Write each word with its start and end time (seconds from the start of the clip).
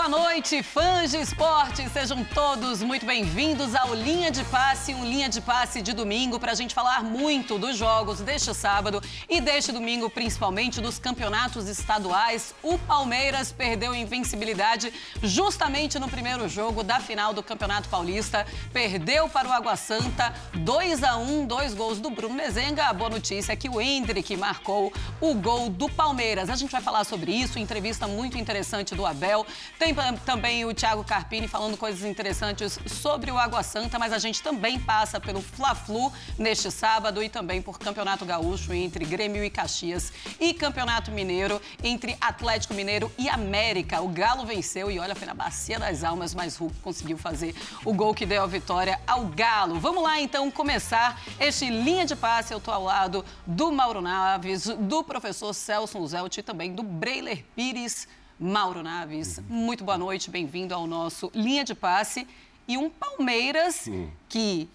boa 0.00 0.08
noite, 0.08 0.62
fãs 0.62 1.10
de 1.10 1.18
esporte. 1.18 1.86
Sejam 1.90 2.24
todos 2.24 2.82
muito 2.82 3.04
bem-vindos 3.04 3.74
ao 3.74 3.94
Linha 3.94 4.30
de 4.30 4.42
Passe, 4.44 4.94
um 4.94 5.04
Linha 5.04 5.28
de 5.28 5.42
Passe 5.42 5.82
de 5.82 5.92
domingo, 5.92 6.40
para 6.40 6.52
a 6.52 6.54
gente 6.54 6.74
falar 6.74 7.04
muito 7.04 7.58
dos 7.58 7.76
jogos 7.76 8.20
deste 8.20 8.54
sábado 8.54 9.02
e 9.28 9.42
deste 9.42 9.72
domingo, 9.72 10.08
principalmente 10.08 10.80
dos 10.80 10.98
campeonatos 10.98 11.68
estaduais. 11.68 12.54
O 12.62 12.78
Palmeiras 12.78 13.52
perdeu 13.52 13.94
invencibilidade 13.94 14.90
justamente 15.22 15.98
no 15.98 16.08
primeiro 16.08 16.48
jogo 16.48 16.82
da 16.82 16.98
final 16.98 17.34
do 17.34 17.42
Campeonato 17.42 17.90
Paulista. 17.90 18.46
Perdeu 18.72 19.28
para 19.28 19.48
o 19.48 19.52
Água 19.52 19.76
Santa, 19.76 20.32
2 20.54 21.04
a 21.04 21.18
1 21.18 21.44
dois 21.44 21.74
gols 21.74 22.00
do 22.00 22.08
Bruno 22.08 22.34
Mezenga. 22.34 22.86
A 22.86 22.92
boa 22.94 23.10
notícia 23.10 23.52
é 23.52 23.56
que 23.56 23.68
o 23.68 23.78
Hendrick 23.78 24.34
marcou 24.34 24.90
o 25.20 25.34
gol 25.34 25.68
do 25.68 25.90
Palmeiras. 25.90 26.48
A 26.48 26.56
gente 26.56 26.72
vai 26.72 26.80
falar 26.80 27.04
sobre 27.04 27.32
isso, 27.32 27.58
entrevista 27.58 28.08
muito 28.08 28.38
interessante 28.38 28.94
do 28.94 29.04
Abel. 29.04 29.46
Tem 29.78 29.89
também 30.24 30.64
o 30.64 30.72
Thiago 30.72 31.02
Carpini 31.04 31.48
falando 31.48 31.76
coisas 31.76 32.04
interessantes 32.04 32.78
sobre 32.86 33.30
o 33.30 33.38
Água 33.38 33.62
Santa, 33.62 33.98
mas 33.98 34.12
a 34.12 34.18
gente 34.18 34.42
também 34.42 34.78
passa 34.78 35.20
pelo 35.20 35.40
Fla-Flu 35.40 36.12
neste 36.38 36.70
sábado 36.70 37.22
e 37.22 37.28
também 37.28 37.60
por 37.60 37.78
Campeonato 37.78 38.24
Gaúcho 38.24 38.72
entre 38.72 39.04
Grêmio 39.04 39.42
e 39.42 39.50
Caxias 39.50 40.12
e 40.38 40.54
Campeonato 40.54 41.10
Mineiro 41.10 41.60
entre 41.82 42.16
Atlético 42.20 42.74
Mineiro 42.74 43.12
e 43.18 43.28
América. 43.28 44.00
O 44.00 44.08
Galo 44.08 44.46
venceu 44.46 44.90
e 44.90 44.98
olha, 44.98 45.14
foi 45.14 45.26
na 45.26 45.34
Bacia 45.34 45.78
das 45.78 46.04
Almas, 46.04 46.34
mas 46.34 46.56
Hulk 46.56 46.76
conseguiu 46.80 47.18
fazer 47.18 47.54
o 47.84 47.92
gol 47.92 48.14
que 48.14 48.24
deu 48.24 48.42
a 48.42 48.46
vitória 48.46 49.00
ao 49.06 49.26
Galo. 49.26 49.80
Vamos 49.80 50.02
lá 50.02 50.20
então 50.20 50.50
começar 50.50 51.20
este 51.38 51.68
linha 51.68 52.06
de 52.06 52.14
passe. 52.14 52.52
Eu 52.52 52.58
estou 52.58 52.72
ao 52.72 52.84
lado 52.84 53.24
do 53.46 53.72
Mauro 53.72 54.00
Naves, 54.00 54.66
do 54.66 55.02
professor 55.02 55.52
Celso 55.52 56.06
Zelt 56.06 56.38
e 56.38 56.42
também 56.42 56.74
do 56.74 56.82
Breiler 56.82 57.44
Pires. 57.56 58.06
Mauro 58.40 58.82
Naves, 58.82 59.38
muito 59.50 59.84
boa 59.84 59.98
noite, 59.98 60.30
bem-vindo 60.30 60.74
ao 60.74 60.86
nosso 60.86 61.30
Linha 61.34 61.62
de 61.62 61.74
Passe. 61.74 62.26
E 62.66 62.78
um 62.78 62.88
Palmeiras 62.88 63.86
que 64.30 64.66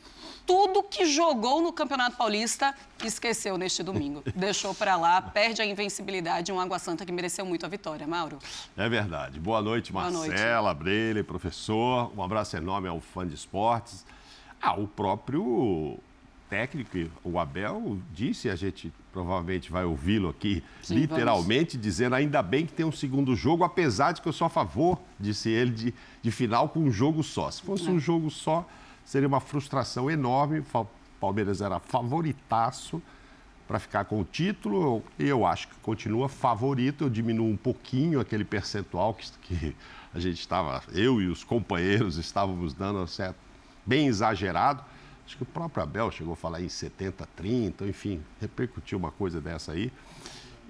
tudo 0.45 0.83
que 0.83 1.08
jogou 1.08 1.63
no 1.63 1.73
Campeonato 1.73 2.16
Paulista 2.16 2.75
esqueceu 3.03 3.58
neste 3.58 3.81
domingo. 3.81 4.21
Deixou 4.36 4.75
para 4.75 4.95
lá, 4.95 5.19
perde 5.19 5.63
a 5.63 5.66
invencibilidade, 5.66 6.52
um 6.52 6.59
Água 6.59 6.77
Santa 6.77 7.08
que 7.08 7.11
mereceu 7.11 7.43
muito 7.43 7.66
a 7.66 7.69
vitória. 7.69 8.05
Mauro. 8.05 8.38
É 8.77 8.88
verdade. 8.88 9.39
Boa 9.39 9.63
noite, 9.63 9.91
Marcela, 9.91 10.71
Brele, 10.71 11.23
professor. 11.23 12.11
Um 12.16 12.21
abraço 12.21 12.55
enorme 12.55 12.88
ao 12.88 13.02
fã 13.02 13.27
de 13.27 13.33
esportes. 13.33 14.05
Ah, 14.61 14.80
o 14.80 14.88
próprio 14.88 15.97
técnico, 16.52 17.09
o 17.23 17.39
Abel, 17.39 17.97
disse, 18.13 18.47
a 18.47 18.55
gente 18.55 18.93
provavelmente 19.16 19.71
vai 19.71 19.85
ouvi-lo 19.85 20.27
aqui, 20.27 20.61
Sim, 20.83 20.95
literalmente, 20.95 21.77
vamos. 21.77 21.88
dizendo 21.88 22.16
ainda 22.16 22.44
bem 22.44 22.66
que 22.66 22.73
tem 22.73 22.85
um 22.85 22.91
segundo 22.91 23.33
jogo, 23.33 23.63
apesar 23.63 24.11
de 24.11 24.21
que 24.21 24.27
eu 24.27 24.33
sou 24.33 24.45
a 24.45 24.49
favor, 24.49 24.99
disse 25.17 25.49
ele, 25.49 25.71
de, 25.71 25.94
de 26.21 26.31
final 26.31 26.67
com 26.67 26.81
um 26.81 26.91
jogo 26.91 27.23
só. 27.23 27.49
Se 27.49 27.61
fosse 27.61 27.88
é. 27.88 27.91
um 27.91 27.97
jogo 27.97 28.30
só, 28.30 28.67
seria 29.05 29.25
uma 29.25 29.39
frustração 29.39 30.11
enorme. 30.11 30.59
O 30.59 30.88
Palmeiras 31.17 31.61
era 31.61 31.80
favoritaço 31.80 33.02
para 33.66 33.80
ficar 33.80 34.03
com 34.03 34.19
o 34.19 34.25
título. 34.25 35.02
Eu 35.17 35.45
acho 35.45 35.69
que 35.69 35.75
continua 35.75 36.27
favorito. 36.27 37.05
Eu 37.05 37.09
diminuo 37.09 37.47
um 37.47 37.55
pouquinho 37.55 38.19
aquele 38.19 38.43
percentual 38.43 39.13
que, 39.13 39.31
que 39.43 39.73
a 40.13 40.19
gente 40.19 40.41
estava, 40.41 40.83
eu 40.91 41.21
e 41.21 41.27
os 41.27 41.41
companheiros 41.41 42.17
estávamos 42.17 42.73
dando, 42.73 43.08
certo? 43.08 43.38
bem 43.86 44.08
exagerado 44.08 44.83
Acho 45.26 45.38
que 45.38 45.44
o 45.44 45.45
próprio 45.45 45.84
Abel 45.84 46.12
chegou 46.12 46.34
a 46.34 46.36
falar 46.36 46.62
em 46.62 46.70
70, 46.70 47.28
30, 47.36 47.86
enfim, 47.88 48.22
repercutiu 48.40 48.98
uma 48.98 49.11
coisa 49.11 49.42
dessa 49.42 49.72
aí. 49.72 49.92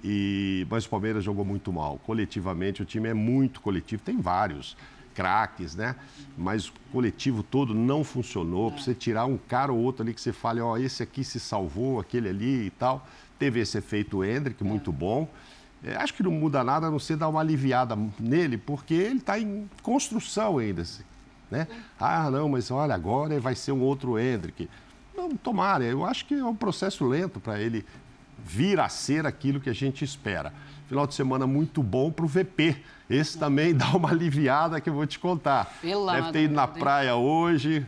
E, 0.02 0.66
mas 0.70 0.86
o 0.86 0.88
Palmeiras 0.88 1.24
jogou 1.24 1.44
muito 1.44 1.72
mal. 1.72 1.98
Coletivamente, 1.98 2.82
o 2.82 2.84
time 2.84 3.08
é 3.08 3.14
muito 3.14 3.60
coletivo, 3.60 4.02
tem 4.02 4.16
vários 4.18 4.76
craques, 5.14 5.74
né? 5.74 5.96
Mas 6.36 6.68
o 6.68 6.72
coletivo 6.92 7.42
todo 7.42 7.74
não 7.74 8.04
funcionou. 8.04 8.70
Pra 8.70 8.82
você 8.82 8.94
tirar 8.94 9.24
um 9.24 9.36
cara 9.36 9.72
ou 9.72 9.78
outro 9.78 10.02
ali 10.02 10.14
que 10.14 10.20
você 10.20 10.32
fale, 10.32 10.60
ó, 10.60 10.72
oh, 10.72 10.76
esse 10.76 11.02
aqui 11.02 11.24
se 11.24 11.40
salvou, 11.40 11.98
aquele 11.98 12.28
ali 12.28 12.66
e 12.66 12.70
tal. 12.70 13.06
Teve 13.38 13.60
esse 13.60 13.78
efeito 13.78 14.22
Hendrick, 14.22 14.62
muito 14.62 14.92
bom. 14.92 15.28
É, 15.82 15.96
acho 15.96 16.14
que 16.14 16.22
não 16.22 16.30
muda 16.30 16.62
nada 16.62 16.86
a 16.86 16.90
não 16.90 16.98
ser 16.98 17.16
dar 17.16 17.28
uma 17.28 17.40
aliviada 17.40 17.96
nele, 18.18 18.58
porque 18.58 18.94
ele 18.94 19.18
está 19.18 19.38
em 19.38 19.68
construção 19.82 20.58
ainda. 20.58 20.82
Né? 21.50 21.66
Ah, 21.98 22.30
não, 22.30 22.48
mas 22.48 22.70
olha, 22.70 22.94
agora 22.94 23.38
vai 23.40 23.54
ser 23.54 23.72
um 23.72 23.80
outro 23.80 24.18
Hendrick. 24.18 24.68
Não, 25.16 25.30
tomara, 25.30 25.84
eu 25.84 26.04
acho 26.04 26.26
que 26.26 26.34
é 26.34 26.44
um 26.44 26.54
processo 26.54 27.06
lento 27.06 27.40
para 27.40 27.60
ele 27.60 27.84
vir 28.46 28.78
a 28.78 28.88
ser 28.88 29.26
aquilo 29.26 29.60
que 29.60 29.68
a 29.68 29.74
gente 29.74 30.04
espera. 30.04 30.52
Final 30.88 31.06
de 31.06 31.14
semana 31.14 31.48
muito 31.48 31.82
bom 31.82 32.12
para 32.12 32.24
o 32.24 32.28
VP. 32.28 32.76
Esse 33.10 33.36
também 33.36 33.74
dá 33.74 33.88
uma 33.90 34.10
aliviada 34.10 34.80
que 34.80 34.88
eu 34.88 34.94
vou 34.94 35.04
te 35.04 35.18
contar. 35.18 35.76
Pela 35.80 36.14
Deve 36.14 36.32
ter 36.32 36.42
ido 36.44 36.54
na 36.54 36.68
praia 36.68 37.16
hoje, 37.16 37.84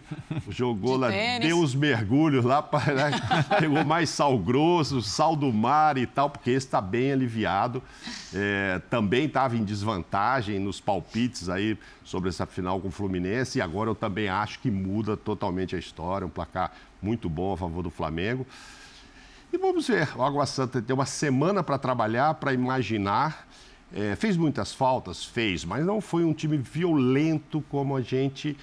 jogou 0.48 0.96
lá, 0.96 1.08
deu 1.40 1.60
os 1.60 1.76
mergulhos 1.76 2.44
lá, 2.44 2.60
né? 2.86 3.10
pegou 3.60 3.84
mais 3.84 4.10
sal 4.10 4.36
grosso, 4.36 5.00
sal 5.00 5.36
do 5.36 5.52
mar 5.52 5.96
e 5.96 6.06
tal, 6.06 6.28
porque 6.28 6.50
esse 6.50 6.66
está 6.66 6.80
bem 6.80 7.12
aliviado. 7.12 7.80
É, 8.34 8.80
também 8.90 9.26
estava 9.26 9.56
em 9.56 9.64
desvantagem 9.64 10.58
nos 10.58 10.80
palpites 10.80 11.48
aí 11.48 11.78
sobre 12.04 12.30
essa 12.30 12.46
final 12.46 12.80
com 12.80 12.88
o 12.88 12.92
Fluminense 12.92 13.58
e 13.58 13.60
agora 13.60 13.90
eu 13.90 13.94
também 13.94 14.28
acho 14.28 14.58
que 14.58 14.70
muda 14.70 15.16
totalmente 15.16 15.76
a 15.76 15.78
história, 15.78 16.26
um 16.26 16.30
placar 16.30 16.72
muito 17.00 17.28
bom 17.28 17.52
a 17.52 17.56
favor 17.56 17.82
do 17.82 17.90
Flamengo. 17.90 18.44
E 19.52 19.56
vamos 19.56 19.88
ver, 19.88 20.14
o 20.16 20.22
Água 20.22 20.44
Santa 20.44 20.82
tem 20.82 20.94
uma 20.94 21.06
semana 21.06 21.62
para 21.62 21.78
trabalhar, 21.78 22.34
para 22.34 22.52
imaginar. 22.52 23.48
É, 23.92 24.14
fez 24.14 24.36
muitas 24.36 24.74
faltas? 24.74 25.24
Fez, 25.24 25.64
mas 25.64 25.84
não 25.86 26.00
foi 26.00 26.24
um 26.24 26.34
time 26.34 26.58
violento 26.58 27.64
como 27.70 27.96
a 27.96 28.02
gente 28.02 28.56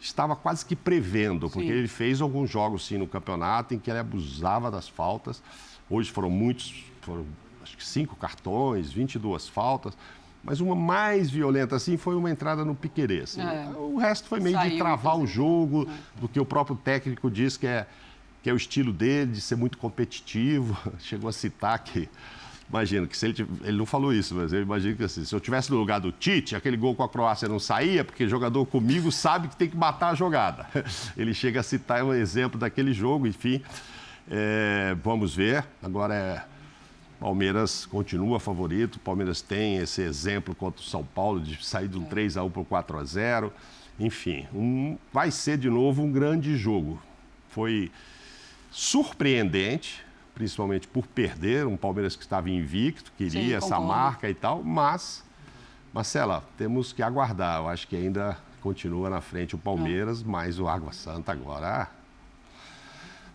estava 0.00 0.34
quase 0.34 0.66
que 0.66 0.74
prevendo, 0.74 1.48
porque 1.48 1.68
sim. 1.68 1.72
ele 1.72 1.86
fez 1.86 2.20
alguns 2.20 2.50
jogos 2.50 2.84
sim 2.84 2.98
no 2.98 3.06
campeonato 3.06 3.72
em 3.72 3.78
que 3.78 3.88
ele 3.88 4.00
abusava 4.00 4.68
das 4.68 4.88
faltas. 4.88 5.40
Hoje 5.88 6.10
foram 6.10 6.28
muitos, 6.28 6.84
foram 7.02 7.24
acho 7.62 7.76
que 7.76 7.84
cinco 7.86 8.16
cartões, 8.16 8.90
22 8.90 9.48
faltas. 9.48 9.96
Mas 10.42 10.60
uma 10.60 10.74
mais 10.74 11.30
violenta 11.30 11.76
assim 11.76 11.96
foi 11.96 12.16
uma 12.16 12.28
entrada 12.28 12.64
no 12.64 12.74
Piquerez. 12.74 13.38
Assim. 13.38 13.42
É. 13.42 13.70
O 13.78 13.96
resto 13.96 14.28
foi 14.28 14.40
meio 14.40 14.56
Saiu, 14.56 14.72
de 14.72 14.78
travar 14.78 15.16
o 15.16 15.24
jogo, 15.24 15.88
é. 15.88 16.20
do 16.20 16.28
que 16.28 16.40
o 16.40 16.44
próprio 16.44 16.74
técnico 16.74 17.30
diz 17.30 17.56
que 17.56 17.68
é 17.68 17.86
que 18.42 18.50
é 18.50 18.52
o 18.52 18.56
estilo 18.56 18.92
dele, 18.92 19.32
de 19.32 19.40
ser 19.40 19.56
muito 19.56 19.78
competitivo. 19.78 20.76
Chegou 20.98 21.28
a 21.28 21.32
citar 21.32 21.78
que, 21.78 22.08
imagino 22.68 23.06
que 23.06 23.16
se 23.16 23.26
ele, 23.26 23.46
ele 23.62 23.76
não 23.76 23.86
falou 23.86 24.12
isso, 24.12 24.34
mas 24.34 24.52
eu 24.52 24.60
imagino 24.60 24.96
que 24.96 25.04
assim, 25.04 25.24
se 25.24 25.34
eu 25.34 25.40
tivesse 25.40 25.70
no 25.70 25.78
lugar 25.78 26.00
do 26.00 26.10
Tite, 26.10 26.56
aquele 26.56 26.76
gol 26.76 26.94
com 26.94 27.02
a 27.02 27.08
Croácia 27.08 27.48
não 27.48 27.58
saía, 27.58 28.04
porque 28.04 28.26
jogador 28.28 28.66
comigo 28.66 29.12
sabe 29.12 29.48
que 29.48 29.56
tem 29.56 29.68
que 29.68 29.76
matar 29.76 30.10
a 30.10 30.14
jogada. 30.14 30.66
Ele 31.16 31.32
chega 31.32 31.60
a 31.60 31.62
citar 31.62 32.02
um 32.02 32.12
exemplo 32.12 32.58
daquele 32.58 32.92
jogo, 32.92 33.26
enfim. 33.26 33.62
É, 34.30 34.96
vamos 35.02 35.34
ver. 35.34 35.64
Agora 35.82 36.14
é. 36.14 36.52
Palmeiras 37.20 37.86
continua 37.86 38.40
favorito. 38.40 38.98
Palmeiras 38.98 39.40
tem 39.40 39.76
esse 39.76 40.02
exemplo 40.02 40.56
contra 40.56 40.80
o 40.80 40.84
São 40.84 41.04
Paulo 41.04 41.40
de 41.40 41.64
sair 41.64 41.86
do 41.86 42.00
3 42.00 42.36
a 42.36 42.42
1 42.42 42.50
para 42.50 42.62
o 42.62 42.64
4 42.64 42.98
a 42.98 43.04
0. 43.04 43.52
Enfim, 44.00 44.48
um, 44.52 44.98
vai 45.12 45.30
ser 45.30 45.56
de 45.56 45.70
novo 45.70 46.02
um 46.02 46.10
grande 46.10 46.56
jogo. 46.56 47.00
Foi 47.48 47.92
surpreendente, 48.72 50.04
principalmente 50.34 50.88
por 50.88 51.06
perder, 51.06 51.66
um 51.66 51.76
Palmeiras 51.76 52.16
que 52.16 52.22
estava 52.22 52.48
invicto, 52.48 53.12
queria 53.16 53.60
Sim, 53.60 53.66
essa 53.66 53.78
marca 53.78 54.28
e 54.28 54.34
tal, 54.34 54.62
mas, 54.62 55.22
Marcela, 55.92 56.42
temos 56.56 56.92
que 56.92 57.02
aguardar. 57.02 57.60
Eu 57.60 57.68
acho 57.68 57.86
que 57.86 57.94
ainda 57.94 58.38
continua 58.62 59.10
na 59.10 59.20
frente 59.20 59.54
o 59.54 59.58
Palmeiras, 59.58 60.22
é. 60.22 60.24
mas 60.26 60.58
o 60.58 60.66
Água 60.66 60.92
Santa 60.92 61.32
agora 61.32 61.90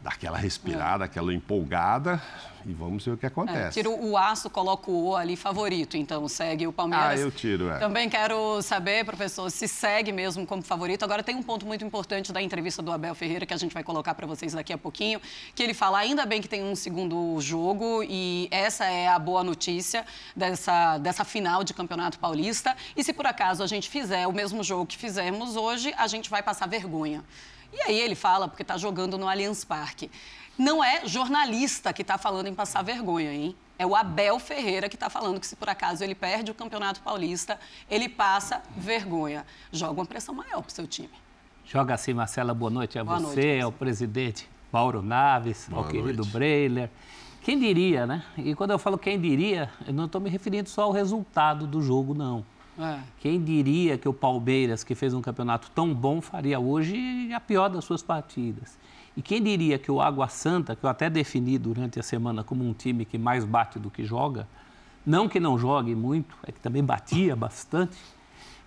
dá 0.02 0.12
aquela 0.12 0.38
respirada, 0.38 1.04
é. 1.04 1.06
aquela 1.06 1.34
empolgada 1.34 2.22
e 2.68 2.74
vamos 2.74 3.06
ver 3.06 3.12
o 3.12 3.18
que 3.18 3.26
acontece. 3.26 3.80
É, 3.80 3.84
tiro 3.84 3.98
o 3.98 4.18
aço, 4.18 4.50
coloco 4.50 4.92
o 4.92 5.08
O 5.08 5.16
ali 5.16 5.38
favorito, 5.38 5.96
então 5.96 6.28
segue 6.28 6.68
o 6.68 6.74
Palmeiras. 6.74 7.20
Ah, 7.20 7.24
eu 7.24 7.32
tiro, 7.32 7.70
é. 7.70 7.80
Também 7.80 8.10
quero 8.10 8.62
saber, 8.62 9.06
professor, 9.06 9.50
se 9.50 9.70
segue 9.70 10.12
mesmo 10.12 10.46
como 10.46 10.62
favorito. 10.62 11.04
Agora 11.04 11.24
tem 11.24 11.36
um 11.36 11.42
ponto 11.42 11.66
muito 11.66 11.86
importante 11.86 12.34
da 12.34 12.42
entrevista 12.42 12.82
do 12.82 12.92
Abel 12.92 13.16
Ferreira 13.16 13.46
que 13.46 13.54
a 13.54 13.58
gente 13.58 13.74
vai 13.74 13.84
colocar 13.84 14.14
para 14.16 14.28
vocês 14.28 14.54
daqui 14.54 14.74
a 14.74 14.78
pouquinho, 14.78 15.22
que 15.56 15.64
ele 15.64 15.74
fala 15.74 16.00
ainda 16.00 16.26
bem 16.26 16.42
que 16.42 16.50
tem 16.50 16.62
um 16.62 16.76
segundo 16.76 17.40
jogo 17.40 18.04
e 18.04 18.50
essa 18.52 18.84
é 18.86 19.08
a 19.08 19.18
boa 19.18 19.46
notícia 19.46 20.06
dessa, 20.36 20.98
dessa 20.98 21.24
final 21.24 21.64
de 21.64 21.74
Campeonato 21.74 22.20
Paulista. 22.20 22.76
E 22.98 23.04
se 23.04 23.14
por 23.14 23.26
acaso 23.26 23.64
a 23.64 23.68
gente 23.68 23.90
fizer 23.90 24.28
o 24.28 24.34
mesmo 24.34 24.62
jogo 24.62 24.86
que 24.86 24.98
fizemos 24.98 25.56
hoje, 25.56 25.94
a 25.98 26.08
gente 26.08 26.30
vai 26.30 26.44
passar 26.44 26.68
vergonha. 26.68 27.24
E 27.72 27.82
aí 27.82 28.00
ele 28.00 28.16
fala, 28.16 28.48
porque 28.48 28.62
está 28.64 28.78
jogando 28.78 29.18
no 29.18 29.28
Allianz 29.28 29.64
Parque. 29.64 30.10
Não 30.58 30.84
é 30.84 31.06
jornalista 31.06 31.94
que 31.94 32.02
está 32.02 32.18
falando 32.18 32.48
em 32.48 32.56
passar 32.56 32.82
vergonha, 32.82 33.32
hein? 33.32 33.56
É 33.78 33.86
o 33.86 33.96
Abel 33.96 34.40
Ferreira 34.40 34.90
que 34.90 34.96
está 34.96 35.10
falando 35.10 35.40
que 35.40 35.46
se 35.46 35.56
por 35.56 35.70
acaso 35.70 36.04
ele 36.04 36.16
perde 36.16 36.50
o 36.50 36.56
Campeonato 36.56 37.00
Paulista, 37.02 37.60
ele 37.90 38.10
passa 38.10 38.64
vergonha. 38.76 39.46
Joga 39.72 40.02
uma 40.02 40.06
pressão 40.06 40.34
maior 40.34 40.62
para 40.64 40.70
o 40.70 40.72
seu 40.72 40.88
time. 40.88 41.12
Joga 41.64 41.94
assim, 41.94 42.14
Marcela, 42.14 42.54
boa 42.56 42.72
noite 42.72 42.98
a 42.98 43.04
boa 43.04 43.20
você, 43.20 43.26
noite, 43.26 43.62
ao 43.62 43.72
presidente 43.72 44.50
Mauro 44.72 45.04
Naves, 45.04 45.68
boa 45.70 45.84
ao 45.84 45.84
noite. 45.84 46.02
querido 46.02 46.26
Breiler. 46.26 46.90
Quem 47.44 47.60
diria, 47.60 48.08
né? 48.08 48.24
E 48.38 48.56
quando 48.56 48.72
eu 48.72 48.80
falo 48.80 48.98
quem 48.98 49.20
diria, 49.20 49.70
eu 49.86 49.94
não 49.94 50.06
estou 50.06 50.20
me 50.20 50.30
referindo 50.30 50.70
só 50.70 50.84
ao 50.84 50.92
resultado 50.92 51.68
do 51.68 51.82
jogo, 51.82 52.14
não. 52.16 52.44
É. 52.80 53.00
Quem 53.20 53.44
diria 53.44 53.98
que 53.98 54.08
o 54.08 54.14
Palmeiras, 54.14 54.84
que 54.84 54.94
fez 54.94 55.14
um 55.14 55.22
campeonato 55.22 55.72
tão 55.74 55.94
bom, 55.94 56.22
faria 56.22 56.60
hoje 56.60 57.32
a 57.34 57.40
pior 57.40 57.70
das 57.70 57.84
suas 57.84 58.04
partidas? 58.04 58.78
E 59.16 59.22
quem 59.22 59.42
diria 59.42 59.80
que 59.80 59.92
o 59.92 60.00
Água 60.00 60.28
Santa, 60.28 60.76
que 60.76 60.84
eu 60.84 60.90
até 60.90 61.10
defini 61.10 61.58
durante 61.58 62.00
a 62.00 62.04
semana 62.04 62.44
como 62.44 62.64
um 62.64 62.74
time 62.74 63.04
que 63.04 63.18
mais 63.18 63.44
bate 63.44 63.80
do 63.80 63.90
que 63.90 64.06
joga, 64.06 64.48
não 65.04 65.28
que 65.28 65.40
não 65.40 65.58
jogue 65.58 65.96
muito, 65.96 66.36
é 66.44 66.52
que 66.52 66.60
também 66.60 66.84
batia 66.84 67.36
bastante, 67.36 67.98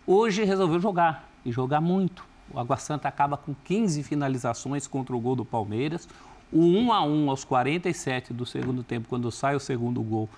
hoje 0.05 0.43
resolveu 0.43 0.81
jogar 0.81 1.29
e 1.45 1.53
jogar 1.53 1.81
muito. 1.81 2.25
O 2.53 2.59
Água 2.59 2.77
Santa 2.77 3.07
acaba 3.07 3.37
com 3.37 3.55
15 3.55 4.03
finalizações 4.03 4.89
contra 4.89 5.15
o 5.15 5.21
gol 5.21 5.37
do 5.37 5.45
Palmeiras. 5.45 6.09
O 6.53 6.65
1 6.65 6.93
a 6.93 7.05
1 7.05 7.31
aos 7.31 7.45
47 7.45 8.33
do 8.33 8.45
segundo 8.45 8.83
tempo, 8.83 9.09
quando 9.09 9.31
sai 9.31 9.55
o 9.55 9.61
segundo 9.61 10.03
gol, 10.03 10.29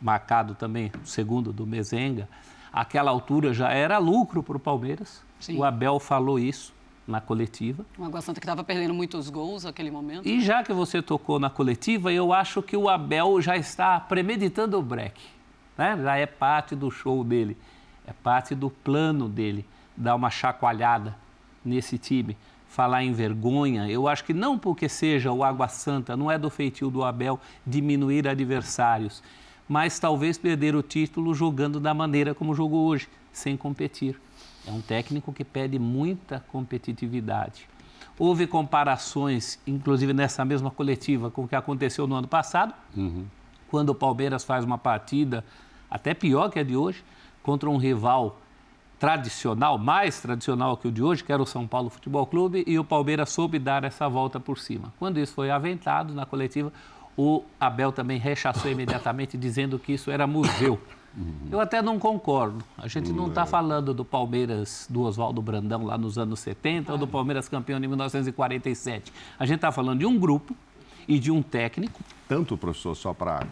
marcado 0.00 0.54
também 0.54 0.92
o 1.02 1.06
segundo 1.06 1.50
do 1.50 1.66
Mezenga, 1.66 2.28
aquela 2.72 3.10
altura 3.10 3.52
já 3.52 3.70
era 3.70 3.98
lucro 3.98 4.42
para 4.42 4.56
o 4.56 4.60
Palmeiras. 4.60 5.22
Sim. 5.38 5.58
O 5.58 5.64
Abel 5.64 5.98
falou 6.00 6.38
isso 6.38 6.72
na 7.06 7.20
coletiva. 7.20 7.84
O 7.98 8.04
Água 8.04 8.20
Santa 8.20 8.40
que 8.40 8.46
estava 8.46 8.62
perdendo 8.64 8.94
muitos 8.94 9.28
gols 9.28 9.64
naquele 9.64 9.90
momento. 9.90 10.26
E 10.26 10.40
já 10.40 10.62
que 10.62 10.72
você 10.72 11.02
tocou 11.02 11.38
na 11.38 11.50
coletiva, 11.50 12.12
eu 12.12 12.32
acho 12.32 12.62
que 12.62 12.76
o 12.76 12.88
Abel 12.88 13.40
já 13.40 13.56
está 13.56 13.98
premeditando 14.00 14.78
o 14.78 14.82
break. 14.82 15.20
Né? 15.76 15.98
Já 16.00 16.16
é 16.16 16.26
parte 16.26 16.74
do 16.74 16.90
show 16.90 17.24
dele, 17.24 17.56
é 18.06 18.12
parte 18.12 18.54
do 18.54 18.70
plano 18.70 19.28
dele, 19.28 19.66
dar 19.96 20.14
uma 20.14 20.30
chacoalhada 20.30 21.16
nesse 21.64 21.98
time. 21.98 22.36
Falar 22.68 23.04
em 23.04 23.12
vergonha, 23.12 23.86
eu 23.90 24.08
acho 24.08 24.24
que 24.24 24.32
não 24.32 24.58
porque 24.58 24.88
seja 24.88 25.30
o 25.30 25.44
Água 25.44 25.68
Santa, 25.68 26.16
não 26.16 26.30
é 26.30 26.38
do 26.38 26.48
feitio 26.48 26.88
do 26.88 27.04
Abel 27.04 27.38
diminuir 27.66 28.26
adversários, 28.26 29.22
mas 29.72 29.98
talvez 29.98 30.36
perder 30.36 30.76
o 30.76 30.82
título 30.82 31.34
jogando 31.34 31.80
da 31.80 31.94
maneira 31.94 32.34
como 32.34 32.54
jogou 32.54 32.88
hoje, 32.88 33.08
sem 33.32 33.56
competir. 33.56 34.20
É 34.68 34.70
um 34.70 34.82
técnico 34.82 35.32
que 35.32 35.42
pede 35.42 35.78
muita 35.78 36.40
competitividade. 36.40 37.66
Houve 38.18 38.46
comparações, 38.46 39.58
inclusive 39.66 40.12
nessa 40.12 40.44
mesma 40.44 40.70
coletiva, 40.70 41.30
com 41.30 41.44
o 41.44 41.48
que 41.48 41.56
aconteceu 41.56 42.06
no 42.06 42.14
ano 42.14 42.28
passado, 42.28 42.74
uhum. 42.94 43.24
quando 43.70 43.88
o 43.88 43.94
Palmeiras 43.94 44.44
faz 44.44 44.62
uma 44.62 44.76
partida 44.76 45.42
até 45.90 46.12
pior 46.12 46.50
que 46.50 46.58
a 46.58 46.62
de 46.62 46.76
hoje, 46.76 47.02
contra 47.42 47.70
um 47.70 47.78
rival 47.78 48.38
tradicional, 48.98 49.78
mais 49.78 50.20
tradicional 50.20 50.76
que 50.76 50.86
o 50.86 50.92
de 50.92 51.02
hoje, 51.02 51.24
que 51.24 51.32
era 51.32 51.42
o 51.42 51.46
São 51.46 51.66
Paulo 51.66 51.88
Futebol 51.88 52.26
Clube, 52.26 52.62
e 52.66 52.78
o 52.78 52.84
Palmeiras 52.84 53.30
soube 53.30 53.58
dar 53.58 53.84
essa 53.84 54.06
volta 54.06 54.38
por 54.38 54.58
cima. 54.58 54.92
Quando 54.98 55.18
isso 55.18 55.32
foi 55.32 55.50
aventado 55.50 56.12
na 56.12 56.26
coletiva, 56.26 56.70
o 57.16 57.42
Abel 57.60 57.92
também 57.92 58.18
rechaçou 58.18 58.70
imediatamente, 58.70 59.36
dizendo 59.36 59.78
que 59.78 59.92
isso 59.92 60.10
era 60.10 60.26
museu. 60.26 60.80
Eu 61.50 61.60
até 61.60 61.82
não 61.82 61.98
concordo. 61.98 62.64
A 62.78 62.88
gente 62.88 63.12
não 63.12 63.28
está 63.28 63.44
falando 63.44 63.92
do 63.92 64.04
Palmeiras 64.04 64.86
do 64.88 65.02
Oswaldo 65.02 65.42
Brandão 65.42 65.84
lá 65.84 65.98
nos 65.98 66.16
anos 66.16 66.40
70 66.40 66.90
ou 66.92 66.98
do 66.98 67.06
Palmeiras 67.06 67.48
campeão 67.48 67.78
de 67.78 67.86
1947. 67.86 69.12
A 69.38 69.44
gente 69.44 69.56
está 69.56 69.70
falando 69.70 69.98
de 69.98 70.06
um 70.06 70.18
grupo 70.18 70.56
e 71.06 71.18
de 71.18 71.30
um 71.30 71.42
técnico. 71.42 72.00
Tanto, 72.26 72.56
professor, 72.56 72.94
só 72.94 73.12
para 73.12 73.46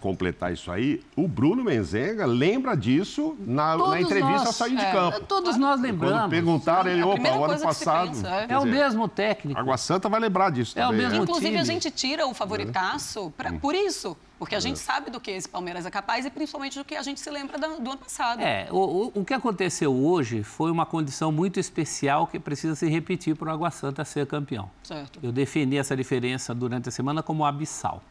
completar 0.00 0.52
isso 0.52 0.70
aí, 0.70 1.02
o 1.16 1.28
Bruno 1.28 1.62
Menzenga 1.62 2.24
lembra 2.24 2.76
disso 2.76 3.36
na, 3.40 3.76
na 3.76 4.00
entrevista 4.00 4.38
nós, 4.38 4.46
ao 4.46 4.52
sair 4.52 4.76
de 4.76 4.84
é, 4.84 4.92
campo. 4.92 5.20
Todos 5.20 5.56
nós 5.56 5.80
lembramos. 5.80 6.20
Quando 6.20 6.30
perguntaram 6.30 6.90
ele, 6.90 7.02
opa, 7.02 7.36
o 7.36 7.44
ano 7.44 7.60
passado. 7.60 8.08
Pensa, 8.08 8.28
é, 8.28 8.46
é 8.50 8.58
o 8.58 8.64
mesmo 8.64 9.08
técnico. 9.08 9.58
Água 9.58 9.76
Santa 9.76 10.08
vai 10.08 10.20
lembrar 10.20 10.50
disso 10.50 10.78
é 10.78 10.82
também. 10.82 11.00
O 11.00 11.02
mesmo 11.02 11.18
né? 11.18 11.22
Inclusive, 11.24 11.48
time. 11.48 11.60
a 11.60 11.64
gente 11.64 11.90
tira 11.90 12.26
o 12.26 12.32
favoritaço 12.32 13.32
pra, 13.36 13.50
hum. 13.50 13.58
por 13.58 13.74
isso. 13.74 14.16
Porque 14.38 14.54
a 14.54 14.60
gente 14.60 14.76
é. 14.76 14.82
sabe 14.82 15.10
do 15.10 15.20
que 15.20 15.30
esse 15.30 15.48
Palmeiras 15.48 15.86
é 15.86 15.90
capaz 15.90 16.26
e 16.26 16.30
principalmente 16.30 16.78
do 16.78 16.84
que 16.84 16.96
a 16.96 17.02
gente 17.02 17.20
se 17.20 17.30
lembra 17.30 17.56
do, 17.56 17.80
do 17.80 17.90
ano 17.90 17.98
passado. 17.98 18.40
É, 18.40 18.66
o, 18.70 18.76
o, 18.76 19.20
o, 19.20 19.24
que 19.24 19.32
aconteceu 19.32 19.94
hoje 19.94 20.42
foi 20.42 20.70
uma 20.70 20.84
condição 20.84 21.30
muito 21.30 21.60
especial 21.60 22.26
que 22.26 22.38
precisa 22.38 22.74
se 22.74 22.86
repetir 22.88 23.36
para 23.36 23.48
o 23.48 23.52
Água 23.52 23.70
Santa 23.70 24.04
ser 24.04 24.26
campeão. 24.26 24.70
Certo. 24.82 25.20
Eu 25.22 25.30
defini 25.30 25.76
essa 25.76 25.96
diferença 25.96 26.54
durante 26.54 26.88
a 26.88 26.92
semana 26.92 27.22
como 27.22 27.44
abissal. 27.44 28.02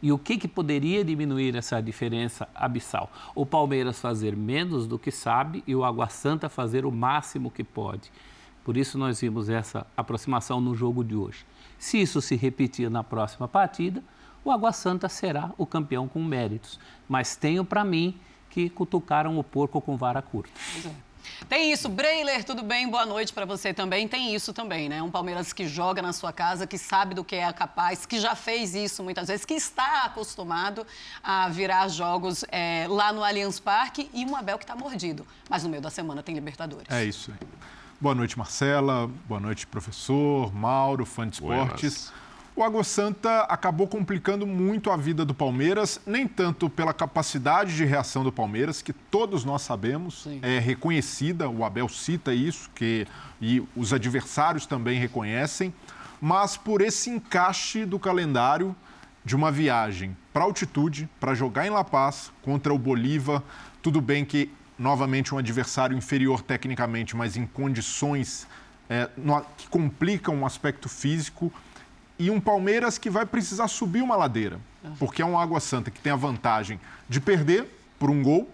E 0.00 0.12
o 0.12 0.18
que, 0.18 0.38
que 0.38 0.46
poderia 0.46 1.04
diminuir 1.04 1.56
essa 1.56 1.80
diferença 1.80 2.48
abissal? 2.54 3.10
O 3.34 3.44
Palmeiras 3.44 4.00
fazer 4.00 4.36
menos 4.36 4.86
do 4.86 4.98
que 4.98 5.10
sabe 5.10 5.62
e 5.66 5.74
o 5.74 5.84
Água 5.84 6.08
Santa 6.08 6.48
fazer 6.48 6.86
o 6.86 6.92
máximo 6.92 7.50
que 7.50 7.64
pode. 7.64 8.10
Por 8.64 8.76
isso 8.76 8.96
nós 8.98 9.20
vimos 9.20 9.48
essa 9.48 9.86
aproximação 9.96 10.60
no 10.60 10.74
jogo 10.74 11.02
de 11.02 11.16
hoje. 11.16 11.44
Se 11.78 12.00
isso 12.00 12.20
se 12.20 12.36
repetir 12.36 12.90
na 12.90 13.02
próxima 13.02 13.48
partida, 13.48 14.02
o 14.44 14.50
Água 14.50 14.72
Santa 14.72 15.08
será 15.08 15.52
o 15.58 15.66
campeão 15.66 16.06
com 16.06 16.22
méritos. 16.22 16.78
Mas 17.08 17.34
tenho 17.34 17.64
para 17.64 17.84
mim 17.84 18.14
que 18.50 18.70
cutucaram 18.70 19.38
o 19.38 19.44
porco 19.44 19.80
com 19.80 19.96
vara 19.96 20.22
curta. 20.22 20.52
Tem 21.48 21.72
isso, 21.72 21.88
Breiler, 21.88 22.44
tudo 22.44 22.62
bem? 22.62 22.88
Boa 22.88 23.06
noite 23.06 23.32
para 23.32 23.44
você 23.44 23.72
também. 23.72 24.06
Tem 24.06 24.34
isso 24.34 24.52
também, 24.52 24.88
né? 24.88 25.02
Um 25.02 25.10
Palmeiras 25.10 25.52
que 25.52 25.66
joga 25.66 26.02
na 26.02 26.12
sua 26.12 26.32
casa, 26.32 26.66
que 26.66 26.78
sabe 26.78 27.14
do 27.14 27.24
que 27.24 27.36
é 27.36 27.52
capaz, 27.52 28.04
que 28.04 28.18
já 28.18 28.34
fez 28.34 28.74
isso 28.74 29.02
muitas 29.02 29.28
vezes, 29.28 29.44
que 29.44 29.54
está 29.54 30.04
acostumado 30.04 30.86
a 31.22 31.48
virar 31.48 31.88
jogos 31.88 32.44
é, 32.50 32.86
lá 32.88 33.12
no 33.12 33.24
Allianz 33.24 33.58
Parque 33.60 34.10
e 34.12 34.24
um 34.24 34.36
Abel 34.36 34.58
que 34.58 34.64
está 34.64 34.76
mordido. 34.76 35.26
Mas 35.48 35.62
no 35.62 35.68
meio 35.68 35.82
da 35.82 35.90
semana 35.90 36.22
tem 36.22 36.34
Libertadores. 36.34 36.86
É 36.90 37.04
isso 37.04 37.30
aí. 37.30 37.48
Boa 38.00 38.14
noite, 38.14 38.38
Marcela. 38.38 39.10
Boa 39.26 39.40
noite, 39.40 39.66
professor, 39.66 40.54
Mauro, 40.54 41.04
fã 41.04 41.26
de 41.28 41.34
esportes. 41.34 42.10
Buenas 42.10 42.27
o 42.58 42.62
Água 42.64 42.82
Santa 42.82 43.42
acabou 43.42 43.86
complicando 43.86 44.44
muito 44.44 44.90
a 44.90 44.96
vida 44.96 45.24
do 45.24 45.32
Palmeiras, 45.32 46.00
nem 46.04 46.26
tanto 46.26 46.68
pela 46.68 46.92
capacidade 46.92 47.76
de 47.76 47.84
reação 47.84 48.24
do 48.24 48.32
Palmeiras, 48.32 48.82
que 48.82 48.92
todos 48.92 49.44
nós 49.44 49.62
sabemos, 49.62 50.24
Sim. 50.24 50.40
é 50.42 50.58
reconhecida, 50.58 51.48
o 51.48 51.64
Abel 51.64 51.88
cita 51.88 52.34
isso, 52.34 52.68
que, 52.74 53.06
e 53.40 53.62
os 53.76 53.92
adversários 53.92 54.66
também 54.66 54.98
reconhecem, 54.98 55.72
mas 56.20 56.56
por 56.56 56.80
esse 56.80 57.08
encaixe 57.08 57.84
do 57.84 57.96
calendário 57.96 58.74
de 59.24 59.36
uma 59.36 59.52
viagem 59.52 60.16
para 60.32 60.42
altitude, 60.42 61.08
para 61.20 61.34
jogar 61.34 61.64
em 61.64 61.70
La 61.70 61.84
Paz 61.84 62.32
contra 62.42 62.74
o 62.74 62.78
Bolívar. 62.78 63.40
Tudo 63.80 64.00
bem 64.00 64.24
que, 64.24 64.50
novamente, 64.76 65.32
um 65.32 65.38
adversário 65.38 65.96
inferior 65.96 66.42
tecnicamente, 66.42 67.14
mas 67.14 67.36
em 67.36 67.46
condições 67.46 68.48
é, 68.90 69.08
no, 69.16 69.40
que 69.56 69.68
complicam 69.68 70.42
o 70.42 70.46
aspecto 70.46 70.88
físico 70.88 71.52
e 72.18 72.30
um 72.30 72.40
Palmeiras 72.40 72.98
que 72.98 73.08
vai 73.08 73.24
precisar 73.24 73.68
subir 73.68 74.02
uma 74.02 74.16
ladeira, 74.16 74.58
porque 74.98 75.22
é 75.22 75.26
um 75.26 75.38
Água 75.38 75.60
Santa 75.60 75.90
que 75.90 76.00
tem 76.00 76.12
a 76.12 76.16
vantagem 76.16 76.80
de 77.08 77.20
perder 77.20 77.66
por 77.98 78.10
um 78.10 78.22
gol, 78.22 78.50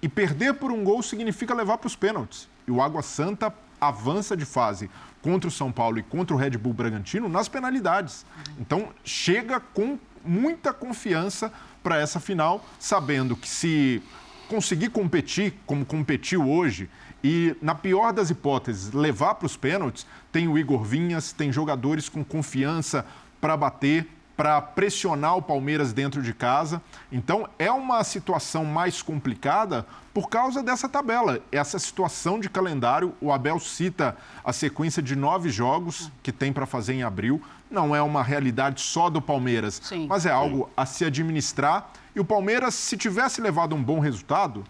e 0.00 0.08
perder 0.08 0.54
por 0.54 0.72
um 0.72 0.82
gol 0.82 1.02
significa 1.02 1.54
levar 1.54 1.78
para 1.78 1.86
os 1.86 1.94
pênaltis. 1.94 2.48
E 2.66 2.70
o 2.70 2.82
Água 2.82 3.02
Santa 3.02 3.54
avança 3.80 4.36
de 4.36 4.44
fase 4.44 4.90
contra 5.20 5.48
o 5.48 5.50
São 5.50 5.70
Paulo 5.70 5.98
e 5.98 6.02
contra 6.02 6.34
o 6.34 6.38
Red 6.38 6.50
Bull 6.50 6.72
Bragantino 6.72 7.28
nas 7.28 7.48
penalidades. 7.48 8.26
Então, 8.58 8.88
chega 9.04 9.60
com 9.60 9.98
muita 10.24 10.72
confiança 10.72 11.52
para 11.82 11.98
essa 11.98 12.18
final, 12.18 12.64
sabendo 12.78 13.36
que 13.36 13.48
se 13.48 14.02
conseguir 14.48 14.90
competir 14.90 15.54
como 15.64 15.84
competiu 15.84 16.48
hoje 16.48 16.88
e, 17.22 17.56
na 17.62 17.74
pior 17.74 18.12
das 18.12 18.30
hipóteses, 18.30 18.92
levar 18.92 19.36
para 19.36 19.46
os 19.46 19.56
pênaltis, 19.56 20.06
tem 20.32 20.48
o 20.48 20.58
Igor 20.58 20.82
Vinhas, 20.82 21.32
tem 21.32 21.52
jogadores 21.52 22.08
com 22.08 22.24
confiança 22.24 23.06
para 23.40 23.56
bater, 23.56 24.08
para 24.36 24.60
pressionar 24.60 25.36
o 25.36 25.42
Palmeiras 25.42 25.92
dentro 25.92 26.22
de 26.22 26.32
casa. 26.32 26.82
Então, 27.12 27.48
é 27.58 27.70
uma 27.70 28.02
situação 28.02 28.64
mais 28.64 29.02
complicada 29.02 29.86
por 30.12 30.28
causa 30.28 30.62
dessa 30.62 30.88
tabela, 30.88 31.40
essa 31.52 31.78
situação 31.78 32.40
de 32.40 32.50
calendário. 32.50 33.14
O 33.20 33.30
Abel 33.30 33.60
cita 33.60 34.16
a 34.44 34.52
sequência 34.52 35.02
de 35.02 35.14
nove 35.14 35.48
jogos 35.48 36.10
que 36.22 36.32
tem 36.32 36.52
para 36.52 36.66
fazer 36.66 36.94
em 36.94 37.02
abril. 37.02 37.40
Não 37.70 37.94
é 37.94 38.02
uma 38.02 38.22
realidade 38.22 38.80
só 38.80 39.08
do 39.08 39.22
Palmeiras, 39.22 39.80
Sim. 39.82 40.06
mas 40.08 40.26
é 40.26 40.30
algo 40.30 40.68
a 40.76 40.84
se 40.84 41.04
administrar. 41.04 41.90
E 42.14 42.20
o 42.20 42.24
Palmeiras, 42.24 42.74
se 42.74 42.96
tivesse 42.96 43.40
levado 43.40 43.74
um 43.74 43.82
bom 43.82 44.00
resultado, 44.00 44.64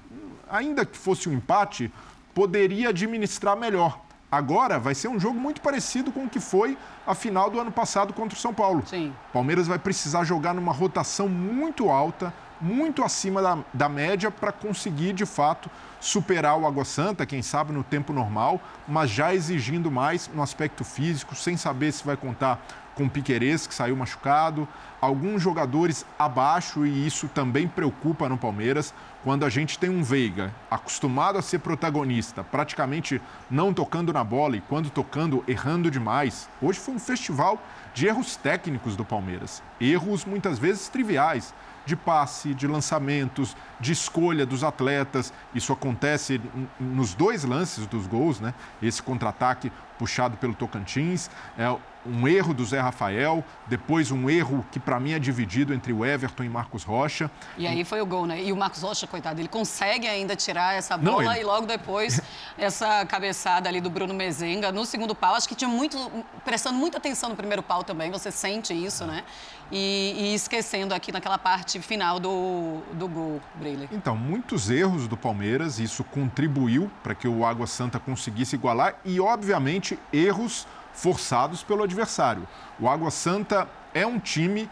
ainda 0.48 0.84
que 0.84 0.96
fosse 0.96 1.28
um 1.28 1.32
empate, 1.32 1.90
poderia 2.34 2.90
administrar 2.90 3.56
melhor. 3.56 4.00
Agora 4.30 4.78
vai 4.78 4.94
ser 4.94 5.08
um 5.08 5.20
jogo 5.20 5.38
muito 5.38 5.60
parecido 5.60 6.10
com 6.10 6.24
o 6.24 6.28
que 6.28 6.40
foi 6.40 6.78
a 7.06 7.14
final 7.14 7.50
do 7.50 7.60
ano 7.60 7.70
passado 7.70 8.14
contra 8.14 8.34
o 8.36 8.40
São 8.40 8.54
Paulo. 8.54 8.82
Sim. 8.86 9.12
Palmeiras 9.30 9.66
vai 9.66 9.78
precisar 9.78 10.24
jogar 10.24 10.54
numa 10.54 10.72
rotação 10.72 11.28
muito 11.28 11.90
alta, 11.90 12.32
muito 12.58 13.02
acima 13.02 13.42
da, 13.42 13.58
da 13.74 13.88
média, 13.90 14.30
para 14.30 14.50
conseguir, 14.50 15.12
de 15.12 15.26
fato, 15.26 15.68
superar 16.00 16.58
o 16.58 16.66
Água 16.66 16.84
Santa, 16.84 17.26
quem 17.26 17.42
sabe 17.42 17.72
no 17.72 17.84
tempo 17.84 18.12
normal, 18.12 18.58
mas 18.88 19.10
já 19.10 19.34
exigindo 19.34 19.90
mais 19.90 20.30
no 20.32 20.42
aspecto 20.42 20.82
físico, 20.82 21.34
sem 21.34 21.56
saber 21.58 21.92
se 21.92 22.02
vai 22.02 22.16
contar 22.16 22.64
com 22.94 23.08
Piquerez, 23.08 23.66
que 23.66 23.74
saiu 23.74 23.96
machucado, 23.96 24.68
alguns 25.00 25.42
jogadores 25.42 26.04
abaixo, 26.18 26.86
e 26.86 27.06
isso 27.06 27.28
também 27.28 27.66
preocupa 27.66 28.28
no 28.28 28.36
Palmeiras 28.36 28.94
quando 29.24 29.44
a 29.44 29.48
gente 29.48 29.78
tem 29.78 29.88
um 29.88 30.02
Veiga 30.02 30.52
acostumado 30.70 31.38
a 31.38 31.42
ser 31.42 31.60
protagonista, 31.60 32.42
praticamente 32.42 33.20
não 33.50 33.72
tocando 33.72 34.12
na 34.12 34.24
bola 34.24 34.56
e 34.56 34.60
quando 34.60 34.90
tocando, 34.90 35.44
errando 35.46 35.90
demais. 35.90 36.48
Hoje 36.60 36.80
foi 36.80 36.94
um 36.94 36.98
festival 36.98 37.62
de 37.94 38.06
erros 38.06 38.36
técnicos 38.36 38.96
do 38.96 39.04
Palmeiras. 39.04 39.62
Erros 39.80 40.24
muitas 40.24 40.58
vezes 40.58 40.88
triviais. 40.88 41.54
de 41.84 41.96
passe, 41.96 42.54
de 42.54 42.66
lançamentos, 42.66 43.56
de 43.80 43.92
escolha 43.92 44.46
dos 44.46 44.62
atletas. 44.64 45.32
Isso 45.54 45.72
acontece 45.72 46.40
nos 46.78 47.14
dois 47.14 47.44
lances 47.44 47.86
dos 47.86 48.06
gols, 48.06 48.40
né? 48.40 48.54
Esse 48.80 49.02
contra-ataque 49.02 49.72
puxado 49.98 50.36
pelo 50.36 50.54
Tocantins, 50.54 51.30
é 51.56 51.76
um 52.06 52.26
erro 52.26 52.52
do 52.52 52.64
Zé 52.64 52.80
Rafael, 52.80 53.44
depois 53.66 54.10
um 54.10 54.28
erro 54.28 54.64
que 54.70 54.80
para 54.80 54.98
mim 54.98 55.12
é 55.12 55.18
dividido 55.18 55.72
entre 55.72 55.92
o 55.92 56.04
Everton 56.04 56.44
e 56.44 56.48
Marcos 56.48 56.82
Rocha. 56.82 57.30
E 57.56 57.66
aí 57.66 57.84
foi 57.84 58.00
o 58.00 58.06
gol, 58.06 58.26
né? 58.26 58.42
E 58.42 58.52
o 58.52 58.56
Marcos 58.56 58.82
Rocha, 58.82 59.06
coitado, 59.06 59.40
ele 59.40 59.48
consegue 59.48 60.08
ainda 60.08 60.34
tirar 60.34 60.74
essa 60.74 60.96
bola 60.96 61.22
Não, 61.24 61.32
ele... 61.32 61.40
e 61.40 61.44
logo 61.44 61.66
depois 61.66 62.20
essa 62.58 63.04
cabeçada 63.06 63.68
ali 63.68 63.80
do 63.80 63.90
Bruno 63.90 64.14
Mezenga 64.14 64.72
no 64.72 64.84
segundo 64.84 65.14
pau. 65.14 65.34
Acho 65.34 65.48
que 65.48 65.54
tinha 65.54 65.68
muito, 65.68 65.98
prestando 66.44 66.78
muita 66.78 66.98
atenção 66.98 67.30
no 67.30 67.36
primeiro 67.36 67.62
pau 67.62 67.84
também, 67.84 68.10
você 68.10 68.30
sente 68.30 68.72
isso, 68.72 69.04
né? 69.04 69.24
E, 69.70 70.14
e 70.18 70.34
esquecendo 70.34 70.94
aqui 70.94 71.10
naquela 71.10 71.38
parte 71.38 71.80
final 71.80 72.20
do, 72.20 72.80
do 72.92 73.08
gol, 73.08 73.40
Briley. 73.54 73.88
Então, 73.90 74.14
muitos 74.14 74.68
erros 74.68 75.08
do 75.08 75.16
Palmeiras, 75.16 75.78
isso 75.78 76.04
contribuiu 76.04 76.90
para 77.02 77.14
que 77.14 77.26
o 77.26 77.46
Água 77.46 77.66
Santa 77.66 77.98
conseguisse 77.98 78.54
igualar 78.54 78.96
e, 79.02 79.18
obviamente, 79.18 79.98
erros 80.12 80.66
forçados 80.92 81.62
pelo 81.62 81.82
adversário. 81.82 82.46
O 82.78 82.88
Água 82.88 83.10
Santa 83.10 83.68
é 83.94 84.06
um 84.06 84.18
time 84.18 84.68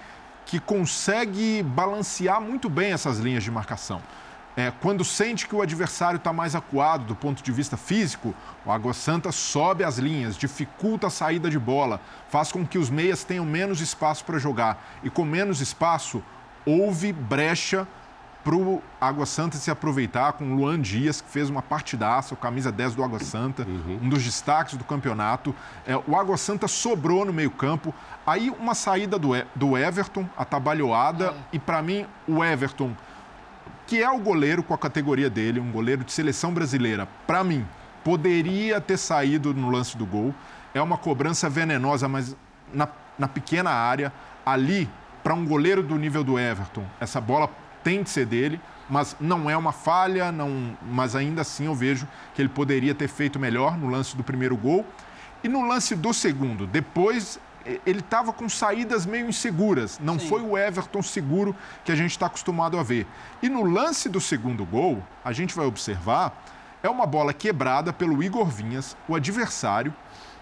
que 0.46 0.58
consegue 0.58 1.62
balancear 1.62 2.40
muito 2.40 2.68
bem 2.68 2.92
essas 2.92 3.18
linhas 3.18 3.44
de 3.44 3.50
marcação. 3.50 4.02
É, 4.56 4.72
quando 4.80 5.04
sente 5.04 5.46
que 5.46 5.54
o 5.54 5.62
adversário 5.62 6.16
está 6.16 6.32
mais 6.32 6.56
acuado 6.56 7.04
do 7.04 7.14
ponto 7.14 7.42
de 7.42 7.52
vista 7.52 7.76
físico, 7.76 8.34
o 8.66 8.72
Água 8.72 8.92
Santa 8.92 9.30
sobe 9.30 9.84
as 9.84 9.96
linhas, 9.96 10.36
dificulta 10.36 11.06
a 11.06 11.10
saída 11.10 11.48
de 11.48 11.58
bola, 11.58 12.00
faz 12.28 12.50
com 12.50 12.66
que 12.66 12.76
os 12.76 12.90
meias 12.90 13.22
tenham 13.22 13.44
menos 13.44 13.80
espaço 13.80 14.24
para 14.24 14.38
jogar. 14.38 14.84
E 15.04 15.08
com 15.08 15.24
menos 15.24 15.60
espaço, 15.60 16.22
houve 16.66 17.12
brecha 17.12 17.86
para 18.42 18.54
o 18.54 18.82
Água 19.00 19.26
Santa 19.26 19.56
se 19.56 19.70
aproveitar 19.70 20.32
com 20.32 20.52
o 20.52 20.56
Luan 20.56 20.80
Dias, 20.80 21.20
que 21.20 21.28
fez 21.28 21.50
uma 21.50 21.61
partidaça, 21.61 22.32
o 22.32 22.37
camisa 22.37 22.73
10 22.73 22.94
do 22.94 23.04
Água 23.04 23.18
Santa, 23.18 23.64
uhum. 23.64 24.00
um 24.02 24.09
dos 24.09 24.23
destaques 24.23 24.76
do 24.76 24.85
campeonato. 24.85 25.54
É, 25.87 25.94
o 25.97 26.16
Água 26.16 26.37
Santa 26.37 26.66
sobrou 26.66 27.25
no 27.25 27.32
meio-campo. 27.32 27.94
Aí 28.26 28.50
uma 28.59 28.75
saída 28.75 29.18
do, 29.18 29.30
do 29.54 29.76
Everton, 29.76 30.26
atabalhoada, 30.37 31.26
é. 31.26 31.35
e 31.52 31.59
para 31.59 31.82
mim 31.82 32.06
o 32.26 32.42
Everton, 32.42 32.92
que 33.87 34.02
é 34.02 34.11
o 34.11 34.18
goleiro 34.18 34.62
com 34.62 34.73
a 34.73 34.78
categoria 34.78 35.28
dele, 35.28 35.61
um 35.61 35.70
goleiro 35.70 36.02
de 36.02 36.12
seleção 36.12 36.54
brasileira, 36.54 37.06
para 37.26 37.44
mim, 37.44 37.66
poderia 38.02 38.80
ter 38.80 38.97
saído 38.97 39.52
no 39.52 39.68
lance 39.68 39.97
do 39.97 40.06
gol. 40.06 40.35
É 40.73 40.80
uma 40.80 40.97
cobrança 40.97 41.50
venenosa, 41.50 42.09
mas 42.09 42.35
na, 42.73 42.88
na 43.18 43.28
pequena 43.28 43.70
área. 43.70 44.12
Ali, 44.47 44.88
para 45.23 45.35
um 45.35 45.44
goleiro 45.44 45.82
do 45.82 45.97
nível 45.97 46.25
do 46.25 46.38
Everton, 46.38 46.85
essa 46.99 47.20
bola 47.20 47.50
tem 47.82 48.02
de 48.02 48.10
ser 48.10 48.26
dele, 48.26 48.60
mas 48.88 49.16
não 49.20 49.49
é 49.49 49.56
uma 49.56 49.72
falha, 49.72 50.32
não, 50.32 50.76
mas 50.82 51.14
ainda 51.14 51.42
assim 51.42 51.66
eu 51.66 51.75
vejo 51.75 52.08
que 52.34 52.42
ele 52.42 52.49
poderia 52.49 52.94
ter 52.94 53.08
feito 53.08 53.38
melhor 53.38 53.78
no 53.78 53.88
lance 53.88 54.16
do 54.16 54.25
primeiro 54.25 54.56
gol. 54.56 54.84
E 55.42 55.49
no 55.49 55.66
lance 55.66 55.94
do 55.94 56.12
segundo, 56.12 56.66
depois 56.66 57.40
ele 57.87 58.00
estava 58.00 58.32
com 58.32 58.49
saídas 58.49 59.04
meio 59.06 59.28
inseguras, 59.28 59.99
não 59.99 60.18
Sim. 60.18 60.28
foi 60.28 60.42
o 60.42 60.56
Everton 60.56 61.02
seguro 61.02 61.54
que 61.84 61.92
a 61.92 61.94
gente 61.94 62.10
está 62.10 62.26
acostumado 62.26 62.78
a 62.78 62.82
ver. 62.82 63.06
E 63.42 63.49
no 63.49 63.64
lance 63.64 64.08
do 64.08 64.20
segundo 64.20 64.64
gol, 64.64 65.02
a 65.25 65.32
gente 65.32 65.54
vai 65.54 65.66
observar, 65.66 66.42
é 66.82 66.88
uma 66.88 67.06
bola 67.06 67.32
quebrada 67.32 67.92
pelo 67.92 68.22
Igor 68.22 68.46
Vinhas, 68.46 68.96
o 69.08 69.14
adversário. 69.14 69.94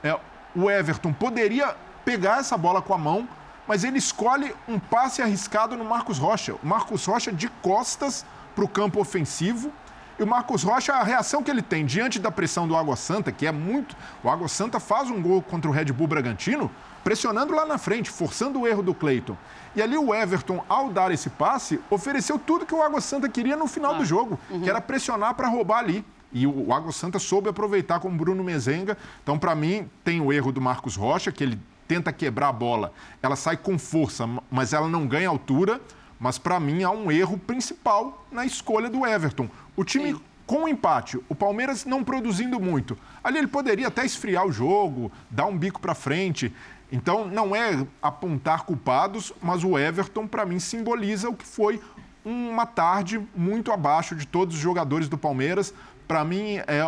É, 0.02 0.18
o 0.54 0.70
Everton 0.70 1.12
poderia 1.12 1.74
pegar 2.04 2.38
essa 2.38 2.56
bola 2.56 2.80
com 2.80 2.94
a 2.94 2.98
mão, 2.98 3.28
mas 3.68 3.84
ele 3.84 3.98
escolhe 3.98 4.54
um 4.66 4.78
passe 4.78 5.20
arriscado 5.20 5.76
no 5.76 5.84
Marcos 5.84 6.16
Rocha. 6.18 6.54
O 6.54 6.66
Marcos 6.66 7.04
Rocha 7.04 7.30
de 7.30 7.48
costas 7.48 8.24
para 8.54 8.64
o 8.64 8.68
campo 8.68 8.98
ofensivo. 8.98 9.70
E 10.18 10.22
o 10.22 10.26
Marcos 10.26 10.64
Rocha, 10.64 10.94
a 10.94 11.04
reação 11.04 11.42
que 11.42 11.50
ele 11.50 11.62
tem 11.62 11.84
diante 11.84 12.18
da 12.18 12.30
pressão 12.30 12.66
do 12.66 12.74
Água 12.74 12.96
Santa, 12.96 13.30
que 13.30 13.46
é 13.46 13.52
muito. 13.52 13.94
O 14.24 14.30
Água 14.30 14.48
Santa 14.48 14.80
faz 14.80 15.10
um 15.10 15.22
gol 15.22 15.42
contra 15.42 15.70
o 15.70 15.72
Red 15.72 15.92
Bull 15.92 16.08
Bragantino, 16.08 16.70
pressionando 17.04 17.54
lá 17.54 17.64
na 17.66 17.78
frente, 17.78 18.10
forçando 18.10 18.60
o 18.60 18.66
erro 18.66 18.82
do 18.82 18.94
Cleiton. 18.94 19.36
E 19.76 19.82
ali 19.82 19.96
o 19.96 20.12
Everton, 20.12 20.64
ao 20.68 20.88
dar 20.88 21.12
esse 21.12 21.30
passe, 21.30 21.78
ofereceu 21.90 22.38
tudo 22.38 22.66
que 22.66 22.74
o 22.74 22.82
Água 22.82 23.00
Santa 23.00 23.28
queria 23.28 23.56
no 23.56 23.68
final 23.68 23.94
ah, 23.94 23.98
do 23.98 24.04
jogo, 24.04 24.40
uhum. 24.50 24.62
que 24.62 24.70
era 24.70 24.80
pressionar 24.80 25.34
para 25.34 25.46
roubar 25.46 25.80
ali. 25.80 26.04
E 26.32 26.46
o 26.46 26.72
Água 26.72 26.90
Santa 26.90 27.18
soube 27.18 27.48
aproveitar 27.48 28.00
com 28.00 28.08
o 28.08 28.12
Bruno 28.12 28.42
Mezenga. 28.42 28.98
Então, 29.22 29.38
para 29.38 29.54
mim, 29.54 29.88
tem 30.02 30.20
o 30.20 30.32
erro 30.32 30.50
do 30.50 30.60
Marcos 30.60 30.96
Rocha, 30.96 31.30
que 31.30 31.44
ele 31.44 31.60
tenta 31.88 32.12
quebrar 32.12 32.50
a 32.50 32.52
bola, 32.52 32.92
ela 33.22 33.34
sai 33.34 33.56
com 33.56 33.78
força, 33.78 34.28
mas 34.50 34.72
ela 34.74 34.86
não 34.86 35.06
ganha 35.06 35.28
altura. 35.28 35.80
Mas 36.20 36.36
para 36.36 36.58
mim 36.58 36.82
há 36.82 36.90
um 36.90 37.10
erro 37.10 37.38
principal 37.38 38.26
na 38.30 38.44
escolha 38.44 38.90
do 38.90 39.06
Everton. 39.06 39.48
O 39.76 39.84
time 39.84 40.12
Sim. 40.12 40.20
com 40.46 40.64
o 40.64 40.68
empate, 40.68 41.18
o 41.28 41.34
Palmeiras 41.34 41.84
não 41.84 42.02
produzindo 42.02 42.58
muito. 42.58 42.98
Ali 43.22 43.38
ele 43.38 43.46
poderia 43.46 43.86
até 43.86 44.04
esfriar 44.04 44.44
o 44.44 44.52
jogo, 44.52 45.12
dar 45.30 45.46
um 45.46 45.56
bico 45.56 45.80
para 45.80 45.94
frente. 45.94 46.52
Então 46.90 47.26
não 47.26 47.54
é 47.54 47.86
apontar 48.02 48.64
culpados, 48.64 49.32
mas 49.40 49.62
o 49.62 49.78
Everton 49.78 50.26
para 50.26 50.44
mim 50.44 50.58
simboliza 50.58 51.28
o 51.28 51.34
que 51.34 51.46
foi 51.46 51.80
uma 52.24 52.66
tarde 52.66 53.24
muito 53.34 53.70
abaixo 53.70 54.16
de 54.16 54.26
todos 54.26 54.56
os 54.56 54.60
jogadores 54.60 55.08
do 55.08 55.16
Palmeiras. 55.16 55.72
Para 56.08 56.24
mim 56.24 56.56
é 56.66 56.82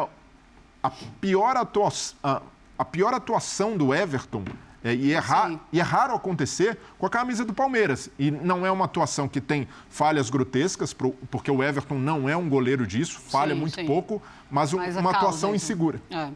a 0.82 0.90
pior, 1.20 1.56
atuação, 1.56 2.42
a 2.76 2.84
pior 2.84 3.14
atuação 3.14 3.76
do 3.76 3.94
Everton 3.94 4.42
é, 4.82 4.94
e, 4.94 5.12
é 5.12 5.18
raro, 5.18 5.60
e, 5.72 5.78
é 5.78 5.82
raro, 5.82 6.14
acontecer 6.14 6.78
com 6.98 7.06
a 7.06 7.10
camisa 7.10 7.44
do 7.44 7.52
Palmeiras. 7.52 8.08
E 8.18 8.30
não 8.30 8.64
é 8.64 8.70
uma 8.70 8.86
atuação 8.86 9.28
que 9.28 9.40
tem 9.40 9.68
falhas 9.88 10.30
grotescas, 10.30 10.94
porque 11.30 11.50
o 11.50 11.62
Everton 11.62 11.98
não 11.98 12.28
é 12.28 12.36
um 12.36 12.48
goleiro 12.48 12.86
disso, 12.86 13.20
falha 13.20 13.54
sim, 13.54 13.60
muito 13.60 13.74
sim. 13.74 13.86
pouco, 13.86 14.22
mas, 14.50 14.72
mas 14.72 14.96
uma 14.96 15.10
atuação 15.10 15.54
insegura. 15.54 16.00
É. 16.10 16.28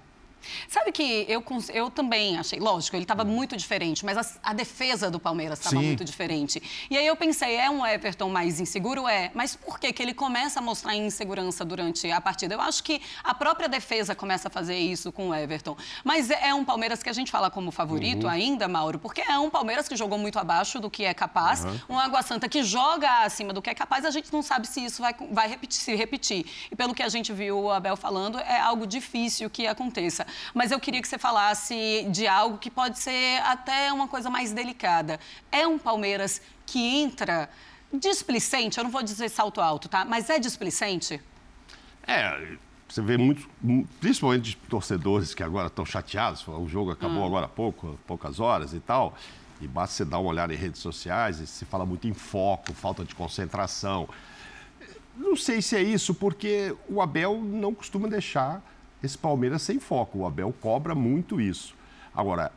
Sabe 0.69 0.93
que 0.93 1.27
eu, 1.29 1.43
eu 1.73 1.91
também 1.91 2.39
achei, 2.39 2.59
lógico, 2.59 2.97
ele 2.97 3.05
estava 3.05 3.25
muito 3.25 3.57
diferente, 3.57 4.05
mas 4.05 4.17
a, 4.17 4.51
a 4.51 4.53
defesa 4.53 5.11
do 5.11 5.19
Palmeiras 5.19 5.59
estava 5.59 5.81
muito 5.81 6.05
diferente. 6.05 6.63
E 6.91 6.97
aí 6.97 7.07
eu 7.07 7.17
pensei, 7.17 7.57
é 7.57 7.71
um 7.71 7.85
Everton 7.85 8.29
mais 8.29 8.61
inseguro? 8.61 9.07
É. 9.09 9.31
Mas 9.35 9.55
por 9.57 9.79
que, 9.79 9.93
que 9.93 10.03
ele 10.03 10.15
começa 10.15 10.61
a 10.61 10.63
mostrar 10.63 10.95
insegurança 10.95 11.65
durante 11.65 12.11
a 12.11 12.21
partida? 12.21 12.55
Eu 12.55 12.61
acho 12.61 12.83
que 12.83 13.01
a 13.23 13.35
própria 13.35 13.69
defesa 13.69 14.15
começa 14.15 14.49
a 14.49 14.51
fazer 14.51 14.77
isso 14.77 15.13
com 15.13 15.31
o 15.31 15.35
Everton. 15.35 15.77
Mas 16.03 16.31
é, 16.31 16.49
é 16.49 16.55
um 16.55 16.65
Palmeiras 16.65 17.03
que 17.03 17.09
a 17.09 17.13
gente 17.13 17.31
fala 17.31 17.51
como 17.51 17.71
favorito 17.71 18.25
uhum. 18.25 18.31
ainda, 18.31 18.69
Mauro, 18.69 18.99
porque 18.99 19.21
é 19.21 19.39
um 19.39 19.51
Palmeiras 19.51 19.89
que 19.89 19.97
jogou 19.97 20.19
muito 20.19 20.39
abaixo 20.39 20.81
do 20.81 20.91
que 20.91 21.05
é 21.05 21.15
capaz, 21.15 21.65
uhum. 21.65 21.81
um 21.91 21.99
Água 21.99 22.23
Santa 22.23 22.49
que 22.49 22.63
joga 22.63 23.25
acima 23.25 23.53
do 23.53 23.61
que 23.61 23.71
é 23.71 23.75
capaz, 23.75 24.05
a 24.05 24.11
gente 24.11 24.33
não 24.33 24.43
sabe 24.43 24.67
se 24.67 24.85
isso 24.85 25.03
vai, 25.03 25.15
vai 25.31 25.49
repetir, 25.49 25.81
se 25.81 25.95
repetir. 25.95 26.47
E 26.71 26.77
pelo 26.77 26.95
que 26.95 27.03
a 27.03 27.09
gente 27.09 27.33
viu 27.33 27.59
o 27.59 27.71
Abel 27.71 27.97
falando, 27.97 28.39
é 28.39 28.59
algo 28.61 28.87
difícil 28.87 29.49
que 29.51 29.67
aconteça 29.67 30.27
mas 30.55 30.71
eu 30.71 30.81
queria 30.81 31.01
que 31.01 31.09
você 31.09 31.19
falasse 31.19 32.07
de 32.11 32.27
algo 32.27 32.59
que 32.59 32.71
pode 32.71 32.99
ser 32.99 33.41
até 33.43 33.93
uma 33.93 34.09
coisa 34.09 34.31
mais 34.31 34.53
delicada. 34.53 35.19
É 35.51 35.67
um 35.67 35.79
Palmeiras 35.79 36.41
que 36.67 36.79
entra 36.79 37.49
displicente, 37.93 38.79
eu 38.79 38.85
não 38.85 38.91
vou 38.91 39.03
dizer 39.03 39.29
salto 39.29 39.61
alto, 39.61 39.89
tá? 39.89 40.05
Mas 40.05 40.29
é 40.31 40.39
displicente? 40.39 41.21
É, 42.07 42.57
você 42.89 43.01
vê 43.01 43.17
muitos, 43.17 43.47
principalmente 44.01 44.57
torcedores 44.69 45.35
que 45.35 45.43
agora 45.43 45.69
estão 45.69 45.85
chateados, 45.85 46.47
o 46.47 46.69
jogo 46.69 46.91
acabou 46.91 47.23
hum. 47.23 47.27
agora 47.27 47.47
há 47.47 47.49
pouco, 47.49 47.99
poucas 48.07 48.41
horas 48.41 48.73
e 48.75 48.81
tal, 48.81 49.15
e 49.61 49.67
basta 49.67 49.97
você 49.97 50.05
dar 50.05 50.19
uma 50.19 50.31
olhada 50.31 50.53
em 50.53 50.57
redes 50.57 50.81
sociais 50.81 51.41
e 51.41 51.47
se 51.47 51.65
fala 51.65 51.87
muito 51.87 52.07
em 52.07 52.15
foco, 52.15 52.75
falta 52.75 53.05
de 53.05 53.15
concentração. 53.15 54.09
Não 55.17 55.37
sei 55.37 55.63
se 55.63 55.77
é 55.77 55.83
isso, 55.83 56.15
porque 56.15 56.75
o 56.89 57.01
Abel 57.01 57.41
não 57.41 57.73
costuma 57.73 58.09
deixar 58.09 58.63
esse 59.05 59.19
Palmeiras 59.19 59.63
sem 59.63 59.79
foco. 59.79 60.21
O 60.21 60.27
Abel 60.27 60.55
cobra 60.61 60.95
muito 60.95 61.41
isso. 61.41 61.75
Agora, 62.17 62.53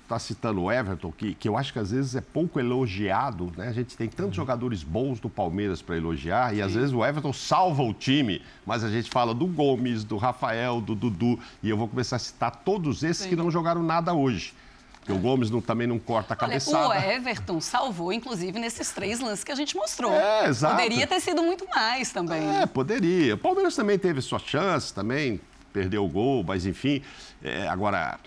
está 0.00 0.14
é, 0.14 0.18
citando 0.20 0.62
o 0.62 0.70
Everton, 0.70 1.10
que, 1.10 1.34
que 1.34 1.48
eu 1.48 1.56
acho 1.56 1.72
que 1.72 1.78
às 1.80 1.90
vezes 1.90 2.14
é 2.14 2.20
pouco 2.20 2.60
elogiado, 2.60 3.52
né? 3.56 3.66
A 3.66 3.72
gente 3.72 3.96
tem 3.96 4.08
tantos 4.08 4.36
jogadores 4.36 4.84
bons 4.84 5.18
do 5.18 5.28
Palmeiras 5.28 5.82
para 5.82 5.96
elogiar, 5.96 6.50
Sim. 6.50 6.56
e 6.56 6.62
às 6.62 6.74
vezes 6.74 6.92
o 6.92 7.04
Everton 7.04 7.32
salva 7.32 7.82
o 7.82 7.92
time, 7.92 8.40
mas 8.64 8.84
a 8.84 8.88
gente 8.88 9.10
fala 9.10 9.34
do 9.34 9.46
Gomes, 9.46 10.04
do 10.04 10.16
Rafael, 10.16 10.80
do 10.80 10.94
Dudu, 10.94 11.36
e 11.64 11.68
eu 11.68 11.76
vou 11.76 11.88
começar 11.88 12.14
a 12.14 12.18
citar 12.20 12.62
todos 12.64 13.02
esses 13.02 13.24
Sim. 13.24 13.30
que 13.30 13.36
não 13.36 13.50
jogaram 13.50 13.82
nada 13.82 14.14
hoje. 14.14 14.54
Porque 15.00 15.12
o 15.12 15.18
Gomes 15.18 15.50
não, 15.50 15.60
também 15.60 15.88
não 15.88 15.98
corta 15.98 16.34
a 16.34 16.36
cabeçada. 16.36 16.86
Olha, 16.86 17.00
o 17.00 17.10
Everton 17.10 17.60
salvou, 17.60 18.12
inclusive, 18.12 18.56
nesses 18.60 18.92
três 18.92 19.18
lances 19.18 19.42
que 19.42 19.50
a 19.50 19.56
gente 19.56 19.74
mostrou. 19.74 20.12
É, 20.12 20.46
exato. 20.46 20.76
Poderia 20.76 21.08
ter 21.08 21.18
sido 21.18 21.42
muito 21.42 21.68
mais 21.68 22.12
também. 22.12 22.40
É, 22.60 22.66
poderia. 22.66 23.34
O 23.34 23.38
Palmeiras 23.38 23.74
também 23.74 23.98
teve 23.98 24.20
suas 24.20 24.42
chances, 24.42 24.92
também 24.92 25.40
perdeu 25.72 26.04
o 26.04 26.08
gol, 26.08 26.44
mas 26.46 26.66
enfim. 26.66 27.02
É, 27.42 27.66
agora, 27.68 28.18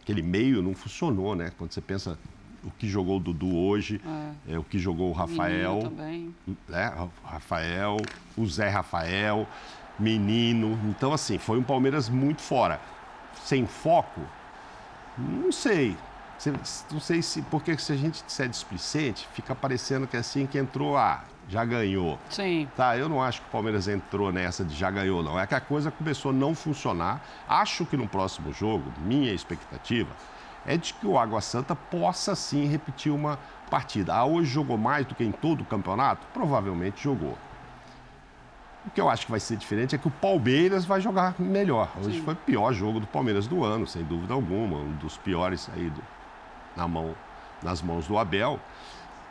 aquele 0.00 0.22
meio 0.22 0.62
não 0.62 0.74
funcionou, 0.74 1.34
né? 1.34 1.52
Quando 1.58 1.72
você 1.72 1.80
pensa 1.80 2.18
o 2.64 2.70
que 2.70 2.88
jogou 2.88 3.18
o 3.18 3.20
Dudu 3.20 3.54
hoje, 3.54 4.00
é. 4.48 4.54
É, 4.54 4.58
o 4.58 4.64
que 4.64 4.78
jogou 4.78 5.10
o 5.10 5.12
Rafael. 5.12 5.80
também. 5.82 6.34
Né? 6.68 6.92
O 6.98 7.26
Rafael, 7.26 7.96
o 8.36 8.46
Zé 8.46 8.68
Rafael, 8.68 9.46
menino. 9.98 10.78
Então, 10.88 11.12
assim, 11.12 11.38
foi 11.38 11.58
um 11.58 11.62
Palmeiras 11.62 12.08
muito 12.08 12.40
fora. 12.40 12.80
Sem 13.44 13.66
foco, 13.66 14.20
não 15.18 15.52
sei. 15.52 15.96
Não 16.90 17.00
sei 17.00 17.22
se. 17.22 17.42
Porque 17.42 17.76
se 17.78 17.92
a 17.92 17.96
gente 17.96 18.24
disser 18.24 18.48
displicente, 18.48 19.28
fica 19.32 19.54
parecendo 19.54 20.06
que 20.06 20.16
é 20.16 20.20
assim 20.20 20.46
que 20.46 20.58
entrou. 20.58 20.96
Ah, 20.96 21.24
já 21.48 21.64
ganhou. 21.64 22.18
Sim. 22.30 22.68
Tá, 22.76 22.96
eu 22.96 23.08
não 23.08 23.22
acho 23.22 23.40
que 23.40 23.48
o 23.48 23.50
Palmeiras 23.50 23.88
entrou 23.88 24.32
nessa 24.32 24.64
de 24.64 24.74
já 24.74 24.90
ganhou, 24.90 25.22
não. 25.22 25.38
É 25.38 25.46
que 25.46 25.54
a 25.54 25.60
coisa 25.60 25.90
começou 25.90 26.30
a 26.30 26.34
não 26.34 26.54
funcionar. 26.54 27.22
Acho 27.48 27.84
que 27.84 27.96
no 27.96 28.08
próximo 28.08 28.52
jogo, 28.52 28.92
minha 28.98 29.32
expectativa 29.32 30.10
é 30.66 30.76
de 30.76 30.94
que 30.94 31.06
o 31.06 31.18
Água 31.18 31.40
Santa 31.40 31.76
possa 31.76 32.34
sim 32.34 32.66
repetir 32.66 33.12
uma 33.12 33.38
partida. 33.70 34.14
Ah, 34.14 34.24
hoje 34.24 34.50
jogou 34.50 34.78
mais 34.78 35.04
do 35.04 35.14
que 35.14 35.24
em 35.24 35.32
todo 35.32 35.60
o 35.60 35.64
campeonato? 35.64 36.26
Provavelmente 36.32 37.02
jogou. 37.02 37.36
O 38.86 38.90
que 38.90 39.00
eu 39.00 39.08
acho 39.08 39.24
que 39.24 39.30
vai 39.30 39.40
ser 39.40 39.56
diferente 39.56 39.94
é 39.94 39.98
que 39.98 40.08
o 40.08 40.10
Palmeiras 40.10 40.84
vai 40.84 41.00
jogar 41.00 41.34
melhor. 41.38 41.90
Hoje 41.98 42.18
sim. 42.18 42.24
foi 42.24 42.34
o 42.34 42.36
pior 42.36 42.72
jogo 42.72 43.00
do 43.00 43.06
Palmeiras 43.06 43.46
do 43.46 43.64
ano, 43.64 43.86
sem 43.86 44.04
dúvida 44.04 44.34
alguma. 44.34 44.76
Um 44.76 44.92
dos 44.92 45.16
piores 45.16 45.70
aí 45.74 45.88
do, 45.88 46.02
na 46.76 46.86
mão, 46.86 47.14
nas 47.62 47.80
mãos 47.80 48.06
do 48.06 48.18
Abel 48.18 48.60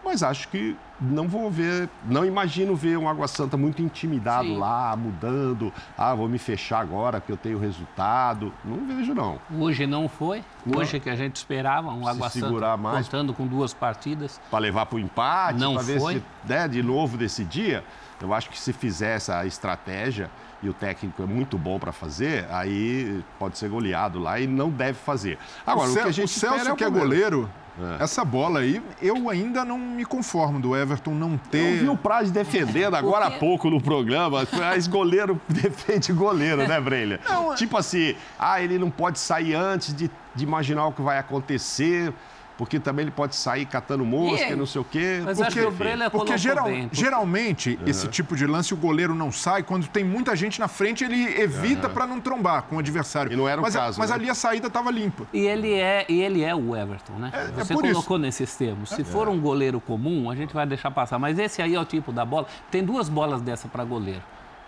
mas 0.03 0.21
acho 0.21 0.47
que 0.49 0.75
não 0.99 1.27
vou 1.27 1.49
ver, 1.49 1.89
não 2.05 2.25
imagino 2.25 2.75
ver 2.75 2.97
um 2.97 3.07
Água 3.07 3.27
Santa 3.27 3.57
muito 3.57 3.81
intimidado 3.81 4.47
Sim. 4.47 4.57
lá, 4.57 4.95
mudando, 4.95 5.71
ah, 5.97 6.13
vou 6.13 6.27
me 6.27 6.37
fechar 6.37 6.79
agora 6.79 7.19
porque 7.19 7.31
eu 7.31 7.37
tenho 7.37 7.59
resultado. 7.59 8.53
Não 8.63 8.85
vejo, 8.85 9.13
não. 9.13 9.39
Hoje 9.57 9.85
não 9.85 10.07
foi. 10.07 10.43
Não. 10.65 10.79
Hoje 10.79 10.99
que 10.99 11.09
a 11.09 11.15
gente 11.15 11.35
esperava, 11.35 11.89
um 11.91 12.07
Água 12.07 12.29
se 12.29 12.39
Santa 12.39 12.77
mais, 12.77 13.05
contando 13.05 13.33
com 13.33 13.47
duas 13.47 13.73
partidas. 13.73 14.39
Para 14.49 14.59
levar 14.59 14.85
para 14.85 14.97
o 14.97 14.99
empate, 14.99 15.59
para 15.59 15.81
ver 15.81 15.99
se 15.99 16.23
né, 16.45 16.67
de 16.67 16.83
novo 16.83 17.17
desse 17.17 17.43
dia. 17.43 17.83
Eu 18.21 18.33
acho 18.33 18.49
que 18.49 18.57
se 18.57 18.71
fizer 18.71 19.17
essa 19.17 19.45
estratégia 19.45 20.31
e 20.61 20.69
o 20.69 20.73
técnico 20.73 21.21
é 21.21 21.25
muito 21.25 21.57
bom 21.57 21.77
para 21.77 21.91
fazer, 21.91 22.47
aí 22.49 23.21
pode 23.37 23.57
ser 23.57 23.69
goleado 23.69 24.17
lá 24.17 24.39
e 24.39 24.47
não 24.47 24.69
deve 24.69 24.97
fazer. 24.97 25.37
Agora, 25.67 25.89
o, 25.89 25.91
o 25.91 25.95
que 25.95 25.99
a 25.99 26.11
gente 26.11 26.25
o 26.25 26.39
Celso, 26.39 26.69
é 26.69 26.75
que 26.75 26.83
é 26.85 26.89
goleiro, 26.89 27.49
é. 27.81 28.03
Essa 28.03 28.23
bola 28.23 28.59
aí, 28.59 28.81
eu 29.01 29.29
ainda 29.29 29.65
não 29.65 29.77
me 29.77 30.05
conformo 30.05 30.59
do 30.59 30.75
Everton 30.75 31.13
não 31.13 31.37
ter. 31.37 31.75
Eu 31.75 31.79
vi 31.79 31.89
o 31.89 31.97
Praz 31.97 32.29
defendendo 32.29 32.95
agora 32.95 33.25
há 33.25 33.31
pouco 33.31 33.69
no 33.69 33.81
programa. 33.81 34.47
Mas 34.51 34.85
goleiro 34.87 35.39
defende 35.47 36.13
goleiro, 36.13 36.67
né, 36.67 36.79
Brelha? 36.79 37.19
Não, 37.27 37.55
tipo 37.55 37.75
assim, 37.77 38.15
ah, 38.37 38.61
ele 38.61 38.77
não 38.77 38.91
pode 38.91 39.19
sair 39.19 39.55
antes 39.55 39.93
de, 39.93 40.09
de 40.35 40.43
imaginar 40.43 40.85
o 40.85 40.91
que 40.91 41.01
vai 41.01 41.17
acontecer 41.17 42.13
porque 42.57 42.79
também 42.79 43.03
ele 43.03 43.11
pode 43.11 43.35
sair 43.35 43.65
catando 43.65 44.05
mosca, 44.05 44.49
e 44.49 44.55
não 44.55 44.65
sei 44.65 44.81
o 44.81 44.83
quê. 44.83 45.21
Mas 45.23 45.37
porque, 45.37 45.59
acho 45.59 45.71
que 45.71 46.05
o 46.05 46.11
porque 46.11 46.37
geral, 46.37 46.65
bem, 46.65 46.87
porque... 46.87 46.95
geralmente 46.95 47.77
uhum. 47.81 47.87
esse 47.87 48.07
tipo 48.07 48.35
de 48.35 48.45
lance 48.45 48.73
o 48.73 48.77
goleiro 48.77 49.15
não 49.15 49.31
sai 49.31 49.63
quando 49.63 49.87
tem 49.87 50.03
muita 50.03 50.35
gente 50.35 50.59
na 50.59 50.67
frente 50.67 51.03
ele 51.03 51.23
evita 51.41 51.87
uhum. 51.87 51.93
para 51.93 52.07
não 52.07 52.19
trombar 52.19 52.63
com 52.63 52.75
o 52.75 52.79
adversário. 52.79 53.33
E 53.33 53.35
não 53.35 53.47
era 53.47 53.59
o 53.59 53.63
mas, 53.63 53.75
caso. 53.75 53.99
Mas 53.99 54.09
né? 54.09 54.15
ali 54.15 54.29
a 54.29 54.35
saída 54.35 54.67
estava 54.67 54.91
limpa. 54.91 55.25
E 55.33 55.39
ele 55.39 55.73
é 55.73 56.05
e 56.07 56.21
ele 56.21 56.43
é 56.43 56.53
o 56.53 56.75
Everton, 56.75 57.13
né? 57.13 57.31
É, 57.33 57.61
é 57.61 57.63
Você 57.63 57.73
é 57.73 57.75
colocou 57.75 58.17
isso. 58.17 58.17
nesses 58.17 58.55
termos. 58.55 58.89
Se 58.89 59.01
é. 59.01 59.05
for 59.05 59.27
um 59.27 59.39
goleiro 59.39 59.79
comum 59.79 60.29
a 60.29 60.35
gente 60.35 60.53
vai 60.53 60.65
deixar 60.65 60.91
passar. 60.91 61.17
Mas 61.17 61.39
esse 61.39 61.61
aí 61.61 61.75
é 61.75 61.79
o 61.79 61.85
tipo 61.85 62.11
da 62.11 62.25
bola. 62.25 62.47
Tem 62.69 62.83
duas 62.83 63.09
bolas 63.09 63.41
dessa 63.41 63.67
para 63.67 63.83
goleiro 63.83 64.21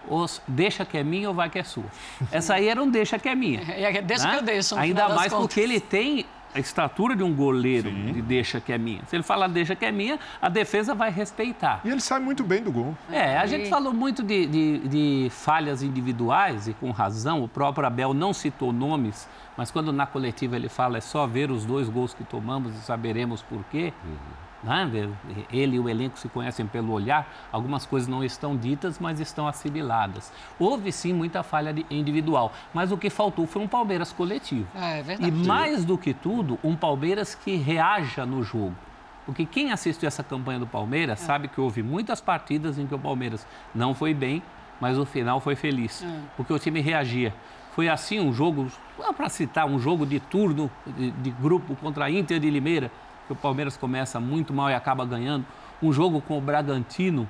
os 0.07 0.41
deixa 0.47 0.85
que 0.85 0.97
é 0.97 1.03
minha 1.03 1.29
ou 1.29 1.33
vai 1.33 1.49
que 1.49 1.59
é 1.59 1.63
sua. 1.63 1.85
Essa 2.31 2.55
aí 2.55 2.67
era 2.67 2.81
um 2.81 2.89
deixa 2.89 3.17
que 3.17 3.27
é 3.27 3.35
minha. 3.35 3.61
É, 3.75 4.01
deixa 4.01 4.25
né? 4.25 4.31
que 4.31 4.37
eu 4.37 4.43
deixo. 4.43 4.75
Ainda 4.75 5.09
mais 5.09 5.31
porque 5.31 5.59
ele 5.59 5.79
tem 5.79 6.25
a 6.55 6.59
estatura 6.59 7.17
de 7.17 7.21
um 7.21 7.35
goleiro 7.35 7.89
Sim. 7.89 8.13
de 8.13 8.21
deixa 8.21 8.61
que 8.61 8.71
é 8.71 8.77
minha. 8.77 9.01
Se 9.07 9.15
ele 9.15 9.23
falar 9.23 9.47
deixa 9.47 9.75
que 9.75 9.83
é 9.83 9.91
minha, 9.91 10.17
a 10.41 10.47
defesa 10.47 10.95
vai 10.95 11.11
respeitar. 11.11 11.81
E 11.83 11.89
ele 11.89 11.99
sai 11.99 12.21
muito 12.21 12.45
bem 12.45 12.63
do 12.63 12.71
gol. 12.71 12.97
É, 13.11 13.37
a 13.37 13.43
e... 13.43 13.47
gente 13.49 13.69
falou 13.69 13.93
muito 13.93 14.23
de, 14.23 14.45
de, 14.45 14.87
de, 14.87 15.29
falhas 15.31 15.83
individuais 15.83 16.69
e 16.69 16.73
com 16.73 16.91
razão. 16.91 17.43
O 17.43 17.47
próprio 17.47 17.85
Abel 17.85 18.13
não 18.13 18.31
citou 18.31 18.71
nomes, 18.71 19.27
mas 19.57 19.69
quando 19.69 19.91
na 19.91 20.07
coletiva 20.07 20.55
ele 20.55 20.69
fala 20.69 20.97
é 20.97 21.01
só 21.01 21.27
ver 21.27 21.51
os 21.51 21.65
dois 21.65 21.89
gols 21.89 22.13
que 22.13 22.23
tomamos 22.23 22.73
e 22.73 22.79
saberemos 22.79 23.41
por 23.41 23.61
quê. 23.65 23.91
Uhum. 24.05 24.44
Né? 24.65 25.09
Ele 25.51 25.75
e 25.75 25.79
o 25.79 25.87
elenco 25.87 26.17
se 26.17 26.27
conhecem 26.27 26.65
pelo 26.65 26.91
olhar, 26.91 27.31
algumas 27.51 27.85
coisas 27.85 28.09
não 28.09 28.23
estão 28.23 28.57
ditas, 28.57 28.97
mas 28.99 29.19
estão 29.19 29.47
assimiladas. 29.47 30.33
Houve 30.59 30.91
sim 30.91 31.13
muita 31.13 31.43
falha 31.43 31.73
individual, 31.89 32.51
mas 32.73 32.91
o 32.91 32.97
que 32.97 33.11
faltou 33.11 33.45
foi 33.45 33.61
um 33.61 33.67
Palmeiras 33.67 34.11
coletivo. 34.11 34.67
É, 34.75 34.99
é 34.99 35.03
verdade. 35.03 35.29
E 35.29 35.47
mais 35.47 35.85
do 35.85 35.97
que 35.97 36.13
tudo, 36.13 36.57
um 36.63 36.75
Palmeiras 36.75 37.35
que 37.35 37.55
reaja 37.55 38.25
no 38.25 38.41
jogo. 38.41 38.75
Porque 39.25 39.45
quem 39.45 39.71
assistiu 39.71 40.07
essa 40.07 40.23
campanha 40.23 40.59
do 40.59 40.67
Palmeiras 40.67 41.21
é. 41.21 41.25
sabe 41.25 41.47
que 41.47 41.61
houve 41.61 41.83
muitas 41.83 42.19
partidas 42.19 42.77
em 42.77 42.87
que 42.87 42.95
o 42.95 42.99
Palmeiras 42.99 43.45
não 43.73 43.93
foi 43.93 44.13
bem, 44.13 44.41
mas 44.79 44.97
o 44.97 45.05
final 45.05 45.39
foi 45.39 45.55
feliz, 45.55 46.03
é. 46.03 46.19
porque 46.35 46.51
o 46.51 46.59
time 46.59 46.81
reagia. 46.81 47.33
Foi 47.73 47.89
assim 47.89 48.21
um 48.21 48.31
jogo, 48.31 48.71
para 49.17 49.27
citar, 49.27 49.65
um 49.65 49.77
jogo 49.77 50.05
de 50.05 50.19
turno 50.19 50.71
de, 50.85 51.11
de 51.11 51.29
grupo 51.29 51.75
contra 51.75 52.05
a 52.05 52.11
Inter 52.11 52.39
de 52.39 52.49
Limeira, 52.49 52.89
que 53.27 53.33
o 53.33 53.35
Palmeiras 53.35 53.77
começa 53.77 54.19
muito 54.19 54.53
mal 54.53 54.69
e 54.69 54.73
acaba 54.73 55.05
ganhando. 55.05 55.45
Um 55.81 55.91
jogo 55.91 56.21
com 56.21 56.37
o 56.37 56.41
Bragantino, 56.41 57.27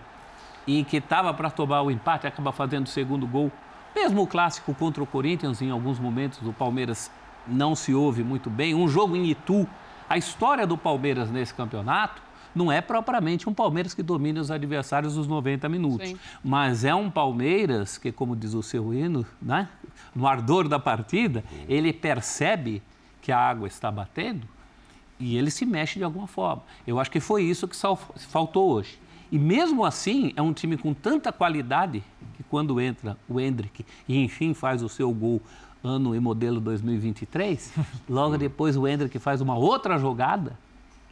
e 0.67 0.83
que 0.83 0.97
estava 0.97 1.33
para 1.33 1.49
tomar 1.49 1.81
o 1.81 1.91
empate, 1.91 2.27
acaba 2.27 2.51
fazendo 2.51 2.85
o 2.85 2.89
segundo 2.89 3.27
gol. 3.27 3.51
Mesmo 3.95 4.23
o 4.23 4.27
clássico 4.27 4.73
contra 4.73 5.01
o 5.01 5.05
Corinthians, 5.05 5.61
em 5.61 5.69
alguns 5.69 5.99
momentos 5.99 6.41
o 6.41 6.53
Palmeiras 6.53 7.11
não 7.47 7.75
se 7.75 7.93
ouve 7.93 8.23
muito 8.23 8.49
bem. 8.49 8.73
Um 8.73 8.87
jogo 8.87 9.15
em 9.15 9.27
Itu. 9.27 9.67
A 10.09 10.17
história 10.17 10.67
do 10.67 10.77
Palmeiras 10.77 11.31
nesse 11.31 11.53
campeonato 11.53 12.21
não 12.53 12.71
é 12.71 12.81
propriamente 12.81 13.49
um 13.49 13.53
Palmeiras 13.53 13.93
que 13.93 14.03
domine 14.03 14.39
os 14.39 14.51
adversários 14.51 15.17
nos 15.17 15.27
90 15.27 15.67
minutos. 15.69 16.09
Sim. 16.09 16.17
Mas 16.43 16.83
é 16.83 16.93
um 16.93 17.09
Palmeiras 17.09 17.97
que, 17.97 18.11
como 18.11 18.35
diz 18.35 18.53
o 18.53 18.63
seu 18.63 18.93
hino, 18.93 19.25
né? 19.41 19.67
no 20.13 20.27
ardor 20.27 20.67
da 20.67 20.79
partida, 20.79 21.43
ele 21.67 21.91
percebe 21.91 22.81
que 23.21 23.31
a 23.31 23.39
água 23.39 23.67
está 23.67 23.91
batendo 23.91 24.47
e 25.19 25.37
ele 25.37 25.49
se 25.49 25.65
mexe 25.65 25.99
de 25.99 26.05
alguma 26.05 26.27
forma. 26.27 26.63
Eu 26.85 26.99
acho 26.99 27.11
que 27.11 27.19
foi 27.19 27.43
isso 27.43 27.67
que 27.67 27.75
faltou 28.27 28.71
hoje. 28.71 28.99
E 29.31 29.39
mesmo 29.39 29.83
assim, 29.83 30.31
é 30.35 30.41
um 30.41 30.53
time 30.53 30.77
com 30.77 30.93
tanta 30.93 31.31
qualidade 31.31 32.03
que 32.35 32.43
quando 32.43 32.79
entra 32.79 33.17
o 33.27 33.39
Hendrick 33.39 33.85
e 34.07 34.17
enfim 34.17 34.53
faz 34.53 34.83
o 34.83 34.89
seu 34.89 35.11
gol 35.11 35.41
ano 35.83 36.15
e 36.15 36.19
modelo 36.19 36.59
2023, 36.59 37.73
logo 38.09 38.37
depois 38.37 38.75
o 38.75 38.87
Hendrick 38.87 39.17
faz 39.19 39.41
uma 39.41 39.55
outra 39.55 39.97
jogada 39.97 40.57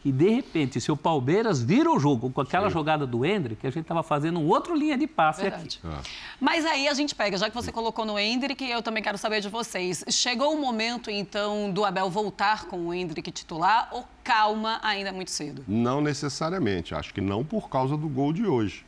que 0.03 0.11
de 0.11 0.27
repente, 0.27 0.81
se 0.81 0.91
o 0.91 0.97
Palmeiras 0.97 1.63
vira 1.63 1.89
o 1.89 1.97
jogo 1.97 2.29
com 2.29 2.41
aquela 2.41 2.67
Sim. 2.67 2.73
jogada 2.73 3.07
do 3.07 3.25
Hendrick, 3.25 3.65
a 3.65 3.69
gente 3.69 3.83
estava 3.83 4.03
fazendo 4.03 4.37
um 4.37 4.45
outro 4.49 4.75
linha 4.75 4.97
de 4.97 5.07
passe 5.07 5.43
Verdade. 5.43 5.79
aqui. 5.81 5.95
Ah. 5.95 6.01
Mas 6.41 6.65
aí 6.65 6.89
a 6.89 6.93
gente 6.93 7.15
pega, 7.15 7.37
já 7.37 7.49
que 7.49 7.55
você 7.55 7.71
colocou 7.71 8.03
no 8.03 8.19
Hendrick, 8.19 8.61
eu 8.69 8.81
também 8.81 9.01
quero 9.01 9.17
saber 9.17 9.39
de 9.39 9.47
vocês. 9.47 10.03
Chegou 10.09 10.53
o 10.53 10.59
momento, 10.59 11.09
então, 11.09 11.71
do 11.71 11.85
Abel 11.85 12.09
voltar 12.09 12.65
com 12.65 12.87
o 12.87 12.93
Hendrick 12.93 13.31
titular 13.31 13.87
ou 13.93 14.05
calma 14.21 14.77
ainda 14.83 15.07
é 15.07 15.13
muito 15.13 15.31
cedo? 15.31 15.63
Não 15.65 16.01
necessariamente. 16.01 16.93
Acho 16.93 17.13
que 17.13 17.21
não 17.21 17.45
por 17.45 17.69
causa 17.69 17.95
do 17.95 18.09
gol 18.09 18.33
de 18.33 18.45
hoje. 18.45 18.85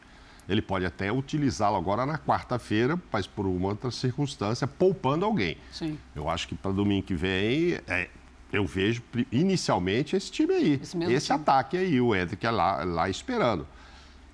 Ele 0.49 0.61
pode 0.61 0.85
até 0.85 1.09
utilizá-lo 1.13 1.77
agora 1.77 2.05
na 2.05 2.17
quarta-feira, 2.17 3.01
mas 3.09 3.25
por 3.25 3.47
uma 3.47 3.69
outra 3.69 3.89
circunstância, 3.89 4.67
poupando 4.67 5.23
alguém. 5.23 5.57
Sim. 5.71 5.97
Eu 6.13 6.29
acho 6.29 6.45
que 6.49 6.55
para 6.55 6.71
domingo 6.71 7.07
que 7.07 7.15
vem, 7.15 7.79
é, 7.87 8.09
eu 8.51 8.65
vejo 8.65 9.01
inicialmente 9.31 10.15
esse 10.15 10.31
time 10.31 10.53
aí, 10.53 10.79
esse, 10.81 10.97
esse 11.03 11.33
ataque 11.33 11.77
aí, 11.77 11.99
o 11.99 12.15
Hendrick 12.15 12.45
é 12.45 12.51
lá, 12.51 12.83
lá 12.83 13.09
esperando. 13.09 13.67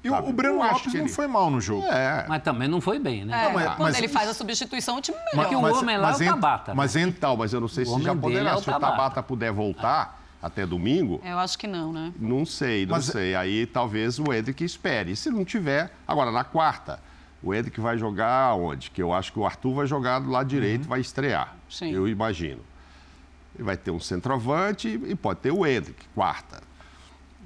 E 0.03 0.09
o, 0.09 0.15
o 0.15 0.33
Breno 0.33 0.57
Lopes 0.57 0.93
não 0.93 1.01
ele... 1.01 1.09
foi 1.09 1.27
mal 1.27 1.49
no 1.51 1.61
jogo. 1.61 1.85
É. 1.85 2.25
Mas 2.27 2.41
também 2.41 2.67
não 2.67 2.81
foi 2.81 2.97
bem, 2.97 3.23
né? 3.23 3.39
É, 3.39 3.45
não, 3.45 3.53
mas, 3.53 3.65
quando 3.75 3.79
mas, 3.81 3.97
ele 3.97 4.07
faz 4.07 4.29
a 4.29 4.33
substituição, 4.33 4.97
o 4.97 5.01
time 5.01 5.17
melhora. 5.17 5.49
Porque 5.49 5.55
o 5.55 5.77
homem 5.77 5.97
lá 5.97 6.11
é 6.11 6.15
o 6.15 6.17
Tabata. 6.17 6.73
Mas 6.73 6.95
né? 6.95 7.03
então, 7.03 7.37
mas 7.37 7.53
eu 7.53 7.61
não 7.61 7.67
sei 7.67 7.83
o 7.83 7.97
se 7.97 8.03
já 8.03 8.15
poderá. 8.15 8.51
É 8.53 8.57
se 8.57 8.69
o 8.69 8.79
Tabata 8.79 9.21
puder 9.21 9.51
voltar 9.51 10.19
até 10.41 10.65
domingo. 10.65 11.21
Eu 11.23 11.37
acho 11.37 11.57
que 11.57 11.67
não, 11.67 11.93
né? 11.93 12.11
Não 12.19 12.45
sei, 12.45 12.85
não 12.85 12.95
mas... 12.95 13.05
sei. 13.05 13.35
Aí 13.35 13.67
talvez 13.67 14.17
o 14.17 14.33
Hendrick 14.33 14.63
espere. 14.63 15.15
Se 15.15 15.29
não 15.29 15.45
tiver, 15.45 15.93
agora 16.07 16.31
na 16.31 16.43
quarta, 16.43 16.99
o 17.43 17.53
Hendrick 17.53 17.79
vai 17.79 17.95
jogar 17.95 18.55
onde? 18.55 18.89
Que 18.89 19.03
eu 19.03 19.13
acho 19.13 19.31
que 19.31 19.37
o 19.37 19.45
Arthur 19.45 19.75
vai 19.75 19.85
jogar 19.85 20.19
do 20.19 20.31
lado 20.31 20.47
direito, 20.47 20.83
uhum. 20.83 20.89
vai 20.89 20.99
estrear. 20.99 21.55
Sim. 21.69 21.91
Eu 21.91 22.07
imagino. 22.07 22.70
Vai 23.61 23.77
ter 23.77 23.91
um 23.91 23.99
centroavante 23.99 24.99
e 25.05 25.15
pode 25.15 25.39
ter 25.39 25.51
o 25.51 25.65
Hendrick, 25.65 26.05
quarta. 26.15 26.70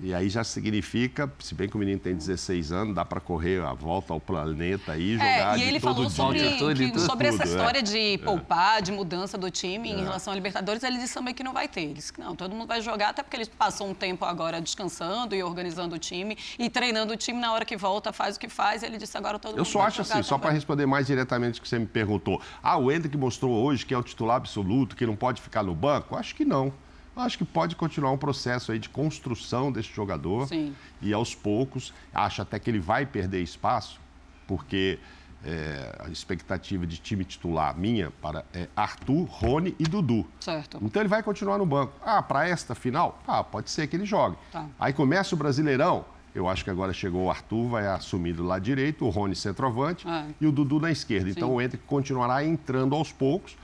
E 0.02 0.14
aí 0.14 0.30
já 0.30 0.44
significa, 0.44 1.32
se 1.40 1.56
bem 1.56 1.70
que 1.70 1.76
o 1.76 1.80
menino 1.80 2.00
tem 2.00 2.14
16 2.14 2.72
anos, 2.72 2.96
dá 2.96 3.06
para 3.06 3.22
correr 3.22 3.64
a 3.64 3.74
volta 3.74 4.12
ao 4.12 4.20
planeta 4.20 4.98
e 4.98 5.14
jogar 5.14 5.58
é, 5.58 5.62
e 5.62 5.64
ele 5.64 5.80
falou 5.80 6.10
sobre, 6.10 6.40
que, 6.40 6.92
que, 6.92 7.00
sobre 7.00 7.30
tudo, 7.30 7.42
essa 7.42 7.44
é. 7.44 7.48
história 7.48 7.80
é. 7.80 7.82
de 7.82 8.18
poupar, 8.18 8.82
de 8.82 8.92
mudança 8.92 9.38
do 9.38 9.50
time 9.50 9.90
é. 9.90 9.94
em 9.94 10.04
relação 10.04 10.34
à 10.34 10.36
Libertadores, 10.36 10.84
ele 10.84 10.98
disse 10.98 11.14
também 11.14 11.34
que 11.34 11.44
não 11.44 11.54
vai 11.54 11.68
ter. 11.68 11.82
Ele 11.82 11.94
disse 11.94 12.12
que 12.12 12.20
não, 12.20 12.36
todo 12.36 12.54
mundo 12.54 12.68
vai 12.68 12.82
jogar, 12.82 13.10
até 13.10 13.24
porque 13.24 13.38
ele 13.38 13.46
passou 13.46 13.88
um 13.88 13.94
tempo 13.94 14.26
agora 14.26 14.60
descansando 14.60 15.34
e 15.34 15.42
organizando 15.42 15.96
o 15.96 16.00
time 16.00 16.38
e 16.60 16.70
treinando 16.70 17.14
o 17.14 17.18
time 17.18 17.40
na 17.40 17.54
hora 17.54 17.64
que 17.64 17.78
volta, 17.78 18.12
faz 18.12 18.36
o 18.36 18.40
que 18.40 18.50
faz. 18.50 18.84
Ele 18.84 18.98
disse 18.98 19.18
agora 19.18 19.40
todo 19.40 19.54
Eu 19.54 19.60
mundo 19.60 19.66
só 19.66 19.82
acho 19.82 20.02
assim, 20.02 20.22
só 20.24 20.38
para 20.38 20.52
responder 20.52 20.86
mais 20.86 21.08
diretamente 21.08 21.60
o 21.60 21.64
que 21.64 21.70
você 21.70 21.80
me 21.80 21.88
perguntou. 21.88 22.42
Ah, 22.62 22.78
o 22.78 22.92
Hendrick 22.92 23.16
mostrou 23.18 23.52
hoje 23.64 23.86
que 23.86 23.94
é 23.94 23.98
o 23.98 24.04
titular 24.04 24.36
absoluto, 24.36 24.96
que 24.96 25.06
não 25.06 25.16
pode 25.16 25.42
ficar 25.42 25.64
no 25.64 25.74
banco? 25.74 26.18
Acho 26.18 26.36
que 26.36 26.44
não 26.44 26.74
acho 27.16 27.38
que 27.38 27.46
pode 27.46 27.76
continuar 27.76 28.12
um 28.12 28.18
processo 28.18 28.72
aí 28.72 28.80
de 28.80 28.90
construção 28.90 29.72
desse 29.72 29.90
jogador. 29.94 30.48
Sim. 30.48 30.76
E 31.02 31.14
aos 31.14 31.34
poucos, 31.34 31.94
acho 32.14 32.42
até 32.42 32.60
que 32.60 32.70
ele 32.70 32.80
vai 32.80 33.06
perder 33.06 33.42
espaço, 33.42 34.00
porque 34.48 35.00
é, 35.46 35.96
a 36.00 36.10
expectativa 36.10 36.88
de 36.88 36.98
time 36.98 37.24
titular 37.24 37.78
minha 37.78 38.12
para 38.22 38.44
é 38.54 38.68
Arthur, 38.76 39.26
Rony 39.26 39.76
e 39.78 39.84
Dudu. 39.84 40.26
Certo. 40.40 40.80
Então 40.82 41.02
ele 41.02 41.10
vai 41.10 41.22
continuar 41.22 41.58
no 41.58 41.66
banco. 41.66 41.94
Ah, 42.04 42.22
para 42.22 42.48
esta 42.48 42.74
final? 42.74 43.22
Ah, 43.28 43.44
pode 43.44 43.70
ser 43.70 43.88
que 43.88 43.96
ele 43.96 44.06
jogue. 44.06 44.38
Tá. 44.52 44.66
Aí 44.80 44.92
começa 44.92 45.36
o 45.36 45.38
Brasileirão, 45.38 46.06
Eu 46.34 46.50
acho 46.50 46.64
que 46.64 46.70
agora 46.70 46.92
chegou 46.92 47.26
o 47.26 47.30
Arthur, 47.30 47.70
vai 47.70 47.88
assumir 47.88 48.34
do 48.34 48.44
lado 48.44 48.62
direito, 48.62 49.06
o 49.06 49.10
Rony 49.10 49.36
centroavante 49.36 50.06
é. 50.08 50.26
e 50.42 50.46
o 50.46 50.52
Dudu 50.52 50.80
na 50.80 50.92
esquerda. 50.92 51.28
Sim. 51.28 51.32
Então 51.38 51.54
o 51.54 51.62
Hendrick 51.62 51.86
continuará 51.86 52.44
entrando 52.44 52.94
aos 52.94 53.12
poucos. 53.12 53.56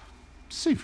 Se 0.50 0.78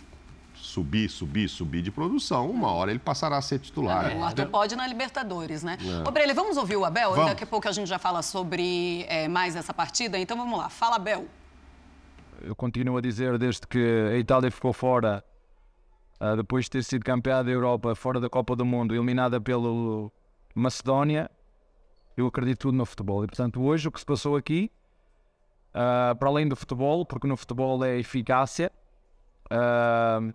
subir, 0.62 1.10
subir, 1.10 1.48
subir 1.48 1.82
de 1.82 1.92
produção, 1.92 2.50
uma 2.50 2.72
hora 2.72 2.92
ele 2.92 3.00
passará 3.00 3.38
a 3.38 3.42
ser 3.42 3.60
titular. 3.60 4.12
É, 4.12 4.16
o 4.16 4.24
Arthur 4.24 4.48
pode 4.48 4.76
na 4.76 4.88
Libertadores, 4.88 5.64
né? 5.64 5.78
É. 5.82 6.08
Ô, 6.08 6.12
Brele, 6.12 6.34
vamos 6.34 6.58
ouvir 6.58 6.76
o 6.76 6.86
Abel? 6.86 7.12
Vamos. 7.12 7.30
Daqui 7.30 7.44
a 7.44 7.48
pouco 7.48 7.68
a 7.68 7.72
gente 7.72 7.88
já 7.88 8.00
fala 8.00 8.22
sobre 8.22 9.06
é, 9.08 9.28
mais 9.28 9.56
essa 9.56 9.74
partida. 9.74 10.18
Então 10.18 10.38
vamos 10.38 10.58
lá. 10.58 10.70
Fala, 10.70 10.98
Abel. 10.98 11.28
Eu 12.42 12.56
continuo 12.56 12.98
a 12.98 13.02
dizer, 13.02 13.38
desde 13.38 13.66
que 13.66 14.10
a 14.14 14.18
Itália 14.18 14.52
ficou 14.52 14.72
fora, 14.72 15.24
uh, 16.22 16.36
depois 16.38 16.66
de 16.66 16.72
ter 16.72 16.84
sido 16.84 17.04
campeã 17.04 17.44
da 17.44 17.50
Europa, 17.50 17.96
fora 17.96 18.20
da 18.20 18.30
Copa 18.30 18.56
do 18.56 18.66
Mundo, 18.66 18.94
eliminada 18.94 19.42
pelo 19.42 20.12
Macedónia, 20.54 21.32
eu 22.16 22.28
acredito 22.28 22.60
tudo 22.60 22.78
no 22.78 22.86
futebol. 22.86 23.24
E, 23.24 23.28
portanto, 23.28 23.62
hoje 23.62 23.88
o 23.88 23.92
que 23.92 24.00
se 24.00 24.06
passou 24.06 24.36
aqui, 24.36 24.72
uh, 25.70 26.16
para 26.16 26.30
além 26.30 26.48
do 26.48 26.56
futebol, 26.56 27.06
porque 27.06 27.28
no 27.28 27.36
futebol 27.36 27.84
é 27.84 27.98
eficácia, 27.98 28.72
uh, 29.52 30.34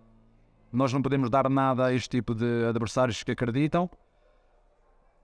nós 0.73 0.91
não 0.91 1.03
podemos 1.03 1.29
dar 1.29 1.47
nada 1.49 1.85
a 1.85 1.93
este 1.93 2.09
tipo 2.09 2.33
de 2.33 2.65
adversários 2.67 3.21
que 3.21 3.31
acreditam. 3.31 3.87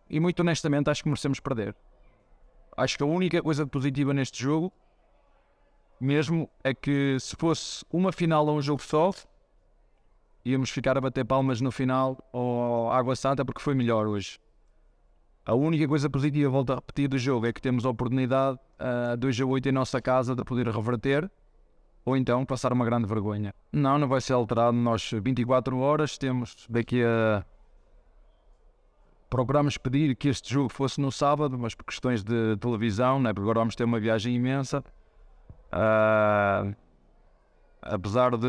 E 0.08 0.20
muito 0.20 0.42
honestamente, 0.42 0.92
acho 0.92 1.02
que 1.02 1.10
merecemos 1.10 1.40
perder. 1.40 1.76
Acho 2.78 2.98
que 2.98 3.04
a 3.04 3.08
única 3.08 3.42
coisa 3.42 3.66
positiva 3.66 4.14
neste 4.14 4.42
jogo, 4.42 4.72
mesmo, 6.00 6.48
é 6.64 6.74
que 6.74 7.18
se 7.20 7.36
fosse 7.36 7.84
uma 7.92 8.12
final 8.12 8.46
ou 8.46 8.58
um 8.58 8.62
jogo 8.62 8.82
só, 8.82 9.12
íamos 10.46 10.70
ficar 10.70 10.98
a 10.98 11.02
bater 11.02 11.26
palmas 11.26 11.60
no 11.60 11.72
final 11.72 12.18
ou 12.32 12.92
Água 12.92 13.16
Santa 13.16 13.44
porque 13.44 13.62
foi 13.62 13.74
melhor 13.74 14.06
hoje. 14.06 14.40
A 15.46 15.56
única 15.56 15.88
coisa 15.88 16.08
positiva, 16.08 16.48
volto 16.48 16.74
a 16.74 16.76
repetir, 16.76 17.08
do 17.08 17.18
jogo 17.18 17.48
é 17.48 17.52
que 17.52 17.60
temos 17.60 17.86
a 17.86 17.90
oportunidade, 17.90 18.60
uh, 18.80 19.18
2 19.18 19.42
a 19.42 19.46
8 19.46 19.70
em 19.70 19.72
nossa 19.72 20.00
casa, 20.00 20.36
de 20.36 20.44
poder 20.44 20.68
reverter 20.68 21.30
ou 22.10 22.17
então 22.17 22.45
passar 22.45 22.74
uma 22.74 22.84
grande 22.84 23.08
vergonha. 23.08 23.54
Não, 23.72 23.98
não 23.98 24.08
vai 24.08 24.19
ser 24.19 24.34
alterado. 24.34 24.76
Nós, 24.76 25.12
24 25.12 25.78
horas, 25.78 26.17
temos 26.17 26.65
daqui 26.69 27.04
a. 27.04 27.45
Procuramos 29.30 29.78
pedir 29.78 30.15
que 30.15 30.28
este 30.28 30.52
jogo 30.52 30.69
fosse 30.69 31.00
no 31.00 31.12
sábado, 31.12 31.58
mas 31.58 31.76
por 31.76 31.86
questões 31.86 32.24
de 32.24 32.58
televisão, 32.58 33.19
né? 33.19 33.32
porque 33.32 33.43
agora 33.43 33.60
vamos 33.60 33.76
ter 33.76 33.84
uma 33.84 34.00
viagem 34.00 34.36
imensa. 34.36 34.84
Uh, 35.72 36.76
apesar 37.80 38.36
de 38.36 38.48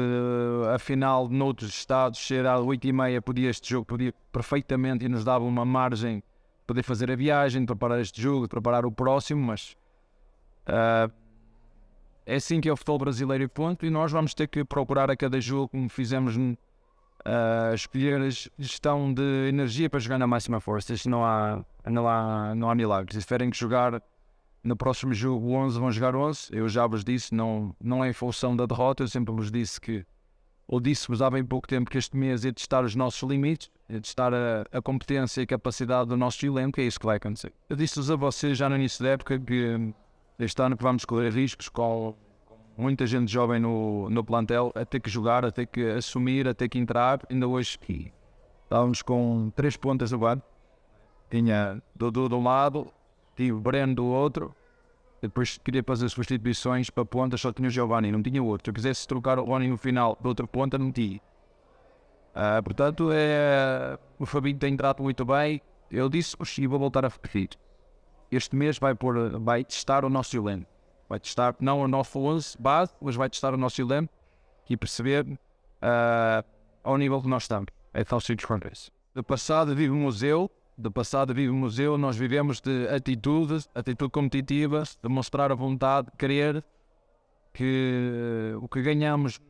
a 0.75 0.79
final 0.79 1.29
noutros 1.29 1.69
estados 1.69 2.19
ser 2.19 2.47
às 2.47 2.61
8h30, 2.61 3.21
podia 3.21 3.51
este 3.51 3.69
jogo 3.69 3.85
podia 3.85 4.15
perfeitamente 4.33 5.05
e 5.05 5.09
nos 5.09 5.23
dava 5.23 5.45
uma 5.45 5.67
margem 5.67 6.23
poder 6.67 6.83
fazer 6.83 7.11
a 7.11 7.17
viagem, 7.17 7.67
preparar 7.67 8.01
este 8.01 8.23
jogo, 8.23 8.49
preparar 8.49 8.87
o 8.87 8.93
próximo, 8.93 9.45
mas 9.45 9.77
uh, 10.67 11.13
é 12.31 12.37
assim 12.37 12.61
que 12.61 12.69
é 12.69 12.73
o 12.73 12.77
futebol 12.77 12.99
brasileiro 12.99 13.43
e 13.43 13.49
ponto, 13.49 13.85
e 13.85 13.91
nós 13.91 14.13
vamos 14.13 14.35
ter 14.35 14.47
que 14.47 14.65
procurar 14.65 15.11
a 15.11 15.17
cada 15.17 15.41
jogo, 15.41 15.71
como 15.71 15.89
fizemos, 15.89 16.37
uh, 16.37 17.75
escolher 17.75 18.21
a 18.21 18.31
gestão 18.57 19.13
de 19.13 19.49
energia 19.49 19.91
para 19.91 19.99
jogar 19.99 20.17
na 20.17 20.29
máxima 20.29 20.61
força. 20.61 20.95
Isto 20.95 21.11
não 21.11 21.25
há, 21.25 21.65
não 21.85 22.07
há, 22.07 22.55
não 22.55 22.71
há 22.71 22.75
milagres. 22.77 23.21
Se 23.21 23.27
tiverem 23.27 23.51
que 23.51 23.59
jogar 23.59 24.01
no 24.63 24.77
próximo 24.77 25.13
jogo 25.13 25.51
11, 25.51 25.81
vão 25.81 25.91
jogar 25.91 26.15
11. 26.15 26.51
Eu 26.53 26.69
já 26.69 26.87
vos 26.87 27.03
disse, 27.03 27.35
não, 27.35 27.75
não 27.83 28.05
é 28.05 28.11
em 28.11 28.13
função 28.13 28.55
da 28.55 28.65
derrota, 28.65 29.03
eu 29.03 29.09
sempre 29.09 29.35
vos 29.35 29.51
disse 29.51 29.81
que 29.81 30.07
ou 30.69 30.79
disse-vos 30.79 31.21
há 31.21 31.29
bem 31.29 31.45
pouco 31.45 31.67
tempo 31.67 31.91
que 31.91 31.99
este 31.99 32.17
mês 32.17 32.45
é 32.45 32.53
testar 32.53 32.85
os 32.85 32.95
nossos 32.95 33.29
limites, 33.29 33.69
é 33.89 33.99
testar 33.99 34.33
a, 34.33 34.65
a 34.71 34.81
competência 34.81 35.41
e 35.41 35.43
a 35.43 35.47
capacidade 35.49 36.09
do 36.09 36.17
nosso 36.17 36.47
elenco, 36.47 36.81
é 36.81 36.85
isso 36.85 37.01
que 37.01 37.07
vai 37.07 37.17
acontecer. 37.17 37.53
Eu 37.69 37.75
disse-vos 37.75 38.09
a 38.09 38.15
vocês 38.15 38.57
já 38.57 38.69
no 38.69 38.77
início 38.77 39.03
da 39.03 39.11
época 39.11 39.37
que 39.41 39.75
hum, 39.75 39.93
este 40.41 40.63
ano 40.63 40.77
que 40.77 40.83
vamos 40.83 41.05
correr 41.05 41.31
riscos 41.31 41.69
com, 41.69 42.15
muita 42.77 43.07
gente 43.07 43.31
jovem 43.31 43.61
no, 43.61 44.09
no 44.09 44.25
plantel 44.25 44.73
a 44.75 44.85
ter 44.85 45.01
que 45.01 45.11
jogar, 45.11 45.45
a 45.45 45.51
ter 45.51 45.67
que 45.67 45.85
assumir, 45.91 46.49
a 46.49 46.55
ter 46.55 46.69
que 46.69 46.79
entrar. 46.79 47.21
Ainda 47.29 47.47
hoje 47.47 47.79
estávamos 48.65 49.03
com 49.03 49.53
três 49.55 49.77
pontas 49.77 50.11
no 50.13 50.19
banco. 50.19 50.45
Tinha 51.31 51.81
Dudu 51.95 52.29
de 52.29 52.35
um 52.35 52.43
lado, 52.43 52.93
tive 53.37 53.59
Breno 53.61 53.95
do 53.95 54.07
outro, 54.07 54.55
depois 55.23 55.59
queria 55.59 55.83
fazer 55.85 56.09
substituições 56.09 56.91
para 56.91 57.05
pontas, 57.05 57.41
só 57.41 57.53
tinha 57.53 57.69
o 57.69 57.71
Giovanni, 57.71 58.11
não 58.11 58.23
tinha 58.23 58.43
outro. 58.43 58.67
Se 58.67 58.71
eu 58.71 58.75
quisesse 58.75 59.07
trocar 59.07 59.39
o 59.39 59.45
Rony 59.45 59.69
no 59.69 59.77
final 59.77 60.17
de 60.21 60.27
outra 60.27 60.47
ponta, 60.47 60.77
não 60.77 60.91
tinha. 60.91 61.21
Uh, 62.31 62.63
portanto, 62.65 63.11
é, 63.13 63.99
o 64.19 64.25
Fabinho 64.25 64.59
tem 64.59 64.73
entrado 64.73 65.03
muito 65.03 65.25
bem. 65.25 65.61
Eu 65.91 66.09
disse 66.09 66.37
e 66.59 66.67
vou 66.67 66.79
voltar 66.79 67.05
a 67.05 67.09
repetir. 67.09 67.51
Este 68.31 68.55
mês 68.55 68.79
vai, 68.79 68.95
vai 69.41 69.65
testar 69.65 70.05
o 70.05 70.09
nosso 70.09 70.37
elenco. 70.37 70.67
Vai 71.09 71.19
testar 71.19 71.57
não 71.61 71.81
o 71.81 71.89
nosso 71.89 72.19
11 72.19 72.57
base, 72.59 72.93
mas 73.01 73.17
vai 73.17 73.29
testar 73.29 73.53
o 73.53 73.57
nosso 73.57 73.81
elenco 73.81 74.13
e 74.69 74.77
perceber 74.77 75.27
uh, 75.27 76.45
ao 76.85 76.97
nível 76.97 77.21
que 77.21 77.29
nós 77.29 77.43
estamos. 77.43 77.67
É 77.93 78.05
tal 78.05 78.21
simples 78.21 78.47
quanto 78.47 78.69
isso. 78.69 78.93
Do 79.13 79.25
passado 79.25 79.75
vive 79.75 79.91
o 79.91 79.97
museu, 79.97 80.49
do 80.79 80.91
passado 80.91 81.35
vive 81.35 81.51
o 81.51 81.55
museu, 81.55 81.99
nós 81.99 82.17
vivemos 82.17 82.61
de 82.61 82.87
atitudes, 82.89 83.69
atitude 83.75 84.11
competitiva, 84.13 84.85
de 85.03 85.09
mostrar 85.09 85.51
a 85.51 85.55
vontade, 85.55 86.09
de 86.13 86.17
querer 86.17 86.65
que 87.53 88.55
o 88.63 88.69
que 88.69 88.81
ganhamos 88.81 89.41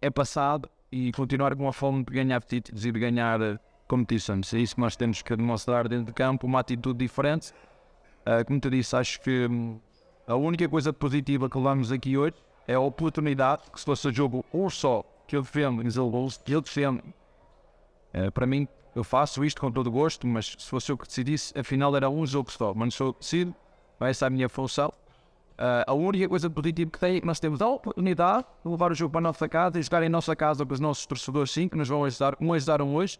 é 0.00 0.08
passado 0.08 0.70
e 0.90 1.10
continuar 1.12 1.56
com 1.56 1.66
a 1.66 1.72
fome 1.72 2.04
de 2.04 2.12
ganhar 2.12 2.42
títulos 2.42 2.86
e 2.86 2.92
de 2.92 2.98
ganhar 2.98 3.60
competições. 3.88 4.52
É 4.54 4.58
isso 4.58 4.76
que 4.76 4.80
nós 4.80 4.96
temos 4.96 5.22
que 5.22 5.36
demonstrar 5.36 5.88
dentro 5.88 6.06
de 6.06 6.12
campo, 6.12 6.46
uma 6.46 6.60
atitude 6.60 6.98
diferente. 6.98 7.52
Uh, 8.26 8.44
como 8.44 8.58
te 8.58 8.68
disse, 8.68 8.96
acho 8.96 9.20
que 9.20 9.46
um, 9.46 9.78
a 10.26 10.34
única 10.34 10.68
coisa 10.68 10.92
positiva 10.92 11.48
que 11.48 11.56
levamos 11.56 11.92
aqui 11.92 12.18
hoje 12.18 12.34
é 12.66 12.74
a 12.74 12.80
oportunidade 12.80 13.70
que 13.70 13.78
se 13.78 13.86
fosse 13.86 14.10
jogo 14.12 14.44
um 14.52 14.68
só 14.68 15.04
que 15.28 15.36
eu 15.36 15.44
Zilgols, 15.88 16.36
que 16.44 16.52
eu 16.52 16.60
defendo. 16.60 17.02
Uh, 18.12 18.32
para 18.32 18.44
mim, 18.46 18.66
eu 18.96 19.04
faço 19.04 19.44
isto 19.44 19.60
com 19.60 19.70
todo 19.70 19.90
gosto, 19.90 20.26
mas 20.26 20.56
se 20.58 20.68
fosse 20.68 20.90
eu 20.90 20.98
que 20.98 21.06
decidisse, 21.06 21.56
afinal 21.56 21.94
era 21.94 22.10
um 22.10 22.26
jogo 22.26 22.50
só. 22.50 22.74
Mas 22.74 22.94
sou 22.94 23.08
eu 23.08 23.14
que 23.14 23.20
decido, 23.20 23.54
essa 24.00 24.24
é 24.24 24.28
a 24.28 24.30
minha 24.30 24.48
função. 24.48 24.88
Uh, 24.88 25.86
a 25.86 25.94
única 25.94 26.28
coisa 26.28 26.50
positiva 26.50 26.90
que 26.90 26.98
tem 26.98 27.16
é 27.16 27.20
que 27.20 27.26
nós 27.26 27.38
temos 27.38 27.62
a 27.62 27.68
oportunidade 27.68 28.44
de 28.64 28.70
levar 28.70 28.90
o 28.90 28.94
jogo 28.94 29.12
para 29.12 29.20
a 29.20 29.22
nossa 29.22 29.48
casa 29.48 29.78
e 29.78 29.82
jogar 29.82 30.02
em 30.02 30.08
nossa 30.08 30.34
casa 30.34 30.66
com 30.66 30.74
os 30.74 30.80
nossos 30.80 31.06
torcedores, 31.06 31.50
sim, 31.50 31.68
que 31.68 31.76
nos 31.76 31.88
vão 31.88 32.04
ajudar, 32.04 32.36
como 32.36 32.52
ajudaram 32.52 32.94
hoje, 32.94 33.18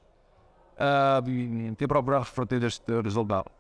uh, 0.75 1.29
e 1.29 1.87
procurar 1.87 2.23
reverter 2.23 2.65
este 2.65 3.01
resultado. 3.01 3.56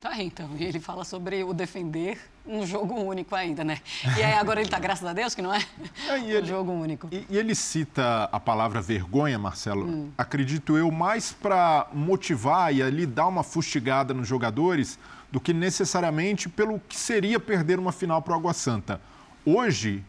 Tá, 0.00 0.22
então, 0.22 0.48
e 0.56 0.62
ele 0.62 0.78
fala 0.78 1.04
sobre 1.04 1.42
o 1.42 1.52
defender 1.52 2.20
um 2.46 2.64
jogo 2.64 2.94
único 2.94 3.34
ainda, 3.34 3.64
né? 3.64 3.80
E 4.16 4.22
aí 4.22 4.34
agora 4.34 4.60
ele 4.60 4.70
tá, 4.70 4.78
graças 4.78 5.04
a 5.04 5.12
Deus, 5.12 5.34
que 5.34 5.42
não 5.42 5.52
é, 5.52 5.60
é 6.08 6.12
um 6.12 6.28
ele, 6.28 6.46
jogo 6.46 6.70
único. 6.70 7.08
E, 7.10 7.26
e, 7.28 7.36
ele 7.36 7.52
cita 7.52 8.28
a 8.30 8.38
palavra 8.38 8.80
vergonha, 8.80 9.36
Marcelo, 9.40 9.84
hum. 9.84 10.12
acredito 10.16 10.78
eu, 10.78 10.88
mais 10.92 11.32
para 11.32 11.88
motivar 11.92 12.72
e 12.72 12.80
ali 12.80 13.06
dar 13.06 13.26
uma 13.26 13.42
fustigada 13.42 14.14
nos 14.14 14.28
jogadores 14.28 15.00
do 15.32 15.40
que 15.40 15.52
necessariamente 15.52 16.48
pelo 16.48 16.78
que 16.78 16.96
seria 16.96 17.40
perder 17.40 17.80
uma 17.80 17.90
final 17.90 18.22
para 18.22 18.34
o 18.34 18.36
Água 18.36 18.52
Santa. 18.52 19.00
Hoje, 19.44 20.04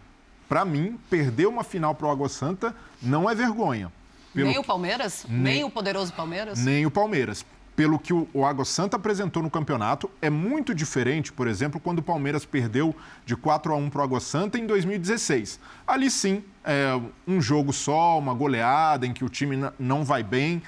para 0.47 0.63
mim, 0.63 0.99
perder 1.10 1.47
uma 1.47 1.63
final 1.63 1.95
para 1.95 2.06
o 2.06 2.12
Água 2.12 2.30
Santa 2.30 2.75
não 3.02 3.28
é 3.28 3.34
vergonha. 3.34 3.91
Pelo... 4.36 4.49
Nem 4.49 4.60
o 4.60 4.63
Palmeiras? 4.63 5.25
Nem, 5.28 5.41
nem 5.41 5.63
o 5.63 5.71
poderoso 5.71 6.13
Palmeiras? 6.13 6.60
Nem 6.60 6.86
o 6.86 6.91
Palmeiras 6.91 7.43
pelo 7.79 7.97
que 7.97 8.11
o 8.11 8.45
Água 8.45 8.65
Santa 8.65 8.97
apresentou 8.97 9.41
no 9.41 9.49
campeonato, 9.49 10.11
é 10.21 10.29
muito 10.29 10.75
diferente, 10.75 11.31
por 11.31 11.47
exemplo, 11.47 11.79
quando 11.79 11.99
o 11.99 12.03
Palmeiras 12.03 12.43
perdeu 12.43 12.93
de 13.25 13.37
4 13.37 13.71
a 13.71 13.75
1 13.77 13.89
para 13.89 14.01
o 14.01 14.03
Água 14.03 14.19
Santa 14.19 14.59
em 14.59 14.67
2016. 14.67 15.61
Ali 15.87 16.11
sim, 16.11 16.43
é 16.61 16.99
um 17.25 17.39
jogo 17.39 17.71
só, 17.71 18.19
uma 18.19 18.33
goleada 18.33 19.07
em 19.07 19.13
que 19.13 19.23
o 19.23 19.29
time 19.29 19.55
não 19.79 20.03
vai 20.03 20.23
bem. 20.23 20.61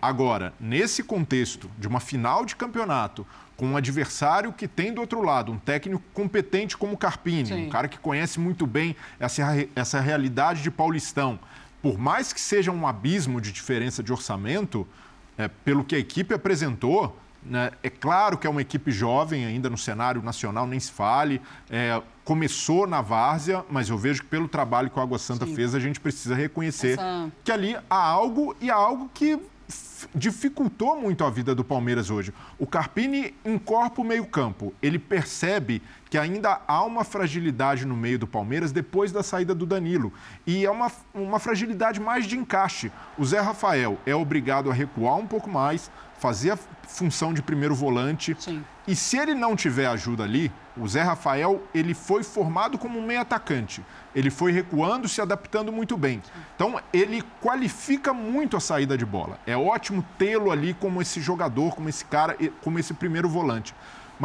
Agora, 0.00 0.54
nesse 0.60 1.02
contexto 1.02 1.68
de 1.76 1.88
uma 1.88 1.98
final 1.98 2.44
de 2.44 2.54
campeonato, 2.54 3.26
com 3.56 3.66
um 3.66 3.76
adversário 3.76 4.52
que 4.52 4.68
tem 4.68 4.94
do 4.94 5.00
outro 5.00 5.22
lado 5.22 5.50
um 5.50 5.58
técnico 5.58 6.04
competente 6.14 6.76
como 6.76 6.92
o 6.92 6.96
Carpini, 6.96 7.46
Sim. 7.46 7.66
um 7.66 7.68
cara 7.68 7.88
que 7.88 7.98
conhece 7.98 8.38
muito 8.38 8.64
bem 8.64 8.94
essa, 9.18 9.42
essa 9.74 9.98
realidade 9.98 10.62
de 10.62 10.70
Paulistão. 10.70 11.36
Por 11.82 11.98
mais 11.98 12.32
que 12.32 12.40
seja 12.40 12.70
um 12.70 12.86
abismo 12.86 13.40
de 13.40 13.50
diferença 13.50 14.04
de 14.04 14.12
orçamento, 14.12 14.86
é, 15.36 15.48
pelo 15.48 15.84
que 15.84 15.94
a 15.94 15.98
equipe 15.98 16.34
apresentou, 16.34 17.16
né, 17.42 17.70
é 17.82 17.90
claro 17.90 18.38
que 18.38 18.46
é 18.46 18.50
uma 18.50 18.62
equipe 18.62 18.90
jovem 18.90 19.44
ainda 19.44 19.68
no 19.68 19.76
cenário 19.76 20.22
nacional, 20.22 20.66
nem 20.66 20.80
se 20.80 20.90
fale. 20.90 21.42
É, 21.68 22.00
começou 22.24 22.86
na 22.86 23.02
várzea, 23.02 23.64
mas 23.70 23.90
eu 23.90 23.98
vejo 23.98 24.22
que 24.22 24.28
pelo 24.28 24.48
trabalho 24.48 24.88
que 24.88 24.98
o 24.98 25.02
Água 25.02 25.18
Santa 25.18 25.44
Sim. 25.44 25.54
fez, 25.54 25.74
a 25.74 25.80
gente 25.80 26.00
precisa 26.00 26.34
reconhecer 26.34 26.92
Essa... 26.98 27.30
que 27.44 27.52
ali 27.52 27.76
há 27.88 27.96
algo 27.96 28.56
e 28.60 28.70
há 28.70 28.74
algo 28.74 29.10
que 29.12 29.38
dificultou 30.14 31.00
muito 31.00 31.24
a 31.24 31.30
vida 31.30 31.54
do 31.54 31.64
Palmeiras 31.64 32.10
hoje. 32.10 32.32
O 32.58 32.66
Carpini 32.66 33.34
encorpa 33.44 34.00
o 34.00 34.04
meio-campo. 34.04 34.72
Ele 34.82 34.98
percebe 34.98 35.82
que 36.14 36.18
ainda 36.18 36.60
há 36.68 36.84
uma 36.84 37.02
fragilidade 37.02 37.84
no 37.84 37.96
meio 37.96 38.20
do 38.20 38.24
Palmeiras 38.24 38.70
depois 38.70 39.10
da 39.10 39.20
saída 39.20 39.52
do 39.52 39.66
Danilo. 39.66 40.12
E 40.46 40.64
é 40.64 40.70
uma, 40.70 40.88
uma 41.12 41.40
fragilidade 41.40 41.98
mais 41.98 42.24
de 42.24 42.38
encaixe. 42.38 42.92
O 43.18 43.24
Zé 43.24 43.40
Rafael 43.40 43.98
é 44.06 44.14
obrigado 44.14 44.70
a 44.70 44.72
recuar 44.72 45.16
um 45.16 45.26
pouco 45.26 45.50
mais, 45.50 45.90
fazer 46.20 46.52
a 46.52 46.58
função 46.86 47.34
de 47.34 47.42
primeiro 47.42 47.74
volante. 47.74 48.36
Sim. 48.38 48.64
E 48.86 48.94
se 48.94 49.18
ele 49.18 49.34
não 49.34 49.56
tiver 49.56 49.86
ajuda 49.86 50.22
ali, 50.22 50.52
o 50.76 50.86
Zé 50.86 51.02
Rafael, 51.02 51.60
ele 51.74 51.94
foi 51.94 52.22
formado 52.22 52.78
como 52.78 52.96
um 52.98 53.04
meio 53.04 53.20
atacante. 53.20 53.84
Ele 54.14 54.30
foi 54.30 54.52
recuando, 54.52 55.08
se 55.08 55.20
adaptando 55.20 55.72
muito 55.72 55.96
bem. 55.96 56.22
Então, 56.54 56.80
ele 56.92 57.22
qualifica 57.40 58.14
muito 58.14 58.56
a 58.56 58.60
saída 58.60 58.96
de 58.96 59.04
bola. 59.04 59.38
É 59.46 59.56
ótimo 59.56 60.04
tê-lo 60.16 60.52
ali 60.52 60.74
como 60.74 61.02
esse 61.02 61.20
jogador, 61.20 61.74
como 61.74 61.88
esse 61.88 62.04
cara, 62.04 62.36
como 62.62 62.78
esse 62.78 62.94
primeiro 62.94 63.28
volante. 63.28 63.74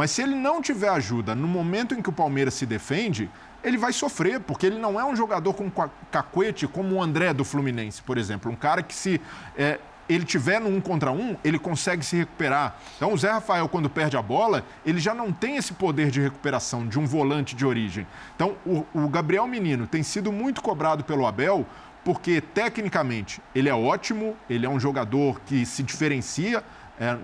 Mas 0.00 0.12
se 0.12 0.22
ele 0.22 0.34
não 0.34 0.62
tiver 0.62 0.88
ajuda 0.88 1.34
no 1.34 1.46
momento 1.46 1.94
em 1.94 2.00
que 2.00 2.08
o 2.08 2.12
Palmeiras 2.12 2.54
se 2.54 2.64
defende, 2.64 3.28
ele 3.62 3.76
vai 3.76 3.92
sofrer, 3.92 4.40
porque 4.40 4.64
ele 4.64 4.78
não 4.78 4.98
é 4.98 5.04
um 5.04 5.14
jogador 5.14 5.52
com 5.52 5.70
cacuete 6.10 6.66
como 6.66 6.94
o 6.94 7.02
André 7.02 7.34
do 7.34 7.44
Fluminense, 7.44 8.00
por 8.00 8.16
exemplo. 8.16 8.50
Um 8.50 8.56
cara 8.56 8.82
que 8.82 8.94
se 8.94 9.20
é, 9.58 9.78
ele 10.08 10.24
tiver 10.24 10.58
no 10.58 10.70
um 10.70 10.80
contra 10.80 11.12
um, 11.12 11.36
ele 11.44 11.58
consegue 11.58 12.02
se 12.02 12.16
recuperar. 12.16 12.78
Então, 12.96 13.12
o 13.12 13.18
Zé 13.18 13.30
Rafael, 13.30 13.68
quando 13.68 13.90
perde 13.90 14.16
a 14.16 14.22
bola, 14.22 14.64
ele 14.86 14.98
já 14.98 15.12
não 15.12 15.30
tem 15.30 15.58
esse 15.58 15.74
poder 15.74 16.10
de 16.10 16.18
recuperação 16.18 16.86
de 16.86 16.98
um 16.98 17.04
volante 17.04 17.54
de 17.54 17.66
origem. 17.66 18.06
Então, 18.34 18.56
o, 18.64 18.86
o 18.94 19.06
Gabriel 19.06 19.46
Menino 19.46 19.86
tem 19.86 20.02
sido 20.02 20.32
muito 20.32 20.62
cobrado 20.62 21.04
pelo 21.04 21.26
Abel, 21.26 21.66
porque 22.02 22.40
tecnicamente 22.40 23.42
ele 23.54 23.68
é 23.68 23.74
ótimo, 23.74 24.34
ele 24.48 24.64
é 24.64 24.68
um 24.70 24.80
jogador 24.80 25.42
que 25.44 25.66
se 25.66 25.82
diferencia 25.82 26.64
é, 26.98 27.18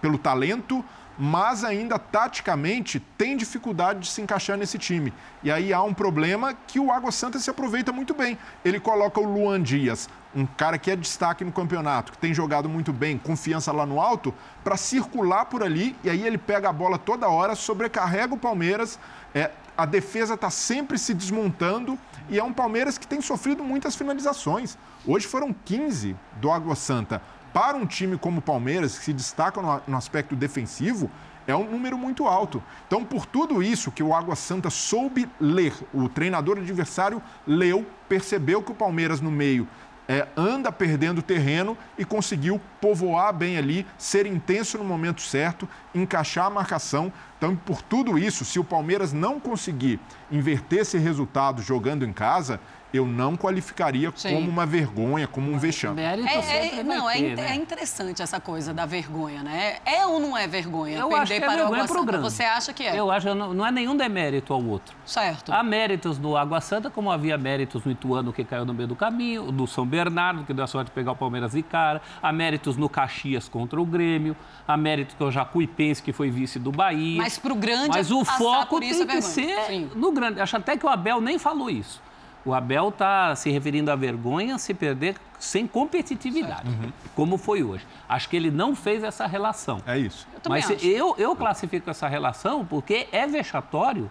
pelo 0.00 0.16
talento, 0.16 0.84
mas 1.22 1.64
ainda 1.64 1.98
taticamente 1.98 2.98
tem 2.98 3.36
dificuldade 3.36 4.00
de 4.00 4.06
se 4.08 4.22
encaixar 4.22 4.56
nesse 4.56 4.78
time. 4.78 5.12
E 5.42 5.50
aí 5.50 5.70
há 5.70 5.82
um 5.82 5.92
problema 5.92 6.54
que 6.66 6.80
o 6.80 6.90
Água 6.90 7.12
Santa 7.12 7.38
se 7.38 7.50
aproveita 7.50 7.92
muito 7.92 8.14
bem. 8.14 8.38
Ele 8.64 8.80
coloca 8.80 9.20
o 9.20 9.30
Luan 9.30 9.60
Dias, 9.62 10.08
um 10.34 10.46
cara 10.46 10.78
que 10.78 10.90
é 10.90 10.96
destaque 10.96 11.44
no 11.44 11.52
campeonato, 11.52 12.12
que 12.12 12.16
tem 12.16 12.32
jogado 12.32 12.70
muito 12.70 12.90
bem, 12.90 13.18
confiança 13.18 13.70
lá 13.70 13.84
no 13.84 14.00
alto, 14.00 14.32
para 14.64 14.78
circular 14.78 15.44
por 15.44 15.62
ali 15.62 15.94
e 16.02 16.08
aí 16.08 16.26
ele 16.26 16.38
pega 16.38 16.70
a 16.70 16.72
bola 16.72 16.96
toda 16.96 17.28
hora, 17.28 17.54
sobrecarrega 17.54 18.32
o 18.32 18.38
Palmeiras. 18.38 18.98
É, 19.34 19.50
a 19.76 19.84
defesa 19.84 20.34
está 20.34 20.48
sempre 20.48 20.96
se 20.96 21.12
desmontando 21.12 21.98
e 22.30 22.38
é 22.38 22.42
um 22.42 22.52
Palmeiras 22.52 22.96
que 22.96 23.06
tem 23.06 23.20
sofrido 23.20 23.62
muitas 23.62 23.94
finalizações. 23.94 24.78
Hoje 25.06 25.26
foram 25.26 25.54
15 25.66 26.16
do 26.40 26.50
Água 26.50 26.74
Santa 26.74 27.20
para 27.52 27.76
um 27.76 27.86
time 27.86 28.16
como 28.16 28.38
o 28.38 28.42
Palmeiras, 28.42 28.98
que 28.98 29.04
se 29.04 29.12
destaca 29.12 29.60
no, 29.86 29.96
aspecto 29.96 30.36
defensivo, 30.36 31.10
é 31.46 31.54
um 31.54 31.68
número 31.68 31.98
muito 31.98 32.26
alto. 32.26 32.62
Então, 32.86 33.04
por 33.04 33.26
tudo 33.26 33.62
isso 33.62 33.90
que 33.90 34.02
o 34.02 34.14
Água 34.14 34.36
Santa 34.36 34.70
soube 34.70 35.28
ler, 35.40 35.72
o 35.92 36.08
treinador 36.08 36.58
adversário 36.58 37.20
leu, 37.46 37.86
percebeu 38.08 38.62
que 38.62 38.72
o 38.72 38.74
Palmeiras 38.74 39.20
no 39.20 39.30
meio 39.30 39.66
é, 40.10 40.26
anda 40.36 40.72
perdendo 40.72 41.22
terreno 41.22 41.78
e 41.96 42.04
conseguiu 42.04 42.60
povoar 42.80 43.32
bem 43.32 43.56
ali, 43.56 43.86
ser 43.96 44.26
intenso 44.26 44.76
no 44.76 44.82
momento 44.82 45.20
certo, 45.20 45.68
encaixar 45.94 46.46
a 46.46 46.50
marcação. 46.50 47.12
Então, 47.40 47.56
por 47.56 47.80
tudo 47.80 48.18
isso, 48.18 48.44
se 48.44 48.58
o 48.58 48.64
Palmeiras 48.64 49.14
não 49.14 49.40
conseguir 49.40 49.98
inverter 50.30 50.80
esse 50.80 50.98
resultado 50.98 51.62
jogando 51.62 52.04
em 52.04 52.12
casa, 52.12 52.60
eu 52.92 53.06
não 53.06 53.36
qualificaria 53.36 54.12
Sim. 54.14 54.34
como 54.34 54.50
uma 54.50 54.66
vergonha, 54.66 55.26
como 55.26 55.50
um 55.50 55.58
vexame. 55.58 56.02
É, 56.02 56.80
é, 56.80 56.82
não, 56.82 57.08
é, 57.08 57.14
ter, 57.14 57.36
né? 57.36 57.52
é, 57.52 57.54
interessante 57.54 58.20
essa 58.20 58.40
coisa 58.40 58.74
da 58.74 58.84
vergonha, 58.84 59.42
né? 59.42 59.76
É 59.84 60.04
ou 60.04 60.18
não 60.18 60.36
é 60.36 60.46
vergonha 60.46 60.98
eu 60.98 61.08
perder 61.08 61.22
acho 61.22 61.32
que 61.32 61.38
é 61.38 61.40
para 61.40 61.56
vergonha 61.56 61.70
o 61.70 61.74
Água 61.74 61.88
Santa? 61.88 62.18
Você 62.18 62.42
acha 62.42 62.72
que 62.72 62.82
é? 62.82 62.98
Eu 62.98 63.10
acho, 63.10 63.34
não, 63.34 63.54
não 63.54 63.66
é 63.66 63.70
nenhum 63.70 63.96
demérito 63.96 64.52
ao 64.52 64.62
outro. 64.64 64.96
Certo. 65.04 65.52
Há 65.52 65.62
méritos 65.62 66.18
no 66.18 66.36
Água 66.36 66.60
Santa, 66.60 66.90
como 66.90 67.10
havia 67.10 67.38
méritos 67.38 67.84
no 67.84 67.92
Ituano, 67.92 68.32
que 68.32 68.44
caiu 68.44 68.64
no 68.64 68.74
meio 68.74 68.88
do 68.88 68.96
caminho, 68.96 69.52
do 69.52 69.66
São 69.66 69.86
Bernardo, 69.86 70.44
que 70.44 70.52
deu 70.52 70.64
a 70.64 70.66
sorte 70.66 70.86
de 70.86 70.92
pegar 70.92 71.12
o 71.12 71.16
Palmeiras 71.16 71.52
de 71.52 71.62
cara, 71.62 72.02
há 72.22 72.32
méritos 72.32 72.76
no 72.76 72.88
Caxias 72.88 73.48
contra 73.48 73.80
o 73.80 73.84
Grêmio, 73.84 74.36
há 74.66 74.76
méritos 74.76 75.14
que 75.14 75.22
o 75.22 75.30
Jacuipense, 75.30 76.02
que 76.02 76.12
foi 76.12 76.30
vice 76.30 76.58
do 76.58 76.72
Bahia. 76.72 77.18
Mas 77.18 77.29
para 77.38 77.52
o 77.52 77.56
grande 77.56 77.88
Mas 77.88 78.10
o 78.10 78.24
foco 78.24 78.80
tem 78.80 78.90
é 78.90 79.06
que 79.06 79.22
ser 79.22 79.58
Sim. 79.66 79.90
no 79.94 80.12
grande. 80.12 80.40
Acho 80.40 80.56
até 80.56 80.76
que 80.76 80.84
o 80.84 80.88
Abel 80.88 81.20
nem 81.20 81.38
falou 81.38 81.70
isso. 81.70 82.00
O 82.44 82.54
Abel 82.54 82.88
está 82.88 83.36
se 83.36 83.50
referindo 83.50 83.90
à 83.90 83.96
vergonha 83.96 84.56
se 84.58 84.72
perder 84.72 85.16
sem 85.38 85.66
competitividade, 85.66 86.68
uhum. 86.68 86.92
como 87.14 87.36
foi 87.36 87.62
hoje. 87.62 87.86
Acho 88.08 88.28
que 88.28 88.36
ele 88.36 88.50
não 88.50 88.74
fez 88.74 89.02
essa 89.02 89.26
relação. 89.26 89.82
É 89.86 89.98
isso. 89.98 90.26
Eu 90.32 90.40
Mas 90.48 90.70
acho. 90.70 90.86
eu, 90.86 91.14
eu 91.18 91.36
classifico 91.36 91.88
essa 91.90 92.08
relação 92.08 92.64
porque 92.64 93.08
é 93.12 93.26
vexatório 93.26 94.10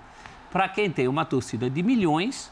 para 0.52 0.68
quem 0.70 0.90
tem 0.90 1.08
uma 1.08 1.26
torcida 1.26 1.70
de 1.70 1.82
milhões 1.82 2.52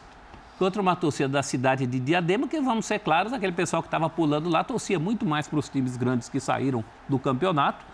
contra 0.58 0.82
uma 0.82 0.96
torcida 0.96 1.30
da 1.30 1.44
cidade 1.44 1.86
de 1.86 2.00
Diadema, 2.00 2.48
que 2.48 2.60
vamos 2.60 2.86
ser 2.86 3.00
claros, 3.00 3.32
aquele 3.32 3.52
pessoal 3.52 3.82
que 3.82 3.88
estava 3.88 4.10
pulando 4.10 4.50
lá 4.50 4.64
torcia 4.64 4.98
muito 4.98 5.26
mais 5.26 5.48
para 5.48 5.60
os 5.60 5.70
times 5.70 5.96
grandes 5.96 6.28
que 6.28 6.40
saíram 6.40 6.84
do 7.08 7.20
campeonato 7.20 7.86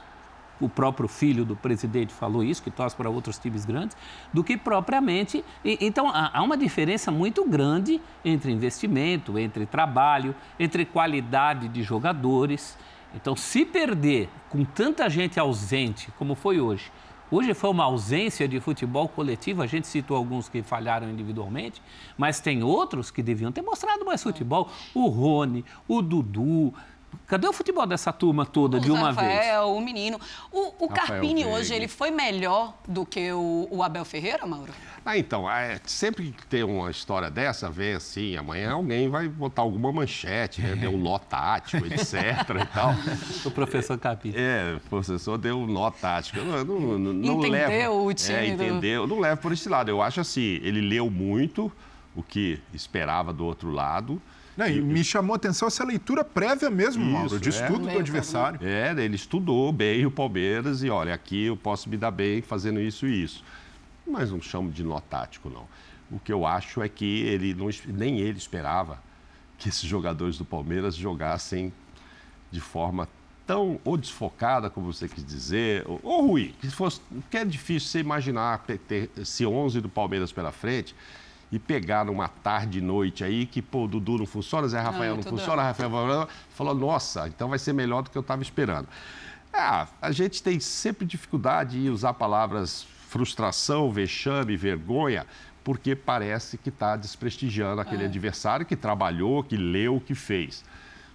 o 0.60 0.70
próprio 0.70 1.10
filho 1.10 1.44
do 1.44 1.56
presidente 1.56 2.14
falou 2.14 2.44
isso, 2.44 2.64
que 2.64 2.72
torce 2.72 2.96
para 2.96 3.10
outros 3.10 3.38
times 3.38 3.66
grandes, 3.66 3.98
do 4.32 4.44
que 4.44 4.56
propriamente. 4.56 5.44
Então, 5.64 6.10
há 6.14 6.42
uma 6.42 6.56
diferença 6.56 7.12
muito 7.12 7.48
grande 7.48 8.00
entre 8.24 8.52
investimento, 8.52 9.38
entre 9.38 9.66
trabalho, 9.66 10.36
entre 10.60 10.86
qualidade 10.86 11.68
de 11.68 11.84
jogadores. 11.84 12.78
Então, 13.16 13.36
se 13.36 13.66
perder 13.66 14.30
com 14.50 14.64
tanta 14.64 15.10
gente 15.10 15.40
ausente, 15.40 16.12
como 16.18 16.36
foi 16.36 16.60
hoje, 16.60 16.92
Hoje 17.32 17.56
foi 17.56 17.72
uma 17.72 17.86
ausência 17.86 18.48
de 18.48 18.60
futebol 18.60 19.08
coletivo, 19.08 19.64
a 19.64 19.66
gente 19.66 19.88
citou 19.88 20.16
alguns 20.16 20.48
que 20.48 20.62
falharam 20.62 21.10
individualmente, 21.10 21.82
mas 22.16 22.40
tem 22.40 22.62
outros 22.62 23.10
que 23.10 23.24
deviam 23.24 23.52
ter 23.52 23.64
mostrado 23.64 24.06
mais 24.06 24.22
futebol. 24.22 24.70
O 24.94 25.08
Rony, 25.08 25.66
o 25.88 26.00
Dudu, 26.04 26.72
Cadê 27.28 27.48
o 27.48 27.54
futebol 27.54 27.86
dessa 27.86 28.12
turma 28.12 28.46
toda 28.46 28.78
o 28.78 28.80
de 28.80 28.92
uma 28.92 29.10
Rafael, 29.10 29.28
vez? 29.28 29.40
Rafael, 29.40 29.76
o 29.76 29.82
menino. 29.82 30.20
O, 30.52 30.86
o 30.86 30.90
Carpini 30.90 31.46
hoje, 31.46 31.74
ele 31.74 31.88
foi 31.88 32.12
melhor 32.12 32.74
do 32.88 33.06
que 33.06 33.32
o, 33.32 33.68
o 33.72 33.84
Abel 33.84 34.06
Ferreira, 34.06 34.46
Mauro? 34.46 34.74
Ah, 35.06 35.18
então, 35.18 35.50
é, 35.50 35.82
sempre 35.86 36.32
que 36.32 36.46
tem 36.46 36.64
uma 36.64 36.90
história 36.90 37.30
dessa, 37.30 37.70
vem 37.70 37.94
assim, 37.94 38.38
amanhã 38.38 38.72
alguém 38.72 39.10
vai 39.10 39.28
botar 39.28 39.62
alguma 39.62 39.92
manchete, 39.92 40.62
né? 40.62 40.76
Deu 40.76 40.92
um 40.92 40.98
nó 40.98 41.18
tático, 41.18 41.86
etc 41.86 42.14
e 42.62 42.66
tal. 42.74 42.96
O 43.44 43.52
professor 43.52 43.98
Carpini. 43.98 44.36
É, 44.38 44.76
o 44.78 44.90
professor 44.90 45.38
deu 45.38 45.58
um 45.58 45.68
nó 45.68 45.92
tático. 45.92 46.40
Não, 46.40 46.64
não, 46.64 46.80
não, 46.80 47.14
não 47.14 47.34
entendeu 47.40 47.52
leva, 47.52 47.92
o 47.92 48.14
time. 48.14 48.38
É, 48.38 48.48
entendeu. 48.48 49.06
Do... 49.06 49.16
Não 49.16 49.22
leva 49.22 49.36
por 49.36 49.52
esse 49.52 49.68
lado. 49.68 49.90
Eu 49.90 50.02
acho 50.02 50.22
assim, 50.22 50.60
ele 50.64 50.80
leu 50.80 51.10
muito 51.10 51.70
o 52.16 52.24
que 52.24 52.62
esperava 52.74 53.34
do 53.34 53.46
outro 53.46 53.72
lado 53.72 54.22
não, 54.56 54.68
e 54.68 54.80
me 54.82 55.04
chamou 55.04 55.34
a 55.34 55.38
atenção 55.38 55.68
essa 55.68 55.84
leitura 55.84 56.24
prévia 56.24 56.70
mesmo, 56.70 57.04
Isso, 57.04 57.12
Mauro, 57.12 57.40
de 57.40 57.50
estudo 57.50 57.90
é, 57.90 57.94
do 57.94 58.00
adversário. 58.00 58.60
É, 58.62 58.92
ele 59.04 59.16
estudou 59.16 59.72
bem 59.72 60.06
o 60.06 60.12
Palmeiras 60.12 60.84
e 60.84 60.90
olha, 60.90 61.14
aqui 61.14 61.46
eu 61.46 61.58
posso 61.58 61.90
me 61.90 61.98
dar 61.98 62.12
bem 62.12 62.42
fazendo 62.42 62.80
isso 62.80 63.08
e 63.08 63.24
isso. 63.24 63.44
Mas 64.06 64.32
não 64.32 64.42
chamo 64.42 64.72
de 64.72 64.84
nó 64.84 65.00
tático, 65.00 65.50
não. 65.50 65.68
O 66.12 66.20
que 66.20 66.32
eu 66.32 66.46
acho 66.46 66.82
é 66.82 66.90
que 66.90 67.22
ele 67.22 67.54
não, 67.54 67.70
nem 67.88 68.20
ele 68.20 68.38
esperava 68.38 69.02
que 69.58 69.70
esses 69.70 69.84
jogadores 69.84 70.38
do 70.38 70.46
Palmeiras 70.46 70.96
jogassem 70.96 71.74
de 72.52 72.60
forma 72.60 73.08
tão 73.48 73.80
ou 73.84 73.98
desfocada, 73.98 74.70
como 74.70 74.92
você 74.92 75.08
quis 75.08 75.26
dizer, 75.26 75.84
ou, 75.88 76.00
ou 76.04 76.28
ruim. 76.28 76.54
Que 76.62 76.70
fosse, 76.70 77.02
que 77.32 77.38
é 77.38 77.44
difícil 77.44 77.90
você 77.90 78.00
imaginar 78.00 78.64
ter 78.88 79.10
esse 79.18 79.46
11 79.46 79.82
do 79.82 79.90
Palmeiras 79.90 80.32
pela 80.32 80.52
frente 80.52 80.94
e 81.54 81.60
pegar 81.60 82.04
numa 82.04 82.28
tarde 82.28 82.80
e 82.80 82.82
noite 82.82 83.24
aí 83.24 83.46
que, 83.46 83.62
pô, 83.62 83.88
Dudu 83.88 84.18
não 84.18 84.26
funciona, 84.26 84.68
Zé 84.68 84.80
Rafael 84.80 85.12
não, 85.12 85.18
não 85.18 85.24
funciona, 85.24 85.62
Rafael 85.62 86.28
falou, 86.50 86.74
nossa, 86.74 87.28
então 87.28 87.48
vai 87.48 87.60
ser 87.60 87.74
melhor 87.74 88.02
do 88.02 88.10
que 88.10 88.18
eu 88.18 88.22
estava 88.22 88.42
esperando. 88.42 88.88
Ah, 89.54 89.88
a 90.02 90.12
gente 90.12 90.42
tem 90.42 90.60
sempre 90.60 91.06
dificuldade 91.06 91.78
em 91.78 91.90
usar 91.90 92.16
palavras 92.16 92.88
frustração, 93.08 93.92
vexame, 93.92 94.58
vergonha, 94.58 95.28
porque 95.64 95.96
parece 95.96 96.58
que 96.58 96.70
está 96.70 96.98
desprestigiando 96.98 97.80
aquele 97.80 98.02
é. 98.02 98.06
adversário 98.08 98.66
que 98.66 98.76
trabalhou, 98.76 99.44
que 99.44 99.56
leu, 99.56 100.02
que 100.04 100.16
fez. 100.16 100.66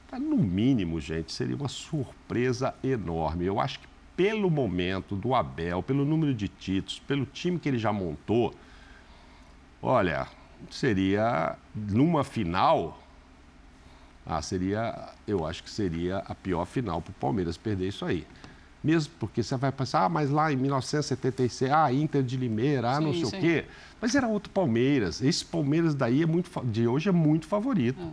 Mas, 0.08 0.22
no 0.22 0.36
mínimo, 0.36 1.00
gente, 1.00 1.32
seria 1.32 1.56
uma 1.56 1.68
surpresa 1.68 2.72
enorme. 2.84 3.44
Eu 3.44 3.58
acho 3.58 3.80
que 3.80 3.88
pelo 4.16 4.48
momento 4.48 5.16
do 5.16 5.34
Abel, 5.34 5.82
pelo 5.82 6.04
número 6.04 6.32
de 6.32 6.46
títulos, 6.46 7.00
pelo 7.00 7.26
time 7.26 7.58
que 7.58 7.68
ele 7.68 7.78
já 7.78 7.92
montou, 7.92 8.54
Olha, 9.82 10.26
seria 10.70 11.56
numa 11.74 12.24
final. 12.24 13.02
Ah, 14.26 14.42
seria, 14.42 15.08
eu 15.26 15.46
acho 15.46 15.62
que 15.62 15.70
seria 15.70 16.18
a 16.18 16.34
pior 16.34 16.66
final 16.66 17.00
para 17.00 17.10
o 17.10 17.14
Palmeiras 17.14 17.56
perder 17.56 17.88
isso 17.88 18.04
aí. 18.04 18.26
Mesmo 18.82 19.12
porque 19.18 19.42
você 19.42 19.56
vai 19.56 19.72
pensar, 19.72 20.04
ah, 20.04 20.08
mas 20.08 20.30
lá 20.30 20.52
em 20.52 20.56
1976, 20.56 21.70
ah, 21.72 21.92
Inter 21.92 22.22
de 22.22 22.36
Limeira, 22.36 22.90
ah, 22.90 22.98
sim, 22.98 23.04
não 23.04 23.12
sei 23.12 23.24
sim. 23.24 23.36
o 23.36 23.40
quê. 23.40 23.64
Mas 24.00 24.14
era 24.14 24.28
outro 24.28 24.50
Palmeiras. 24.50 25.22
Esse 25.22 25.44
Palmeiras 25.44 25.94
daí 25.94 26.22
é 26.22 26.26
muito, 26.26 26.50
de 26.64 26.86
hoje 26.86 27.08
é 27.08 27.12
muito 27.12 27.46
favorito. 27.46 28.00
Hum. 28.00 28.12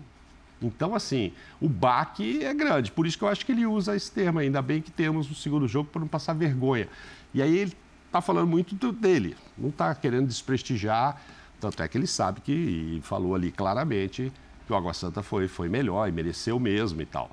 Então, 0.62 0.96
assim, 0.96 1.34
o 1.62 1.68
baque 1.68 2.44
é 2.44 2.54
grande. 2.54 2.92
Por 2.92 3.06
isso 3.06 3.18
que 3.18 3.24
eu 3.24 3.28
acho 3.28 3.46
que 3.46 3.52
ele 3.52 3.66
usa 3.66 3.96
esse 3.96 4.12
termo. 4.12 4.40
Ainda 4.40 4.62
bem 4.62 4.82
que 4.82 4.90
temos 4.90 5.30
o 5.30 5.36
segundo 5.36 5.68
jogo 5.68 5.90
para 5.92 6.00
não 6.00 6.08
passar 6.08 6.34
vergonha. 6.34 6.88
E 7.34 7.42
aí 7.42 7.58
ele 7.58 7.74
está 8.08 8.22
falando 8.22 8.48
muito 8.48 8.92
dele. 8.92 9.36
Não 9.58 9.70
está 9.70 9.94
querendo 9.94 10.28
desprestigiar. 10.28 11.22
Tanto 11.60 11.82
é 11.82 11.88
que 11.88 11.98
ele 11.98 12.08
sabe 12.08 12.42
que, 12.42 13.00
falou 13.04 13.36
ali 13.36 13.52
claramente, 13.52 14.32
que 14.66 14.74
o 14.74 14.76
Água 14.76 14.94
Santa 14.94 15.24
foi, 15.24 15.48
foi 15.48 15.70
melhor 15.70 16.08
e 16.08 16.12
mereceu 16.12 16.60
mesmo 16.60 17.02
e 17.02 17.06
tal 17.06 17.30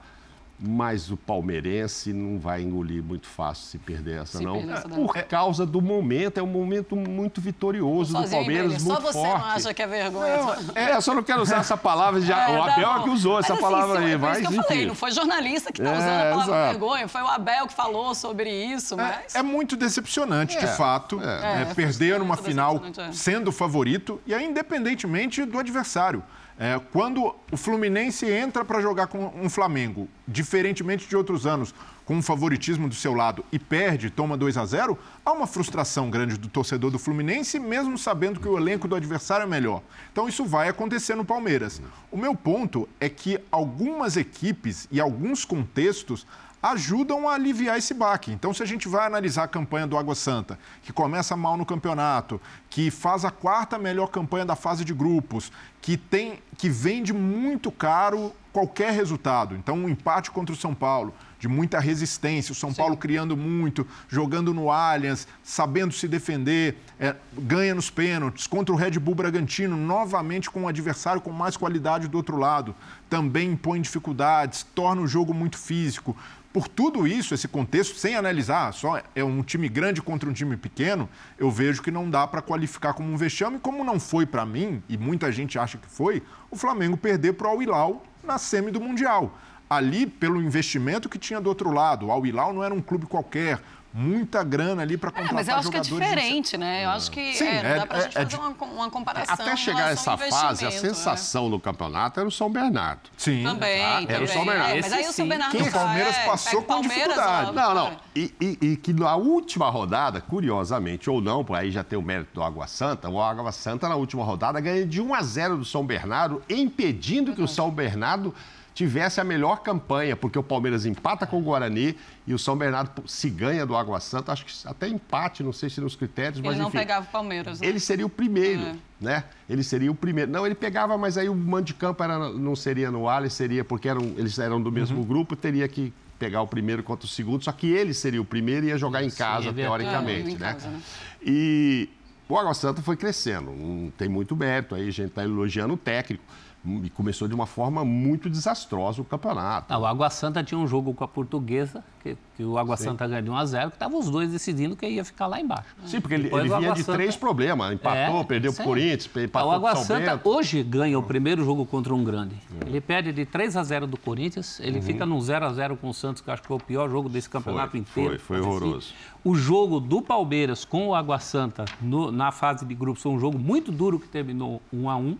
mas 0.64 1.10
o 1.10 1.16
palmeirense 1.16 2.12
não 2.12 2.38
vai 2.38 2.62
engolir 2.62 3.02
muito 3.02 3.26
fácil 3.26 3.66
se 3.66 3.78
perder 3.78 4.22
essa, 4.22 4.38
se 4.38 4.44
não. 4.44 4.58
Perder 4.58 4.72
essa 4.74 4.88
por 4.88 5.16
é, 5.16 5.22
causa 5.22 5.66
do 5.66 5.80
momento, 5.80 6.38
é 6.38 6.42
um 6.42 6.46
momento 6.46 6.94
muito 6.94 7.40
vitorioso 7.40 8.14
do 8.14 8.30
Palmeiras, 8.30 8.82
muito 8.84 9.02
forte. 9.02 9.12
Só 9.12 9.12
você 9.12 9.28
não 9.28 9.44
acha 9.44 9.74
que 9.74 9.82
é 9.82 9.86
vergonha. 9.88 10.36
Não, 10.36 10.56
é, 10.76 10.94
eu 10.94 11.02
só 11.02 11.14
não 11.14 11.22
quero 11.24 11.42
usar 11.42 11.56
essa 11.56 11.76
palavra, 11.76 12.20
já, 12.20 12.48
é, 12.48 12.56
o 12.56 12.62
Abel 12.62 12.90
é 12.90 13.02
que 13.02 13.10
usou 13.10 13.40
essa 13.40 13.54
assim, 13.54 13.62
palavra 13.62 13.98
aí. 13.98 14.16
Mas, 14.16 14.38
isso 14.38 14.50
que 14.50 14.56
eu 14.56 14.62
falei, 14.62 14.86
não 14.86 14.94
foi 14.94 15.10
jornalista 15.10 15.72
que 15.72 15.80
está 15.80 15.92
é, 15.92 15.98
usando 15.98 16.10
a 16.10 16.30
palavra 16.30 16.44
exato. 16.44 16.70
vergonha, 16.70 17.08
foi 17.08 17.22
o 17.22 17.26
Abel 17.26 17.66
que 17.66 17.74
falou 17.74 18.14
sobre 18.14 18.50
isso, 18.50 18.94
é, 18.94 18.96
mas... 18.96 19.34
É, 19.34 19.42
muito 19.42 19.76
decepcionante, 19.76 20.58
de 20.58 20.66
fato, 20.68 21.20
é. 21.20 21.74
perder 21.74 22.20
numa 22.20 22.36
final 22.36 22.80
sendo 23.12 23.50
favorito, 23.50 24.20
e 24.24 24.32
aí 24.32 24.44
independentemente 24.44 25.44
do 25.44 25.58
adversário. 25.58 26.22
É, 26.64 26.80
quando 26.92 27.34
o 27.50 27.56
Fluminense 27.56 28.24
entra 28.30 28.64
para 28.64 28.80
jogar 28.80 29.08
com 29.08 29.32
um 29.34 29.50
Flamengo, 29.50 30.08
diferentemente 30.28 31.08
de 31.08 31.16
outros 31.16 31.44
anos, 31.44 31.74
com 32.04 32.14
um 32.14 32.22
favoritismo 32.22 32.88
do 32.88 32.94
seu 32.94 33.14
lado 33.14 33.44
e 33.50 33.58
perde, 33.58 34.10
toma 34.10 34.36
2 34.36 34.56
a 34.56 34.64
0, 34.64 34.96
há 35.26 35.32
uma 35.32 35.48
frustração 35.48 36.08
grande 36.08 36.38
do 36.38 36.46
torcedor 36.46 36.92
do 36.92 37.00
Fluminense, 37.00 37.58
mesmo 37.58 37.98
sabendo 37.98 38.38
que 38.38 38.46
o 38.46 38.56
elenco 38.56 38.86
do 38.86 38.94
adversário 38.94 39.42
é 39.42 39.46
melhor. 39.48 39.82
Então 40.12 40.28
isso 40.28 40.44
vai 40.44 40.68
acontecer 40.68 41.16
no 41.16 41.24
Palmeiras. 41.24 41.82
O 42.12 42.16
meu 42.16 42.32
ponto 42.32 42.88
é 43.00 43.08
que 43.08 43.40
algumas 43.50 44.16
equipes 44.16 44.86
e 44.88 45.00
alguns 45.00 45.44
contextos 45.44 46.24
ajudam 46.62 47.28
a 47.28 47.34
aliviar 47.34 47.76
esse 47.76 47.92
baque. 47.92 48.30
Então, 48.30 48.54
se 48.54 48.62
a 48.62 48.66
gente 48.66 48.88
vai 48.88 49.04
analisar 49.04 49.44
a 49.44 49.48
campanha 49.48 49.86
do 49.86 49.98
Água 49.98 50.14
Santa, 50.14 50.58
que 50.82 50.92
começa 50.92 51.36
mal 51.36 51.56
no 51.56 51.66
campeonato, 51.66 52.40
que 52.70 52.90
faz 52.90 53.24
a 53.24 53.30
quarta 53.30 53.78
melhor 53.78 54.06
campanha 54.06 54.44
da 54.44 54.54
fase 54.54 54.84
de 54.84 54.94
grupos, 54.94 55.50
que 55.80 55.96
tem 55.96 56.38
que 56.56 56.68
vende 56.68 57.12
muito 57.12 57.72
caro 57.72 58.32
qualquer 58.52 58.92
resultado. 58.92 59.56
Então, 59.56 59.76
um 59.76 59.88
empate 59.88 60.30
contra 60.30 60.54
o 60.54 60.56
São 60.56 60.74
Paulo, 60.74 61.12
de 61.40 61.48
muita 61.48 61.80
resistência, 61.80 62.52
o 62.52 62.54
São 62.54 62.70
Sim. 62.70 62.76
Paulo 62.76 62.96
criando 62.96 63.36
muito, 63.36 63.84
jogando 64.08 64.54
no 64.54 64.70
Allianz, 64.70 65.26
sabendo 65.42 65.92
se 65.92 66.06
defender, 66.06 66.76
é, 67.00 67.16
ganha 67.32 67.74
nos 67.74 67.90
pênaltis, 67.90 68.46
contra 68.46 68.72
o 68.72 68.78
Red 68.78 68.92
Bull 68.92 69.16
Bragantino, 69.16 69.76
novamente 69.76 70.48
com 70.48 70.62
um 70.62 70.68
adversário 70.68 71.20
com 71.20 71.32
mais 71.32 71.56
qualidade 71.56 72.06
do 72.06 72.16
outro 72.16 72.36
lado, 72.36 72.76
também 73.10 73.52
impõe 73.52 73.80
dificuldades, 73.80 74.64
torna 74.74 75.02
o 75.02 75.08
jogo 75.08 75.34
muito 75.34 75.58
físico 75.58 76.16
por 76.52 76.68
tudo 76.68 77.06
isso, 77.06 77.32
esse 77.32 77.48
contexto, 77.48 77.96
sem 77.96 78.14
analisar, 78.14 78.72
só 78.72 79.00
é 79.14 79.24
um 79.24 79.42
time 79.42 79.68
grande 79.68 80.02
contra 80.02 80.28
um 80.28 80.32
time 80.32 80.56
pequeno, 80.56 81.08
eu 81.38 81.50
vejo 81.50 81.82
que 81.82 81.90
não 81.90 82.10
dá 82.10 82.26
para 82.26 82.42
qualificar 82.42 82.92
como 82.92 83.10
um 83.10 83.16
vexame, 83.16 83.58
como 83.58 83.82
não 83.82 83.98
foi 83.98 84.26
para 84.26 84.44
mim, 84.44 84.82
e 84.88 84.98
muita 84.98 85.32
gente 85.32 85.58
acha 85.58 85.78
que 85.78 85.88
foi, 85.88 86.22
o 86.50 86.56
Flamengo 86.56 86.96
perder 86.96 87.32
para 87.32 87.48
o 87.48 87.50
Al-Hilal 87.52 88.04
na 88.22 88.36
semi 88.38 88.70
do 88.70 88.80
Mundial. 88.80 89.38
Ali, 89.68 90.06
pelo 90.06 90.42
investimento 90.42 91.08
que 91.08 91.18
tinha 91.18 91.40
do 91.40 91.48
outro 91.48 91.72
lado, 91.72 92.06
o 92.06 92.12
Al-Hilal 92.12 92.52
não 92.52 92.62
era 92.62 92.74
um 92.74 92.82
clube 92.82 93.06
qualquer, 93.06 93.58
muita 93.92 94.42
grana 94.42 94.82
ali 94.82 94.96
para 94.96 95.10
é, 95.10 95.12
contratar 95.12 95.32
é, 95.32 95.34
Mas 95.34 95.48
eu 95.48 95.54
acho 95.56 95.70
que 95.70 95.76
é 95.76 95.80
diferente, 95.80 96.56
né? 96.56 96.84
Eu 96.84 96.90
acho 96.90 97.10
que 97.10 97.34
Sim, 97.34 97.46
é, 97.46 97.62
não 97.62 97.80
dá 97.80 97.86
para 97.86 97.96
a 97.96 98.00
é, 98.00 98.02
gente 98.04 98.18
é, 98.18 98.24
fazer 98.24 98.36
uma, 98.36 98.48
uma, 98.50 98.90
comparação. 98.90 99.34
Até 99.34 99.56
chegar 99.56 99.86
a 99.86 99.90
essa 99.90 100.16
fase, 100.16 100.64
a 100.64 100.70
sensação 100.70 101.48
no 101.48 101.60
campeonato 101.60 102.18
era 102.18 102.28
o 102.28 102.32
São 102.32 102.50
Bernardo. 102.50 103.10
Sim. 103.16 103.42
Também, 103.42 103.84
ah, 103.84 104.04
Era 104.08 104.24
o 104.24 104.28
São 104.28 104.44
Bernardo. 104.44 104.80
mas 104.80 104.92
aí 104.92 105.06
o 105.06 105.12
São 105.12 105.28
Bernardo... 105.28 105.56
Que 105.56 105.62
o 105.62 105.70
Palmeiras 105.72 106.16
passou 106.18 106.62
com 106.62 106.80
dificuldade. 106.80 107.52
Não, 107.52 107.74
não. 107.74 107.96
E, 108.16 108.34
e, 108.40 108.58
e, 108.60 108.76
que 108.76 108.92
na 108.92 109.16
última 109.16 109.68
rodada, 109.68 110.20
curiosamente 110.20 111.10
ou 111.10 111.20
não, 111.20 111.44
aí 111.52 111.70
já 111.70 111.84
tem 111.84 111.98
o 111.98 112.02
mérito 112.02 112.30
do 112.34 112.42
Água 112.42 112.66
Santa, 112.66 113.08
o 113.08 113.20
Água 113.20 113.52
Santa 113.52 113.88
na 113.88 113.96
última 113.96 114.24
rodada 114.24 114.60
ganha 114.60 114.86
de 114.86 115.00
1 115.00 115.14
a 115.14 115.22
0 115.22 115.56
do 115.58 115.64
São 115.64 115.84
Bernardo, 115.84 116.42
impedindo 116.48 117.34
que 117.34 117.42
o 117.42 117.48
São 117.48 117.70
Bernardo 117.70 118.34
tivesse 118.74 119.20
a 119.20 119.24
melhor 119.24 119.62
campanha, 119.62 120.16
porque 120.16 120.38
o 120.38 120.42
Palmeiras 120.42 120.86
empata 120.86 121.26
com 121.26 121.38
o 121.38 121.42
Guarani 121.42 121.96
e 122.26 122.32
o 122.32 122.38
São 122.38 122.56
Bernardo 122.56 123.02
se 123.06 123.28
ganha 123.28 123.66
do 123.66 123.76
Água 123.76 124.00
Santa, 124.00 124.32
acho 124.32 124.44
que 124.46 124.52
até 124.66 124.88
empate, 124.88 125.42
não 125.42 125.52
sei 125.52 125.68
se 125.68 125.80
nos 125.80 125.94
critérios, 125.94 126.38
ele 126.38 126.48
mas 126.48 126.56
não 126.56 126.68
enfim, 126.68 126.78
pegava 126.78 127.06
o 127.06 127.08
Palmeiras. 127.10 127.60
Né? 127.60 127.66
Ele 127.66 127.78
seria 127.78 128.06
o 128.06 128.08
primeiro, 128.08 128.62
é. 128.62 128.74
né? 129.00 129.24
Ele 129.48 129.62
seria 129.62 129.90
o 129.90 129.94
primeiro. 129.94 130.30
Não, 130.30 130.46
ele 130.46 130.54
pegava, 130.54 130.96
mas 130.96 131.18
aí 131.18 131.28
o 131.28 131.34
mando 131.34 131.66
de 131.66 131.74
campo 131.74 132.02
era, 132.02 132.30
não 132.30 132.56
seria 132.56 132.90
no 132.90 133.08
Ali, 133.08 133.28
seria 133.28 133.64
porque 133.64 133.88
eram, 133.88 134.02
eles 134.16 134.38
eram 134.38 134.60
do 134.60 134.72
mesmo 134.72 134.98
uhum. 134.98 135.04
grupo, 135.04 135.36
teria 135.36 135.68
que 135.68 135.92
pegar 136.18 136.40
o 136.40 136.46
primeiro 136.46 136.82
contra 136.82 137.04
o 137.04 137.08
segundo, 137.08 137.42
só 137.44 137.52
que 137.52 137.66
ele 137.66 137.92
seria 137.92 138.22
o 138.22 138.24
primeiro 138.24 138.66
e 138.66 138.68
ia 138.68 138.78
jogar 138.78 139.02
em 139.02 139.10
casa, 139.10 139.48
Sim, 139.48 139.54
teoricamente, 139.54 140.36
é, 140.36 140.38
né? 140.38 140.52
Casa, 140.52 140.68
né? 140.68 140.80
E 141.20 141.88
o 142.28 142.38
Água 142.38 142.54
Santa 142.54 142.80
foi 142.80 142.96
crescendo, 142.96 143.50
não 143.50 143.90
tem 143.90 144.08
muito 144.08 144.36
mérito, 144.36 144.74
aí 144.74 144.88
a 144.88 144.92
gente 144.92 145.08
está 145.08 145.24
elogiando 145.24 145.74
o 145.74 145.76
técnico 145.76 146.22
e 146.64 146.90
começou 146.90 147.26
de 147.26 147.34
uma 147.34 147.46
forma 147.46 147.84
muito 147.84 148.30
desastrosa 148.30 149.02
o 149.02 149.04
campeonato. 149.04 149.72
Não, 149.72 149.80
o 149.80 149.86
Água 149.86 150.08
Santa 150.10 150.44
tinha 150.44 150.58
um 150.58 150.66
jogo 150.66 150.94
com 150.94 151.02
a 151.02 151.08
Portuguesa, 151.08 151.82
que, 152.00 152.16
que 152.36 152.44
o 152.44 152.56
Água 152.56 152.76
Sim. 152.76 152.84
Santa 152.84 153.06
ganhou 153.08 153.22
de 153.22 153.30
1 153.30 153.36
a 153.36 153.46
0 153.46 153.70
que 153.70 153.76
estavam 153.76 153.98
os 153.98 154.08
dois 154.08 154.30
decidindo 154.30 154.76
que 154.76 154.86
ia 154.86 155.04
ficar 155.04 155.26
lá 155.26 155.40
embaixo. 155.40 155.74
Sim, 155.84 156.00
porque 156.00 156.14
ele, 156.14 156.32
ele 156.32 156.48
vinha 156.48 156.72
de 156.72 156.84
Santa... 156.84 156.98
três 156.98 157.16
problemas. 157.16 157.72
Empatou, 157.72 158.20
é, 158.20 158.24
perdeu 158.24 158.52
o 158.52 158.54
Corinthians, 158.54 159.10
empatou 159.16 159.50
O 159.50 159.52
Água 159.52 159.74
Santa 159.74 160.16
Bento. 160.16 160.28
hoje 160.28 160.62
ganha 160.62 160.96
o 160.96 161.02
primeiro 161.02 161.44
jogo 161.44 161.66
contra 161.66 161.92
um 161.92 162.04
grande. 162.04 162.36
É. 162.64 162.68
Ele 162.68 162.80
perde 162.80 163.12
de 163.12 163.26
3 163.26 163.56
a 163.56 163.64
0 163.64 163.88
do 163.88 163.96
Corinthians, 163.96 164.60
ele 164.60 164.76
uhum. 164.76 164.82
fica 164.82 165.04
num 165.04 165.20
0 165.20 165.44
a 165.44 165.52
0 165.52 165.76
com 165.76 165.88
o 165.88 165.94
Santos, 165.94 166.22
que 166.22 166.30
eu 166.30 166.34
acho 166.34 166.42
que 166.42 166.48
foi 166.48 166.56
o 166.58 166.60
pior 166.60 166.88
jogo 166.88 167.08
desse 167.08 167.28
campeonato 167.28 167.72
foi, 167.72 167.80
inteiro. 167.80 168.18
Foi, 168.20 168.38
foi 168.38 168.40
horroroso. 168.40 168.76
Assim. 168.76 169.12
O 169.24 169.34
jogo 169.34 169.80
do 169.80 170.00
Palmeiras 170.00 170.64
com 170.64 170.88
o 170.88 170.94
Água 170.94 171.18
Santa 171.18 171.64
no, 171.80 172.12
na 172.12 172.30
fase 172.30 172.64
de 172.64 172.74
grupos 172.74 173.02
foi 173.02 173.10
um 173.10 173.18
jogo 173.18 173.36
muito 173.36 173.72
duro 173.72 173.98
que 173.98 174.08
terminou 174.08 174.62
1 174.72 174.88
a 174.88 174.96
1 174.96 175.16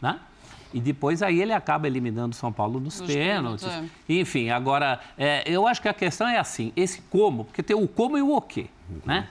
né? 0.00 0.18
E 0.72 0.80
depois 0.80 1.22
aí 1.22 1.40
ele 1.40 1.52
acaba 1.52 1.86
eliminando 1.86 2.34
o 2.34 2.38
São 2.38 2.52
Paulo 2.52 2.78
nos 2.78 3.00
pênaltis. 3.00 3.66
É. 3.66 3.84
Enfim, 4.08 4.50
agora, 4.50 5.00
é, 5.18 5.42
eu 5.46 5.66
acho 5.66 5.82
que 5.82 5.88
a 5.88 5.94
questão 5.94 6.28
é 6.28 6.38
assim, 6.38 6.72
esse 6.76 7.02
como, 7.02 7.44
porque 7.44 7.62
tem 7.62 7.76
o 7.76 7.88
como 7.88 8.16
e 8.16 8.22
o 8.22 8.36
o 8.36 8.40
quê, 8.40 8.66
uhum. 8.88 9.00
né? 9.04 9.28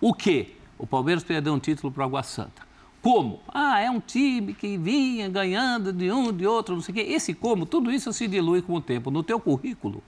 O 0.00 0.12
quê? 0.12 0.54
O 0.78 0.86
Palmeiras 0.86 1.24
perdeu 1.24 1.54
um 1.54 1.58
título 1.58 1.92
para 1.92 2.02
o 2.02 2.04
Água 2.04 2.22
Santa. 2.22 2.62
Como? 3.00 3.40
Ah, 3.48 3.80
é 3.80 3.90
um 3.90 3.98
time 3.98 4.54
que 4.54 4.76
vinha 4.76 5.28
ganhando 5.28 5.92
de 5.92 6.10
um, 6.12 6.32
de 6.32 6.46
outro, 6.46 6.74
não 6.74 6.82
sei 6.82 6.92
o 6.92 6.94
quê. 6.94 7.02
Esse 7.02 7.34
como, 7.34 7.66
tudo 7.66 7.90
isso 7.90 8.12
se 8.12 8.28
dilui 8.28 8.62
com 8.62 8.74
o 8.74 8.80
tempo. 8.80 9.10
No 9.10 9.22
teu 9.22 9.40
currículo, 9.40 10.02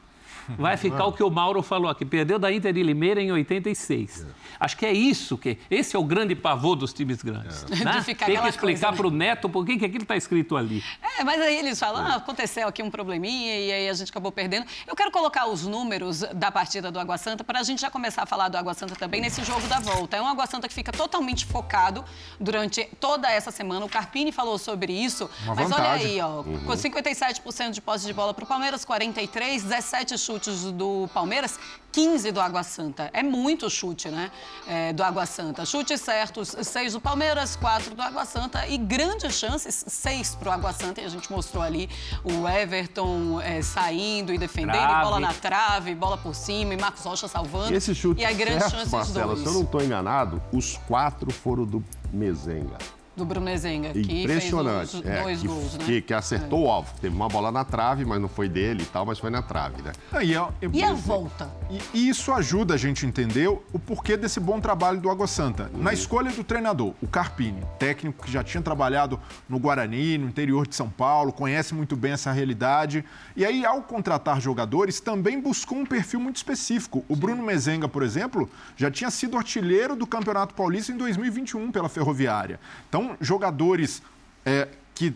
vai 0.51 0.77
ficar 0.77 1.07
o 1.07 1.13
que 1.13 1.23
o 1.23 1.31
Mauro 1.31 1.63
falou 1.63 1.91
aqui. 1.91 2.05
Perdeu 2.05 2.39
da 2.39 2.53
Inter 2.53 2.73
de 2.73 2.83
Limeira 2.83 3.21
em 3.21 3.33
86. 3.33 4.23
É. 4.23 4.27
Acho 4.61 4.77
que 4.77 4.87
é 4.87 4.93
isso 4.93 5.37
que. 5.39 5.59
Esse 5.71 5.97
é 5.97 5.99
o 5.99 6.05
grande 6.05 6.35
pavor 6.35 6.77
dos 6.77 6.93
times 6.93 7.23
grandes. 7.23 7.65
É. 7.65 7.85
Né? 7.85 8.05
Tem 8.05 8.41
que 8.41 8.49
explicar 8.49 8.95
para 8.95 9.07
o 9.07 9.11
neto 9.11 9.49
por 9.49 9.65
que, 9.65 9.79
que 9.79 9.85
aquilo 9.85 10.03
está 10.03 10.17
escrito 10.17 10.57
ali. 10.57 10.83
É, 11.19 11.25
mas 11.25 11.41
aí 11.41 11.59
eles 11.59 11.79
falam, 11.79 12.05
ah, 12.05 12.17
aconteceu 12.17 12.69
aqui 12.69 12.83
um 12.83 12.91
probleminha 12.91 13.59
e 13.59 13.73
aí 13.73 13.89
a 13.89 13.93
gente 13.95 14.11
acabou 14.11 14.31
perdendo. 14.31 14.67
Eu 14.87 14.95
quero 14.95 15.11
colocar 15.11 15.47
os 15.47 15.67
números 15.67 16.21
da 16.35 16.51
partida 16.51 16.91
do 16.91 16.99
Água 16.99 17.19
Santa 17.19 17.43
para 17.43 17.61
a 17.61 17.63
gente 17.63 17.81
já 17.81 17.91
começar 17.91 18.23
a 18.23 18.27
falar 18.27 18.49
do 18.49 18.57
Água 18.57 18.75
Santa 18.75 18.95
também 18.95 19.21
nesse 19.21 19.43
jogo 19.45 19.67
da 19.67 19.81
volta. 19.81 20.17
É 20.17 20.23
um 20.23 20.27
Água 20.27 20.47
Santa 20.47 20.69
que 20.69 20.75
fica 20.75 20.93
totalmente 20.93 21.47
focado 21.47 22.05
durante 22.39 22.85
toda 23.01 23.31
essa 23.31 23.51
semana. 23.51 23.85
O 23.85 23.89
Carpini 23.89 24.33
falou 24.33 24.59
sobre 24.59 24.93
isso. 24.93 25.31
Uma 25.45 25.55
mas 25.55 25.69
vantagem. 25.69 25.95
olha 25.95 26.05
aí, 26.05 26.21
ó, 26.21 26.43
uhum. 26.43 26.65
com 26.65 26.73
57% 26.73 27.71
de 27.71 27.81
posse 27.81 28.07
de 28.07 28.13
bola 28.13 28.35
para 28.35 28.45
o 28.45 28.47
Palmeiras, 28.47 28.85
43, 28.85 29.63
17 29.63 30.19
chutes 30.19 30.34
do 30.73 31.09
Palmeiras, 31.13 31.59
15 31.93 32.33
do 32.33 32.41
Água 32.41 32.63
Santa. 32.63 33.09
É 33.13 33.23
muito 33.23 33.71
chute, 33.71 34.09
né? 34.09 34.31
É, 34.67 34.93
do 34.93 35.03
Água 35.03 35.27
Santa. 35.27 35.65
Chutes 35.65 36.01
certos, 36.01 36.57
6 36.61 36.95
do 36.95 37.01
Palmeiras, 37.01 37.55
4 37.57 37.95
do 37.95 38.03
Água 38.03 38.25
Santa 38.25 38.67
e 38.67 38.77
grandes 38.77 39.35
chances, 39.35 39.85
6 39.87 40.35
para 40.35 40.49
o 40.49 40.53
Água 40.53 40.73
Santa. 40.73 41.01
E 41.01 41.05
a 41.05 41.09
gente 41.09 41.31
mostrou 41.31 41.63
ali 41.63 41.89
o 42.25 42.49
Everton 42.49 43.41
é, 43.41 43.63
saindo 43.63 44.33
e 44.35 44.39
defendendo, 44.39 44.73
trave. 44.73 45.05
bola 45.05 45.21
na 45.21 45.33
trave, 45.33 45.95
bola 45.95 46.19
por 46.19 46.35
cima 46.35 46.75
e 46.75 46.77
Marcos 46.77 47.05
Rocha 47.05 47.29
salvando. 47.29 47.73
E 47.73 47.77
esse 47.77 47.95
chute 47.95 48.21
e 48.21 48.25
aí, 48.25 48.35
grandes 48.35 48.65
certo, 48.65 48.77
chances 48.77 48.93
Marcelo, 48.93 49.35
dois. 49.35 49.41
se 49.41 49.47
eu 49.47 49.53
não 49.53 49.63
estou 49.63 49.83
enganado, 49.83 50.43
os 50.53 50.77
quatro 50.89 51.33
foram 51.33 51.65
do 51.65 51.85
Mezenga 52.13 52.77
do 53.17 53.25
Brunezenga, 53.25 53.91
que 53.91 54.23
Impressionante. 54.23 54.91
fez 54.91 54.95
os 54.95 55.11
é, 55.11 55.23
dois 55.23 55.41
que, 55.41 55.47
gols, 55.47 55.75
né? 55.75 55.85
Que, 55.85 56.03
que 56.03 56.15
acertou 56.15 56.65
é. 56.65 56.69
o 56.69 56.71
alvo. 56.71 56.95
Teve 57.01 57.15
uma 57.15 57.29
bola 57.29 57.53
na 57.53 57.65
trave, 57.65 58.05
mas 58.05 58.21
não 58.21 58.29
foi 58.29 58.49
dele 58.49 58.83
e 58.83 58.87
tal, 58.87 59.07
mas 59.07 59.19
foi 59.19 59.31
na 59.31 59.43
trave, 59.43 59.83
né? 59.83 59.93
Ah, 60.13 60.25
e, 60.25 60.33
eu, 60.33 60.53
eu, 60.61 60.71
e, 60.73 60.83
a 60.83 60.93
volta? 60.93 61.51
E, 61.71 61.81
e, 61.99 62.09
isso 62.09 62.33
ajuda 62.33 62.75
a 62.75 62.77
gente 62.77 63.05
a 63.05 63.09
entender 63.09 63.49
o 63.49 63.79
porquê 63.79 64.17
desse 64.17 64.41
bom 64.41 64.61
trabalho 64.61 65.01
do 65.01 65.11
Água 65.11 65.27
Santa. 65.27 65.71
Uhum. 65.73 65.83
Na 65.83 65.93
escolha 65.93 66.31
do 66.31 66.43
treinador, 66.43 66.95
o 67.03 67.07
Carpini, 67.07 67.63
técnico 67.79 68.25
que 68.25 68.33
já 68.33 68.43
tinha 68.43 68.63
trabalhado 68.63 69.21
no 69.49 69.59
Guarani, 69.59 70.19
no 70.19 70.29
interior 70.29 70.67
de 70.67 70.75
São 70.75 70.89
Paulo, 70.89 71.33
conhece 71.33 71.75
muito 71.75 71.97
bem 71.97 72.13
essa 72.13 72.33
realidade. 72.33 73.05
E 73.37 73.45
aí, 73.45 73.65
ao 73.65 73.83
contratar 73.83 74.41
jogadores, 74.41 75.01
também 75.01 75.41
buscou 75.41 75.79
um 75.79 75.87
perfil 75.87 76.21
muito 76.21 76.37
específico. 76.37 77.05
O. 77.09 77.15
Bruno 77.25 77.43
Mezenga, 77.43 77.89
por 77.89 78.03
exemplo, 78.03 78.51
já 78.77 78.91
tinha 78.91 79.11
sido 79.11 79.39
artilheiro 79.39 79.97
do 79.97 80.07
Campeonato 80.07 80.53
Paulista 80.53 80.93
em 80.93 80.97
2021 80.97 81.73
pela 81.73 81.89
Ferroviária. 81.89 82.61
Então, 82.87 83.04
jogadores 83.21 84.03
é, 84.45 84.69
que 84.95 85.15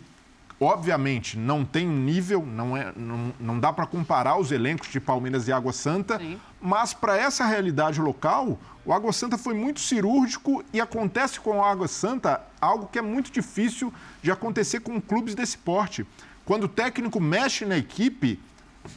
obviamente 0.60 1.38
não 1.38 1.64
tem 1.64 1.88
um 1.88 1.96
nível, 1.96 2.44
não, 2.44 2.76
é, 2.76 2.92
não, 2.96 3.32
não 3.38 3.60
dá 3.60 3.72
para 3.72 3.86
comparar 3.86 4.38
os 4.38 4.50
elencos 4.50 4.88
de 4.88 4.98
Palmeiras 4.98 5.46
e 5.46 5.52
Água 5.52 5.72
Santa, 5.72 6.18
Sim. 6.18 6.38
mas 6.60 6.92
para 6.92 7.16
essa 7.16 7.46
realidade 7.46 8.00
local, 8.00 8.58
o 8.84 8.92
Água 8.92 9.12
Santa 9.12 9.38
foi 9.38 9.54
muito 9.54 9.80
cirúrgico 9.80 10.64
e 10.72 10.80
acontece 10.80 11.38
com 11.38 11.58
o 11.58 11.64
Água 11.64 11.86
Santa 11.86 12.40
algo 12.60 12.88
que 12.90 12.98
é 12.98 13.02
muito 13.02 13.30
difícil 13.30 13.92
de 14.22 14.30
acontecer 14.30 14.80
com 14.80 15.00
clubes 15.00 15.34
desse 15.34 15.56
porte. 15.58 16.04
Quando 16.44 16.64
o 16.64 16.68
técnico 16.68 17.20
mexe 17.20 17.64
na 17.64 17.76
equipe, 17.76 18.40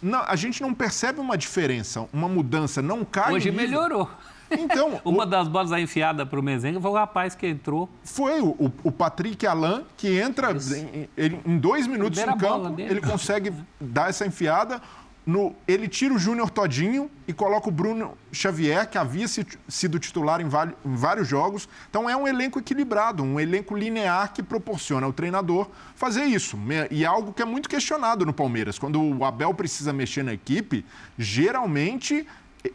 não, 0.02 0.22
a 0.22 0.36
gente 0.36 0.62
não 0.62 0.74
percebe 0.74 1.20
uma 1.20 1.38
diferença, 1.38 2.08
uma 2.14 2.30
mudança, 2.30 2.82
não 2.82 3.04
cai. 3.04 3.34
Hoje 3.34 3.52
melhorou. 3.52 4.10
Então, 4.52 5.02
uma 5.06 5.24
o... 5.24 5.26
das 5.26 5.48
bolas 5.48 5.72
enfiada 5.72 6.26
para 6.26 6.40
o 6.40 6.44
Mezenga 6.44 6.80
foi 6.80 6.92
o 6.92 6.94
rapaz 6.94 7.36
que 7.36 7.48
entrou. 7.48 7.90
Foi 8.04 8.42
o, 8.42 8.72
o 8.84 8.92
Patrick 8.92 9.46
Alain, 9.46 9.84
que 9.98 10.20
entra 10.20 10.52
em, 10.52 11.10
em, 11.46 11.58
dois 11.58 11.88
minutos 11.88 12.20
no 12.24 12.38
campo, 12.38 12.80
ele 12.80 13.02
consegue 13.02 13.54
dar 13.80 14.10
essa 14.10 14.26
enfiada. 14.26 14.82
No, 15.24 15.56
ele 15.68 15.88
tira 15.88 16.16
o 16.16 16.18
Júnior 16.18 16.50
Todinho 16.50 17.10
e 17.28 17.34
coloca 17.34 17.70
o 17.70 17.72
Bruno 17.72 18.18
Xavier, 18.32 18.90
que 18.90 18.98
havia 18.98 19.28
sido 19.28 20.00
titular 20.00 20.42
em, 20.42 20.46
em, 20.46 20.96
vários 20.96 21.28
jogos. 21.28 21.70
Então 21.90 22.10
é 22.10 22.18
um 22.18 22.28
elenco 22.28 22.58
equilibrado, 22.58 23.22
um 23.22 23.40
elenco 23.40 23.76
linear 23.76 24.34
que 24.34 24.42
proporciona 24.42 25.06
ao 25.06 25.14
treinador 25.14 25.70
fazer 25.96 26.24
isso. 26.24 26.58
E 26.90 27.04
é 27.04 27.08
algo 27.08 27.34
que 27.34 27.42
é 27.44 27.46
muito 27.46 27.70
questionado 27.70 28.26
no 28.26 28.34
Palmeiras. 28.34 28.80
Quando 28.80 29.00
o 29.00 29.24
Abel 29.24 29.54
precisa 29.54 29.94
mexer 29.94 30.24
na 30.24 30.34
equipe, 30.34 30.84
geralmente 31.20 32.26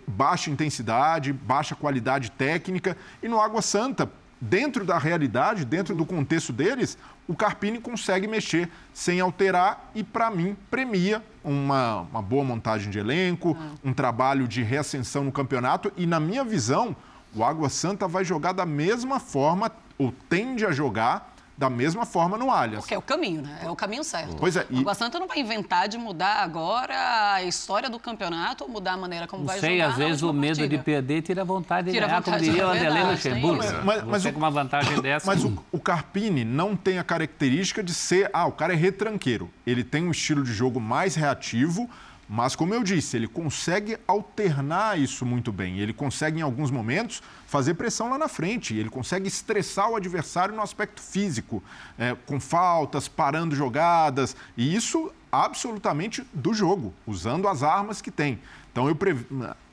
baixa 0.06 0.50
intensidade, 0.50 1.32
baixa 1.32 1.74
qualidade 1.74 2.30
técnica. 2.30 2.96
E 3.22 3.28
no 3.28 3.40
Água 3.40 3.62
Santa, 3.62 4.10
dentro 4.40 4.84
da 4.84 4.98
realidade, 4.98 5.64
dentro 5.64 5.94
do 5.94 6.04
contexto 6.04 6.52
deles, 6.52 6.98
o 7.28 7.34
Carpini 7.34 7.80
consegue 7.80 8.26
mexer 8.26 8.68
sem 8.92 9.20
alterar 9.20 9.90
e, 9.94 10.04
para 10.04 10.30
mim, 10.30 10.56
premia 10.70 11.22
uma, 11.42 12.02
uma, 12.02 12.22
boa 12.22 12.44
montagem 12.44 12.90
de 12.90 12.98
elenco, 12.98 13.56
um 13.84 13.92
trabalho 13.92 14.46
de 14.46 14.62
reascensão 14.62 15.24
no 15.24 15.32
campeonato. 15.32 15.92
E, 15.96 16.06
na 16.06 16.20
minha 16.20 16.44
visão, 16.44 16.94
o 17.34 17.44
Água 17.44 17.68
Santa 17.68 18.06
vai 18.06 18.24
jogar 18.24 18.52
da 18.52 18.64
mesma 18.64 19.18
forma, 19.18 19.70
ou 19.98 20.12
tende 20.28 20.64
a 20.64 20.70
jogar 20.70 21.35
da 21.56 21.70
mesma 21.70 22.04
forma 22.04 22.36
no 22.36 22.50
Allianz. 22.50 22.80
Porque 22.80 22.94
é 22.94 22.98
o 22.98 23.02
caminho, 23.02 23.40
né? 23.40 23.60
É 23.62 23.70
o 23.70 23.76
caminho 23.76 24.04
certo. 24.04 24.36
Pois 24.36 24.56
é. 24.56 24.66
E... 24.68 24.76
O 24.76 24.80
Água 24.80 24.94
Santa 24.94 25.18
não 25.18 25.26
vai 25.26 25.38
inventar 25.38 25.88
de 25.88 25.96
mudar 25.96 26.42
agora 26.42 27.34
a 27.34 27.42
história 27.42 27.88
do 27.88 27.98
campeonato 27.98 28.64
ou 28.64 28.70
mudar 28.70 28.92
a 28.92 28.96
maneira 28.96 29.26
como 29.26 29.42
não 29.42 29.48
vai 29.48 29.58
sei, 29.58 29.78
jogar. 29.78 29.90
às 29.90 29.96
vezes 29.96 30.22
o 30.22 30.32
medo 30.32 30.58
partida. 30.58 30.76
de 30.76 30.82
perder 30.82 31.22
tira 31.22 31.44
vontade 31.44 31.86
de 31.86 31.92
tira 31.92 32.06
ganhar, 32.06 32.20
vontade, 32.20 32.38
como 32.38 32.50
diria 32.50 32.62
é 32.62 32.66
o 32.66 32.70
Adelê 32.70 33.02
Luxemburgo. 33.04 33.56
Mas, 33.56 33.72
mas, 33.84 34.04
mas 34.04 34.22
Você 34.22 34.28
o, 34.28 34.32
com 34.32 34.38
uma 34.38 34.50
vantagem 34.50 35.00
dessa. 35.00 35.26
Mas 35.26 35.44
o, 35.44 35.56
o 35.72 35.80
Carpini 35.80 36.44
não 36.44 36.76
tem 36.76 36.98
a 36.98 37.04
característica 37.04 37.82
de 37.82 37.94
ser, 37.94 38.28
ah, 38.32 38.46
o 38.46 38.52
cara 38.52 38.74
é 38.74 38.76
retranqueiro. 38.76 39.50
Ele 39.66 39.82
tem 39.82 40.06
um 40.06 40.10
estilo 40.10 40.44
de 40.44 40.52
jogo 40.52 40.78
mais 40.78 41.14
reativo, 41.14 41.88
mas, 42.28 42.56
como 42.56 42.74
eu 42.74 42.82
disse, 42.82 43.16
ele 43.16 43.28
consegue 43.28 43.96
alternar 44.06 44.98
isso 44.98 45.24
muito 45.24 45.52
bem. 45.52 45.78
Ele 45.78 45.92
consegue, 45.92 46.40
em 46.40 46.42
alguns 46.42 46.72
momentos, 46.72 47.22
fazer 47.46 47.74
pressão 47.74 48.10
lá 48.10 48.18
na 48.18 48.26
frente. 48.26 48.74
Ele 48.74 48.90
consegue 48.90 49.28
estressar 49.28 49.88
o 49.90 49.96
adversário 49.96 50.54
no 50.54 50.60
aspecto 50.60 51.00
físico, 51.00 51.62
é, 51.96 52.16
com 52.26 52.40
faltas, 52.40 53.06
parando 53.06 53.54
jogadas. 53.54 54.34
E 54.56 54.74
isso 54.74 55.12
absolutamente 55.30 56.26
do 56.32 56.52
jogo, 56.52 56.92
usando 57.06 57.46
as 57.46 57.62
armas 57.62 58.00
que 58.00 58.10
tem. 58.10 58.40
Então, 58.72 58.88
eu 58.88 58.98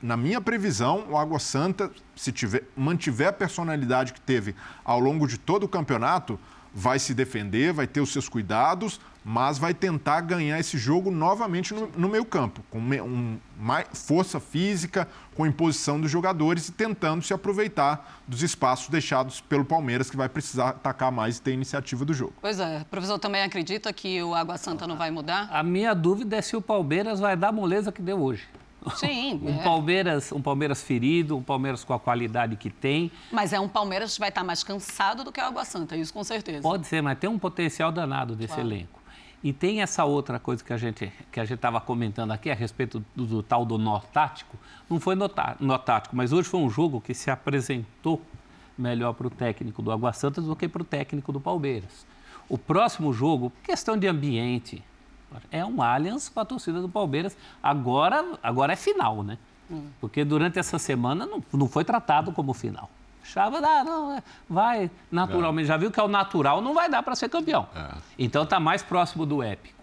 na 0.00 0.16
minha 0.16 0.40
previsão, 0.40 1.06
o 1.10 1.18
Água 1.18 1.38
Santa, 1.38 1.90
se 2.16 2.32
tiver, 2.32 2.62
mantiver 2.76 3.28
a 3.28 3.32
personalidade 3.32 4.12
que 4.12 4.20
teve 4.20 4.54
ao 4.84 5.00
longo 5.00 5.26
de 5.26 5.38
todo 5.38 5.64
o 5.64 5.68
campeonato, 5.68 6.38
vai 6.72 6.98
se 6.98 7.14
defender, 7.14 7.72
vai 7.72 7.86
ter 7.86 8.00
os 8.00 8.12
seus 8.12 8.28
cuidados, 8.28 9.00
mas 9.24 9.56
vai 9.56 9.72
tentar 9.72 10.20
ganhar 10.20 10.60
esse 10.60 10.76
jogo 10.76 11.10
novamente 11.10 11.72
no, 11.72 11.88
no 11.96 12.08
meio 12.08 12.26
campo, 12.26 12.62
com 12.70 12.78
um, 12.78 13.38
mais 13.58 13.86
força 13.92 14.38
física, 14.38 15.08
com 15.34 15.46
imposição 15.46 15.98
dos 15.98 16.10
jogadores 16.10 16.68
e 16.68 16.72
tentando 16.72 17.22
se 17.22 17.32
aproveitar 17.32 18.20
dos 18.28 18.42
espaços 18.42 18.88
deixados 18.88 19.40
pelo 19.40 19.64
Palmeiras, 19.64 20.10
que 20.10 20.16
vai 20.16 20.28
precisar 20.28 20.70
atacar 20.70 21.10
mais 21.10 21.38
e 21.38 21.42
ter 21.42 21.52
iniciativa 21.52 22.04
do 22.04 22.12
jogo. 22.12 22.34
Pois 22.40 22.60
é. 22.60 22.82
O 22.82 22.84
professor 22.84 23.18
também 23.18 23.42
acredita 23.42 23.92
que 23.92 24.22
o 24.22 24.34
Água 24.34 24.58
Santa 24.58 24.86
não 24.86 24.96
vai 24.96 25.10
mudar? 25.10 25.48
A 25.50 25.62
minha 25.62 25.94
dúvida 25.94 26.36
é 26.36 26.42
se 26.42 26.54
o 26.54 26.60
Palmeiras 26.60 27.18
vai 27.18 27.34
dar 27.34 27.48
a 27.48 27.52
moleza 27.52 27.90
que 27.90 28.02
deu 28.02 28.20
hoje. 28.20 28.46
Sim. 28.96 29.40
um, 29.42 29.60
é. 29.60 29.62
Palmeiras, 29.64 30.32
um 30.32 30.42
Palmeiras 30.42 30.82
ferido, 30.82 31.36
um 31.36 31.42
Palmeiras 31.42 31.82
com 31.82 31.94
a 31.94 31.98
qualidade 31.98 32.56
que 32.56 32.68
tem. 32.68 33.10
Mas 33.32 33.54
é 33.54 33.58
um 33.58 33.68
Palmeiras 33.68 34.12
que 34.14 34.20
vai 34.20 34.28
estar 34.28 34.44
mais 34.44 34.62
cansado 34.62 35.24
do 35.24 35.32
que 35.32 35.40
o 35.40 35.44
Água 35.44 35.64
Santa, 35.64 35.96
isso 35.96 36.12
com 36.12 36.22
certeza. 36.22 36.60
Pode 36.60 36.86
ser, 36.86 37.02
mas 37.02 37.18
tem 37.18 37.30
um 37.30 37.38
potencial 37.38 37.90
danado 37.90 38.36
desse 38.36 38.54
claro. 38.54 38.68
elenco. 38.68 39.03
E 39.44 39.52
tem 39.52 39.82
essa 39.82 40.06
outra 40.06 40.38
coisa 40.38 40.64
que 40.64 40.72
a 40.72 40.78
gente 40.78 41.12
que 41.30 41.38
a 41.38 41.44
gente 41.44 41.56
estava 41.56 41.78
comentando 41.78 42.30
aqui 42.30 42.50
a 42.50 42.54
respeito 42.54 43.04
do, 43.14 43.26
do, 43.26 43.42
tal 43.42 43.66
do 43.66 43.76
nó 43.76 44.00
tático. 44.00 44.56
Não 44.88 44.98
foi 44.98 45.14
nó, 45.14 45.28
nó 45.60 45.76
tático, 45.76 46.16
mas 46.16 46.32
hoje 46.32 46.48
foi 46.48 46.60
um 46.60 46.70
jogo 46.70 46.98
que 46.98 47.12
se 47.12 47.30
apresentou 47.30 48.22
melhor 48.76 49.12
para 49.12 49.26
o 49.26 49.30
técnico 49.30 49.82
do 49.82 49.92
Água 49.92 50.14
Santa 50.14 50.40
do 50.40 50.56
que 50.56 50.66
para 50.66 50.80
o 50.80 50.84
técnico 50.84 51.30
do 51.30 51.38
Palmeiras. 51.38 52.06
O 52.48 52.56
próximo 52.56 53.12
jogo, 53.12 53.52
questão 53.62 53.98
de 53.98 54.06
ambiente, 54.06 54.82
é 55.50 55.62
um 55.62 55.82
Allianz 55.82 56.30
com 56.30 56.40
a 56.40 56.44
torcida 56.46 56.80
do 56.80 56.88
Palmeiras. 56.88 57.36
Agora, 57.62 58.38
agora 58.42 58.72
é 58.72 58.76
final, 58.76 59.22
né? 59.22 59.36
Hum. 59.70 59.88
Porque 60.00 60.24
durante 60.24 60.58
essa 60.58 60.78
semana 60.78 61.26
não, 61.26 61.42
não 61.52 61.68
foi 61.68 61.84
tratado 61.84 62.32
como 62.32 62.54
final. 62.54 62.88
Chava, 63.24 63.58
ah, 63.58 63.82
não, 63.82 64.16
é, 64.16 64.22
vai 64.48 64.90
naturalmente. 65.10 65.64
É. 65.64 65.68
Já 65.68 65.76
viu 65.76 65.90
que 65.90 65.98
é 65.98 66.02
o 66.02 66.08
natural, 66.08 66.60
não 66.60 66.74
vai 66.74 66.88
dar 66.88 67.02
para 67.02 67.16
ser 67.16 67.28
campeão. 67.28 67.66
É. 67.74 67.88
Então 68.18 68.44
está 68.44 68.60
mais 68.60 68.82
próximo 68.82 69.24
do 69.24 69.42
épico. 69.42 69.82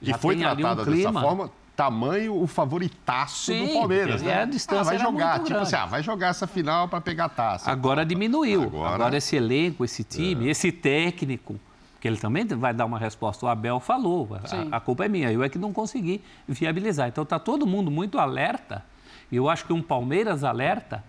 Já 0.00 0.16
e 0.16 0.18
foi 0.18 0.36
tratada 0.36 0.82
um 0.82 0.84
dessa 0.84 1.12
forma, 1.12 1.50
tamanho 1.76 2.34
o 2.34 2.46
favoritaço 2.46 3.52
Sim, 3.52 3.66
do 3.66 3.72
Palmeiras. 3.74 4.22
Né? 4.22 4.42
a 4.42 4.44
distância 4.44 4.80
ah, 4.80 4.84
vai 4.84 4.98
jogar, 4.98 5.38
tipo 5.38 5.50
grande. 5.50 5.62
assim, 5.64 5.76
ah, 5.76 5.86
vai 5.86 6.02
jogar 6.02 6.28
essa 6.28 6.46
final 6.46 6.88
para 6.88 7.00
pegar 7.00 7.26
a 7.26 7.28
taça. 7.28 7.70
Agora 7.70 8.04
diminuiu. 8.04 8.64
Agora, 8.64 8.94
Agora 8.94 9.16
esse 9.16 9.36
elenco, 9.36 9.84
esse 9.84 10.02
time, 10.02 10.48
é. 10.48 10.50
esse 10.50 10.72
técnico 10.72 11.60
que 12.00 12.08
ele 12.08 12.16
também 12.16 12.44
vai 12.46 12.74
dar 12.74 12.84
uma 12.84 12.98
resposta. 12.98 13.46
O 13.46 13.48
Abel 13.48 13.78
falou, 13.78 14.30
a, 14.34 14.76
a, 14.76 14.80
culpa 14.80 15.04
é 15.04 15.08
minha, 15.08 15.30
eu 15.30 15.42
é 15.42 15.48
que 15.48 15.58
não 15.58 15.72
consegui 15.72 16.20
viabilizar. 16.48 17.06
Então 17.06 17.22
está 17.22 17.38
todo 17.38 17.64
mundo 17.64 17.90
muito 17.90 18.18
alerta. 18.18 18.84
E 19.30 19.36
eu 19.36 19.48
acho 19.48 19.64
que 19.64 19.72
um 19.72 19.80
Palmeiras 19.80 20.42
alerta 20.42 21.04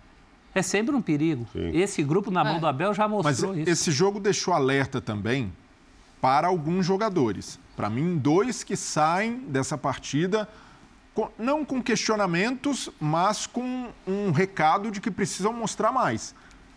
é 0.54 0.62
sempre 0.62 0.94
um 0.94 1.02
perigo. 1.02 1.46
Sim. 1.52 1.70
Esse 1.76 2.02
grupo 2.02 2.30
na 2.30 2.44
mão 2.44 2.56
é. 2.56 2.60
do 2.60 2.66
Abel 2.66 2.94
já 2.94 3.08
mostrou 3.08 3.50
Mas 3.50 3.60
isso. 3.60 3.70
Esse 3.70 3.90
jogo 3.90 4.20
deixou 4.20 4.54
alerta 4.54 5.00
também 5.00 5.52
para 6.20 6.46
alguns 6.46 6.86
jogadores. 6.86 7.58
Para 7.76 7.90
mim, 7.90 8.16
dois 8.16 8.62
que 8.62 8.76
saem 8.76 9.38
dessa 9.48 9.76
partida 9.76 10.48
não 11.38 11.64
com 11.64 11.82
questionamentos, 11.82 12.90
mas 13.00 13.46
com 13.46 13.88
um 14.06 14.30
recado 14.30 14.90
de 14.90 15.00
que 15.00 15.10
precisam 15.10 15.52
mostrar 15.52 15.92
mais. 15.92 16.34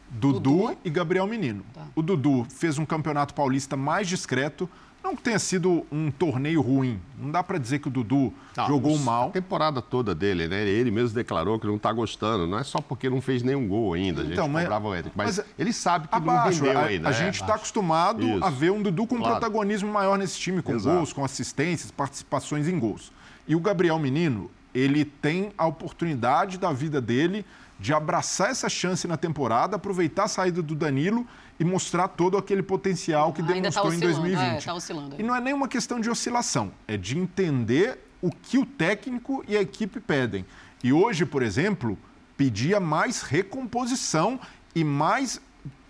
Dudu, 0.09 0.39
Dudu? 0.39 0.77
e 0.85 0.89
Gabriel 0.89 1.27
Menino. 1.27 1.65
Tá. 1.73 1.85
O 1.95 2.01
Dudu 2.01 2.45
fez 2.49 2.77
um 2.77 2.85
campeonato 2.85 3.33
paulista 3.33 3.75
mais 3.75 4.07
discreto. 4.07 4.69
Não 5.07 5.15
que 5.15 5.23
tenha 5.23 5.39
sido 5.39 5.87
um 5.89 6.11
torneio 6.11 6.59
ruim. 6.59 6.99
Não 7.17 7.31
dá 7.31 7.41
para 7.41 7.57
dizer 7.57 7.79
que 7.79 7.87
o 7.87 7.91
Dudu 7.91 8.33
não, 8.57 8.67
jogou 8.67 8.99
mal. 8.99 9.29
A 9.29 9.31
temporada 9.31 9.81
toda 9.81 10.13
dele, 10.13 10.49
né? 10.49 10.67
Ele 10.67 10.91
mesmo 10.91 11.15
declarou 11.15 11.57
que 11.57 11.65
não 11.65 11.77
está 11.77 11.93
gostando. 11.93 12.45
Não 12.45 12.59
é 12.59 12.63
só 12.65 12.81
porque 12.81 13.09
não 13.09 13.21
fez 13.21 13.41
nenhum 13.41 13.69
gol 13.69 13.93
ainda. 13.93 14.21
Então, 14.23 14.43
a 14.53 14.59
gente 14.59 14.69
mas, 14.69 15.05
Mas, 15.15 15.37
mas, 15.37 15.45
ele 15.57 15.71
sabe 15.71 16.09
que 16.09 16.13
abaixo, 16.15 16.59
não 16.59 16.67
rendeu 16.67 16.81
a, 16.81 16.85
ainda. 16.85 17.07
A, 17.07 17.11
gente 17.13 17.35
está 17.35 17.55
acostumado 17.55 18.27
Isso. 18.27 18.43
a 18.43 18.49
ver 18.49 18.69
um 18.69 18.81
Dudu 18.81 19.07
com 19.07 19.15
claro. 19.15 19.35
protagonismo 19.35 19.89
maior 19.89 20.17
nesse 20.17 20.37
time, 20.37 20.61
com 20.61 20.75
Exato. 20.75 20.97
gols, 20.97 21.13
com 21.13 21.23
assistências, 21.23 21.89
participações 21.89 22.67
em 22.67 22.77
gols. 22.77 23.09
E 23.47 23.55
o 23.55 23.61
Gabriel 23.61 23.97
Menino, 23.97 24.51
ele 24.75 25.05
tem 25.05 25.53
a 25.57 25.65
oportunidade 25.65 26.57
da 26.57 26.73
vida 26.73 26.99
dele 26.99 27.45
de 27.79 27.93
abraçar 27.93 28.49
essa 28.49 28.67
chance 28.67 29.07
na 29.07 29.15
temporada, 29.15 29.77
aproveitar 29.77 30.25
a 30.25 30.27
saída 30.27 30.61
do 30.61 30.75
Danilo 30.75 31.25
e 31.59 31.65
mostrar 31.65 32.07
todo 32.07 32.37
aquele 32.37 32.61
potencial 32.61 33.33
que 33.33 33.41
tá 33.41 33.53
demonstrou 33.53 33.89
tá 33.89 33.95
em 33.95 33.99
2020. 33.99 34.41
É, 34.41 34.61
tá 34.61 34.73
oscilando. 34.73 35.15
E 35.17 35.23
não 35.23 35.35
é 35.35 35.41
nenhuma 35.41 35.67
questão 35.67 35.99
de 35.99 36.09
oscilação, 36.09 36.71
é 36.87 36.97
de 36.97 37.17
entender 37.17 37.99
o 38.21 38.29
que 38.31 38.57
o 38.57 38.65
técnico 38.65 39.43
e 39.47 39.57
a 39.57 39.61
equipe 39.61 39.99
pedem. 39.99 40.45
E 40.83 40.93
hoje, 40.93 41.25
por 41.25 41.41
exemplo, 41.41 41.97
pedia 42.35 42.79
mais 42.79 43.21
recomposição 43.21 44.39
e 44.75 44.83
mais 44.83 45.41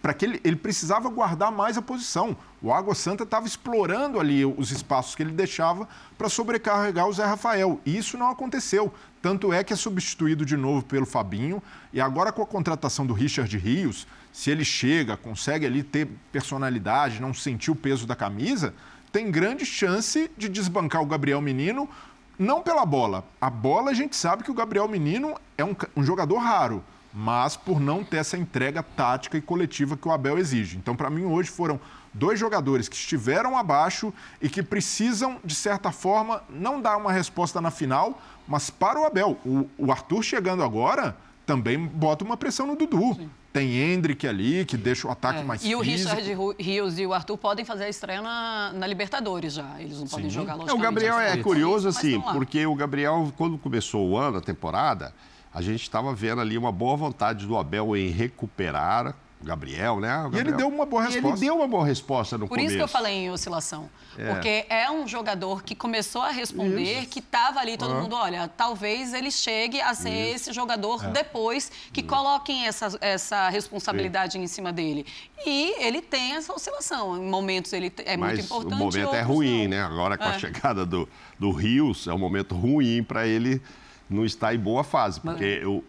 para 0.01 0.13
que 0.13 0.23
ele, 0.23 0.39
ele 0.43 0.55
precisava 0.55 1.09
guardar 1.09 1.51
mais 1.51 1.77
a 1.77 1.81
posição. 1.81 2.37
O 2.61 2.71
Água 2.71 2.95
Santa 2.95 3.23
estava 3.23 3.45
explorando 3.45 4.19
ali 4.19 4.45
os 4.45 4.71
espaços 4.71 5.15
que 5.15 5.23
ele 5.23 5.31
deixava 5.31 5.87
para 6.17 6.29
sobrecarregar 6.29 7.07
o 7.07 7.13
Zé 7.13 7.25
Rafael. 7.25 7.81
E 7.85 7.97
isso 7.97 8.17
não 8.17 8.29
aconteceu. 8.29 8.93
Tanto 9.21 9.51
é 9.51 9.63
que 9.63 9.73
é 9.73 9.75
substituído 9.75 10.45
de 10.45 10.55
novo 10.55 10.85
pelo 10.85 11.05
Fabinho. 11.05 11.61
E 11.91 11.99
agora, 11.99 12.31
com 12.31 12.41
a 12.41 12.45
contratação 12.45 13.05
do 13.05 13.13
Richard 13.13 13.55
Rios, 13.57 14.07
se 14.37 14.51
ele 14.51 14.63
chega, 14.63 15.17
consegue 15.17 15.65
ali 15.65 15.81
ter 15.81 16.07
personalidade, 16.31 17.19
não 17.19 17.33
sentir 17.33 17.71
o 17.71 17.75
peso 17.75 18.05
da 18.05 18.15
camisa, 18.15 18.71
tem 19.11 19.31
grande 19.31 19.65
chance 19.65 20.29
de 20.37 20.47
desbancar 20.47 21.01
o 21.01 21.07
Gabriel 21.07 21.41
Menino, 21.41 21.89
não 22.37 22.61
pela 22.61 22.85
bola. 22.85 23.25
A 23.41 23.49
bola 23.49 23.89
a 23.89 23.93
gente 23.95 24.15
sabe 24.15 24.43
que 24.43 24.51
o 24.51 24.53
Gabriel 24.53 24.87
Menino 24.87 25.33
é 25.57 25.65
um, 25.65 25.75
um 25.95 26.03
jogador 26.03 26.37
raro 26.37 26.83
mas 27.19 27.57
por 27.57 27.79
não 27.79 28.03
ter 28.03 28.17
essa 28.17 28.37
entrega 28.37 28.83
tática 28.83 29.39
e 29.39 29.41
coletiva 29.41 29.97
que 29.97 30.07
o 30.07 30.11
Abel 30.11 30.37
exige. 30.37 30.77
Então, 30.77 30.95
para 30.95 31.09
mim, 31.09 31.23
hoje 31.23 31.49
foram 31.49 31.79
dois 32.13 32.39
jogadores 32.39 32.87
que 32.87 32.95
estiveram 32.95 33.57
abaixo 33.57 34.13
e 34.39 34.47
que 34.47 34.61
precisam, 34.61 35.39
de 35.43 35.55
certa 35.55 35.91
forma, 35.91 36.43
não 36.47 36.79
dar 36.79 36.95
uma 36.95 37.11
resposta 37.11 37.59
na 37.59 37.71
final, 37.71 38.21
mas 38.47 38.69
para 38.69 38.99
o 38.99 39.05
Abel. 39.05 39.35
O, 39.43 39.67
o 39.79 39.91
Arthur 39.91 40.21
chegando 40.21 40.61
agora 40.61 41.17
também 41.47 41.79
bota 41.79 42.25
uma 42.25 42.35
pressão 42.35 42.67
no 42.67 42.75
Dudu. 42.75 43.15
Sim. 43.15 43.29
Tem 43.53 43.73
Hendrick 43.75 44.27
ali, 44.27 44.65
que 44.65 44.75
deixa 44.77 45.07
o 45.07 45.11
ataque 45.11 45.39
é. 45.39 45.43
mais 45.43 45.61
e 45.61 45.63
físico. 45.63 45.81
E 45.81 45.87
o 45.87 45.89
Richard 45.89 46.55
Rios 46.59 46.99
e 46.99 47.05
o 47.07 47.13
Arthur 47.13 47.37
podem 47.37 47.65
fazer 47.65 47.85
a 47.85 47.89
estreia 47.89 48.21
na, 48.21 48.73
na 48.73 48.85
Libertadores 48.85 49.53
já. 49.53 49.79
Eles 49.79 49.97
não 49.97 50.05
Sim. 50.05 50.11
podem 50.11 50.29
jogar 50.29 50.55
logicamente. 50.55 50.77
É, 50.77 50.79
o 50.79 50.91
Gabriel 50.91 51.19
é 51.19 51.37
curioso, 51.37 51.87
assim, 51.87 52.21
porque 52.33 52.65
o 52.67 52.75
Gabriel, 52.75 53.33
quando 53.37 53.57
começou 53.57 54.07
o 54.09 54.17
ano, 54.17 54.37
a 54.37 54.41
temporada, 54.41 55.13
a 55.51 55.61
gente 55.61 55.81
estava 55.81 56.13
vendo 56.13 56.41
ali 56.41 56.57
uma 56.57 56.71
boa 56.71 56.97
vontade 56.97 57.47
do 57.47 57.57
Abel 57.57 57.95
em 57.95 58.09
recuperar 58.09 59.15
Gabriel, 59.41 59.99
né? 59.99 60.07
Gabriel. 60.07 60.33
E 60.33 60.47
ele 60.47 60.57
deu 60.57 60.67
uma 60.67 60.85
boa 60.85 61.03
resposta. 61.03 61.27
ele 61.27 61.39
deu 61.39 61.55
uma 61.55 61.67
boa 61.67 61.85
resposta 61.85 62.37
no 62.37 62.47
Por 62.47 62.55
começo. 62.55 62.67
isso 62.67 62.77
que 62.77 62.83
eu 62.83 62.87
falei 62.87 63.13
em 63.13 63.31
oscilação. 63.31 63.89
É. 64.17 64.33
Porque 64.33 64.65
é 64.67 64.89
um 64.89 65.07
jogador 65.07 65.63
que 65.63 65.75
começou 65.75 66.21
a 66.21 66.31
responder, 66.31 67.01
isso. 67.01 67.09
que 67.09 67.19
estava 67.19 67.59
ali, 67.59 67.77
todo 67.77 67.93
mundo, 67.93 68.15
olha, 68.15 68.47
talvez 68.47 69.13
ele 69.13 69.29
chegue 69.29 69.79
a 69.79 69.93
ser 69.93 70.09
isso. 70.09 70.35
esse 70.49 70.53
jogador 70.53 71.05
é. 71.05 71.09
depois 71.09 71.71
que 71.93 72.01
isso. 72.01 72.09
coloquem 72.09 72.65
essa, 72.65 72.97
essa 72.99 73.49
responsabilidade 73.49 74.33
Sim. 74.33 74.43
em 74.43 74.47
cima 74.47 74.73
dele. 74.73 75.05
E 75.45 75.75
ele 75.85 76.01
tem 76.01 76.35
essa 76.35 76.51
oscilação. 76.51 77.15
Em 77.17 77.29
momentos 77.29 77.71
ele 77.73 77.93
é 78.05 78.17
Mas 78.17 78.33
muito 78.33 78.45
importante. 78.45 78.73
O 78.73 78.85
momento 78.85 79.15
é 79.15 79.21
ruim, 79.21 79.63
não. 79.63 79.69
né? 79.69 79.83
Agora 79.83 80.17
com 80.17 80.23
é. 80.23 80.29
a 80.29 80.39
chegada 80.39 80.85
do, 80.85 81.07
do 81.37 81.51
Rios, 81.51 82.07
é 82.07 82.13
um 82.13 82.17
momento 82.17 82.55
ruim 82.55 83.03
para 83.03 83.27
ele 83.27 83.61
não 84.09 84.25
estar 84.25 84.55
em 84.55 84.59
boa 84.59 84.83
fase. 84.83 85.19
Porque 85.21 85.43
Mas... 85.43 85.63
eu 85.63 85.83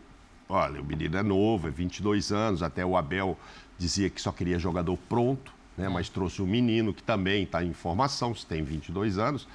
Olha, 0.48 0.80
o 0.80 0.84
menino 0.84 1.16
é 1.16 1.22
novo, 1.22 1.68
é 1.68 1.70
22 1.70 2.32
anos, 2.32 2.62
até 2.62 2.84
o 2.84 2.96
Abel 2.96 3.38
dizia 3.76 4.08
que 4.08 4.20
só 4.20 4.32
queria 4.32 4.58
jogador 4.58 4.96
pronto, 5.08 5.52
né? 5.76 5.88
mas 5.88 6.08
trouxe 6.08 6.40
um 6.40 6.46
menino 6.46 6.94
que 6.94 7.02
também 7.02 7.44
está 7.44 7.62
em 7.62 7.72
formação, 7.72 8.34
se 8.34 8.46
tem 8.46 8.62
22 8.62 9.18
anos. 9.18 9.46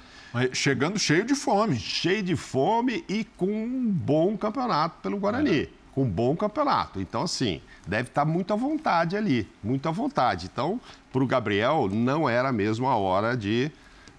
Chegando 0.52 0.98
cheio 0.98 1.24
de 1.24 1.34
fome. 1.34 1.76
Cheio 1.76 2.22
de 2.22 2.34
fome 2.34 3.04
e 3.08 3.24
com 3.36 3.46
um 3.46 3.90
bom 3.90 4.36
campeonato 4.36 4.96
pelo 5.00 5.18
Guarani. 5.18 5.62
É. 5.62 5.68
Com 5.92 6.02
um 6.02 6.10
bom 6.10 6.34
campeonato. 6.34 7.00
Então, 7.00 7.22
assim, 7.22 7.60
deve 7.86 8.08
estar 8.08 8.24
tá 8.24 8.30
muito 8.30 8.52
à 8.52 8.56
vontade 8.56 9.16
ali, 9.16 9.48
muito 9.62 9.88
à 9.88 9.92
vontade. 9.92 10.50
Então, 10.52 10.80
para 11.12 11.22
o 11.22 11.26
Gabriel, 11.26 11.88
não 11.88 12.28
era 12.28 12.50
mesmo 12.50 12.88
a 12.88 12.96
hora 12.96 13.36
de, 13.36 13.70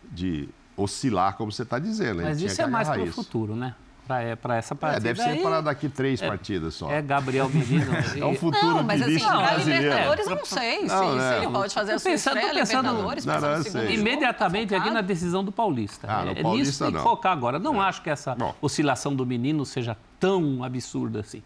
de 0.10 0.48
oscilar, 0.78 1.36
como 1.36 1.52
você 1.52 1.64
está 1.64 1.78
dizendo. 1.78 2.22
Mas 2.22 2.42
isso 2.42 2.62
é 2.62 2.68
mais 2.68 2.88
para 2.88 3.04
o 3.04 3.12
futuro, 3.12 3.58
né? 3.58 3.76
Para 4.06 4.56
essa 4.56 4.76
partida. 4.76 5.10
É, 5.10 5.14
deve 5.14 5.22
ser 5.22 5.42
para 5.42 5.62
daqui 5.62 5.90
três 5.90 6.22
é, 6.22 6.28
partidas 6.28 6.76
só. 6.76 6.92
É 6.92 7.02
Gabriel 7.02 7.50
Menino. 7.50 7.92
é 8.20 8.26
um 8.26 8.36
futuro 8.36 8.76
não, 8.76 8.84
mas 8.84 9.02
assim, 9.02 9.20
para 9.20 9.56
Libertadores 9.56 10.28
eu 10.28 10.36
não 10.36 10.46
sei 10.46 10.86
não, 10.86 10.88
se, 10.88 11.20
se, 11.20 11.34
ele 11.36 11.48
pode 11.48 11.74
fazer 11.74 11.92
a 11.94 12.00
sua 12.00 12.12
pensando, 12.12 12.38
estreia 12.38 12.60
pensando, 12.60 12.90
Libertadores, 12.90 13.26
não, 13.26 13.42
não, 13.42 13.64
segundo 13.64 13.92
Imediatamente 13.92 14.76
aqui 14.76 14.90
na 14.90 15.02
decisão 15.02 15.44
do 15.44 15.52
Paulista. 15.52 16.08
Ah, 16.10 16.26
no 16.26 16.32
é, 16.32 16.42
Paulista 16.42 16.68
nisso 16.68 16.84
tem 16.84 16.94
que 16.94 17.00
focar 17.02 17.32
agora. 17.32 17.58
Não 17.58 17.82
é. 17.82 17.88
acho 17.88 18.02
que 18.02 18.10
essa 18.10 18.36
Bom. 18.36 18.54
oscilação 18.62 19.16
do 19.16 19.26
menino 19.26 19.66
seja 19.66 19.98
tão 20.20 20.64
absurda 20.64 21.22
assim. 21.22 21.42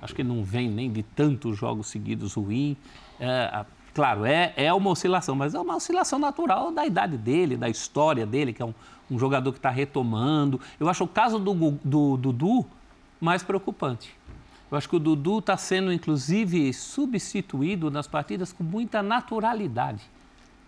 Acho 0.00 0.14
que 0.14 0.22
não 0.22 0.44
vem 0.44 0.68
nem 0.68 0.90
de 0.90 1.02
tantos 1.02 1.58
jogos 1.58 1.88
seguidos 1.88 2.34
ruins. 2.34 2.76
É, 3.18 3.64
claro, 3.94 4.24
é, 4.24 4.52
é 4.56 4.72
uma 4.72 4.90
oscilação, 4.90 5.34
mas 5.34 5.54
é 5.54 5.60
uma 5.60 5.76
oscilação 5.76 6.18
natural 6.18 6.70
da 6.70 6.86
idade 6.86 7.16
dele, 7.16 7.56
da 7.56 7.68
história 7.68 8.24
dele, 8.24 8.52
que 8.52 8.62
é 8.62 8.64
um, 8.64 8.74
um 9.10 9.18
jogador 9.18 9.52
que 9.52 9.58
está 9.58 9.70
retomando. 9.70 10.60
Eu 10.78 10.88
acho 10.88 11.04
o 11.04 11.08
caso 11.08 11.38
do, 11.38 11.52
do, 11.84 12.16
Dudu 12.16 12.66
mais 13.20 13.42
preocupante. 13.42 14.14
Eu 14.70 14.78
acho 14.78 14.88
que 14.88 14.96
o 14.96 15.00
Dudu 15.00 15.40
está 15.40 15.56
sendo, 15.56 15.92
inclusive, 15.92 16.72
substituído 16.72 17.90
nas 17.90 18.06
partidas 18.06 18.52
com 18.52 18.62
muita 18.62 19.02
naturalidade. 19.02 20.02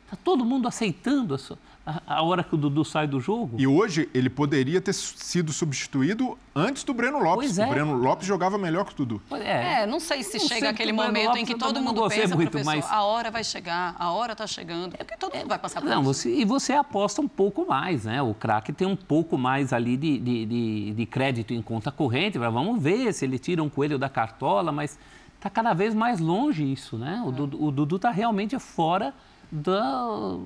Está 0.05 0.17
todo 0.17 0.45
mundo 0.45 0.67
aceitando 0.67 1.35
a, 1.35 1.39
a, 1.85 2.23
hora 2.23 2.45
que 2.45 2.55
o 2.55 2.59
Dudu 2.59 2.85
sai 2.85 3.07
do 3.09 3.21
jogo. 3.21 3.57
E 3.59 3.67
hoje 3.67 4.09
ele 4.15 4.31
poderia 4.31 4.81
ter 4.81 4.93
sido 4.93 5.53
substituído 5.53 6.39
antes 6.55 6.85
do 6.85 6.95
Breno 6.95 7.19
Lopes. 7.19 7.59
É. 7.59 7.67
O 7.67 7.71
Breno 7.71 7.97
Lopes 7.97 8.27
jogava 8.27 8.57
melhor 8.57 8.85
que 8.85 8.93
o 8.93 8.97
Dudu. 8.97 9.23
É. 9.33 9.83
é, 9.83 9.87
não 9.87 9.99
sei 9.99 10.23
se 10.23 10.39
não 10.39 10.47
chega 10.47 10.61
sei 10.61 10.69
aquele 10.69 10.93
momento 10.93 11.29
Lopes, 11.29 11.43
em 11.43 11.45
que 11.45 11.57
todo 11.57 11.81
mundo 11.81 12.09
pensa, 12.09 12.37
muito, 12.37 12.51
professor, 12.51 12.77
mas... 12.77 12.91
a 12.91 13.03
hora 13.03 13.31
vai 13.31 13.43
chegar, 13.43 13.97
a 13.99 14.13
hora 14.13 14.33
está 14.33 14.47
chegando. 14.47 14.95
É 14.95 15.05
porque 15.05 15.17
todo 15.17 15.35
mundo 15.37 15.49
vai 15.49 15.59
passar 15.59 15.81
por 15.81 15.91
não, 15.91 16.03
isso. 16.03 16.15
Você, 16.15 16.35
e 16.35 16.45
você 16.45 16.73
aposta 16.73 17.21
um 17.21 17.29
pouco 17.29 17.67
mais, 17.67 18.05
né? 18.05 18.23
O 18.23 18.33
craque 18.33 18.73
tem 18.73 18.87
um 18.87 18.97
pouco 18.97 19.37
mais 19.37 19.73
ali 19.73 19.97
de, 19.97 20.19
de, 20.19 20.47
de, 20.47 20.93
de 20.93 21.07
crédito 21.07 21.53
em 21.53 21.61
conta 21.61 21.91
corrente. 21.91 22.39
Vamos 22.39 22.81
ver 22.81 23.13
se 23.13 23.25
ele 23.25 23.39
tira 23.39 23.63
um 23.63 23.69
coelho 23.69 23.99
da 23.99 24.09
cartola, 24.09 24.71
mas 24.71 24.99
está 25.37 25.51
cada 25.51 25.75
vez 25.75 25.95
mais 25.95 26.21
longe 26.21 26.63
isso, 26.71 26.97
né? 26.97 27.21
O, 27.27 27.31
é. 27.31 27.33
Dudu, 27.33 27.65
o 27.65 27.71
Dudu 27.73 27.97
está 27.97 28.13
realmente 28.13 28.57
fora 28.61 29.13
do, 29.53 30.39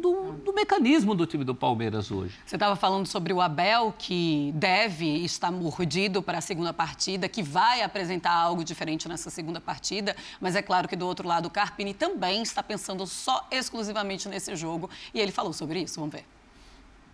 do, 0.00 0.32
do, 0.42 0.54
mecanismo 0.54 1.14
do 1.14 1.26
time 1.26 1.44
do 1.44 1.54
Palmeiras 1.54 2.10
hoje. 2.10 2.34
Você 2.46 2.56
estava 2.56 2.74
falando 2.76 3.06
sobre 3.06 3.30
o 3.30 3.42
Abel, 3.42 3.94
que 3.98 4.52
deve 4.56 5.06
estar 5.22 5.52
mordido 5.52 6.22
para 6.22 6.38
a 6.38 6.40
segunda 6.40 6.72
partida, 6.72 7.28
que 7.28 7.42
vai 7.42 7.82
apresentar 7.82 8.32
algo 8.32 8.64
diferente 8.64 9.06
nessa 9.06 9.28
segunda 9.28 9.60
partida, 9.60 10.16
mas 10.40 10.56
é 10.56 10.62
claro 10.62 10.88
que 10.88 10.96
do 10.96 11.06
outro 11.06 11.28
lado 11.28 11.46
o 11.46 11.50
Carpini 11.50 11.92
também 11.92 12.42
está 12.42 12.62
pensando 12.62 13.06
só 13.06 13.46
exclusivamente 13.50 14.30
nesse 14.30 14.56
jogo 14.56 14.88
e 15.12 15.20
ele 15.20 15.30
falou 15.30 15.52
sobre 15.52 15.82
isso. 15.82 16.00
Vamos 16.00 16.14
ver. 16.14 16.24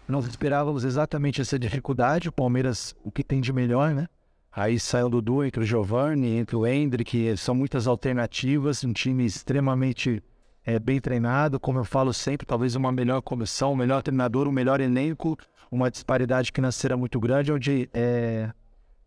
Nós 0.07 0.27
esperávamos 0.27 0.85
exatamente 0.85 1.41
essa 1.41 1.59
dificuldade. 1.59 2.29
O 2.29 2.33
Palmeiras, 2.33 2.95
o 3.03 3.11
que 3.11 3.25
tem 3.25 3.41
de 3.41 3.53
melhor, 3.53 3.93
né? 3.93 4.07
Aí 4.53 4.79
saiu 4.79 5.07
o 5.07 5.11
Dudu 5.11 5.43
entre 5.43 5.65
o 5.65 5.67
Giovani, 5.67 6.37
entre 6.37 6.55
o 6.55 6.65
Hendrick, 6.65 7.37
são 7.37 7.57
muitas 7.57 7.89
alternativas, 7.89 8.85
um 8.85 8.93
time 8.93 9.25
extremamente 9.25 10.23
é, 10.65 10.79
bem 10.79 11.01
treinado, 11.01 11.61
como 11.61 11.79
eu 11.79 11.85
falo 11.85 12.13
sempre, 12.13 12.47
talvez 12.47 12.75
uma 12.75 12.91
melhor 12.91 13.21
comissão, 13.21 13.73
um 13.73 13.77
melhor 13.77 14.03
treinador, 14.03 14.49
um 14.49 14.53
melhor 14.53 14.81
elenco, 14.81 15.37
uma 15.71 15.91
disparidade 15.91 16.51
financeira 16.55 16.97
muito 16.97 17.21
grande, 17.21 17.53
onde 17.53 17.89
é, 17.93 18.51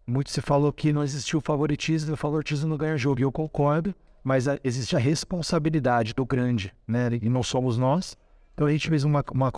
muito 0.06 0.30
se 0.30 0.42
falou 0.42 0.72
que 0.72 0.94
não 0.94 1.04
existiu 1.04 1.42
favoritismo, 1.42 2.14
o 2.14 2.18
favoritismo 2.18 2.70
não 2.70 2.78
ganha 2.78 2.98
jogo, 2.98 3.20
e 3.20 3.24
eu 3.24 3.32
concordo, 3.32 3.96
mas 4.24 4.48
a, 4.48 4.60
existe 4.64 4.96
a 4.96 5.00
responsabilidade 5.00 6.14
do 6.14 6.26
grande, 6.26 6.74
né, 6.88 7.10
e 7.22 7.30
não 7.30 7.42
somos 7.42 7.78
nós. 7.78 8.16
Então 8.54 8.68
a 8.68 8.72
gente 8.72 8.90
fez 8.90 9.04
uma, 9.04 9.24
uma, 9.32 9.52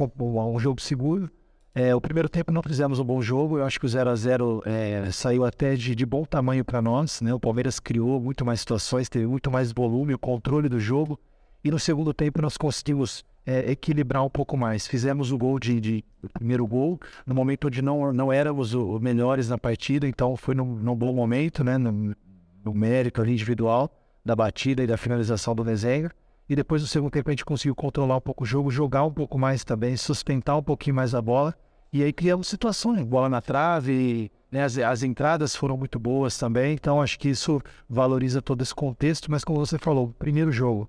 um 0.47 0.59
jogo 0.59 0.81
seguro. 0.81 1.29
É, 1.73 1.95
o 1.95 2.01
primeiro 2.01 2.27
tempo 2.27 2.51
não 2.51 2.61
fizemos 2.61 2.99
um 2.99 3.03
bom 3.03 3.21
jogo, 3.21 3.57
eu 3.57 3.65
acho 3.65 3.79
que 3.79 3.85
o 3.85 3.89
0 3.89 4.09
a 4.09 4.15
0 4.15 4.63
é, 4.65 5.09
saiu 5.11 5.45
até 5.45 5.75
de, 5.75 5.95
de 5.95 6.05
bom 6.05 6.25
tamanho 6.25 6.65
para 6.65 6.81
nós. 6.81 7.21
Né? 7.21 7.33
O 7.33 7.39
Palmeiras 7.39 7.79
criou 7.79 8.19
muito 8.19 8.43
mais 8.43 8.59
situações, 8.59 9.07
teve 9.07 9.25
muito 9.25 9.49
mais 9.49 9.71
volume, 9.71 10.13
o 10.13 10.19
controle 10.19 10.67
do 10.67 10.79
jogo. 10.79 11.17
E 11.63 11.69
no 11.69 11.79
segundo 11.79 12.13
tempo 12.13 12.41
nós 12.41 12.57
conseguimos 12.57 13.23
é, 13.45 13.71
equilibrar 13.71 14.23
um 14.23 14.29
pouco 14.29 14.55
mais. 14.55 14.87
Fizemos 14.87 15.31
o 15.31 15.37
gol 15.37 15.59
de, 15.59 15.81
de 15.81 16.03
primeiro 16.33 16.65
gol 16.67 16.99
no 17.25 17.33
momento 17.33 17.67
onde 17.67 17.81
não, 17.81 18.13
não 18.13 18.31
éramos 18.31 18.73
os 18.73 19.01
melhores 19.01 19.49
na 19.49 19.57
partida, 19.57 20.07
então 20.07 20.37
foi 20.37 20.55
num, 20.55 20.75
num 20.75 20.95
bom 20.95 21.11
momento, 21.13 21.63
né, 21.63 21.77
no, 21.77 22.15
no 22.63 22.73
mérito 22.73 23.25
individual 23.25 23.91
da 24.23 24.35
batida 24.35 24.83
e 24.83 24.87
da 24.87 24.97
finalização 24.97 25.55
do 25.55 25.63
desenho. 25.63 26.09
E 26.47 26.55
depois 26.55 26.81
no 26.81 26.87
segundo 26.87 27.11
tempo 27.11 27.29
a 27.29 27.33
gente 27.33 27.45
conseguiu 27.45 27.75
controlar 27.75 28.17
um 28.17 28.21
pouco 28.21 28.43
o 28.43 28.47
jogo, 28.47 28.71
jogar 28.71 29.03
um 29.03 29.11
pouco 29.11 29.37
mais 29.37 29.63
também, 29.63 29.97
sustentar 29.97 30.57
um 30.57 30.63
pouquinho 30.63 30.95
mais 30.95 31.13
a 31.13 31.21
bola. 31.21 31.55
E 31.91 32.03
aí 32.03 32.13
criamos 32.13 32.47
situações, 32.47 33.03
bola 33.03 33.27
na 33.27 33.41
trave, 33.41 34.31
né, 34.51 34.63
as, 34.63 34.77
as 34.77 35.03
entradas 35.03 35.55
foram 35.55 35.75
muito 35.75 35.99
boas 35.99 36.37
também. 36.37 36.73
Então 36.73 37.01
acho 37.01 37.17
que 37.17 37.29
isso 37.29 37.61
valoriza 37.89 38.41
todo 38.41 38.61
esse 38.61 38.73
contexto. 38.73 39.29
Mas 39.31 39.43
como 39.43 39.59
você 39.59 39.77
falou, 39.77 40.13
primeiro 40.19 40.51
jogo, 40.51 40.87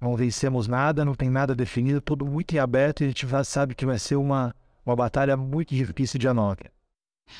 não 0.00 0.16
vencemos 0.16 0.66
nada, 0.66 1.04
não 1.04 1.14
tem 1.14 1.28
nada 1.28 1.54
definido, 1.54 2.00
tudo 2.00 2.24
muito 2.24 2.54
em 2.54 2.58
aberto 2.58 3.02
e 3.02 3.04
a 3.04 3.08
gente 3.08 3.26
já 3.26 3.44
sabe 3.44 3.74
que 3.74 3.84
vai 3.84 3.98
ser 3.98 4.16
uma, 4.16 4.54
uma 4.84 4.96
batalha 4.96 5.36
muito 5.36 5.74
difícil 5.74 6.18
de 6.18 6.26
anotar. 6.26 6.70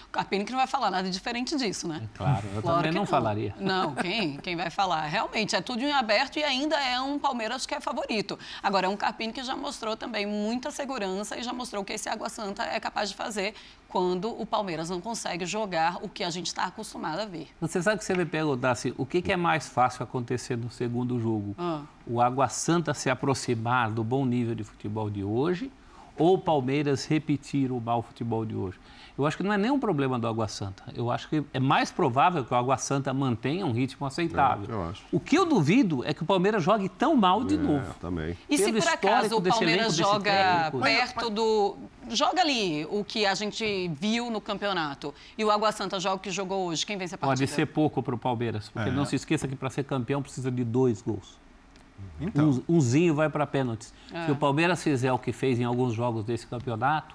O 0.07 0.11
Carpini 0.11 0.45
que 0.45 0.53
não 0.53 0.59
vai 0.59 0.67
falar 0.67 0.91
nada 0.91 1.11
diferente 1.11 1.57
disso, 1.57 1.89
né? 1.89 2.03
É 2.05 2.17
claro, 2.17 2.47
eu 2.55 2.63
claro 2.63 2.77
também 2.79 2.93
não, 2.93 3.01
não, 3.01 3.07
falaria. 3.07 3.55
Não, 3.59 3.95
quem, 3.95 4.37
quem 4.37 4.57
vai 4.57 4.71
falar? 4.71 5.07
Realmente, 5.07 5.57
é 5.57 5.61
tudo 5.61 5.83
em 5.83 5.93
aberto 5.93 6.39
e 6.39 6.45
ainda 6.45 6.79
é 6.81 7.01
um 7.01 7.19
Palmeiras 7.19 7.67
que 7.67 7.75
é 7.75 7.81
favorito. 7.81 8.39
Agora, 8.63 8.87
é 8.87 8.89
um 8.89 8.97
Carpini 8.97 9.33
que 9.33 9.43
já 9.43 9.57
mostrou 9.57 9.97
também 9.97 10.27
muita 10.27 10.71
segurança 10.71 11.37
e 11.37 11.43
já 11.43 11.53
mostrou 11.53 11.85
que 11.85 11.93
esse 11.93 12.09
Água 12.09 12.29
Santa 12.29 12.63
é 12.65 12.79
capaz 12.79 13.11
de 13.11 13.17
fazer 13.17 13.55
quando 13.91 14.31
o 14.41 14.47
Palmeiras 14.47 14.89
não 14.89 15.01
consegue 15.01 15.45
jogar 15.45 15.99
o 16.03 16.09
que 16.09 16.23
a 16.25 16.31
gente 16.31 16.47
está 16.47 16.65
acostumado 16.65 17.21
a 17.21 17.27
ver. 17.27 17.49
Você 17.61 17.83
sabe 17.83 17.99
que 17.99 18.05
você 18.05 18.15
me 18.15 18.25
perguntasse 18.25 18.95
o 18.97 19.05
que, 19.05 19.21
que, 19.21 19.33
é 19.33 19.37
mais 19.37 19.69
fácil 19.69 20.05
acontecer 20.05 20.57
no 20.57 20.71
segundo 20.71 21.21
jogo? 21.21 21.55
Ah. 21.59 21.83
O 22.07 22.21
Água 22.21 22.49
Santa 22.49 22.95
se 22.95 23.11
aproximar 23.11 23.91
do 23.91 24.05
bom 24.05 24.25
nível 24.25 24.55
de 24.55 24.65
futebol 24.65 25.11
de 25.11 25.25
hoje 25.25 25.71
ou 26.17 26.35
o 26.35 26.39
Palmeiras 26.39 27.05
repetir 27.07 27.73
o 27.73 27.81
mau 27.81 28.03
futebol 28.03 28.45
de 28.45 28.55
hoje? 28.55 28.79
Eu 29.21 29.27
acho 29.27 29.37
que 29.37 29.43
não 29.43 29.53
é 29.53 29.59
nem 29.59 29.71
um 29.71 29.79
problema 29.79 30.19
do 30.19 30.27
Água 30.27 30.49
Santa. 30.49 30.83
Eu 30.95 31.11
acho 31.11 31.29
que 31.29 31.45
é 31.53 31.61
mais 31.61 31.93
provável 31.93 32.43
que 32.43 32.55
o 32.55 32.57
Água 32.57 32.79
Santa 32.79 33.13
mantenha 33.13 33.67
um 33.67 33.73
ritmo 33.73 34.07
aceitável. 34.07 34.67
É, 34.67 34.73
eu 34.73 34.89
acho. 34.89 35.03
O 35.13 35.21
que 35.21 35.37
eu 35.37 35.45
duvido 35.45 36.03
é 36.07 36.15
que 36.15 36.23
o 36.23 36.27
Palmeiras 36.27 36.63
jogue 36.63 36.89
tão 36.89 37.15
mal 37.15 37.45
de 37.45 37.57
é, 37.57 37.59
novo. 37.59 37.95
Também. 38.01 38.35
E 38.49 38.57
se 38.57 38.73
por 38.73 38.89
acaso 38.89 39.37
o 39.37 39.43
Palmeiras 39.43 39.95
joga 39.95 40.73
perto 40.83 41.29
do. 41.29 41.77
Joga 42.09 42.41
ali 42.41 42.87
o 42.91 43.05
que 43.05 43.27
a 43.27 43.35
gente 43.35 43.89
viu 43.89 44.31
no 44.31 44.41
campeonato 44.41 45.15
e 45.37 45.45
o 45.45 45.51
Água 45.51 45.71
Santa 45.71 46.01
joga 46.01 46.17
o 46.17 46.19
que 46.19 46.31
jogou 46.31 46.69
hoje, 46.69 46.85
quem 46.85 46.97
vence 46.97 47.15
a 47.15 47.19
partida? 47.19 47.47
Pode 47.47 47.55
ser 47.55 47.67
pouco 47.67 48.03
para 48.03 48.15
o 48.15 48.19
Palmeiras, 48.19 48.71
porque 48.71 48.89
é. 48.89 48.93
não 48.93 49.05
se 49.05 49.17
esqueça 49.17 49.47
que 49.47 49.55
para 49.55 49.69
ser 49.69 49.85
campeão 49.85 50.23
precisa 50.23 50.51
de 50.51 50.65
dois 50.65 51.03
gols. 51.03 51.39
Então. 52.19 52.51
Um, 52.51 52.77
umzinho 52.77 53.15
vai 53.15 53.29
para 53.29 53.47
pênaltis. 53.47 53.93
É. 54.13 54.25
Se 54.25 54.33
o 54.33 54.37
Palmeiras 54.37 54.83
fizer 54.83 55.13
o 55.13 55.19
que 55.19 55.31
fez 55.31 55.61
em 55.61 55.65
alguns 55.65 55.93
jogos 55.93 56.25
desse 56.25 56.47
campeonato, 56.47 57.15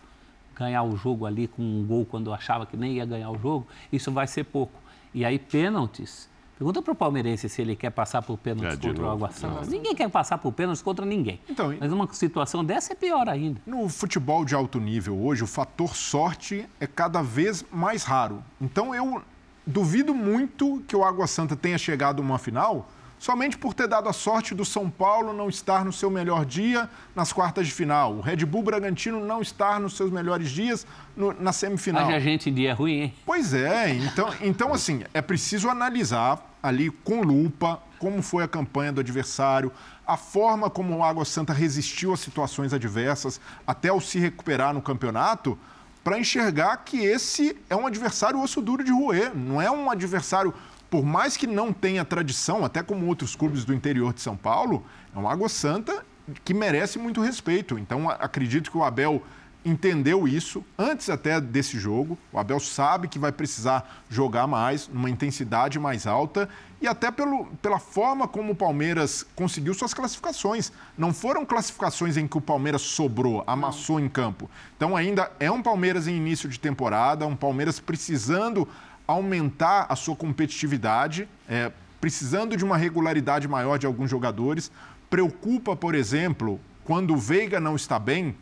ganhar 0.56 0.84
o 0.84 0.96
jogo 0.96 1.26
ali 1.26 1.48
com 1.48 1.62
um 1.62 1.86
gol 1.86 2.06
quando 2.06 2.34
achava 2.34 2.66
que 2.66 2.78
nem 2.78 2.94
ia 2.94 3.06
ganhar 3.06 3.30
o 3.30 3.38
jogo, 3.38 3.68
isso 3.92 4.12
vai 4.12 4.28
ser 4.28 4.46
pouco. 4.46 4.80
E 5.14 5.24
aí, 5.24 5.38
pênaltis. 5.38 6.30
Pergunta 6.58 6.82
para 6.82 6.94
o 6.94 6.96
palmeirense 6.96 7.50
se 7.50 7.62
ele 7.62 7.76
quer 7.76 7.90
passar 7.90 8.22
por 8.22 8.38
pênaltis 8.38 8.80
é, 8.80 8.88
contra 8.88 9.04
novo. 9.04 9.08
o 9.08 9.12
Água 9.12 9.32
Santa. 9.32 9.66
Ninguém 9.66 9.94
quer 9.94 10.10
passar 10.10 10.38
por 10.38 10.54
pênaltis 10.54 10.82
contra 10.82 11.06
ninguém. 11.06 11.40
Então, 11.50 11.76
Mas 11.78 11.92
uma 11.92 12.08
situação 12.14 12.64
dessa 12.64 12.94
é 12.94 12.96
pior 12.96 13.28
ainda. 13.28 13.60
No 13.66 13.90
futebol 13.90 14.46
de 14.46 14.56
alto 14.56 14.80
nível 14.80 15.22
hoje, 15.22 15.44
o 15.44 15.48
fator 15.48 15.94
sorte 15.96 16.66
é 16.80 16.88
cada 16.88 17.22
vez 17.22 17.66
mais 17.70 18.04
raro. 18.04 18.42
Então 18.62 18.96
eu 18.96 19.22
duvido 19.68 20.16
muito 20.16 20.82
que 20.88 20.96
o 20.96 21.04
Água 21.04 21.28
Santa 21.28 21.58
tenha 21.58 21.78
chegado 21.78 22.22
a 22.22 22.26
uma 22.26 22.40
final 22.40 22.88
somente 23.26 23.58
por 23.58 23.74
ter 23.74 23.88
dado 23.88 24.08
a 24.08 24.14
sorte 24.14 24.54
do 24.54 24.64
São 24.64 24.88
Paulo 24.88 25.34
não 25.34 25.50
estar 25.50 25.84
no 25.84 25.92
seu 25.92 26.12
melhor 26.12 26.46
dia 26.46 26.88
nas 27.16 27.34
quartas 27.34 27.66
de 27.66 27.74
final, 27.74 28.14
o 28.14 28.22
Red 28.22 28.46
Bull 28.46 28.62
Bragantino 28.62 29.20
não 29.20 29.42
estar 29.42 29.80
nos 29.80 29.98
seus 29.98 30.12
melhores 30.12 30.52
dias 30.52 30.86
no, 31.18 31.34
na 31.34 31.52
semifinal. 31.52 32.06
Mas 32.06 32.14
a 32.14 32.20
gente 32.20 32.52
dia 32.52 32.76
ruim, 32.76 33.02
hein? 33.02 33.14
Pois 33.26 33.52
é, 33.52 33.90
então, 33.90 34.32
então 34.42 34.74
assim, 34.76 35.02
é 35.12 35.24
preciso 35.24 35.70
analisar 35.70 36.56
ali 36.62 36.92
com 36.92 37.24
lupa 37.24 37.82
como 37.98 38.22
foi 38.22 38.44
a 38.44 38.48
campanha 38.48 38.92
do 38.92 39.00
adversário, 39.00 39.72
a 40.06 40.18
forma 40.18 40.70
como 40.70 40.96
o 40.96 41.04
Água 41.04 41.26
Santa 41.26 41.52
resistiu 41.52 42.14
a 42.14 42.18
situações 42.18 42.74
adversas 42.74 43.42
até 43.66 43.90
ao 43.90 44.00
se 44.00 44.20
recuperar 44.20 44.72
no 44.72 44.84
campeonato, 44.84 45.58
para 46.04 46.20
enxergar 46.20 46.78
que 46.86 47.04
esse 47.04 47.58
é 47.68 47.76
um 47.76 47.88
adversário 47.88 48.40
osso 48.40 48.62
duro 48.62 48.84
de 48.84 48.92
roer, 48.92 49.36
não 49.36 49.60
é 49.60 49.72
um 49.72 49.90
adversário 49.90 50.54
por 50.90 51.04
mais 51.04 51.36
que 51.36 51.48
não 51.48 51.74
tenha 51.74 52.06
tradição, 52.06 52.64
até 52.64 52.82
como 52.82 53.08
outros 53.08 53.36
clubes 53.36 53.66
do 53.66 53.74
interior 53.74 54.14
de 54.14 54.22
São 54.22 54.36
Paulo, 54.36 54.86
é 55.16 55.20
um 55.20 55.28
Água 55.28 55.50
Santa 55.50 56.06
que 56.44 56.54
merece 56.54 56.98
muito 56.98 57.22
respeito. 57.22 57.78
Então, 57.78 58.10
acredito 58.10 58.72
que 58.72 58.78
o 58.78 58.84
Abel 58.84 59.22
entendeu 59.66 60.28
isso 60.28 60.64
antes 60.78 61.10
até 61.10 61.42
desse 61.42 61.80
jogo. 61.80 62.18
O 62.32 62.38
Abel 62.38 62.60
sabe 62.60 63.08
que 63.08 63.18
vai 63.18 63.32
precisar 63.32 64.04
jogar 64.08 64.46
mais, 64.46 64.88
numa 64.88 65.10
intensidade 65.10 65.80
mais 65.80 66.06
alta 66.06 66.48
e 66.80 66.88
até 66.88 67.10
pelo, 67.10 67.46
pela 67.64 67.80
forma 67.80 68.28
como 68.28 68.54
o 68.54 68.56
Palmeiras 68.56 69.26
conseguiu 69.36 69.74
suas 69.74 69.92
classificações. 69.92 70.72
Não 70.96 71.12
foram 71.12 71.44
classificações 71.44 72.16
em 72.16 72.28
que 72.28 72.38
o 72.38 72.42
Palmeiras 72.42 72.84
sobrou, 72.84 73.44
amassou 73.48 74.00
em 74.00 74.08
campo. 74.08 74.48
Então 74.78 74.96
ainda 74.96 75.32
é 75.40 75.50
um 75.50 75.64
Palmeiras 75.64 76.08
em 76.08 76.16
início 76.16 76.48
de 76.48 76.60
temporada, 76.60 77.26
um 77.26 77.36
Palmeiras 77.36 77.80
precisando 77.80 78.68
aumentar 79.08 79.86
a 79.90 79.96
sua 79.96 80.16
competitividade, 80.16 81.28
é, 81.48 81.72
precisando 82.02 82.56
de 82.58 82.64
uma 82.64 82.78
regularidade 82.78 83.48
maior 83.48 83.78
de 83.78 83.86
alguns 83.86 84.10
jogadores. 84.10 84.72
Preocupa, 85.10 85.76
por 85.76 85.96
exemplo, 85.96 86.60
quando 86.84 87.14
o 87.14 87.18
Veiga 87.18 87.60
não 87.60 87.76
está 87.76 87.98
bem, 88.00 88.36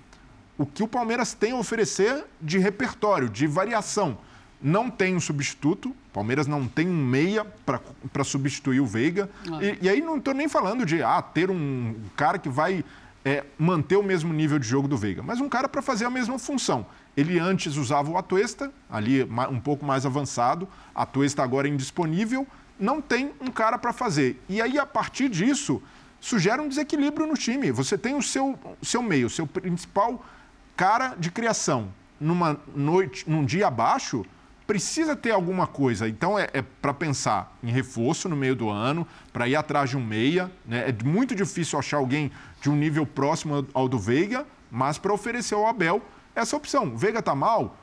o 0.57 0.65
que 0.65 0.83
o 0.83 0.87
Palmeiras 0.87 1.33
tem 1.33 1.51
a 1.51 1.55
oferecer 1.55 2.25
de 2.41 2.57
repertório, 2.59 3.29
de 3.29 3.47
variação. 3.47 4.17
Não 4.61 4.89
tem 4.89 5.15
um 5.15 5.19
substituto, 5.19 5.89
o 5.89 6.13
Palmeiras 6.13 6.47
não 6.47 6.67
tem 6.67 6.87
um 6.87 7.05
meia 7.05 7.45
para 7.65 8.23
substituir 8.23 8.79
o 8.79 8.85
Veiga. 8.85 9.29
E, 9.61 9.85
e, 9.85 9.89
aí 9.89 10.01
não 10.01 10.17
estou 10.17 10.33
nem 10.33 10.47
falando 10.47 10.85
de 10.85 11.03
ah, 11.03 11.21
ter 11.21 11.49
um 11.49 11.95
cara 12.15 12.37
que 12.37 12.47
vai 12.47 12.85
é, 13.25 13.43
manter 13.57 13.97
o 13.97 14.03
mesmo 14.03 14.33
nível 14.33 14.59
de 14.59 14.67
jogo 14.67 14.87
do 14.87 14.97
Veiga, 14.97 15.21
mas 15.21 15.39
um 15.39 15.49
cara 15.49 15.67
para 15.67 15.81
fazer 15.81 16.05
a 16.05 16.09
mesma 16.09 16.37
função. 16.37 16.85
Ele 17.15 17.39
antes 17.39 17.77
usava 17.77 18.09
o 18.11 18.17
Atuesta, 18.17 18.71
ali 18.89 19.23
um 19.23 19.59
pouco 19.59 19.85
mais 19.85 20.05
avançado, 20.05 20.67
Atuesta 20.95 21.43
agora 21.43 21.67
é 21.67 21.71
indisponível, 21.71 22.47
não 22.79 22.99
tem 23.01 23.31
um 23.39 23.51
cara 23.51 23.77
para 23.77 23.93
fazer. 23.93 24.41
E 24.49 24.61
aí, 24.61 24.79
a 24.79 24.85
partir 24.85 25.29
disso, 25.29 25.81
sugere 26.19 26.61
um 26.61 26.67
desequilíbrio 26.67 27.27
no 27.27 27.35
time. 27.35 27.71
Você 27.71 27.97
tem 27.97 28.15
o 28.15 28.21
seu, 28.21 28.57
seu 28.81 29.01
meio, 29.01 29.29
seu 29.29 29.45
principal 29.45 30.25
cara 30.75 31.15
de 31.15 31.29
criação. 31.29 31.89
Numa 32.19 32.59
noite, 32.75 33.29
num 33.29 33.45
dia 33.45 33.67
abaixo, 33.67 34.25
precisa 34.65 35.15
ter 35.15 35.31
alguma 35.31 35.67
coisa. 35.67 36.07
Então, 36.07 36.39
é, 36.39 36.49
é 36.51 36.61
para 36.61 36.93
pensar 36.93 37.55
em 37.61 37.71
reforço 37.71 38.27
no 38.27 38.35
meio 38.35 38.55
do 38.55 38.69
ano, 38.69 39.07
para 39.31 39.47
ir 39.47 39.55
atrás 39.55 39.89
de 39.91 39.97
um 39.97 40.03
meia. 40.03 40.51
Né? 40.65 40.89
É 40.89 41.03
muito 41.03 41.35
difícil 41.35 41.77
achar 41.77 41.97
alguém 41.97 42.31
de 42.61 42.69
um 42.69 42.75
nível 42.75 43.05
próximo 43.05 43.67
ao 43.73 43.87
do 43.87 43.99
Veiga, 43.99 44.47
mas 44.71 44.97
para 44.97 45.13
oferecer 45.13 45.53
ao 45.53 45.67
Abel 45.67 46.01
essa 46.35 46.55
opção. 46.55 46.85
O 46.85 46.97
Veiga 46.97 47.19
está 47.19 47.35
mal, 47.35 47.75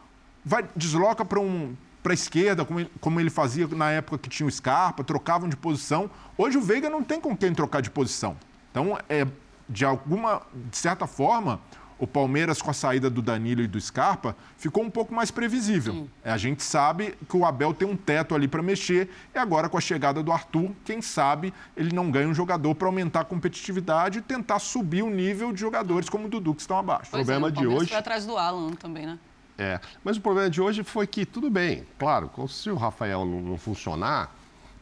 vai, 0.45 0.65
desloca 0.75 1.25
para 1.25 1.41
um, 1.41 1.75
a 2.05 2.13
esquerda, 2.13 2.65
como 2.65 2.81
ele, 2.81 2.91
como 3.01 3.21
ele, 3.21 3.31
fazia 3.31 3.67
na 3.69 3.91
época 3.91 4.19
que 4.19 4.29
tinha 4.29 4.47
o 4.47 4.51
Scarpa, 4.51 5.05
trocavam 5.05 5.49
de 5.49 5.57
posição. 5.57 6.11
Hoje 6.37 6.59
o 6.59 6.61
Veiga 6.61 6.89
não 6.89 7.03
tem 7.03 7.21
com 7.21 7.37
quem 7.37 7.53
trocar 7.53 7.81
de 7.81 7.91
posição. 7.91 8.37
Então, 8.71 8.99
é, 9.09 9.27
de 9.69 9.85
alguma, 9.85 10.43
de 10.53 10.77
certa 10.77 11.07
forma, 11.07 11.61
o 12.01 12.07
Palmeiras 12.07 12.63
com 12.63 12.71
a 12.71 12.73
saída 12.73 13.11
do 13.11 13.21
Danilo 13.21 13.61
e 13.61 13.67
do 13.67 13.79
Scarpa 13.79 14.35
ficou 14.57 14.83
um 14.83 14.91
pouco 14.91 15.15
mais 15.15 15.31
previsível. 15.31 15.93
Sim. 15.93 16.11
A 16.25 16.39
gente 16.39 16.63
sabe 16.63 17.15
que 17.29 17.37
o 17.37 17.45
Abel 17.45 17.75
tem 17.75 17.87
um 17.87 17.97
teto 17.97 18.35
ali 18.35 18.49
para 18.49 18.63
mexer 18.63 19.11
e 19.35 19.39
agora 19.39 19.69
com 19.69 19.77
a 19.77 19.81
chegada 19.81 20.23
do 20.23 20.33
Arthur, 20.33 20.71
quem 20.85 21.03
sabe 21.03 21.53
ele 21.77 21.95
não 21.95 22.11
ganha 22.11 22.27
um 22.27 22.35
jogador 22.35 22.75
para 22.75 22.89
aumentar 22.89 23.21
a 23.21 23.25
competitividade 23.25 24.19
e 24.19 24.23
tentar 24.23 24.59
subir 24.59 25.03
o 25.03 25.11
nível 25.11 25.53
de 25.53 25.61
jogadores 25.61 26.09
como 26.09 26.27
o 26.27 26.29
Dudu 26.29 26.55
que 26.55 26.63
estão 26.63 26.79
abaixo. 26.79 27.11
Pois 27.11 27.23
o 27.23 27.27
problema 27.27 27.49
é, 27.49 27.51
o 27.51 27.53
de 27.53 27.67
hoje 27.67 27.89
foi 27.91 27.99
atrás 27.99 28.25
do 28.25 28.39
Alan 28.39 28.73
também, 28.73 29.07
né? 29.07 29.19
É, 29.59 29.79
mas 30.03 30.17
o 30.17 30.23
problema 30.23 30.49
de 30.49 30.59
hoje 30.59 30.83
foi 30.83 31.07
que 31.07 31.27
tudo 31.27 31.51
bem, 31.51 31.87
claro, 31.99 32.31
se 32.49 32.71
o 32.71 32.77
Rafael 32.77 33.27
não, 33.27 33.43
não 33.43 33.59
funcionar, 33.59 34.35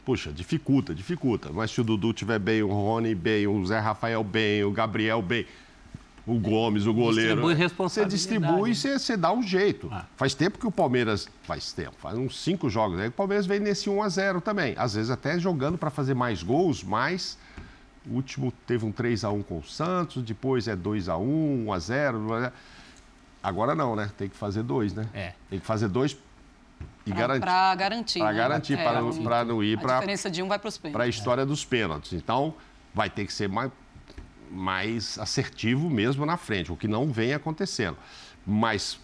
puxa, 0.05 0.33
dificulta, 0.33 0.95
dificulta. 0.95 1.51
Mas 1.53 1.73
se 1.73 1.81
o 1.81 1.85
Dudu 1.85 2.12
tiver 2.12 2.39
bem, 2.39 2.62
o 2.62 2.69
Rony 2.69 3.12
bem, 3.12 3.49
o 3.49 3.66
Zé 3.66 3.81
Rafael 3.81 4.23
bem, 4.23 4.62
o 4.62 4.71
Gabriel 4.71 5.21
bem, 5.21 5.45
o 6.29 6.39
Gomes, 6.39 6.87
o 6.87 6.93
goleiro. 6.93 7.37
Distribui 7.37 7.55
responsabilidade. 7.55 8.20
Você 8.20 8.29
distribui 8.29 8.70
e 8.70 8.74
você, 8.74 8.99
você, 8.99 9.16
dá 9.16 9.33
um 9.33 9.43
jeito. 9.43 9.89
Ah. 9.91 10.05
Faz 10.16 10.35
tempo 10.35 10.59
que 10.59 10.66
o 10.66 10.70
Palmeiras. 10.70 11.29
Faz 11.43 11.72
tempo, 11.72 11.95
faz 11.99 12.18
uns 12.18 12.39
cinco 12.39 12.68
jogos 12.68 13.01
aí. 13.01 13.09
O 13.09 13.12
Palmeiras 13.12 13.47
vem 13.47 13.61
nesse 13.61 13.89
1 13.89 14.03
a 14.03 14.09
0 14.09 14.41
também. 14.41 14.74
Às 14.76 14.95
vezes 14.95 15.11
até 15.11 15.39
jogando 15.39 15.79
para 15.79 15.91
fazer 15.91 16.14
mais 16.14 16.43
gols, 16.43 16.85
mas. 16.85 17.39
O 18.07 18.14
último 18.14 18.51
teve 18.66 18.87
um 18.87 18.93
3 18.93 19.22
a 19.24 19.31
1 19.31 19.43
com 19.43 19.59
o 19.59 19.62
Santos, 19.62 20.22
depois 20.22 20.66
é 20.66 20.74
2 20.74 21.11
a 21.11 21.18
1 21.18 21.66
1 21.66 21.72
a 21.72 21.79
0 21.79 22.53
Agora 23.43 23.74
não, 23.74 23.95
né? 23.95 24.11
Tem 24.16 24.29
que 24.29 24.37
fazer 24.37 24.62
dois, 24.62 24.95
né? 24.95 25.07
É. 25.12 25.35
Tem 25.51 25.59
que 25.59 25.66
fazer 25.66 25.89
dois 25.89 26.16
e 27.07 27.12
garantir. 27.12 27.41
Para 27.41 27.74
garantir. 27.74 28.18
Para 28.18 28.33
né? 28.33 28.39
garantir, 28.39 28.79
é, 28.79 28.85
para 29.22 29.45
não 29.45 29.62
ir 29.62 29.79
para. 29.79 29.97
A 29.97 30.01
diferença 30.01 30.31
de 30.31 30.43
um 30.43 30.49
vai 30.49 30.59
para 30.59 30.68
os 30.68 30.79
pênaltis. 30.79 30.93
Para 30.97 31.05
a 31.05 31.09
história 31.09 31.43
é. 31.43 31.47
dos 31.47 31.64
pênaltis. 31.64 32.12
Então, 32.12 32.55
vai 32.95 33.09
ter 33.09 33.26
que 33.26 33.33
ser 33.33 33.49
mais 33.49 33.70
mais 34.51 35.18
assertivo 35.18 35.88
mesmo 35.88 36.24
na 36.26 36.36
frente, 36.36 36.72
o 36.72 36.76
que 36.76 36.88
não 36.88 37.11
vem 37.12 37.34
acontecendo. 37.34 37.96
Mas 38.46 38.99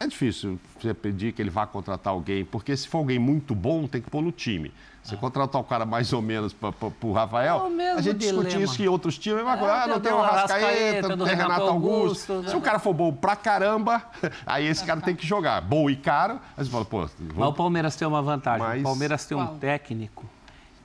é 0.00 0.06
difícil 0.06 0.60
você 0.78 0.94
pedir 0.94 1.32
que 1.32 1.42
ele 1.42 1.50
vá 1.50 1.66
contratar 1.66 2.12
alguém, 2.12 2.44
porque 2.44 2.76
se 2.76 2.86
for 2.86 2.98
alguém 2.98 3.18
muito 3.18 3.54
bom, 3.54 3.86
tem 3.86 4.00
que 4.00 4.08
pôr 4.08 4.22
no 4.22 4.30
time. 4.30 4.72
Você 5.02 5.14
ah. 5.14 5.18
contratar 5.18 5.60
o 5.60 5.64
cara 5.64 5.84
mais 5.84 6.12
ou 6.12 6.22
menos 6.22 6.52
para 6.52 6.72
o 7.02 7.12
Rafael, 7.12 7.68
é 7.80 7.92
a 7.92 8.00
gente 8.00 8.18
discute 8.18 8.62
isso 8.62 8.82
em 8.82 8.86
outros 8.86 9.18
times, 9.18 9.42
mas 9.42 9.60
é, 9.60 9.64
ah, 9.64 9.86
não 9.88 10.00
tem 10.00 10.12
o 10.12 10.20
Rascaeta, 10.20 11.16
não 11.16 11.26
tem 11.26 11.34
Renato 11.34 11.62
Augusto. 11.62 12.32
Augusto. 12.32 12.50
Se 12.50 12.56
o 12.56 12.60
cara 12.60 12.78
for 12.78 12.92
bom 12.92 13.12
pra 13.12 13.34
caramba, 13.34 14.02
aí 14.46 14.66
esse 14.66 14.84
cara 14.84 15.00
tem 15.00 15.16
que 15.16 15.26
jogar. 15.26 15.60
Bom 15.60 15.90
e 15.90 15.96
caro, 15.96 16.38
aí 16.56 16.64
você 16.64 16.70
fala, 16.70 16.84
pô... 16.84 16.98
Vou... 16.98 17.08
Mas 17.34 17.48
o 17.48 17.52
Palmeiras 17.52 17.96
tem 17.96 18.06
uma 18.06 18.22
vantagem. 18.22 18.66
Mas... 18.66 18.80
O 18.80 18.84
Palmeiras 18.84 19.26
tem 19.26 19.36
um 19.36 19.46
Qual? 19.46 19.56
técnico 19.56 20.26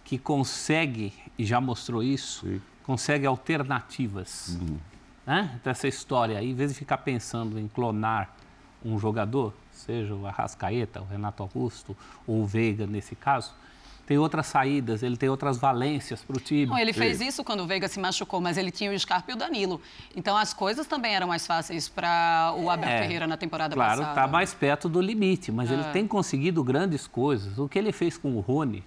que 0.04 0.18
consegue, 0.18 1.14
e 1.38 1.46
já 1.46 1.62
mostrou 1.62 2.02
isso, 2.02 2.48
Sim 2.48 2.62
consegue 2.84 3.26
alternativas. 3.26 4.58
Uhum. 4.60 4.78
Né? 5.26 5.52
Então, 5.60 5.72
essa 5.72 5.88
história 5.88 6.38
aí, 6.38 6.52
em 6.52 6.56
vez 6.56 6.72
de 6.72 6.78
ficar 6.78 6.98
pensando 7.00 7.60
em 7.60 7.68
clonar 7.68 8.36
um 8.84 9.00
jogador, 9.00 9.54
seja 9.72 10.14
o 10.14 10.28
Arrascaeta, 10.28 11.02
o 11.02 11.06
Renato 11.06 11.42
Augusto 11.42 11.96
ou 12.28 12.42
o 12.42 12.46
Veiga 12.46 12.86
nesse 12.86 13.16
caso, 13.16 13.54
tem 14.06 14.18
outras 14.18 14.48
saídas, 14.48 15.02
ele 15.02 15.16
tem 15.16 15.30
outras 15.30 15.58
valências 15.58 16.22
para 16.22 16.36
o 16.36 16.40
time. 16.40 16.66
Não, 16.66 16.78
ele 16.78 16.92
fez 16.92 17.22
isso 17.22 17.42
quando 17.42 17.62
o 17.62 17.66
Veiga 17.68 17.88
se 17.88 18.00
machucou, 18.00 18.42
mas 18.42 18.58
ele 18.58 18.70
tinha 18.70 18.92
o 18.92 19.00
Scarpa 19.00 19.32
e 19.32 19.34
o 19.34 19.38
Danilo. 19.38 19.80
Então 20.14 20.36
as 20.36 20.54
coisas 20.54 20.86
também 20.86 21.16
eram 21.16 21.28
mais 21.28 21.48
fáceis 21.48 21.88
para 21.88 22.54
o 22.58 22.70
Abel 22.70 22.90
é, 22.90 23.02
Ferreira 23.02 23.26
na 23.26 23.38
temporada 23.38 23.74
claro, 23.74 23.92
passada. 23.92 24.14
Claro, 24.14 24.28
está 24.28 24.32
mais 24.32 24.54
perto 24.54 24.90
do 24.90 25.00
limite, 25.00 25.54
mas 25.54 25.72
é. 25.72 25.74
ele 25.74 25.84
tem 25.86 26.06
conseguido 26.06 26.62
grandes 26.64 27.08
coisas. 27.08 27.58
O 27.58 27.70
que 27.70 27.80
ele 27.80 27.94
fez 27.94 28.18
com 28.18 28.36
o 28.36 28.42
Rony 28.42 28.84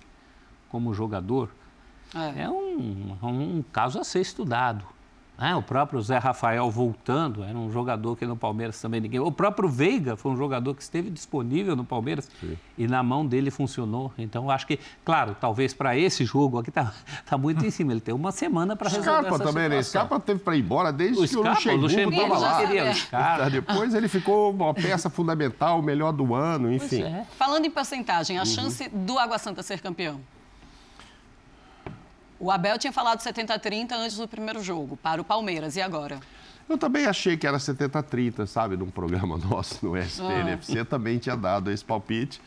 como 0.69 0.93
jogador, 0.93 1.49
é, 2.15 2.43
é 2.43 2.51
um, 2.51 3.17
um 3.23 3.65
caso 3.73 3.99
a 3.99 4.05
ser 4.05 4.21
estudado. 4.21 4.85
Né? 5.39 5.55
O 5.55 5.63
próprio 5.63 6.01
Zé 6.01 6.17
Rafael 6.17 6.71
voltando, 6.71 7.45
era 7.45 7.57
um 7.57 7.71
jogador 7.71 8.17
que 8.17 8.25
no 8.25 8.37
Palmeiras 8.37 8.81
também 8.81 9.01
ninguém. 9.01 9.21
O 9.21 9.31
próprio 9.31 9.69
Veiga 9.69 10.17
foi 10.17 10.33
um 10.33 10.37
jogador 10.37 10.75
que 10.75 10.83
esteve 10.83 11.11
disponível 11.11 11.77
no 11.77 11.85
Palmeiras 11.85 12.31
Sim. 12.41 12.57
e 12.79 12.87
na 12.87 13.03
mão 13.03 13.27
dele 13.27 13.51
funcionou. 13.51 14.13
Então, 14.17 14.51
acho 14.51 14.67
que, 14.67 14.79
claro, 15.05 15.37
talvez 15.39 15.75
para 15.75 15.97
esse 15.97 16.25
jogo 16.25 16.59
aqui 16.59 16.71
está 16.71 16.93
tá 17.27 17.37
muito 17.37 17.65
em 17.65 17.71
cima. 17.71 17.93
Ele 17.93 18.01
tem 18.01 18.15
uma 18.15 18.33
semana 18.33 18.75
para 18.75 18.89
resolver 18.89 19.11
Scarpa 19.11 19.35
essa 19.35 19.45
também, 19.45 19.69
né? 19.69 19.83
Scarpa 19.83 20.21
teve 20.21 20.41
para 20.41 20.57
ir 20.57 20.61
embora 20.61 20.93
desde 20.93 21.19
o 21.19 21.23
que 21.23 21.29
Scarpa, 21.29 21.71
o 21.71 21.77
Luxemburgo 21.77 22.35
estava 22.35 22.39
lá. 22.39 23.47
É. 23.47 23.51
Depois 23.51 23.95
ele 23.95 24.09
ficou 24.09 24.53
uma 24.53 24.73
peça 24.73 25.11
fundamental, 25.11 25.81
o 25.81 25.83
melhor 25.83 26.13
do 26.13 26.35
ano, 26.35 26.73
enfim. 26.73 27.03
É. 27.03 27.27
Falando 27.37 27.67
em 27.67 27.71
porcentagem, 27.71 28.39
a 28.39 28.41
uhum. 28.41 28.47
chance 28.47 28.89
do 28.89 29.19
Água 29.19 29.39
Santa 29.39 29.63
ser 29.63 29.81
campeão? 29.81 30.21
O 32.39 32.51
Abel 32.51 32.79
tinha 32.79 32.93
falado 32.93 33.21
70-30 33.21 33.93
antes 33.93 34.17
do 34.17 34.29
primeiro 34.29 34.63
jogo, 34.63 34.97
para 34.97 35.21
o 35.21 35.25
Palmeiras. 35.25 35.77
E 35.77 35.81
agora? 35.81 36.21
Eu 36.69 36.77
também 36.77 37.07
achei 37.07 37.37
que 37.37 37.47
era 37.47 37.59
70-30, 37.59 38.47
sabe? 38.47 38.77
Num 38.77 38.91
programa 38.91 39.39
nosso 39.49 39.85
no 39.87 39.97
SPNFC 39.97 40.81
ah. 40.81 40.85
também 40.85 41.19
tinha 41.19 41.37
dado 41.37 41.71
esse 41.71 41.85
palpite. 41.85 42.41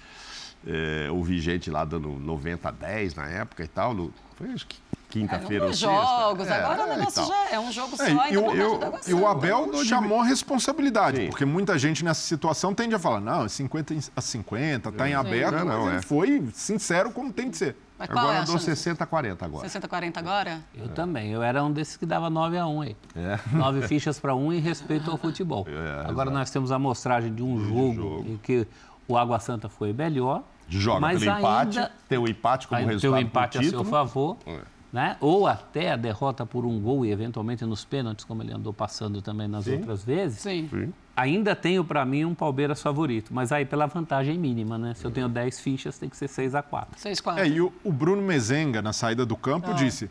É, 0.68 1.10
ouvi 1.10 1.40
gente 1.40 1.72
lá 1.72 1.86
dando 1.86 2.10
90-10 2.10 3.16
na 3.16 3.28
época 3.28 3.64
e 3.64 3.68
tal. 3.68 3.94
No, 3.94 4.14
foi 4.36 4.52
acho 4.52 4.68
que 4.68 4.78
quinta-feira 5.10 5.66
ou 5.66 5.74
jogos, 5.74 6.48
é, 6.48 6.54
agora 6.54 6.86
o 6.86 6.98
negócio 6.98 7.26
já 7.26 7.50
é 7.50 7.60
um 7.60 7.72
jogo 7.72 7.98
só 7.98 8.04
é, 8.04 8.32
e, 8.32 8.38
o, 8.38 8.52
eu, 8.52 8.80
e 9.08 9.14
o 9.14 9.28
Abel 9.28 9.84
chamou 9.84 10.22
a 10.22 10.24
responsabilidade, 10.24 11.18
Sim. 11.18 11.30
porque 11.30 11.46
muita 11.46 11.80
gente 11.80 12.06
nessa 12.06 12.22
situação 12.22 12.76
tende 12.76 12.94
a 12.94 13.00
falar, 13.00 13.20
não, 13.20 13.50
50 13.50 13.96
a 14.16 14.22
50, 14.22 14.92
tá 14.92 15.10
em 15.10 15.16
aberto, 15.16 15.56
não, 15.56 15.66
não, 15.66 15.78
mas 15.80 15.88
ele 15.88 15.98
é. 15.98 16.02
foi 16.02 16.50
sincero 16.54 17.12
como 17.12 17.34
tem 17.34 17.50
que 17.50 17.58
ser. 17.58 17.76
Mas 18.00 18.10
agora 18.10 18.38
é 18.38 18.42
eu 18.42 18.46
dou 18.46 18.58
60 18.58 19.04
a 19.04 19.08
40 19.08 19.46
agora. 19.46 19.64
60 19.68 19.86
a 19.86 19.90
40 19.90 20.20
agora? 20.22 20.62
Eu 20.74 20.86
é. 20.86 20.88
também. 20.88 21.32
Eu 21.32 21.44
era 21.44 21.62
um 21.62 21.72
desses 21.72 21.98
que 21.98 22.06
dava 22.06 22.30
9 22.30 22.58
a 22.58 22.66
1 22.66 22.82
aí. 22.82 22.96
É. 23.14 23.40
9 23.52 23.88
fichas 23.90 24.18
para 24.18 24.34
um 24.34 24.54
em 24.54 24.60
respeito 24.60 25.12
ao 25.12 25.18
futebol. 25.18 25.68
É, 25.68 26.08
agora 26.08 26.30
exato. 26.30 26.32
nós 26.32 26.50
temos 26.50 26.72
a 26.72 26.78
amostragem 26.78 27.34
de 27.34 27.44
um 27.44 27.60
jogo, 27.60 27.94
jogo, 27.94 28.26
em 28.26 28.38
que 28.38 28.66
o 29.06 29.18
Água 29.18 29.38
Santa 29.40 29.68
foi 29.68 29.92
melhor. 29.92 30.44
Joga 30.70 31.02
mas 31.02 31.20
pelo 31.20 31.38
empate, 31.38 31.80
ainda... 31.80 31.92
tem 32.08 32.18
o 32.18 32.28
empate 32.28 32.68
como 32.68 32.80
resultado 32.86 33.02
Tem 33.02 33.12
o 33.12 33.18
empate 33.18 33.58
a 33.58 33.64
seu 33.64 33.84
favor. 33.84 34.38
É 34.46 34.60
né? 34.92 35.18
ou 35.20 35.48
até 35.48 35.92
a 35.92 35.96
derrota 35.96 36.46
por 36.46 36.66
um 36.66 36.80
gol 36.80 37.06
e 37.06 37.12
eventualmente 37.12 37.64
nos 37.64 37.86
pênaltis, 37.86 38.26
como 38.26 38.42
ele 38.42 38.52
andou 38.52 38.74
passando 38.74 39.22
também 39.22 39.48
nas 39.48 39.66
Sim. 39.66 39.78
outras 39.78 40.04
vezes, 40.04 40.40
Sim. 40.40 40.68
Sim. 40.70 40.94
Ainda 41.20 41.56
tenho 41.56 41.84
para 41.84 42.06
mim 42.06 42.26
um 42.26 42.34
Palmeiras 42.34 42.82
favorito, 42.82 43.34
mas 43.34 43.52
aí 43.52 43.66
pela 43.66 43.86
vantagem 43.86 44.38
mínima, 44.38 44.78
né? 44.78 44.94
Se 44.96 45.06
eu 45.06 45.12
tenho 45.12 45.28
10 45.28 45.60
fichas, 45.60 45.98
tem 45.98 46.10
que 46.10 46.16
ser 46.16 46.28
6 46.28 46.56
a 46.56 46.62
4 46.62 47.00
6 47.00 47.22
4 47.22 47.44
É, 47.44 47.48
e 47.48 47.62
o, 47.62 47.74
o 47.84 47.92
Bruno 47.92 48.22
Mezenga, 48.22 48.82
na 48.82 48.94
saída 48.94 49.26
do 49.26 49.36
campo, 49.36 49.72
ah. 49.72 49.74
disse: 49.74 50.10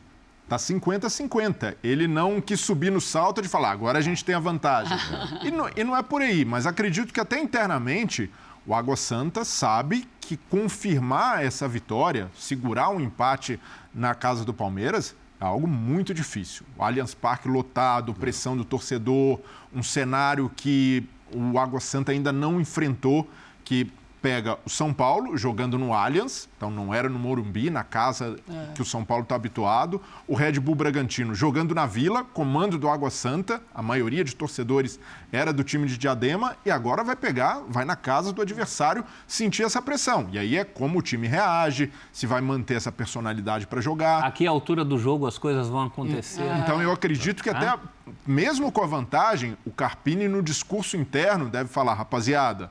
Tá 0.48 0.56
50-50. 0.56 1.76
Ele 1.82 2.08
não 2.08 2.40
quis 2.40 2.60
subir 2.60 2.90
no 2.90 3.00
salto 3.00 3.42
de 3.42 3.48
falar, 3.48 3.70
agora 3.70 3.98
a 3.98 4.02
gente 4.02 4.24
tem 4.24 4.34
a 4.34 4.38
vantagem. 4.38 4.96
e, 5.44 5.50
não, 5.50 5.68
e 5.76 5.84
não 5.84 5.96
é 5.96 6.02
por 6.02 6.22
aí, 6.22 6.44
mas 6.44 6.66
acredito 6.66 7.12
que 7.12 7.20
até 7.20 7.38
internamente 7.38 8.30
o 8.66 8.74
Água 8.74 8.96
Santa 8.96 9.44
sabe 9.44 10.06
que 10.20 10.36
confirmar 10.36 11.44
essa 11.44 11.66
vitória, 11.66 12.30
segurar 12.34 12.90
um 12.90 13.00
empate 13.00 13.58
na 13.94 14.14
casa 14.14 14.44
do 14.44 14.52
Palmeiras, 14.52 15.14
algo 15.46 15.66
muito 15.66 16.12
difícil. 16.12 16.66
O 16.76 16.82
Allianz 16.82 17.14
Parque 17.14 17.48
lotado, 17.48 18.14
pressão 18.14 18.56
do 18.56 18.64
torcedor, 18.64 19.40
um 19.74 19.82
cenário 19.82 20.50
que 20.56 21.04
o 21.32 21.58
Água 21.58 21.80
Santa 21.80 22.12
ainda 22.12 22.32
não 22.32 22.60
enfrentou, 22.60 23.28
que 23.64 23.90
pega 24.28 24.58
o 24.62 24.68
São 24.68 24.92
Paulo 24.92 25.38
jogando 25.38 25.78
no 25.78 25.94
Allianz, 25.94 26.50
então 26.54 26.70
não 26.70 26.92
era 26.92 27.08
no 27.08 27.18
Morumbi, 27.18 27.70
na 27.70 27.82
casa 27.82 28.36
é. 28.46 28.74
que 28.74 28.82
o 28.82 28.84
São 28.84 29.02
Paulo 29.02 29.22
está 29.22 29.34
habituado. 29.34 30.02
O 30.26 30.34
Red 30.34 30.60
Bull 30.60 30.74
Bragantino 30.74 31.34
jogando 31.34 31.74
na 31.74 31.86
Vila, 31.86 32.22
comando 32.24 32.76
do 32.76 32.90
Água 32.90 33.08
Santa, 33.08 33.62
a 33.74 33.80
maioria 33.80 34.22
de 34.22 34.36
torcedores 34.36 35.00
era 35.32 35.50
do 35.50 35.64
time 35.64 35.86
de 35.86 35.96
Diadema, 35.96 36.54
e 36.62 36.70
agora 36.70 37.02
vai 37.02 37.16
pegar, 37.16 37.62
vai 37.70 37.86
na 37.86 37.96
casa 37.96 38.30
do 38.30 38.42
adversário 38.42 39.02
sentir 39.26 39.62
essa 39.62 39.80
pressão. 39.80 40.28
E 40.30 40.38
aí 40.38 40.58
é 40.58 40.64
como 40.64 40.98
o 40.98 41.02
time 41.02 41.26
reage, 41.26 41.90
se 42.12 42.26
vai 42.26 42.42
manter 42.42 42.74
essa 42.74 42.92
personalidade 42.92 43.66
para 43.66 43.80
jogar. 43.80 44.24
Aqui 44.24 44.46
à 44.46 44.50
altura 44.50 44.84
do 44.84 44.98
jogo 44.98 45.26
as 45.26 45.38
coisas 45.38 45.68
vão 45.68 45.84
acontecer. 45.84 46.44
Então 46.62 46.82
eu 46.82 46.92
acredito 46.92 47.42
que 47.42 47.48
até, 47.48 47.78
mesmo 48.26 48.70
com 48.70 48.84
a 48.84 48.86
vantagem, 48.86 49.56
o 49.64 49.70
Carpini 49.70 50.28
no 50.28 50.42
discurso 50.42 50.98
interno 50.98 51.48
deve 51.48 51.70
falar, 51.70 51.94
rapaziada 51.94 52.68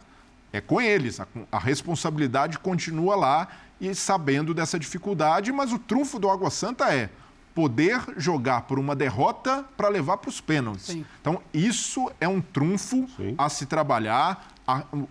é 0.52 0.62
com 0.62 0.82
eles. 0.82 1.20
A, 1.20 1.28
a, 1.52 1.60
responsabilidade 1.60 2.60
continua 2.60 3.16
lá 3.16 3.48
e 3.80 3.94
sabendo 3.94 4.54
dessa 4.54 4.80
dificuldade, 4.80 5.52
mas 5.52 5.72
o 5.72 5.80
trunfo 5.80 6.20
do 6.20 6.30
Água 6.30 6.50
Santa 6.50 6.94
é 6.94 7.10
poder 7.58 8.00
jogar 8.18 8.62
por 8.62 8.78
uma 8.78 8.96
derrota 8.96 9.66
para 9.76 9.90
levar 9.90 10.18
para 10.18 10.30
os 10.30 10.40
pênaltis. 10.40 10.86
Sim. 10.86 11.06
Então, 11.20 11.42
isso 11.52 12.12
é 12.22 12.28
um 12.28 12.40
trunfo 12.40 13.08
Sim. 13.18 13.34
a 13.36 13.50
se 13.50 13.66
trabalhar. 13.66 14.50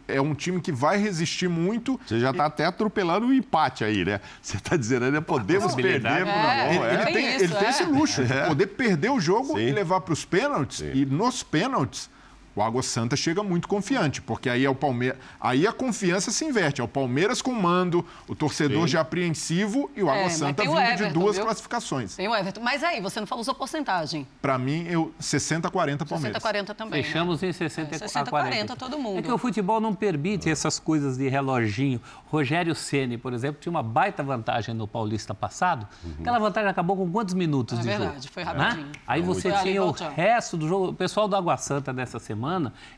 É 0.06 0.20
um 0.20 0.32
time 0.32 0.60
que 0.60 0.70
vai 0.70 0.96
resistir 0.96 1.48
muito. 1.48 1.98
Você 2.06 2.20
já 2.20 2.30
está 2.30 2.44
e... 2.44 2.46
até 2.46 2.64
atropelando 2.66 3.26
o 3.26 3.34
empate 3.34 3.82
aí, 3.82 4.04
né? 4.04 4.20
Você 4.40 4.58
está 4.58 4.76
dizendo 4.76 5.06
ainda 5.06 5.20
podemos 5.20 5.74
perder. 5.74 6.06
É, 6.06 6.74
ele, 6.74 6.84
ele, 6.84 7.04
tem, 7.06 7.34
isso, 7.34 7.44
ele 7.44 7.54
é. 7.54 7.58
tem 7.58 7.68
esse 7.68 7.84
luxo 7.84 8.24
de 8.24 8.32
é. 8.32 8.46
poder 8.46 8.66
perder 8.68 9.10
o 9.10 9.18
jogo 9.18 9.54
Sim. 9.54 9.66
e 9.66 9.72
levar 9.72 10.02
para 10.02 10.12
os 10.12 10.24
pênaltis. 10.24 10.84
E 10.94 11.04
nos 11.04 11.42
pênaltis, 11.42 12.08
o 12.56 12.62
Água 12.62 12.82
Santa 12.82 13.14
chega 13.14 13.42
muito 13.42 13.68
confiante, 13.68 14.22
porque 14.22 14.48
aí 14.48 14.64
é 14.64 14.70
o 14.70 14.74
Palmeiras, 14.74 15.18
aí 15.38 15.66
a 15.66 15.72
confiança 15.72 16.30
se 16.30 16.42
inverte, 16.42 16.80
é 16.80 16.84
o 16.84 16.88
Palmeiras 16.88 17.42
com 17.42 17.52
mando, 17.52 18.04
o 18.26 18.34
torcedor 18.34 18.82
Sim. 18.82 18.88
já 18.88 19.02
apreensivo 19.02 19.90
e 19.94 20.02
o 20.02 20.08
Água 20.08 20.22
é, 20.22 20.30
Santa 20.30 20.62
vindo 20.62 20.78
Everton, 20.78 21.08
de 21.08 21.12
duas 21.12 21.36
viu? 21.36 21.44
classificações. 21.44 22.16
Tem 22.16 22.26
o 22.26 22.34
Everton, 22.34 22.62
mas 22.62 22.82
aí 22.82 23.00
você 23.02 23.20
não 23.20 23.26
falou 23.26 23.44
sua 23.44 23.54
porcentagem. 23.54 24.26
Para 24.40 24.56
mim, 24.56 24.86
eu 24.88 25.12
60 25.20 25.70
40 25.70 26.06
Palmeiras. 26.06 26.36
60 26.36 26.40
40 26.40 26.74
também. 26.74 27.02
Fechamos 27.02 27.42
né? 27.42 27.48
em 27.48 27.52
60 27.52 27.94
é, 27.94 27.98
60 27.98 28.30
40. 28.30 28.56
40 28.56 28.76
todo 28.76 28.98
mundo. 28.98 29.18
É 29.18 29.22
que 29.22 29.30
o 29.30 29.36
futebol 29.36 29.78
não 29.78 29.94
permite 29.94 30.48
essas 30.48 30.78
coisas 30.78 31.18
de 31.18 31.28
reloginho. 31.28 32.00
Rogério 32.26 32.74
Ceni, 32.74 33.18
por 33.18 33.34
exemplo, 33.34 33.60
tinha 33.60 33.70
uma 33.70 33.82
baita 33.82 34.22
vantagem 34.22 34.74
no 34.74 34.88
Paulista 34.88 35.34
passado. 35.34 35.86
Uhum. 36.02 36.14
Aquela 36.20 36.38
vantagem 36.38 36.70
acabou 36.70 36.96
com 36.96 37.10
quantos 37.10 37.34
minutos 37.34 37.78
é 37.78 37.82
de 37.82 37.88
verdade, 37.88 38.14
jogo? 38.14 38.28
Foi 38.32 38.42
rapidinho. 38.42 38.86
Né? 38.86 38.92
Aí 39.06 39.20
você 39.20 39.52
tinha 39.62 39.84
o 39.84 39.90
resto 39.90 40.56
do 40.56 40.66
jogo. 40.66 40.88
O 40.88 40.94
pessoal 40.94 41.28
do 41.28 41.36
Água 41.36 41.56
Santa 41.58 41.92
dessa 41.92 42.18
semana, 42.18 42.45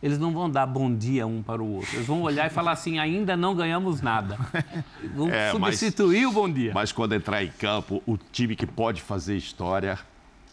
eles 0.00 0.18
não 0.18 0.28
não 0.28 0.32
vão 0.32 0.50
dar 0.50 0.66
bom 0.66 0.94
dia 0.94 1.26
um 1.26 1.42
para 1.42 1.62
o 1.62 1.76
outro. 1.76 1.96
Eles 1.96 2.06
vão 2.06 2.22
olhar 2.22 2.46
e 2.46 2.50
falar 2.50 2.72
assim: 2.72 2.98
ainda 2.98 3.36
não 3.36 3.54
ganhamos 3.54 4.00
nada. 4.00 4.38
Vão 5.14 5.30
é, 5.30 5.50
substituir 5.52 6.22
mas, 6.24 6.30
o 6.30 6.34
bom 6.34 6.50
dia. 6.50 6.72
Mas 6.74 6.92
quando 6.92 7.14
entrar 7.14 7.42
em 7.42 7.48
campo, 7.48 8.02
o 8.06 8.16
time 8.16 8.54
que 8.54 8.66
pode 8.66 9.00
fazer 9.00 9.36
história 9.36 9.98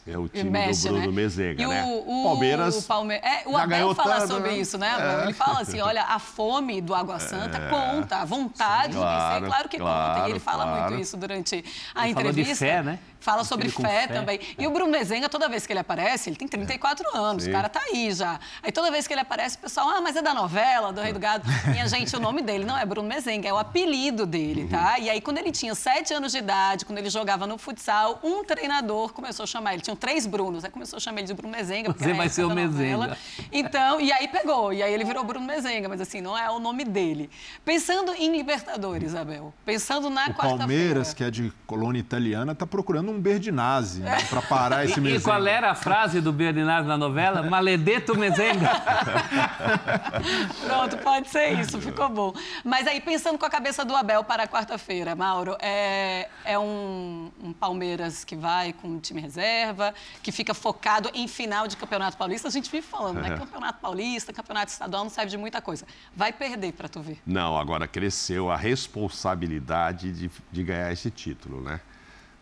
é 0.07 0.17
o 0.17 0.27
time 0.27 0.51
mexe, 0.51 0.87
do 0.87 0.93
Bruno 0.93 1.07
né? 1.07 1.11
Mezenga, 1.13 1.63
e 1.63 1.67
né? 1.67 1.83
O, 1.83 2.21
o 2.21 2.23
Palmeiras. 2.23 2.77
O, 2.77 2.83
Palme... 2.83 3.15
é, 3.15 3.41
o 3.47 3.57
Abel 3.57 3.95
fala 3.95 4.19
tanto, 4.19 4.33
sobre 4.33 4.51
né? 4.51 4.57
isso, 4.57 4.77
né? 4.77 4.95
É. 4.99 5.23
Ele 5.23 5.33
fala 5.33 5.61
assim: 5.61 5.81
olha, 5.81 6.03
a 6.03 6.19
fome 6.19 6.79
do 6.79 6.93
Água 6.93 7.19
Santa 7.19 7.57
é. 7.57 7.69
conta, 7.69 8.17
a 8.17 8.25
vontade 8.25 8.93
Sim, 8.93 8.99
claro, 8.99 9.23
de 9.23 9.33
vencer, 9.33 9.49
claro 9.49 9.69
que 9.69 9.77
claro, 9.77 10.13
conta. 10.13 10.27
E 10.27 10.31
ele 10.31 10.39
fala 10.39 10.63
claro. 10.63 10.81
muito 10.91 11.01
isso 11.01 11.17
durante 11.17 11.65
a 11.95 12.03
ele 12.03 12.11
entrevista. 12.11 12.65
Fala 12.65 12.71
de 12.71 12.83
fé, 12.83 12.83
né? 12.83 12.99
Fala 13.25 13.43
sobre 13.43 13.69
fé, 13.69 13.81
fé, 13.81 14.07
também. 14.07 14.39
E 14.55 14.67
o 14.67 14.71
Bruno 14.71 14.91
Mezenga, 14.91 15.27
toda 15.27 15.49
vez 15.49 15.65
que 15.65 15.73
ele 15.73 15.79
aparece, 15.79 16.29
ele 16.29 16.35
tem 16.35 16.47
34 16.47 17.03
é. 17.03 17.17
anos, 17.17 17.43
Sim. 17.43 17.49
o 17.49 17.53
cara 17.53 17.67
tá 17.67 17.81
aí 17.81 18.11
já. 18.11 18.39
Aí 18.61 18.71
toda 18.71 18.91
vez 18.91 19.07
que 19.07 19.13
ele 19.15 19.21
aparece, 19.21 19.57
o 19.57 19.61
pessoal, 19.61 19.89
ah, 19.89 19.99
mas 19.99 20.15
é 20.15 20.21
da 20.21 20.35
novela, 20.35 20.93
do 20.93 21.01
Rei 21.01 21.11
do 21.11 21.19
Gado. 21.19 21.43
Minha 21.65 21.87
gente, 21.87 22.15
o 22.15 22.19
nome 22.19 22.43
dele 22.43 22.65
não 22.65 22.77
é 22.77 22.85
Bruno 22.85 23.09
Mezenga, 23.09 23.49
é 23.49 23.51
o 23.51 23.57
apelido 23.57 24.27
dele, 24.27 24.67
tá? 24.69 24.93
Uhum. 24.99 25.05
E 25.05 25.09
aí, 25.09 25.21
quando 25.21 25.39
ele 25.39 25.51
tinha 25.51 25.73
7 25.73 26.13
anos 26.13 26.33
de 26.33 26.37
idade, 26.37 26.85
quando 26.85 26.99
ele 26.99 27.09
jogava 27.09 27.47
no 27.47 27.57
futsal, 27.57 28.19
um 28.23 28.43
treinador 28.43 29.11
começou 29.11 29.45
a 29.45 29.47
chamar 29.47 29.73
ele. 29.73 29.81
Tinham 29.95 29.97
três 29.97 30.27
Brunos, 30.27 30.65
aí 30.65 30.71
começou 30.71 30.97
a 30.97 30.99
chamar 30.99 31.19
ele 31.19 31.27
de 31.27 31.33
Bruno 31.33 31.55
Mezenga. 31.55 31.93
Você 31.93 32.13
vai 32.13 32.27
ser 32.29 32.43
o 32.43 32.49
Mezenga. 32.49 33.17
Então, 33.51 34.01
e 34.01 34.11
aí 34.11 34.27
pegou, 34.27 34.73
e 34.73 34.83
aí 34.83 34.93
ele 34.93 35.05
virou 35.05 35.23
Bruno 35.23 35.45
Mezenga, 35.45 35.87
mas 35.87 36.01
assim, 36.01 36.21
não 36.21 36.37
é 36.37 36.49
o 36.49 36.59
nome 36.59 36.83
dele. 36.83 37.29
Pensando 37.63 38.13
em 38.13 38.31
Libertadores, 38.31 39.15
Abel, 39.15 39.53
pensando 39.65 40.09
na 40.09 40.25
quarta-feira. 40.25 40.57
Palmeiras, 40.57 41.13
que 41.13 41.23
é 41.23 41.31
de 41.31 41.51
colônia 41.65 41.99
italiana, 41.99 42.53
tá 42.53 42.65
procurando 42.65 43.11
um 43.11 43.19
Berdinazzi 43.19 44.01
né, 44.01 44.17
para 44.29 44.41
parar 44.41 44.85
esse 44.85 44.99
mesenga. 44.99 45.21
E 45.21 45.23
qual 45.23 45.47
era 45.47 45.71
a 45.71 45.75
frase 45.75 46.19
do 46.19 46.33
Bernardo 46.33 46.87
na 46.87 46.97
novela? 46.97 47.43
Maledeto 47.49 48.17
mesenga. 48.17 48.69
Pronto, 50.65 50.97
pode 50.97 51.29
ser 51.29 51.59
isso, 51.59 51.79
ficou 51.79 52.09
bom. 52.09 52.33
Mas 52.63 52.87
aí, 52.87 52.99
pensando 52.99 53.37
com 53.37 53.45
a 53.45 53.49
cabeça 53.49 53.85
do 53.85 53.95
Abel 53.95 54.23
para 54.23 54.47
quarta-feira, 54.47 55.15
Mauro, 55.15 55.55
é, 55.59 56.27
é 56.43 56.59
um, 56.59 57.31
um, 57.43 57.53
Palmeiras 57.53 58.23
que 58.23 58.35
vai 58.35 58.73
com 58.73 58.99
time 58.99 59.21
reserva, 59.21 59.84
que 60.23 60.31
fica 60.31 60.53
focado 60.53 61.09
em 61.13 61.27
final 61.27 61.67
de 61.67 61.75
Campeonato 61.75 62.17
Paulista. 62.17 62.47
A 62.47 62.51
gente 62.51 62.71
vive 62.71 62.85
falando, 62.85 63.21
né? 63.21 63.37
Campeonato 63.37 63.79
Paulista, 63.79 64.31
Campeonato 64.31 64.71
Estadual 64.71 65.03
não 65.03 65.11
serve 65.11 65.31
de 65.31 65.37
muita 65.37 65.61
coisa. 65.61 65.85
Vai 66.15 66.31
perder 66.31 66.73
para 66.73 66.87
tu 66.87 67.01
ver. 67.01 67.19
Não, 67.25 67.57
agora 67.57 67.87
cresceu 67.87 68.49
a 68.49 68.55
responsabilidade 68.55 70.11
de, 70.11 70.31
de 70.51 70.63
ganhar 70.63 70.91
esse 70.91 71.11
título, 71.11 71.61
né? 71.61 71.81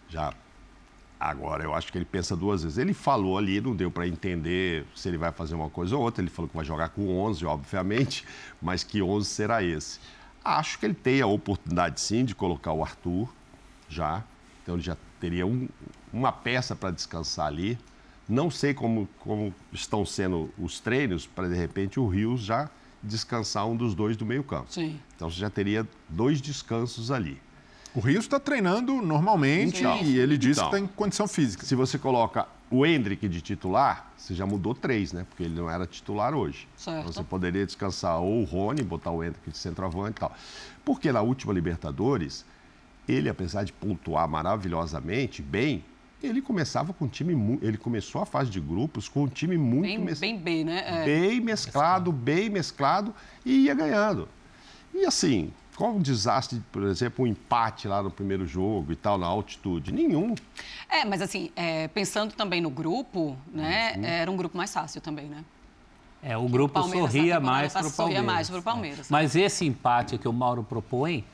Já 0.10 0.34
Agora, 1.24 1.64
eu 1.64 1.74
acho 1.74 1.90
que 1.90 1.98
ele 1.98 2.04
pensa 2.04 2.36
duas 2.36 2.64
vezes. 2.64 2.78
Ele 2.78 2.94
falou 2.94 3.38
ali, 3.38 3.62
não 3.62 3.74
deu 3.74 3.90
para 3.90 4.06
entender 4.06 4.86
se 4.94 5.08
ele 5.08 5.18
vai 5.18 5.32
fazer 5.32 5.56
uma 5.56 5.70
coisa 5.70 5.96
ou 5.96 6.02
outra. 6.02 6.22
Ele 6.22 6.30
falou 6.30 6.50
que 6.50 6.56
vai 6.56 6.66
jogar 6.66 6.90
com 6.90 7.18
11, 7.18 7.46
obviamente, 7.46 8.26
mas 8.62 8.84
que 8.84 9.02
11 9.02 9.26
será 9.26 9.64
esse. 9.64 10.02
Acho 10.44 10.78
que 10.78 10.86
ele 10.86 10.94
tem 10.94 11.22
a 11.22 11.28
oportunidade, 11.28 12.02
sim, 12.02 12.26
de 12.26 12.36
colocar 12.36 12.74
o 12.74 12.84
Arthur 12.84 13.34
já. 13.88 14.22
Então, 14.62 14.76
ele 14.76 14.84
já 14.84 14.98
teria 15.18 15.48
um, 15.48 15.70
uma 16.14 16.32
peça 16.32 16.76
para 16.76 16.92
descansar 16.92 17.48
ali. 17.48 17.78
Não 18.30 18.50
sei 18.50 18.74
como, 18.74 19.10
como 19.20 19.54
estão 19.74 20.06
sendo 20.06 20.54
os 20.58 20.80
treinos 20.80 21.26
para, 21.26 21.50
de 21.50 21.56
repente, 21.56 22.00
o 22.00 22.08
Rios 22.08 22.42
já 22.42 22.70
descansar 23.02 23.68
um 23.68 23.76
dos 23.76 23.94
dois 23.94 24.16
do 24.16 24.26
meio 24.26 24.44
campo. 24.44 24.72
Sim. 24.72 24.98
Então, 25.16 25.30
você 25.30 25.40
já 25.40 25.50
teria 25.50 25.86
dois 26.08 26.40
descansos 26.40 27.12
ali. 27.12 27.42
O 27.94 28.00
Rios 28.00 28.26
está 28.26 28.40
treinando 28.40 29.02
normalmente 29.02 29.80
então, 29.80 30.02
e 30.02 30.18
ele 30.18 30.38
disse 30.38 30.60
então, 30.60 30.70
que 30.70 30.76
está 30.78 30.86
em 30.86 30.88
condição 30.96 31.28
física. 31.28 31.66
Se 31.66 31.76
você 31.76 32.00
coloca 32.00 32.48
o 32.72 32.86
Hendrick 32.86 33.28
de 33.28 33.40
titular, 33.40 34.12
você 34.18 34.34
já 34.34 34.48
mudou 34.48 34.74
três, 34.74 35.14
né? 35.14 35.28
Porque 35.30 35.44
ele 35.44 35.54
não 35.54 35.70
era 35.70 35.86
titular 35.86 36.34
hoje. 36.34 36.68
Certo. 36.76 37.02
Então, 37.02 37.14
você 37.14 37.24
poderia 37.24 37.66
descansar 37.66 38.20
ou 38.20 38.42
o 38.42 38.46
Rony, 38.46 38.82
botar 38.82 39.12
o 39.12 39.24
Hendrick 39.24 39.52
de 39.52 39.58
centroavante 39.58 40.18
e 40.18 40.20
tal. 40.22 40.36
Porque 40.84 41.12
na 41.12 41.22
última 41.22 41.54
Libertadores, 41.54 42.46
ele, 43.08 43.30
apesar 43.30 43.64
de 43.64 43.72
pontuar 43.72 44.28
maravilhosamente 44.28 45.42
bem, 45.42 45.84
ele 46.28 46.42
começava 46.42 46.94
com 46.94 47.06
um 47.06 47.08
time, 47.08 47.60
ele 47.62 47.78
começou 47.78 48.22
a 48.22 48.26
fase 48.26 48.50
de 48.50 48.60
grupos 48.60 49.08
com 49.08 49.24
um 49.24 49.28
time 49.28 49.58
muito 49.58 49.84
bem, 49.84 50.00
mes... 50.00 50.20
bem 50.20 50.38
B, 50.38 50.64
né? 50.64 50.84
É. 50.86 51.06
Bem 51.06 51.42
mesclado, 51.42 52.12
bem 52.12 52.50
mesclado 52.50 53.14
e 53.46 53.66
ia 53.66 53.74
ganhando. 53.74 54.28
E 54.94 55.06
assim, 55.06 55.52
qual 55.76 55.94
um 55.94 56.02
desastre, 56.02 56.62
por 56.72 56.84
exemplo, 56.84 57.26
um 57.26 57.28
empate 57.28 57.88
lá 57.88 58.02
no 58.02 58.12
primeiro 58.12 58.46
jogo 58.46 58.92
e 58.92 58.96
tal, 58.96 59.18
na 59.18 59.26
altitude? 59.26 59.92
Nenhum. 59.92 60.36
É, 60.90 61.04
mas 61.04 61.22
assim, 61.22 61.52
é, 61.56 61.88
pensando 61.88 62.34
também 62.34 62.62
no 62.62 62.70
grupo, 62.70 63.36
né? 63.52 63.96
Uhum. 63.98 64.06
Era 64.06 64.32
um 64.32 64.38
grupo 64.38 64.56
mais 64.56 64.74
fácil 64.74 65.02
também, 65.02 65.26
né? 65.26 65.44
É, 66.22 66.38
o 66.38 66.48
grupo 66.48 66.82
sorria 66.84 67.40
mais 67.40 67.74
para 67.74 67.86
o 67.86 67.92
Palmeiras. 67.92 67.96
Sorria 67.96 68.24
mais 68.24 68.50
para 68.50 68.60
o 68.60 68.64
Palmeiras. 68.64 69.10
Mas 69.10 69.36
esse 69.36 69.66
empate 69.66 70.18
que 70.18 70.28
o 70.28 70.32
Mauro 70.32 70.64
propõe, 70.64 71.26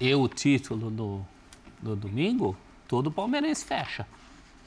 e 0.00 0.14
o 0.14 0.28
título 0.28 0.90
do, 0.90 1.26
do 1.82 1.96
domingo, 1.96 2.56
todo 2.86 3.10
palmeirense 3.10 3.64
fecha. 3.64 4.06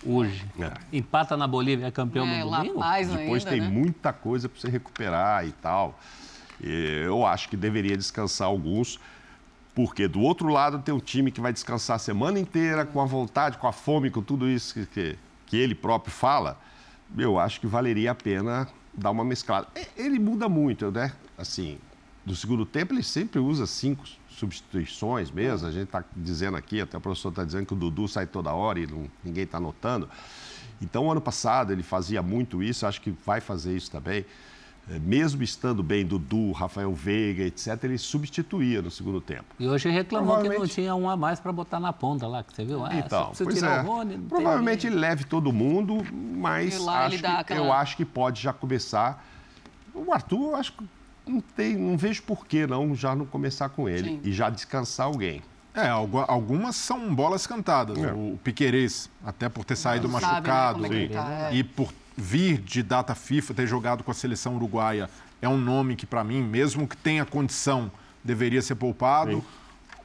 Hoje. 0.05 0.45
É. 0.59 0.97
Empata 0.97 1.37
na 1.37 1.47
Bolívia, 1.47 1.87
é 1.87 1.91
campeão 1.91 2.25
é, 2.27 2.43
no 2.43 2.49
domingo. 2.49 2.79
Depois 2.79 3.45
ainda, 3.45 3.49
tem 3.49 3.61
né? 3.61 3.69
muita 3.69 4.11
coisa 4.11 4.49
para 4.49 4.59
você 4.59 4.69
recuperar 4.69 5.45
e 5.45 5.51
tal. 5.51 5.99
Eu 6.59 7.25
acho 7.25 7.49
que 7.49 7.57
deveria 7.57 7.97
descansar 7.97 8.47
alguns, 8.47 8.99
porque 9.73 10.07
do 10.07 10.21
outro 10.21 10.47
lado 10.47 10.79
tem 10.79 10.93
um 10.93 10.99
time 10.99 11.31
que 11.31 11.41
vai 11.41 11.51
descansar 11.51 11.95
a 11.95 11.99
semana 11.99 12.39
inteira 12.39 12.85
com 12.85 13.01
a 13.01 13.05
vontade, 13.05 13.57
com 13.57 13.67
a 13.67 13.71
fome, 13.71 14.11
com 14.11 14.21
tudo 14.21 14.47
isso 14.47 14.73
que, 14.73 14.85
que, 14.85 15.17
que 15.47 15.57
ele 15.57 15.73
próprio 15.73 16.13
fala. 16.13 16.59
Eu 17.17 17.39
acho 17.39 17.59
que 17.59 17.67
valeria 17.67 18.11
a 18.11 18.15
pena 18.15 18.67
dar 18.93 19.11
uma 19.11 19.23
mesclada. 19.23 19.67
Ele 19.97 20.19
muda 20.19 20.47
muito, 20.47 20.91
né? 20.91 21.13
Assim, 21.37 21.79
do 22.25 22.35
segundo 22.35 22.65
tempo 22.65 22.93
ele 22.93 23.03
sempre 23.03 23.39
usa 23.39 23.65
cinco 23.65 24.03
substituições 24.41 25.31
mesmo. 25.31 25.67
A 25.67 25.71
gente 25.71 25.85
está 25.85 26.03
dizendo 26.15 26.57
aqui, 26.57 26.81
até 26.81 26.97
o 26.97 27.01
professor 27.01 27.29
está 27.29 27.43
dizendo 27.43 27.65
que 27.65 27.73
o 27.73 27.75
Dudu 27.75 28.07
sai 28.07 28.25
toda 28.25 28.51
hora 28.51 28.79
e 28.79 28.87
não, 28.87 29.05
ninguém 29.23 29.43
está 29.43 29.59
notando. 29.59 30.09
Então, 30.81 31.11
ano 31.11 31.21
passado 31.21 31.71
ele 31.71 31.83
fazia 31.83 32.21
muito 32.21 32.63
isso, 32.63 32.87
acho 32.87 32.99
que 33.01 33.11
vai 33.25 33.39
fazer 33.39 33.75
isso 33.75 33.91
também. 33.91 34.25
É, 34.89 34.97
mesmo 34.97 35.43
estando 35.43 35.83
bem 35.83 36.03
Dudu, 36.03 36.51
Rafael 36.53 36.91
Veiga, 36.91 37.43
etc., 37.43 37.83
ele 37.83 37.99
substituía 37.99 38.81
no 38.81 38.89
segundo 38.89 39.21
tempo. 39.21 39.45
E 39.59 39.67
hoje 39.67 39.87
reclamou 39.89 40.33
provavelmente... 40.33 40.55
que 40.55 40.67
não 40.67 40.67
tinha 40.67 40.95
um 40.95 41.07
a 41.07 41.15
mais 41.15 41.39
para 41.39 41.51
botar 41.51 41.79
na 41.79 41.93
ponta 41.93 42.27
lá, 42.27 42.43
que 42.43 42.51
você 42.55 42.65
viu? 42.65 42.83
Ah, 42.83 42.95
então, 42.95 43.31
pois 43.37 43.61
é. 43.61 43.81
Rony, 43.81 44.17
provavelmente 44.17 44.87
ele 44.87 44.95
leve 44.95 45.23
todo 45.23 45.53
mundo, 45.53 46.03
mas 46.11 46.87
acho 46.87 47.19
que, 47.19 47.25
aquela... 47.27 47.65
eu 47.65 47.71
acho 47.71 47.95
que 47.95 48.03
pode 48.03 48.41
já 48.41 48.51
começar. 48.51 49.23
O 49.93 50.11
Arthur, 50.11 50.49
eu 50.49 50.55
acho 50.55 50.73
que 50.73 50.83
não, 51.31 51.41
tem, 51.41 51.75
não 51.75 51.97
vejo 51.97 52.23
por 52.23 52.45
que 52.45 52.67
não 52.67 52.93
já 52.93 53.15
não 53.15 53.25
começar 53.25 53.69
com 53.69 53.87
ele 53.87 54.09
Sim. 54.09 54.19
e 54.23 54.31
já 54.33 54.49
descansar 54.49 55.07
alguém. 55.07 55.41
É, 55.73 55.87
algumas 55.87 56.75
são 56.75 57.13
bolas 57.15 57.47
cantadas. 57.47 57.97
É. 57.97 58.11
O 58.11 58.37
Piquerez, 58.43 59.09
até 59.25 59.47
por 59.47 59.63
ter 59.63 59.77
saído 59.77 60.07
não 60.07 60.19
machucado 60.19 60.81
sabe, 60.81 60.95
né, 60.95 61.07
tá, 61.07 61.49
é. 61.49 61.55
e 61.55 61.63
por 61.63 61.93
vir 62.17 62.57
de 62.59 62.83
data 62.83 63.15
FIFA, 63.15 63.53
ter 63.53 63.67
jogado 63.67 64.03
com 64.03 64.11
a 64.11 64.13
seleção 64.13 64.55
uruguaia, 64.55 65.09
é 65.41 65.47
um 65.47 65.57
nome 65.57 65.95
que, 65.95 66.05
para 66.05 66.23
mim, 66.23 66.41
mesmo 66.43 66.87
que 66.87 66.97
tenha 66.97 67.25
condição, 67.25 67.89
deveria 68.23 68.61
ser 68.61 68.75
poupado. 68.75 69.37
Sim. 69.37 69.43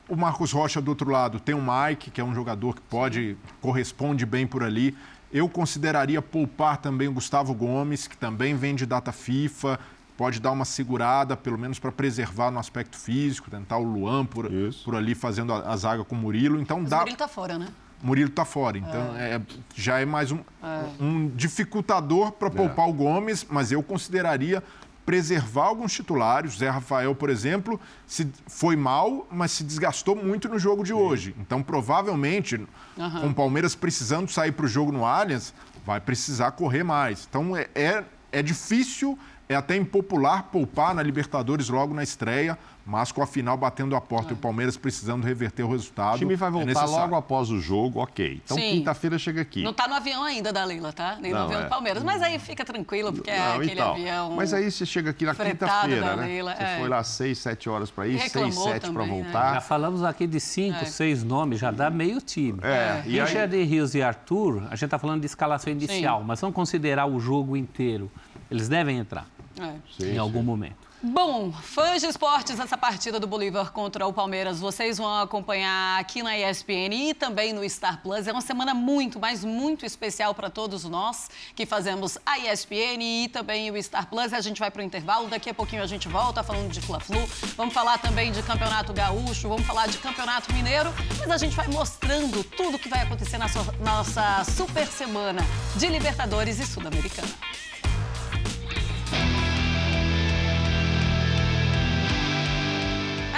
O 0.08 0.16
Marcos 0.16 0.52
Rocha, 0.52 0.80
do 0.80 0.88
outro 0.88 1.10
lado, 1.10 1.40
tem 1.40 1.54
o 1.54 1.60
Mike, 1.60 2.12
que 2.12 2.20
é 2.20 2.24
um 2.24 2.32
jogador 2.32 2.76
que 2.76 2.80
pode, 2.82 3.36
corresponde 3.60 4.24
bem 4.24 4.46
por 4.46 4.62
ali. 4.62 4.96
Eu 5.32 5.48
consideraria 5.48 6.22
poupar 6.22 6.76
também 6.76 7.08
o 7.08 7.12
Gustavo 7.12 7.52
Gomes, 7.52 8.06
que 8.06 8.16
também 8.16 8.54
vem 8.54 8.76
de 8.76 8.86
data 8.86 9.10
FIFA, 9.10 9.80
pode 10.16 10.40
dar 10.40 10.50
uma 10.50 10.64
segurada, 10.64 11.36
pelo 11.36 11.58
menos 11.58 11.78
para 11.78 11.92
preservar 11.92 12.50
no 12.50 12.58
aspecto 12.58 12.96
físico, 12.96 13.50
tentar 13.50 13.78
o 13.78 13.84
Luan 13.84 14.24
por, 14.24 14.48
por 14.84 14.96
ali 14.96 15.14
fazendo 15.14 15.52
a, 15.52 15.72
a, 15.72 15.76
zaga 15.76 16.04
com 16.04 16.14
o 16.14 16.18
Murilo. 16.18 16.60
Então 16.60 16.80
Mas 16.80 16.90
dá. 16.90 16.96
O 16.96 17.00
Murilo 17.00 17.14
está 17.14 17.28
fora, 17.28 17.58
né? 17.58 17.68
Murilo 18.02 18.28
está 18.28 18.44
fora. 18.44 18.78
Então, 18.78 19.16
é. 19.16 19.36
É, 19.36 19.40
já 19.74 19.98
é 19.98 20.04
mais 20.04 20.30
um, 20.30 20.38
é. 20.62 21.02
um 21.02 21.28
dificultador 21.28 22.32
para 22.32 22.50
poupar 22.50 22.88
o 22.88 22.92
Gomes, 22.92 23.46
mas 23.48 23.72
eu 23.72 23.82
consideraria 23.82 24.62
preservar 25.04 25.66
alguns 25.66 25.92
titulares. 25.92 26.58
Zé 26.58 26.68
Rafael, 26.68 27.14
por 27.14 27.30
exemplo, 27.30 27.80
se 28.06 28.28
foi 28.46 28.76
mal, 28.76 29.26
mas 29.30 29.52
se 29.52 29.64
desgastou 29.64 30.16
muito 30.16 30.48
no 30.48 30.58
jogo 30.58 30.82
de 30.82 30.92
Sim. 30.92 30.94
hoje. 30.94 31.34
Então, 31.38 31.62
provavelmente, 31.62 32.56
uhum. 32.96 33.20
com 33.20 33.26
o 33.28 33.34
Palmeiras 33.34 33.74
precisando 33.74 34.30
sair 34.30 34.52
para 34.52 34.66
o 34.66 34.68
jogo 34.68 34.92
no 34.92 35.04
Allianz, 35.04 35.54
vai 35.84 36.00
precisar 36.00 36.50
correr 36.50 36.82
mais. 36.82 37.26
Então, 37.28 37.56
é, 37.56 37.68
é, 37.74 38.04
é 38.32 38.42
difícil 38.42 39.16
é 39.48 39.54
até 39.54 39.76
impopular 39.76 40.44
poupar 40.44 40.94
na 40.94 41.02
Libertadores 41.02 41.68
logo 41.68 41.94
na 41.94 42.02
estreia, 42.02 42.58
mas 42.84 43.10
com 43.10 43.22
a 43.22 43.26
final 43.26 43.56
batendo 43.56 43.96
a 43.96 44.00
porta 44.00 44.30
é. 44.30 44.30
e 44.30 44.34
o 44.34 44.36
Palmeiras 44.36 44.76
precisando 44.76 45.24
reverter 45.24 45.64
o 45.64 45.70
resultado. 45.70 46.16
O 46.16 46.18
time 46.18 46.36
vai 46.36 46.48
é 46.48 46.52
voltar 46.52 46.84
é 46.84 46.86
logo 46.86 47.16
após 47.16 47.50
o 47.50 47.60
jogo, 47.60 48.00
ok. 48.00 48.40
Então 48.44 48.56
quinta-feira 48.56 49.18
chega 49.18 49.40
aqui. 49.40 49.62
Não 49.62 49.72
está 49.72 49.88
no 49.88 49.94
avião 49.94 50.22
ainda 50.22 50.52
da 50.52 50.64
Leila, 50.64 50.92
tá? 50.92 51.16
Nem 51.20 51.32
no 51.32 51.38
avião 51.38 51.60
é. 51.60 51.64
do 51.64 51.68
Palmeiras. 51.68 52.02
Mas 52.02 52.22
aí 52.22 52.38
fica 52.38 52.64
tranquilo, 52.64 53.12
porque 53.12 53.30
é 53.30 53.38
não, 53.38 53.44
é 53.44 53.56
aquele 53.56 53.72
então, 53.72 53.92
avião. 53.92 54.30
Mas 54.36 54.54
aí 54.54 54.70
você 54.70 54.86
chega 54.86 55.10
aqui 55.10 55.24
na 55.24 55.34
quinta-feira, 55.34 56.16
né? 56.16 56.26
Leila, 56.26 56.54
você 56.54 56.62
é. 56.62 56.78
foi 56.78 56.88
lá 56.88 57.02
seis, 57.02 57.38
sete 57.38 57.68
horas 57.68 57.90
para 57.90 58.06
ir, 58.06 58.20
seis, 58.28 58.54
sete 58.54 58.90
para 58.90 59.04
voltar. 59.04 59.48
Né? 59.48 59.54
Já 59.54 59.60
falamos 59.60 60.04
aqui 60.04 60.26
de 60.26 60.38
cinco, 60.38 60.84
seis 60.86 61.24
nomes, 61.24 61.58
já 61.58 61.70
dá 61.70 61.90
meio 61.90 62.20
time. 62.20 62.60
É. 62.62 63.02
E 63.04 63.20
Richard 63.20 63.54
aí... 63.54 63.64
Rios 63.64 63.94
e 63.94 64.02
Arthur, 64.02 64.64
a 64.70 64.76
gente 64.76 64.84
está 64.84 64.98
falando 64.98 65.20
de 65.20 65.26
escalação 65.26 65.72
inicial, 65.72 66.20
Sim. 66.20 66.26
mas 66.26 66.40
vamos 66.40 66.54
considerar 66.54 67.06
o 67.06 67.18
jogo 67.18 67.56
inteiro. 67.56 68.10
Eles 68.48 68.68
devem 68.68 68.98
entrar. 68.98 69.26
É. 69.60 69.74
Sim, 69.98 70.14
em 70.14 70.18
algum 70.18 70.40
sim. 70.40 70.44
momento. 70.44 70.86
Bom, 71.02 71.52
fãs 71.52 72.00
de 72.00 72.08
esportes, 72.08 72.58
essa 72.58 72.76
partida 72.76 73.20
do 73.20 73.26
Bolívar 73.26 73.70
contra 73.70 74.06
o 74.06 74.12
Palmeiras, 74.12 74.58
vocês 74.58 74.96
vão 74.96 75.20
acompanhar 75.20 76.00
aqui 76.00 76.22
na 76.22 76.36
ESPN 76.38 77.10
e 77.10 77.14
também 77.14 77.52
no 77.52 77.68
Star 77.68 78.00
Plus. 78.02 78.26
É 78.26 78.32
uma 78.32 78.40
semana 78.40 78.72
muito, 78.72 79.20
mas 79.20 79.44
muito 79.44 79.84
especial 79.84 80.34
para 80.34 80.48
todos 80.48 80.84
nós 80.84 81.28
que 81.54 81.66
fazemos 81.66 82.16
a 82.24 82.38
ESPN 82.38 83.02
e 83.02 83.28
também 83.28 83.70
o 83.70 83.80
Star 83.82 84.08
Plus. 84.08 84.32
A 84.32 84.40
gente 84.40 84.58
vai 84.58 84.70
para 84.70 84.80
o 84.80 84.84
intervalo, 84.84 85.28
daqui 85.28 85.50
a 85.50 85.54
pouquinho 85.54 85.82
a 85.82 85.86
gente 85.86 86.08
volta 86.08 86.42
falando 86.42 86.72
de 86.72 86.80
Fla-Flu. 86.80 87.24
Vamos 87.56 87.74
falar 87.74 87.98
também 87.98 88.32
de 88.32 88.42
Campeonato 88.42 88.92
Gaúcho, 88.94 89.48
vamos 89.48 89.66
falar 89.66 89.86
de 89.88 89.98
Campeonato 89.98 90.52
Mineiro, 90.54 90.92
mas 91.18 91.30
a 91.30 91.36
gente 91.36 91.54
vai 91.54 91.68
mostrando 91.68 92.42
tudo 92.42 92.76
o 92.76 92.78
que 92.78 92.88
vai 92.88 93.02
acontecer 93.02 93.36
na 93.36 93.46
nossa 93.80 94.44
super 94.44 94.86
semana 94.86 95.42
de 95.76 95.86
Libertadores 95.88 96.58
e 96.58 96.66
Sul-Americana. 96.66 97.45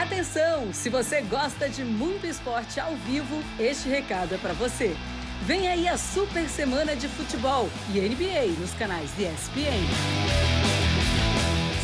Atenção! 0.08 0.72
Se 0.72 0.88
você 0.88 1.20
gosta 1.20 1.68
de 1.68 1.84
muito 1.84 2.26
esporte 2.26 2.80
ao 2.80 2.96
vivo, 2.96 3.44
este 3.60 3.90
recado 3.90 4.34
é 4.34 4.38
para 4.38 4.54
você. 4.54 4.96
Vem 5.42 5.68
aí 5.68 5.86
a 5.86 5.98
Super 5.98 6.48
Semana 6.48 6.96
de 6.96 7.06
Futebol 7.06 7.68
e 7.92 8.00
NBA 8.00 8.58
nos 8.58 8.72
canais 8.72 9.14
de 9.14 9.24
ESPN. 9.24 9.86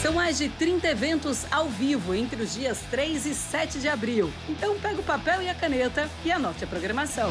São 0.00 0.14
mais 0.14 0.38
de 0.38 0.48
30 0.48 0.88
eventos 0.88 1.44
ao 1.52 1.68
vivo 1.68 2.14
entre 2.14 2.42
os 2.42 2.54
dias 2.54 2.80
3 2.90 3.26
e 3.26 3.34
7 3.34 3.78
de 3.78 3.88
abril. 3.90 4.32
Então 4.48 4.80
pega 4.80 5.00
o 5.00 5.04
papel 5.04 5.42
e 5.42 5.50
a 5.50 5.54
caneta 5.54 6.08
e 6.24 6.32
anote 6.32 6.64
a 6.64 6.66
programação. 6.66 7.30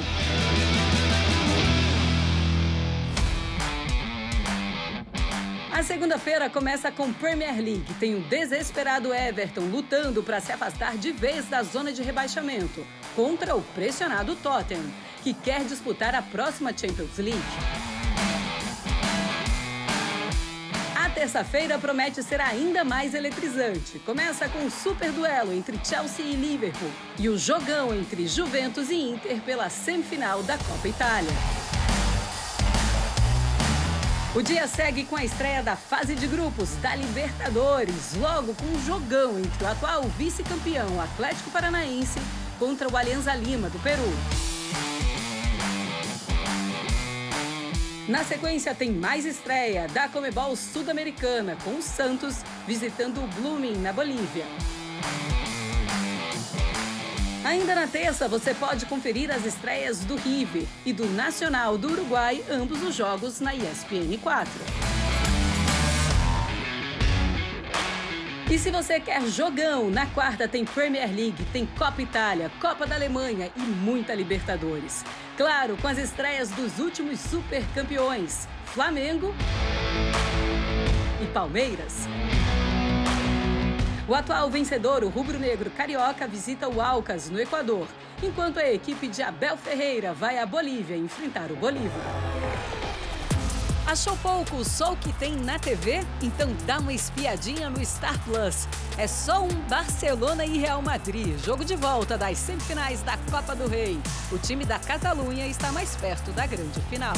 A 5.74 5.82
segunda-feira 5.82 6.51
começa 6.51 6.91
com 6.91 7.11
Premier 7.11 7.55
League. 7.55 7.95
Tem 7.99 8.13
o 8.13 8.21
desesperado 8.21 9.11
Everton 9.11 9.61
lutando 9.61 10.21
para 10.21 10.39
se 10.39 10.51
afastar 10.51 10.95
de 10.97 11.11
vez 11.11 11.47
da 11.47 11.63
zona 11.63 11.91
de 11.91 12.03
rebaixamento 12.03 12.86
contra 13.15 13.55
o 13.55 13.61
pressionado 13.74 14.36
Tottenham, 14.36 14.86
que 15.24 15.34
quer 15.34 15.63
disputar 15.63 16.13
a 16.13 16.21
próxima 16.21 16.69
Champions 16.69 17.17
League. 17.17 17.41
A 20.95 21.09
terça-feira 21.09 21.80
promete 21.80 22.21
ser 22.21 22.39
ainda 22.39 22.84
mais 22.84 23.15
eletrizante. 23.15 23.97
Começa 24.05 24.47
com 24.47 24.59
um 24.59 24.69
super 24.69 25.11
duelo 25.11 25.51
entre 25.51 25.84
Chelsea 25.84 26.24
e 26.24 26.36
Liverpool 26.36 26.91
e 27.17 27.28
o 27.28 27.36
jogão 27.36 27.91
entre 27.95 28.28
Juventus 28.28 28.91
e 28.91 28.95
Inter 28.95 29.41
pela 29.41 29.71
semifinal 29.71 30.43
da 30.43 30.55
Copa 30.55 30.88
Itália. 30.88 31.62
O 34.36 34.41
dia 34.41 34.67
segue 34.67 35.05
com 35.05 35.15
a 35.15 35.23
estreia 35.23 35.61
da 35.61 35.75
fase 35.75 36.15
de 36.15 36.25
grupos 36.25 36.71
da 36.77 36.95
Libertadores, 36.95 38.15
logo 38.15 38.55
com 38.55 38.65
um 38.65 38.84
jogão 38.84 39.38
entre 39.38 39.63
o 39.63 39.67
atual 39.67 40.01
vice-campeão 40.17 40.99
Atlético 40.99 41.51
Paranaense 41.51 42.19
contra 42.57 42.89
o 42.89 42.97
Alianza 42.97 43.36
Lima 43.36 43.69
do 43.69 43.77
Peru. 43.77 44.11
Na 48.09 48.23
sequência 48.23 48.73
tem 48.73 48.91
mais 48.91 49.23
estreia 49.23 49.88
da 49.89 50.09
Comebol 50.09 50.55
Sul-Americana 50.55 51.55
com 51.63 51.75
o 51.77 51.81
Santos 51.84 52.38
visitando 52.65 53.23
o 53.23 53.27
Blooming 53.27 53.77
na 53.84 53.93
Bolívia. 53.93 54.47
Ainda 57.44 57.76
na 57.76 57.88
terça, 57.88 58.26
você 58.26 58.54
pode 58.54 58.86
conferir 58.86 59.30
as 59.30 59.46
estreias 59.46 60.00
do 60.00 60.16
River 60.16 60.64
e 60.86 60.94
do 60.94 61.06
Nacional 61.10 61.78
do 61.78 61.91
Uruguai, 61.91 62.41
ambos 62.50 62.82
os 62.82 62.96
jogos 62.96 63.41
na 63.41 63.54
ESPN 63.54 64.18
4. 64.22 64.52
E 68.50 68.58
se 68.58 68.72
você 68.72 68.98
quer 68.98 69.22
jogão, 69.28 69.89
na 69.89 70.06
quarta 70.06 70.48
tem 70.48 70.64
Premier 70.64 71.14
League, 71.14 71.44
tem 71.52 71.66
Copa 71.66 72.02
Itália, 72.02 72.50
Copa 72.62 72.86
da 72.88 72.96
Alemanha 72.96 73.52
e 73.58 73.60
muita 73.60 74.14
Libertadores. 74.14 75.04
Claro, 75.36 75.76
com 75.82 75.88
as 75.88 75.98
estreias 75.98 76.50
dos 76.50 76.80
últimos 76.80 77.20
super 77.20 77.64
campeões, 77.76 78.48
Flamengo 78.66 79.36
e 81.22 81.26
Palmeiras. 81.34 82.08
O 84.06 84.14
atual 84.14 84.49
vencedor, 84.49 85.01
o 85.04 85.10
rubro-negro 85.10 85.72
carioca, 85.72 86.28
visita 86.28 86.68
o 86.68 86.82
Alcas, 86.82 87.30
no 87.30 87.39
Equador, 87.39 87.88
enquanto 88.22 88.58
a 88.58 88.70
equipe 88.70 89.08
de 89.08 89.24
Abel 89.24 89.56
Ferreira 89.56 90.14
vai 90.14 90.39
à 90.39 90.45
Bolívia 90.45 90.97
enfrentar 90.97 91.49
o 91.51 91.56
Bolívar. 91.56 92.01
Achou 93.88 94.18
pouco 94.18 94.58
o 94.58 94.95
que 94.97 95.14
tem 95.14 95.36
na 95.36 95.58
TV? 95.58 96.01
Então 96.22 96.49
dá 96.66 96.80
uma 96.80 96.91
espiadinha 96.91 97.70
no 97.70 97.86
Star 97.86 98.18
Plus. 98.26 98.68
É 98.97 99.08
só 99.08 99.43
um 99.43 99.56
Barcelona 99.70 100.45
e 100.45 100.58
Real 100.58 100.82
Madrid, 100.82 101.38
jogo 101.38 101.64
de 101.64 101.76
volta 101.76 102.18
das 102.18 102.38
semifinais 102.38 103.01
da 103.04 103.18
Copa 103.32 103.56
do 103.56 103.68
Rei. 103.68 103.99
O 104.32 104.38
time 104.38 104.66
da 104.66 104.80
Catalunha 104.80 105.47
está 105.47 105.72
mais 105.72 105.95
perto 105.95 106.32
da 106.32 106.45
grande 106.45 106.80
final. 106.89 107.14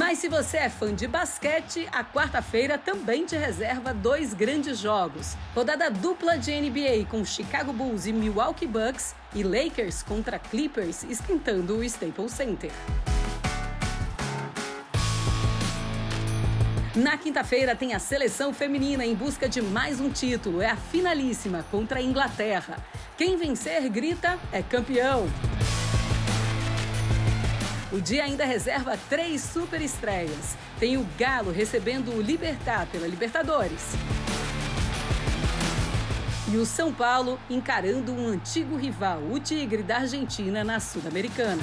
Mas 0.00 0.18
se 0.18 0.30
você 0.30 0.56
é 0.56 0.70
fã 0.70 0.94
de 0.94 1.06
basquete, 1.06 1.86
a 1.92 2.02
quarta-feira 2.02 2.78
também 2.78 3.26
te 3.26 3.36
reserva 3.36 3.92
dois 3.92 4.32
grandes 4.32 4.78
jogos. 4.78 5.36
Rodada 5.54 5.90
dupla 5.90 6.38
de 6.38 6.58
NBA 6.58 7.04
com 7.10 7.22
Chicago 7.22 7.70
Bulls 7.70 8.06
e 8.06 8.12
Milwaukee 8.14 8.66
Bucks 8.66 9.14
e 9.34 9.42
Lakers 9.42 10.02
contra 10.02 10.38
Clippers 10.38 11.02
esquentando 11.02 11.76
o 11.76 11.84
Staples 11.84 12.32
Center. 12.32 12.70
Na 16.96 17.18
quinta-feira 17.18 17.76
tem 17.76 17.92
a 17.92 17.98
seleção 17.98 18.54
feminina 18.54 19.04
em 19.04 19.14
busca 19.14 19.50
de 19.50 19.60
mais 19.60 20.00
um 20.00 20.08
título. 20.08 20.62
É 20.62 20.70
a 20.70 20.76
finalíssima 20.76 21.62
contra 21.70 21.98
a 21.98 22.02
Inglaterra. 22.02 22.78
Quem 23.18 23.36
vencer 23.36 23.86
grita 23.90 24.38
é 24.50 24.62
campeão. 24.62 25.28
O 27.92 28.00
dia 28.00 28.22
ainda 28.22 28.44
reserva 28.44 28.96
três 29.08 29.42
super 29.42 29.82
estreias. 29.82 30.56
Tem 30.78 30.96
o 30.96 31.04
Galo 31.18 31.50
recebendo 31.50 32.14
o 32.14 32.22
Libertar 32.22 32.86
pela 32.86 33.06
Libertadores. 33.06 33.94
E 36.52 36.56
o 36.56 36.64
São 36.64 36.92
Paulo 36.92 37.38
encarando 37.48 38.12
um 38.12 38.28
antigo 38.28 38.76
rival, 38.76 39.20
o 39.30 39.40
Tigre 39.40 39.82
da 39.82 39.98
Argentina, 39.98 40.62
na 40.62 40.78
Sul-Americana. 40.78 41.62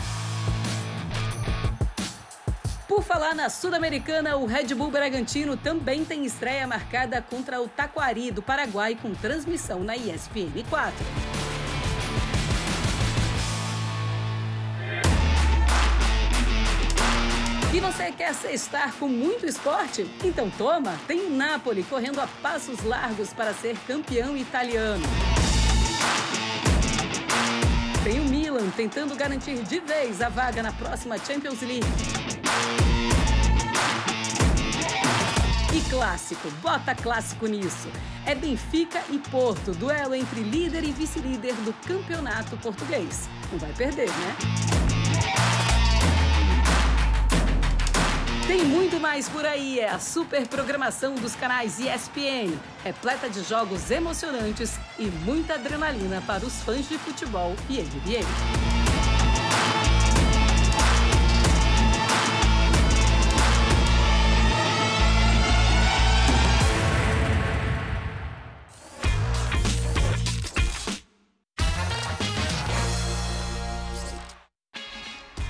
Por 2.90 3.04
falar 3.04 3.34
na 3.34 3.50
Sul-Americana, 3.50 4.36
o 4.36 4.46
Red 4.46 4.74
Bull 4.76 4.92
Bragantino 4.92 5.56
também 5.56 6.04
tem 6.04 6.26
estreia 6.26 6.68
marcada 6.68 7.22
contra 7.22 7.62
o 7.62 7.70
Taquari 7.70 8.32
do 8.32 8.42
Paraguai 8.42 8.96
com 9.02 9.14
transmissão 9.14 9.82
na 9.82 9.96
ESPN 9.96 10.64
4. 10.70 11.57
E 17.78 17.80
você 17.80 18.12
quer 18.12 18.34
estar 18.52 18.92
com 18.94 19.08
muito 19.08 19.46
esporte? 19.46 20.10
Então 20.24 20.50
toma, 20.50 20.98
tem 21.06 21.28
o 21.28 21.30
Napoli 21.30 21.84
correndo 21.84 22.20
a 22.20 22.26
passos 22.42 22.84
largos 22.84 23.32
para 23.34 23.54
ser 23.54 23.78
campeão 23.86 24.36
italiano. 24.36 25.06
Tem 28.04 28.20
o 28.20 28.24
Milan 28.24 28.68
tentando 28.72 29.16
garantir 29.16 29.62
de 29.62 29.80
vez 29.80 30.24
a 30.24 30.28
vaga 30.30 30.64
na 30.64 30.72
próxima 30.72 31.20
Champions 31.20 31.62
League. 31.62 31.86
E 35.72 35.90
clássico, 35.92 36.50
bota 36.64 36.96
clássico 36.96 37.46
nisso. 37.46 37.90
É 38.26 38.34
Benfica 38.34 39.04
e 39.12 39.20
Porto, 39.20 39.70
duelo 39.74 40.16
entre 40.16 40.42
líder 40.42 40.84
e 40.84 40.92
vice-líder 40.92 41.54
do 41.58 41.72
campeonato 41.88 42.58
português. 42.58 43.30
Não 43.52 43.60
vai 43.60 43.72
perder, 43.74 44.10
né? 44.10 44.97
Tem 48.48 48.64
muito 48.64 48.98
mais 48.98 49.28
por 49.28 49.46
aí. 49.46 49.78
É 49.78 49.90
a 49.90 50.00
super 50.00 50.48
programação 50.48 51.16
dos 51.16 51.36
canais 51.36 51.80
ESPN, 51.80 52.58
repleta 52.82 53.30
de 53.30 53.44
jogos 53.44 53.92
emocionantes 53.92 54.80
e 54.98 55.08
muita 55.26 55.56
adrenalina 55.56 56.24
para 56.26 56.46
os 56.46 56.62
fãs 56.64 56.88
de 56.88 56.98
futebol 56.98 57.54
e 57.70 57.82
NBA. 57.82 58.67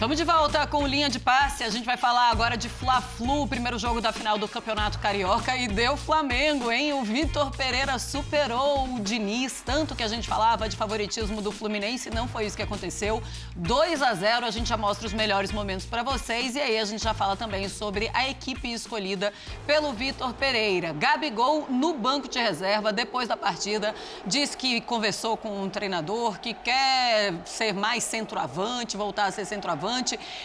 Estamos 0.08 0.20
de 0.20 0.24
volta 0.24 0.66
com 0.66 0.88
linha 0.88 1.10
de 1.10 1.20
passe. 1.20 1.66
A 1.66 1.70
gente 1.70 1.84
vai 1.84 1.98
falar 1.98 2.30
agora 2.30 2.56
de 2.56 2.70
Fla-Flu, 2.70 3.46
primeiro 3.46 3.78
jogo 3.78 4.00
da 4.00 4.14
final 4.14 4.38
do 4.38 4.48
Campeonato 4.48 5.00
Carioca 5.00 5.54
e 5.58 5.68
deu 5.68 5.98
Flamengo, 5.98 6.72
hein? 6.72 6.94
O 6.94 7.04
Vitor 7.04 7.52
Pereira 7.52 8.00
superou 8.00 8.88
o 8.96 9.02
Diniz, 9.02 9.62
tanto 9.66 9.94
que 9.96 10.02
a 10.02 10.08
gente 10.08 10.26
falava 10.26 10.70
de 10.70 10.78
favoritismo 10.78 11.42
do 11.42 11.52
Fluminense, 11.52 12.10
não 12.10 12.26
foi 12.26 12.46
isso 12.46 12.56
que 12.56 12.64
aconteceu. 12.64 13.22
2 13.58 14.02
a 14.02 14.14
0, 14.14 14.46
a 14.46 14.50
gente 14.50 14.70
já 14.70 14.78
mostra 14.78 15.08
os 15.08 15.12
melhores 15.12 15.52
momentos 15.52 15.86
para 15.86 16.04
vocês 16.04 16.56
e 16.56 16.62
aí 16.62 16.80
a 16.80 16.86
gente 16.86 17.04
já 17.04 17.14
fala 17.14 17.36
também 17.36 17.68
sobre 17.68 18.10
a 18.14 18.30
equipe 18.30 18.72
escolhida 18.72 19.34
pelo 19.66 19.92
Vitor 19.92 20.34
Pereira. 20.36 20.94
Gabigol 20.94 21.68
no 21.70 21.94
banco 21.96 22.30
de 22.30 22.40
reserva 22.40 22.94
depois 22.94 23.28
da 23.28 23.36
partida, 23.36 23.94
diz 24.26 24.56
que 24.56 24.80
conversou 24.80 25.36
com 25.36 25.64
um 25.64 25.70
treinador 25.70 26.40
que 26.40 26.54
quer 26.54 27.34
ser 27.44 27.74
mais 27.74 28.06
centroavante, 28.06 28.96
voltar 28.96 29.26
a 29.26 29.32
ser 29.32 29.44
centroavante 29.44 29.97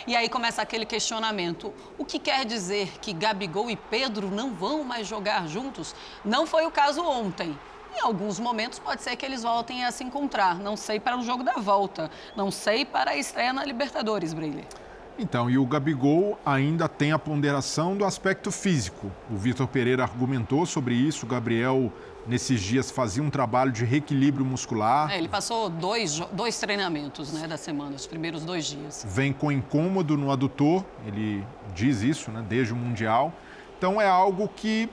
e 0.06 0.16
aí 0.16 0.28
começa 0.28 0.62
aquele 0.62 0.86
questionamento: 0.86 1.72
o 1.98 2.04
que 2.04 2.18
quer 2.18 2.44
dizer 2.44 2.98
que 3.00 3.12
Gabigol 3.12 3.70
e 3.70 3.76
Pedro 3.76 4.30
não 4.30 4.54
vão 4.54 4.84
mais 4.84 5.06
jogar 5.06 5.46
juntos? 5.48 5.94
Não 6.24 6.46
foi 6.46 6.66
o 6.66 6.70
caso 6.70 7.02
ontem. 7.02 7.58
Em 7.94 8.00
alguns 8.00 8.40
momentos 8.40 8.78
pode 8.78 9.02
ser 9.02 9.16
que 9.16 9.26
eles 9.26 9.42
voltem 9.42 9.84
a 9.84 9.90
se 9.90 10.02
encontrar. 10.02 10.58
Não 10.58 10.76
sei 10.76 10.98
para 10.98 11.18
o 11.18 11.22
jogo 11.22 11.42
da 11.42 11.54
volta. 11.54 12.10
Não 12.34 12.50
sei 12.50 12.84
para 12.84 13.10
a 13.10 13.16
estreia 13.16 13.52
na 13.52 13.64
Libertadores, 13.64 14.32
Breile. 14.32 14.66
Então, 15.18 15.50
e 15.50 15.58
o 15.58 15.66
Gabigol 15.66 16.38
ainda 16.44 16.88
tem 16.88 17.12
a 17.12 17.18
ponderação 17.18 17.94
do 17.94 18.04
aspecto 18.04 18.50
físico. 18.50 19.12
O 19.30 19.36
Vitor 19.36 19.68
Pereira 19.68 20.02
argumentou 20.02 20.64
sobre 20.64 20.94
isso, 20.94 21.26
o 21.26 21.28
Gabriel 21.28 21.92
nesses 22.26 22.60
dias 22.60 22.90
fazia 22.90 23.22
um 23.22 23.30
trabalho 23.30 23.72
de 23.72 23.84
reequilíbrio 23.84 24.44
muscular. 24.44 25.10
É, 25.10 25.18
ele 25.18 25.28
passou 25.28 25.68
dois, 25.68 26.20
dois 26.32 26.58
treinamentos 26.58 27.32
né, 27.32 27.46
da 27.46 27.56
semana, 27.56 27.96
os 27.96 28.06
primeiros 28.06 28.44
dois 28.44 28.66
dias. 28.66 29.04
Vem 29.08 29.32
com 29.32 29.50
incômodo 29.50 30.16
no 30.16 30.30
adutor, 30.30 30.84
ele 31.06 31.44
diz 31.74 32.02
isso 32.02 32.30
né, 32.30 32.44
desde 32.48 32.72
o 32.72 32.76
Mundial. 32.76 33.32
Então 33.78 34.00
é 34.00 34.08
algo 34.08 34.48
que, 34.48 34.88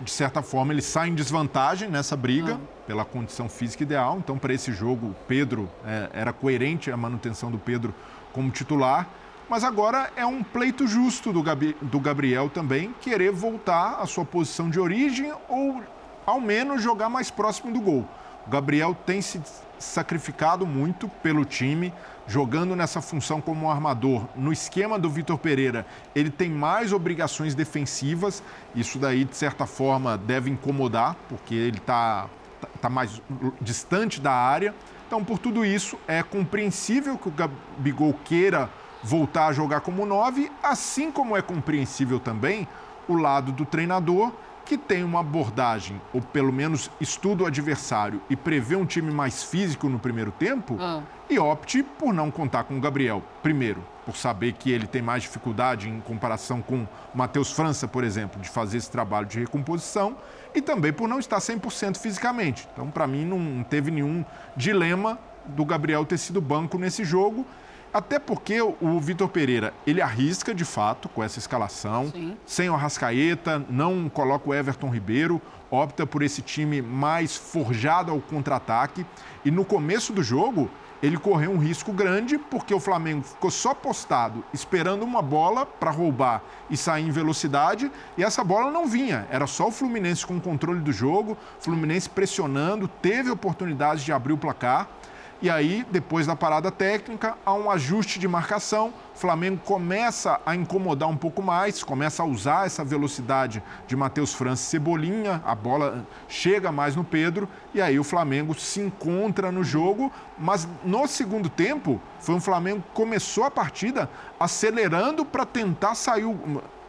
de 0.00 0.10
certa 0.10 0.42
forma, 0.42 0.72
ele 0.72 0.82
sai 0.82 1.08
em 1.08 1.14
desvantagem 1.14 1.88
nessa 1.88 2.16
briga 2.16 2.54
ah. 2.54 2.84
pela 2.86 3.04
condição 3.04 3.48
física 3.48 3.82
ideal. 3.82 4.18
Então, 4.18 4.38
para 4.38 4.52
esse 4.52 4.72
jogo, 4.72 5.08
o 5.08 5.16
Pedro 5.26 5.70
é, 5.86 6.10
era 6.12 6.32
coerente 6.32 6.90
a 6.90 6.96
manutenção 6.96 7.50
do 7.50 7.58
Pedro 7.58 7.94
como 8.32 8.50
titular. 8.50 9.08
Mas 9.48 9.64
agora 9.64 10.12
é 10.14 10.24
um 10.24 10.44
pleito 10.44 10.86
justo 10.86 11.32
do, 11.32 11.42
Gabi, 11.42 11.76
do 11.82 11.98
Gabriel 11.98 12.48
também 12.48 12.94
querer 13.00 13.32
voltar 13.32 13.98
à 14.00 14.06
sua 14.06 14.24
posição 14.24 14.70
de 14.70 14.78
origem 14.78 15.32
ou 15.48 15.82
ao 16.26 16.40
menos 16.40 16.82
jogar 16.82 17.08
mais 17.08 17.30
próximo 17.30 17.72
do 17.72 17.80
gol. 17.80 18.06
O 18.46 18.50
Gabriel 18.50 18.96
tem 19.06 19.20
se 19.20 19.40
sacrificado 19.78 20.66
muito 20.66 21.08
pelo 21.08 21.44
time, 21.44 21.92
jogando 22.26 22.76
nessa 22.76 23.00
função 23.00 23.40
como 23.40 23.66
um 23.66 23.70
armador. 23.70 24.26
No 24.36 24.52
esquema 24.52 24.98
do 24.98 25.08
Vitor 25.08 25.38
Pereira, 25.38 25.86
ele 26.14 26.30
tem 26.30 26.50
mais 26.50 26.92
obrigações 26.92 27.54
defensivas. 27.54 28.42
Isso 28.74 28.98
daí, 28.98 29.24
de 29.24 29.36
certa 29.36 29.66
forma, 29.66 30.16
deve 30.16 30.50
incomodar, 30.50 31.16
porque 31.28 31.54
ele 31.54 31.78
está 31.78 32.28
tá 32.80 32.88
mais 32.88 33.20
distante 33.60 34.20
da 34.20 34.32
área. 34.32 34.74
Então, 35.06 35.24
por 35.24 35.38
tudo 35.38 35.64
isso, 35.64 35.98
é 36.06 36.22
compreensível 36.22 37.18
que 37.18 37.28
o 37.28 37.32
Gabigol 37.32 38.14
queira 38.24 38.70
voltar 39.02 39.46
a 39.46 39.52
jogar 39.52 39.80
como 39.80 40.04
nove, 40.04 40.52
assim 40.62 41.10
como 41.10 41.36
é 41.36 41.42
compreensível 41.42 42.20
também 42.20 42.68
o 43.08 43.16
lado 43.16 43.50
do 43.50 43.64
treinador 43.64 44.30
que 44.70 44.78
tem 44.78 45.02
uma 45.02 45.18
abordagem, 45.18 46.00
ou 46.14 46.22
pelo 46.22 46.52
menos 46.52 46.92
estuda 47.00 47.42
o 47.42 47.46
adversário 47.46 48.22
e 48.30 48.36
prevê 48.36 48.76
um 48.76 48.86
time 48.86 49.10
mais 49.10 49.42
físico 49.42 49.88
no 49.88 49.98
primeiro 49.98 50.30
tempo, 50.30 50.76
ah. 50.78 51.02
e 51.28 51.40
opte 51.40 51.82
por 51.82 52.14
não 52.14 52.30
contar 52.30 52.62
com 52.62 52.78
o 52.78 52.80
Gabriel. 52.80 53.20
Primeiro, 53.42 53.82
por 54.06 54.14
saber 54.14 54.52
que 54.52 54.70
ele 54.70 54.86
tem 54.86 55.02
mais 55.02 55.24
dificuldade 55.24 55.88
em 55.88 56.00
comparação 56.00 56.62
com 56.62 56.82
o 56.84 56.88
Matheus 57.12 57.50
França, 57.50 57.88
por 57.88 58.04
exemplo, 58.04 58.40
de 58.40 58.48
fazer 58.48 58.76
esse 58.76 58.88
trabalho 58.88 59.26
de 59.26 59.40
recomposição, 59.40 60.16
e 60.54 60.62
também 60.62 60.92
por 60.92 61.08
não 61.08 61.18
estar 61.18 61.38
100% 61.38 61.96
fisicamente. 61.96 62.68
Então, 62.72 62.88
para 62.92 63.08
mim, 63.08 63.24
não 63.24 63.64
teve 63.64 63.90
nenhum 63.90 64.24
dilema 64.56 65.18
do 65.46 65.64
Gabriel 65.64 66.04
ter 66.04 66.16
sido 66.16 66.40
banco 66.40 66.78
nesse 66.78 67.02
jogo. 67.02 67.44
Até 67.92 68.20
porque 68.20 68.60
o 68.62 69.00
Vitor 69.00 69.28
Pereira, 69.28 69.74
ele 69.84 70.00
arrisca 70.00 70.54
de 70.54 70.64
fato 70.64 71.08
com 71.08 71.24
essa 71.24 71.40
escalação, 71.40 72.10
Sim. 72.12 72.36
sem 72.46 72.70
o 72.70 72.74
Arrascaeta, 72.74 73.64
não 73.68 74.08
coloca 74.08 74.48
o 74.48 74.54
Everton 74.54 74.88
Ribeiro, 74.88 75.42
opta 75.68 76.06
por 76.06 76.22
esse 76.22 76.40
time 76.40 76.80
mais 76.80 77.36
forjado 77.36 78.12
ao 78.12 78.20
contra-ataque. 78.20 79.04
E 79.44 79.50
no 79.50 79.64
começo 79.64 80.12
do 80.12 80.22
jogo, 80.22 80.70
ele 81.02 81.16
correu 81.16 81.50
um 81.50 81.58
risco 81.58 81.92
grande 81.92 82.38
porque 82.38 82.72
o 82.72 82.78
Flamengo 82.78 83.24
ficou 83.24 83.50
só 83.50 83.74
postado, 83.74 84.44
esperando 84.52 85.02
uma 85.02 85.22
bola 85.22 85.66
para 85.66 85.90
roubar 85.90 86.42
e 86.68 86.76
sair 86.76 87.08
em 87.08 87.10
velocidade, 87.10 87.90
e 88.16 88.22
essa 88.22 88.44
bola 88.44 88.70
não 88.70 88.86
vinha. 88.86 89.26
Era 89.30 89.46
só 89.46 89.68
o 89.68 89.72
Fluminense 89.72 90.26
com 90.26 90.36
o 90.36 90.40
controle 90.40 90.80
do 90.80 90.92
jogo, 90.92 91.36
Fluminense 91.58 92.08
pressionando, 92.08 92.86
teve 92.86 93.30
oportunidades 93.30 94.04
de 94.04 94.12
abrir 94.12 94.34
o 94.34 94.38
placar. 94.38 94.88
E 95.42 95.48
aí, 95.48 95.86
depois 95.90 96.26
da 96.26 96.36
parada 96.36 96.70
técnica, 96.70 97.34
há 97.46 97.54
um 97.54 97.70
ajuste 97.70 98.18
de 98.18 98.28
marcação. 98.28 98.92
O 99.14 99.18
Flamengo 99.18 99.58
começa 99.64 100.38
a 100.44 100.54
incomodar 100.54 101.08
um 101.08 101.16
pouco 101.16 101.42
mais, 101.42 101.82
começa 101.82 102.22
a 102.22 102.26
usar 102.26 102.66
essa 102.66 102.84
velocidade 102.84 103.62
de 103.86 103.96
Matheus 103.96 104.34
França 104.34 104.64
Cebolinha. 104.64 105.42
A 105.46 105.54
bola 105.54 106.06
chega 106.28 106.70
mais 106.70 106.94
no 106.94 107.02
Pedro 107.02 107.48
e 107.72 107.80
aí 107.80 107.98
o 107.98 108.04
Flamengo 108.04 108.54
se 108.54 108.80
encontra 108.80 109.50
no 109.50 109.64
jogo. 109.64 110.12
Mas 110.38 110.68
no 110.84 111.06
segundo 111.06 111.48
tempo, 111.48 111.98
foi 112.18 112.34
um 112.34 112.40
Flamengo 112.40 112.82
que 112.82 112.92
começou 112.92 113.44
a 113.44 113.50
partida 113.50 114.10
acelerando 114.38 115.24
para 115.24 115.46
tentar 115.46 115.94
sair 115.94 116.26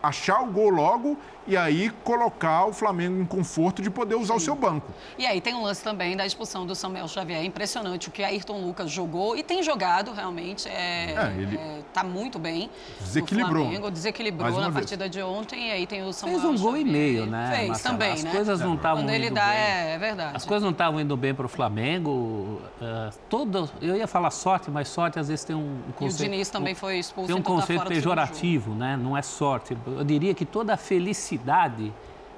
achar 0.01 0.41
o 0.41 0.47
gol 0.47 0.69
logo 0.69 1.17
e 1.51 1.57
aí 1.57 1.89
colocar 2.05 2.65
o 2.65 2.71
Flamengo 2.71 3.21
em 3.21 3.25
conforto 3.25 3.81
de 3.81 3.89
poder 3.89 4.15
usar 4.15 4.35
Sim. 4.35 4.37
o 4.37 4.39
seu 4.39 4.55
banco. 4.55 4.93
E 5.17 5.25
aí 5.25 5.41
tem 5.41 5.53
um 5.53 5.63
lance 5.63 5.83
também 5.83 6.15
da 6.15 6.25
expulsão 6.25 6.65
do 6.65 6.73
Samuel 6.73 7.09
Xavier. 7.09 7.43
Impressionante 7.43 8.07
o 8.07 8.11
que 8.11 8.23
Ayrton 8.23 8.61
Lucas 8.61 8.89
jogou 8.89 9.35
e 9.35 9.43
tem 9.43 9.61
jogado 9.61 10.13
realmente. 10.13 10.69
É, 10.69 11.11
é, 11.11 11.33
ele 11.37 11.57
é, 11.57 11.79
tá 11.93 12.05
muito 12.05 12.39
bem. 12.39 12.69
Desequilibrou. 13.01 13.65
Flamengo, 13.65 13.91
desequilibrou 13.91 14.49
na 14.49 14.61
vez. 14.69 14.73
partida 14.73 15.09
de 15.09 15.21
ontem 15.21 15.67
e 15.67 15.71
aí 15.71 15.85
tem 15.85 16.03
o 16.03 16.13
Samuel 16.13 16.39
Fez 16.39 16.53
um 16.53 16.63
gol 16.63 16.71
Xavier. 16.77 16.87
e 16.87 16.89
meio, 16.89 17.25
né? 17.25 17.51
Fez 17.53 17.67
Marcelo? 17.67 17.95
também, 17.95 18.13
As 18.13 18.23
né? 18.23 18.31
coisas 18.31 18.59
não 18.61 18.75
estavam 18.75 19.03
Quando 19.03 19.09
ele 19.09 19.25
indo 19.25 19.35
dá, 19.35 19.47
bem. 19.47 19.57
é, 19.57 19.93
é 19.95 19.97
verdade. 19.97 20.37
As 20.37 20.45
coisas 20.45 20.63
não 20.63 20.71
estavam 20.71 21.01
indo 21.01 21.17
bem 21.17 21.33
para 21.33 21.45
o 21.45 21.49
Flamengo. 21.49 22.61
Uh, 22.79 23.13
todo, 23.27 23.69
eu 23.81 23.97
ia 23.97 24.07
falar 24.07 24.31
sorte, 24.31 24.71
mas 24.71 24.87
sorte 24.87 25.19
às 25.19 25.27
vezes 25.27 25.43
tem 25.43 25.55
um, 25.55 25.79
um 25.89 25.91
conceito... 25.91 26.23
E 26.23 26.27
o 26.27 26.31
Diniz 26.31 26.49
também 26.49 26.75
foi 26.75 26.97
expulso. 26.97 27.27
Tem 27.27 27.35
um 27.35 27.39
então 27.39 27.55
conceito 27.57 27.83
tá 27.83 27.89
pejorativo, 27.89 28.73
né? 28.73 28.95
Não 28.95 29.17
é 29.17 29.21
sorte. 29.21 29.77
Eu 29.85 30.05
diria 30.05 30.33
que 30.33 30.45
toda 30.45 30.75
a 30.75 30.77
felicidade 30.77 31.40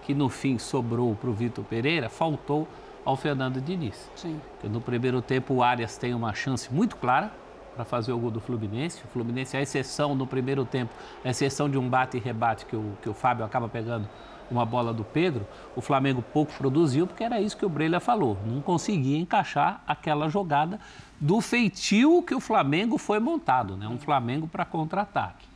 que 0.03 0.13
no 0.13 0.29
fim 0.29 0.57
sobrou 0.57 1.15
para 1.15 1.29
o 1.29 1.33
Vitor 1.33 1.63
Pereira 1.63 2.09
faltou 2.09 2.67
ao 3.05 3.15
Fernando 3.15 3.61
Diniz. 3.61 4.09
Sim. 4.15 4.39
Porque 4.53 4.67
no 4.67 4.81
primeiro 4.81 5.21
tempo 5.21 5.55
o 5.55 5.63
Arias 5.63 5.97
tem 5.97 6.13
uma 6.13 6.33
chance 6.33 6.73
muito 6.73 6.95
clara 6.97 7.31
para 7.75 7.83
fazer 7.83 8.11
o 8.11 8.17
gol 8.17 8.31
do 8.31 8.39
Fluminense. 8.39 9.01
O 9.03 9.07
Fluminense, 9.07 9.57
a 9.57 9.61
exceção 9.61 10.15
no 10.15 10.27
primeiro 10.27 10.65
tempo, 10.65 10.93
a 11.23 11.29
exceção 11.29 11.69
de 11.69 11.77
um 11.77 11.89
bate 11.89 12.17
e 12.17 12.19
rebate 12.19 12.65
que 12.65 12.75
o, 12.75 12.93
que 13.01 13.09
o 13.09 13.13
Fábio 13.13 13.43
acaba 13.43 13.67
pegando 13.67 14.07
uma 14.51 14.65
bola 14.65 14.93
do 14.93 15.03
Pedro, 15.03 15.47
o 15.75 15.81
Flamengo 15.81 16.21
pouco 16.21 16.53
produziu, 16.53 17.07
porque 17.07 17.23
era 17.23 17.41
isso 17.41 17.57
que 17.57 17.65
o 17.65 17.69
Breila 17.69 17.99
falou. 17.99 18.37
Não 18.45 18.61
conseguia 18.61 19.17
encaixar 19.17 19.81
aquela 19.87 20.29
jogada 20.29 20.79
do 21.19 21.41
feitio 21.41 22.21
que 22.21 22.35
o 22.35 22.39
Flamengo 22.39 22.97
foi 22.97 23.19
montado, 23.19 23.75
né? 23.75 23.87
Um 23.87 23.97
Flamengo 23.97 24.47
para 24.47 24.65
contra-ataque. 24.65 25.52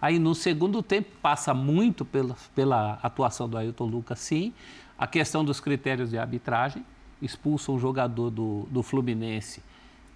Aí 0.00 0.18
no 0.18 0.34
segundo 0.34 0.82
tempo 0.82 1.10
passa 1.20 1.52
muito 1.52 2.04
pela, 2.04 2.36
pela 2.54 2.98
atuação 3.02 3.48
do 3.48 3.58
Ailton 3.58 3.86
Lucas, 3.86 4.18
sim. 4.18 4.52
A 4.98 5.06
questão 5.06 5.44
dos 5.44 5.60
critérios 5.60 6.10
de 6.10 6.18
arbitragem, 6.18 6.84
expulsa 7.20 7.70
um 7.72 7.78
jogador 7.78 8.30
do, 8.30 8.66
do 8.70 8.82
Fluminense 8.82 9.62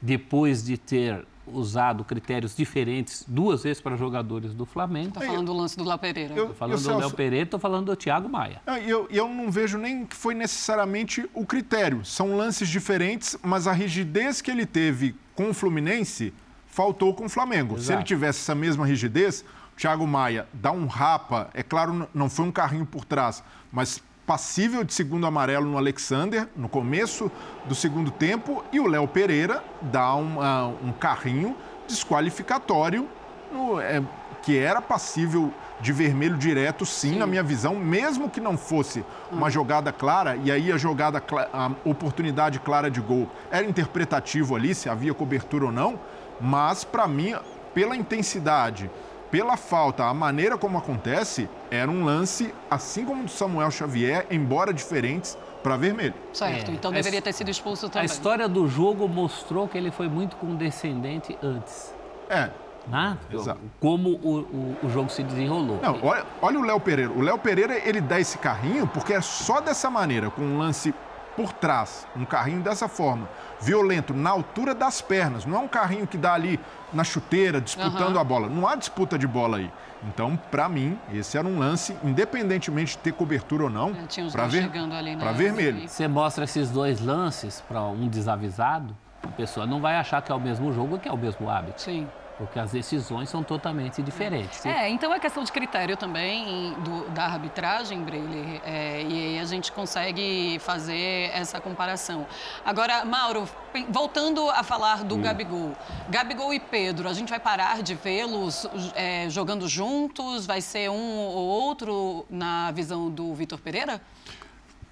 depois 0.01 0.63
de 0.63 0.77
ter 0.77 1.25
usado 1.47 2.05
critérios 2.05 2.57
diferentes 2.57 3.25
duas 3.27 3.63
vezes 3.63 3.81
para 3.81 3.97
jogadores 3.97 4.55
do 4.55 4.65
Flamengo. 4.65 5.09
Está 5.09 5.21
falando 5.21 5.47
do 5.47 5.53
lance 5.53 5.77
do 5.77 5.85
Léo 5.85 5.99
Pereira. 5.99 6.35
Estou 6.35 6.55
falando 6.55 6.83
do 6.83 6.97
Léo 6.97 7.11
Pereira, 7.11 7.45
estou 7.45 7.61
falando 7.61 7.87
do 7.87 7.97
Thiago 7.97 8.29
Maia. 8.29 8.63
Eu, 8.87 9.07
eu 9.11 9.29
não 9.29 9.51
vejo 9.51 9.79
nem 9.79 10.07
que 10.07 10.17
foi 10.17 10.35
necessariamente 10.35 11.29
o 11.35 11.45
critério. 11.45 12.05
São 12.05 12.37
lances 12.37 12.69
diferentes, 12.69 13.37
mas 13.43 13.67
a 13.67 13.73
rigidez 13.73 14.41
que 14.41 14.51
ele 14.51 14.67
teve 14.67 15.15
com 15.35 15.51
o 15.51 15.55
Fluminense 15.55 16.33
faltou 16.67 17.15
com 17.15 17.27
o 17.27 17.29
Flamengo. 17.29 17.75
Exato. 17.75 17.87
Se 17.87 17.93
ele 17.93 18.03
tivesse 18.03 18.41
essa 18.41 18.55
mesma 18.55 18.87
rigidez, 18.87 19.45
Thiago 19.77 20.07
Maia 20.07 20.47
dá 20.53 20.71
um 20.71 20.87
rapa, 20.87 21.49
é 21.53 21.63
claro, 21.63 22.09
não 22.15 22.31
foi 22.31 22.47
um 22.47 22.53
carrinho 22.53 22.87
por 22.87 23.05
trás, 23.05 23.43
mas 23.73 24.03
passível 24.27 24.85
de 24.85 24.95
segundo 24.95 25.27
amarelo 25.27 25.67
no 25.67 25.77
Alexander, 25.77 26.49
no 26.57 26.69
começo 26.69 27.31
do 27.67 27.75
segundo 27.75 28.11
tempo, 28.11 28.65
e 28.73 28.81
o 28.81 28.87
Léo 28.87 29.07
Pereira 29.07 29.63
dá 29.83 30.15
um, 30.15 30.39
uh, 30.39 30.79
um 30.83 30.93
carrinho 30.93 31.57
desqualificatório, 31.87 33.09
no, 33.53 33.81
é, 33.81 34.03
que 34.43 34.57
era 34.59 34.81
passível 34.81 35.53
de 35.81 35.93
vermelho 35.93 36.37
direto, 36.37 36.87
sim, 36.87 37.13
sim, 37.13 37.19
na 37.19 37.27
minha 37.27 37.43
visão, 37.43 37.75
mesmo 37.75 38.31
que 38.31 38.41
não 38.41 38.57
fosse 38.57 39.05
uma 39.31 39.49
hum. 39.49 39.51
jogada 39.51 39.93
clara, 39.93 40.37
e 40.37 40.51
aí 40.51 40.73
a 40.73 40.79
jogada, 40.79 41.23
a 41.53 41.71
oportunidade 41.85 42.59
clara 42.61 42.91
de 42.91 43.01
gol 43.01 43.29
era 43.51 43.67
interpretativo 43.67 44.57
ali, 44.57 44.75
se 44.75 44.89
havia 44.89 45.13
cobertura 45.13 45.67
ou 45.67 45.73
não, 45.73 45.99
mas 46.41 46.85
para 46.85 47.07
mim, 47.07 47.35
pela 47.75 47.97
intensidade 47.97 48.91
pela 49.35 49.57
falta, 49.57 50.05
a 50.05 50.15
maneira 50.15 50.57
como 50.57 50.79
acontece, 50.79 51.49
era 51.69 51.91
um 51.91 52.05
lance, 52.05 52.55
assim 52.71 53.05
como 53.05 53.23
o 53.23 53.25
do 53.25 53.31
Samuel 53.33 53.69
Xavier, 53.69 54.29
embora 54.31 54.73
diferentes, 54.73 55.37
para 55.61 55.77
vermelho. 55.77 56.15
Certo, 56.33 56.71
é. 56.71 56.75
então 56.75 56.93
deveria 56.93 57.21
ter 57.21 57.33
sido 57.33 57.51
expulso 57.51 57.89
também. 57.89 58.03
A 58.03 58.05
história 58.05 58.49
do 58.49 58.69
jogo 58.69 59.09
mostrou 59.09 59.67
que 59.67 59.77
ele 59.77 59.91
foi 59.91 60.07
muito 60.07 60.37
condescendente 60.37 61.37
antes. 61.43 61.93
É. 62.31 62.49
Né? 62.87 63.19
Exato. 63.29 63.59
Como 63.81 64.11
o, 64.11 64.39
o, 64.39 64.77
o, 64.85 64.91
jogo 64.91 65.11
se 65.11 65.25
desenrolou. 65.25 65.81
Não, 65.83 65.99
olha, 66.05 66.25
olha 66.41 66.61
o 66.61 66.63
Léo 66.63 66.79
Pereira. 66.79 67.11
O 67.11 67.21
Léo 67.21 67.39
Pereira, 67.39 67.77
ele 67.77 68.01
dá 68.01 68.21
esse 68.21 68.39
carrinho 68.39 68.87
porque 68.87 69.15
é 69.15 69.21
só 69.21 69.61
dessa 69.61 69.91
maneira, 69.91 70.31
com 70.31 70.43
um 70.43 70.59
lance 70.59 70.95
por 71.35 71.53
trás, 71.53 72.07
um 72.15 72.25
carrinho 72.25 72.61
dessa 72.61 72.87
forma, 72.87 73.29
violento, 73.65 74.13
na 74.13 74.31
altura 74.31 74.75
das 74.75 75.01
pernas. 75.01 75.45
Não 75.45 75.57
é 75.57 75.61
um 75.61 75.69
carrinho 75.69 76.07
que 76.07 76.19
dá 76.19 76.35
ali 76.35 76.61
na 76.93 77.03
chuteira, 77.03 77.61
disputando 77.61 78.15
uhum. 78.15 78.21
a 78.21 78.25
bola. 78.25 78.49
Não 78.49 78.69
há 78.69 78.77
disputa 78.77 79.19
de 79.19 79.27
bola 79.27 79.59
aí. 79.59 79.71
Então, 80.07 80.39
para 80.51 80.69
mim, 80.69 80.99
esse 81.13 81.39
era 81.39 81.47
um 81.47 81.59
lance, 81.59 81.97
independentemente 82.05 82.93
de 82.93 82.99
ter 82.99 83.13
cobertura 83.13 83.65
ou 83.65 83.71
não, 83.71 83.91
é, 83.91 84.31
para 84.31 84.47
ver, 84.47 84.71
para 85.19 85.33
vermelho. 85.33 85.89
Você 85.89 86.07
mostra 86.07 86.45
esses 86.45 86.71
dois 86.71 87.01
lances 87.01 87.63
para 87.67 87.83
um 87.83 88.07
desavisado, 88.07 88.95
a 89.23 89.29
pessoa 89.29 89.65
não 89.65 89.81
vai 89.81 89.97
achar 89.97 90.21
que 90.21 90.31
é 90.31 90.35
o 90.35 90.41
mesmo 90.41 90.73
jogo, 90.73 90.99
que 90.99 91.09
é 91.09 91.13
o 91.13 91.17
mesmo 91.17 91.49
hábito. 91.49 91.81
Sim 91.81 92.07
porque 92.37 92.59
as 92.59 92.73
decisões 92.73 93.29
são 93.29 93.43
totalmente 93.43 94.03
diferentes. 94.03 94.65
É, 94.67 94.89
então 94.89 95.15
é 95.15 95.21
questão 95.21 95.45
de 95.45 95.53
critério 95.53 95.97
também 95.97 96.75
do, 96.81 97.09
da 97.11 97.25
arbitragem, 97.25 98.03
Breyle, 98.03 98.61
é, 98.65 99.03
e 99.03 99.13
aí 99.13 99.39
a 99.39 99.45
gente 99.45 99.71
consegue 99.71 100.59
fazer 100.59 101.31
essa 101.33 101.61
comparação. 101.61 102.27
Agora, 102.65 103.05
Mauro, 103.05 103.49
voltando 103.89 104.51
a 104.51 104.63
falar 104.63 105.05
do 105.05 105.15
hum. 105.15 105.23
Gabigol. 105.23 105.73
Gabigol 106.09 106.53
e 106.53 106.61
Pedro, 106.61 107.09
a 107.09 107.13
gente 107.13 107.29
vai 107.29 107.41
parar 107.41 107.83
de 107.83 107.95
vê-los 107.95 108.67
é, 108.95 109.29
jogando 109.31 109.69
juntos? 109.69 110.47
Vai 110.47 110.61
ser 110.61 110.91
um 110.91 111.19
ou 111.19 111.47
outro 111.47 112.27
na 112.29 112.71
visão 112.73 113.09
do 113.11 113.33
Vitor 113.35 113.59
Pereira? 113.59 114.01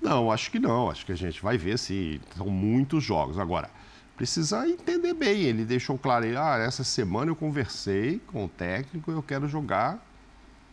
Não, 0.01 0.31
acho 0.31 0.51
que 0.51 0.59
não. 0.59 0.91
Acho 0.91 1.07
que 1.07 1.13
a 1.13 1.17
gente 1.17 1.41
vai 1.43 1.57
ver 1.57 1.79
se 1.79 2.21
são 2.37 2.47
muitos 2.47 3.05
jogos. 3.05 3.39
Agora, 3.39 3.71
precisa 4.23 4.69
entender 4.69 5.15
bem. 5.15 5.41
Ele 5.41 5.65
deixou 5.65 5.99
claro, 5.99 6.25
ah, 6.39 6.57
essa 6.57 6.85
semana 6.85 7.33
eu 7.33 7.35
conversei 7.35 8.21
com 8.29 8.45
o 8.45 8.49
técnico, 8.49 9.11
eu 9.11 9.21
quero 9.21 9.49
jogar 9.49 10.01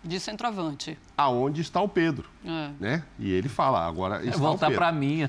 de 0.03 0.19
centroavante. 0.19 0.95
Aonde 1.17 1.61
está 1.61 1.81
o 1.81 1.89
Pedro, 1.89 2.30
é. 2.45 2.69
né? 2.80 3.03
E 3.17 3.31
ele 3.31 3.49
fala, 3.49 3.88
agora 3.88 4.23
está 4.23 4.38
voltar 4.38 4.71
para 4.71 4.91
mim. 4.91 5.27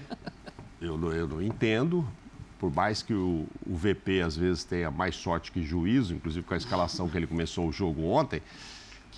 Eu 0.83 0.99
não, 0.99 1.13
eu 1.13 1.27
não 1.27 1.43
entendo, 1.43 2.07
por 2.59 2.71
mais 2.71 3.03
que 3.03 3.15
o, 3.15 3.47
o, 3.67 3.75
VP 3.75 4.21
às 4.21 4.37
vezes 4.37 4.65
tenha 4.65 4.91
mais 4.91 5.17
sorte 5.17 5.51
que 5.51 5.63
juízo, 5.63 6.15
inclusive 6.15 6.45
com 6.47 6.53
a 6.53 6.57
escalação 6.59 7.09
que 7.09 7.17
ele 7.17 7.27
começou 7.27 7.69
o 7.69 7.73
jogo 7.73 8.03
ontem, 8.05 8.43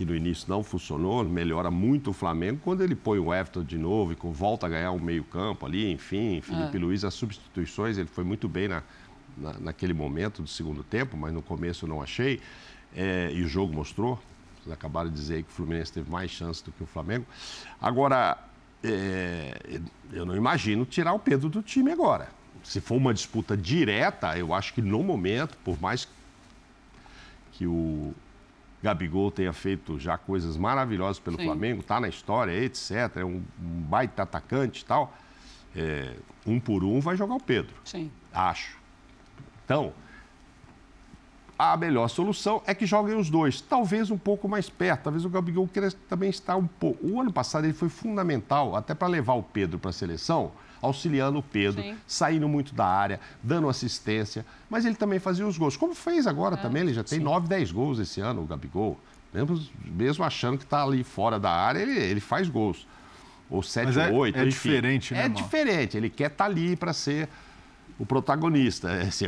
que 0.03 0.05
no 0.05 0.17
início 0.17 0.47
não 0.49 0.65
funcionou, 0.65 1.23
melhora 1.23 1.71
muito 1.71 2.11
o 2.11 2.13
Flamengo 2.13 2.61
quando 2.65 2.83
ele 2.83 2.97
põe 2.97 3.21
o 3.21 3.33
Everton 3.33 3.63
de 3.63 3.79
novo 3.79 4.13
e 4.13 4.17
volta 4.33 4.67
a 4.67 4.69
ganhar 4.69 4.91
um 4.91 4.99
meio-campo 4.99 5.65
ali, 5.65 5.93
enfim, 5.93 6.41
Felipe 6.41 6.77
é. 6.77 6.81
Luiz, 6.81 7.05
as 7.05 7.15
substituições, 7.15 7.99
ele 7.99 8.09
foi 8.09 8.25
muito 8.25 8.49
bem 8.49 8.67
na, 8.67 8.83
na, 9.37 9.53
naquele 9.61 9.93
momento 9.93 10.43
do 10.43 10.49
segundo 10.49 10.83
tempo, 10.83 11.17
mas 11.17 11.33
no 11.33 11.41
começo 11.41 11.87
não 11.87 12.03
achei, 12.03 12.41
é, 12.97 13.31
e 13.33 13.43
o 13.43 13.49
jogo 13.49 13.73
mostrou. 13.73 14.21
Vocês 14.57 14.73
acabaram 14.73 15.09
de 15.09 15.15
dizer 15.15 15.37
aí 15.37 15.43
que 15.45 15.51
o 15.51 15.53
Fluminense 15.53 15.93
teve 15.93 16.11
mais 16.11 16.33
chance 16.33 16.65
do 16.65 16.73
que 16.73 16.83
o 16.83 16.87
Flamengo. 16.87 17.25
Agora, 17.81 18.37
é, 18.83 19.81
eu 20.13 20.27
não 20.27 20.35
imagino 20.35 20.85
tirar 20.85 21.13
o 21.13 21.19
Pedro 21.19 21.49
do 21.49 21.63
time 21.63 21.93
agora. 21.93 22.29
Se 22.65 22.81
for 22.81 22.97
uma 22.97 23.15
disputa 23.15 23.57
direta, 23.57 24.37
eu 24.37 24.53
acho 24.53 24.75
que 24.75 24.83
no 24.83 25.03
momento, 25.05 25.57
por 25.65 25.81
mais 25.81 26.09
que 27.53 27.67
o, 27.67 28.15
Gabigol 28.83 29.31
tenha 29.31 29.53
feito 29.53 29.99
já 29.99 30.19
coisas 30.19 30.57
maravilhosas 30.57 31.19
pelo 31.19 31.37
Sim. 31.37 31.45
Flamengo, 31.45 31.81
está 31.81 32.01
na 32.01 32.09
história, 32.09 32.53
etc. 32.53 33.17
É 33.17 33.25
um, 33.25 33.43
um 33.61 33.81
baita 33.83 34.23
atacante 34.23 34.83
e 34.83 34.85
tal. 34.85 35.15
É, 35.75 36.17
um 36.47 36.59
por 36.59 36.83
um 36.83 37.01
vai 37.01 37.17
jogar 37.17 37.35
o 37.35 37.41
Pedro. 37.41 37.75
Sim. 37.85 38.11
Acho. 38.33 38.77
Então, 39.65 39.93
a 41.59 41.77
melhor 41.77 42.09
solução 42.09 42.61
é 42.67 42.75
que 42.75 42.85
joguem 42.85 43.17
os 43.17 43.31
dois, 43.31 43.61
talvez 43.61 44.11
um 44.11 44.19
pouco 44.19 44.49
mais 44.49 44.69
perto, 44.69 45.05
talvez 45.05 45.25
o 45.25 45.31
Gabigol 45.31 45.69
queira 45.69 45.93
também 46.09 46.29
estar 46.29 46.57
um 46.57 46.67
pouco. 46.67 47.07
O 47.07 47.21
ano 47.21 47.33
passado 47.33 47.65
ele 47.65 47.73
foi 47.73 47.89
fundamental 47.89 48.75
até 48.75 48.95
para 48.95 49.07
levar 49.07 49.35
o 49.35 49.45
Pedro 49.45 49.79
para 49.79 49.91
a 49.91 49.93
seleção, 49.93 50.51
auxiliando 50.83 51.39
o 51.39 51.43
Pedro, 51.43 51.81
Sim. 51.81 51.97
saindo 52.07 52.49
muito 52.49 52.75
da 52.75 52.85
área, 52.85 53.21
dando 53.43 53.69
assistência, 53.69 54.45
mas 54.69 54.85
ele 54.85 54.97
também 54.97 55.21
fazia 55.21 55.47
os 55.47 55.57
gols. 55.57 55.77
Como 55.77 55.95
fez 55.95 56.27
agora 56.27 56.57
é, 56.57 56.59
também, 56.59 56.83
ele 56.83 56.93
já 56.93 57.05
tem 57.05 57.21
Sim. 57.21 57.25
9, 57.25 57.47
10 57.47 57.71
gols 57.71 57.99
esse 58.01 58.21
ano, 58.21 58.43
o 58.43 58.47
Gabigol. 58.47 58.99
Mesmo, 59.33 59.59
mesmo 59.87 60.25
achando 60.25 60.59
que 60.59 60.65
está 60.65 60.83
ali 60.83 61.05
fora 61.05 61.39
da 61.39 61.51
área, 61.51 61.79
ele, 61.79 61.99
ele 61.99 62.21
faz 62.21 62.49
gols. 62.49 62.87
Ou 63.49 63.63
7, 63.63 63.97
ou 64.11 64.17
8. 64.17 64.39
É, 64.39 64.43
é 64.43 64.45
diferente, 64.45 65.15
né? 65.15 65.25
É 65.25 65.29
diferente, 65.29 65.97
ele 65.97 66.11
quer 66.11 66.31
estar 66.31 66.45
tá 66.45 66.51
ali 66.51 66.75
para 66.75 66.93
ser 66.93 67.29
o 68.03 68.07
protagonista. 68.07 68.91
É, 68.91 69.03
assim, 69.03 69.27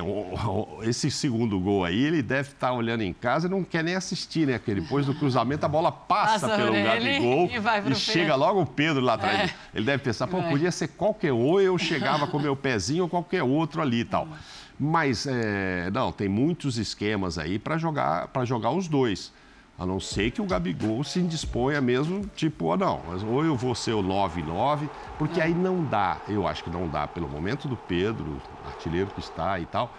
esse 0.83 1.09
segundo 1.09 1.61
gol 1.61 1.85
aí, 1.85 2.03
ele 2.03 2.21
deve 2.21 2.49
estar 2.49 2.69
tá 2.69 2.73
olhando 2.73 3.03
em 3.03 3.13
casa 3.13 3.47
e 3.47 3.51
não 3.51 3.63
quer 3.63 3.85
nem 3.85 3.95
assistir, 3.95 4.49
né? 4.49 4.59
Porque 4.59 4.75
depois 4.75 5.07
do 5.07 5.15
cruzamento 5.15 5.65
a 5.65 5.69
bola 5.69 5.93
passa, 5.93 6.49
passa 6.49 6.57
pelo 6.57 6.73
Gabigol 6.73 7.49
e, 7.49 7.93
e 7.93 7.95
chega 7.95 8.35
logo 8.35 8.61
o 8.61 8.67
Pedro 8.67 9.01
lá 9.01 9.15
atrás. 9.15 9.51
É. 9.51 9.55
Ele 9.73 9.85
deve 9.85 10.03
pensar, 10.03 10.27
pô, 10.27 10.43
podia 10.43 10.73
ser 10.73 10.89
qualquer 10.89 11.33
um, 11.33 11.45
ou 11.45 11.61
eu 11.61 11.79
chegava 11.79 12.27
com 12.27 12.37
meu 12.41 12.57
pezinho 12.57 13.05
ou 13.05 13.09
qualquer 13.09 13.45
outro 13.45 13.81
ali 13.81 14.01
e 14.01 14.05
tal. 14.05 14.27
Mas, 14.77 15.25
é, 15.25 15.89
não, 15.93 16.11
tem 16.11 16.29
muitos 16.29 16.77
esquemas 16.77 17.39
aí 17.39 17.61
para 17.61 17.79
jogar, 17.79 18.29
jogar 18.45 18.71
os 18.73 18.89
dois. 18.89 19.33
A 19.77 19.85
não 19.85 19.99
ser 19.99 20.31
que 20.31 20.41
o 20.41 20.47
Gabigol 20.47 21.03
se 21.03 21.19
indisponha 21.19 21.81
mesmo, 21.81 22.25
tipo, 22.37 22.67
ou 22.67 22.77
não, 22.77 23.03
mas 23.09 23.25
ou 23.25 23.45
eu 23.45 23.57
vou 23.57 23.75
ser 23.75 23.93
o 23.93 24.03
9-9, 24.03 24.89
porque 25.19 25.41
aí 25.41 25.53
não 25.53 25.85
dá, 25.85 26.23
eu 26.29 26.47
acho 26.47 26.63
que 26.63 26.71
não 26.71 26.89
dá, 26.89 27.09
pelo 27.09 27.29
momento 27.29 27.67
do 27.67 27.77
Pedro, 27.77 28.41
artilheiro 28.63 29.11
que 29.11 29.19
está 29.19 29.59
e 29.59 29.67
tal, 29.67 29.93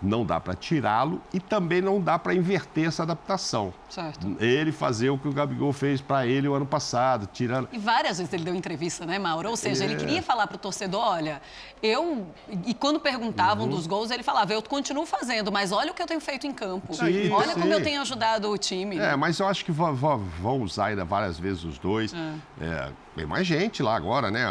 não 0.00 0.24
dá 0.24 0.38
para 0.38 0.54
tirá-lo 0.54 1.20
e 1.32 1.40
também 1.40 1.80
não 1.80 2.00
dá 2.00 2.18
para 2.18 2.34
inverter 2.34 2.86
essa 2.86 3.02
adaptação. 3.02 3.72
Certo. 3.88 4.36
Ele 4.38 4.70
fazer 4.70 5.10
o 5.10 5.18
que 5.18 5.26
o 5.26 5.32
Gabigol 5.32 5.72
fez 5.72 6.00
para 6.00 6.26
ele 6.26 6.46
o 6.46 6.54
ano 6.54 6.66
passado, 6.66 7.28
tirando. 7.32 7.68
E 7.72 7.78
várias 7.78 8.18
vezes 8.18 8.32
ele 8.32 8.44
deu 8.44 8.54
entrevista, 8.54 9.06
né, 9.06 9.18
Mauro? 9.18 9.48
Ou 9.48 9.56
seja, 9.56 9.84
é... 9.84 9.86
ele 9.86 9.96
queria 9.96 10.22
falar 10.22 10.46
para 10.46 10.56
o 10.56 10.58
torcedor: 10.58 11.00
olha, 11.00 11.40
eu. 11.82 12.26
E 12.66 12.74
quando 12.74 13.00
perguntavam 13.00 13.64
uhum. 13.64 13.70
dos 13.70 13.86
gols, 13.86 14.10
ele 14.10 14.22
falava: 14.22 14.52
eu 14.52 14.62
continuo 14.62 15.06
fazendo, 15.06 15.50
mas 15.50 15.72
olha 15.72 15.92
o 15.92 15.94
que 15.94 16.02
eu 16.02 16.06
tenho 16.06 16.20
feito 16.20 16.46
em 16.46 16.52
campo. 16.52 16.94
Sim, 16.94 17.30
olha 17.30 17.54
sim. 17.54 17.60
como 17.60 17.72
eu 17.72 17.82
tenho 17.82 18.00
ajudado 18.02 18.50
o 18.50 18.58
time. 18.58 18.98
É, 18.98 19.16
mas 19.16 19.38
eu 19.38 19.46
acho 19.46 19.64
que 19.64 19.72
vão 19.72 20.62
usar 20.62 20.86
ainda 20.86 21.04
várias 21.04 21.38
vezes 21.38 21.64
os 21.64 21.78
dois. 21.78 22.12
É. 22.12 22.34
É, 22.60 22.92
tem 23.14 23.26
mais 23.26 23.46
gente 23.46 23.82
lá 23.82 23.96
agora, 23.96 24.30
né? 24.30 24.44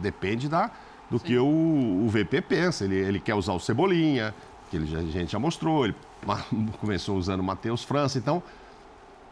Depende 0.00 0.48
da, 0.48 0.70
do 1.10 1.18
sim. 1.18 1.24
que 1.24 1.38
o, 1.38 1.46
o 1.46 2.08
VP 2.08 2.42
pensa. 2.42 2.84
Ele, 2.84 2.96
ele 2.96 3.20
quer 3.20 3.34
usar 3.34 3.54
o 3.54 3.60
Cebolinha 3.60 4.34
que 4.70 4.76
ele 4.76 4.86
já, 4.86 4.98
a 4.98 5.02
gente 5.02 5.32
já 5.32 5.38
mostrou, 5.38 5.84
ele 5.84 5.94
começou 6.80 7.16
usando 7.16 7.40
o 7.40 7.44
Matheus 7.44 7.82
França, 7.82 8.18
então 8.18 8.42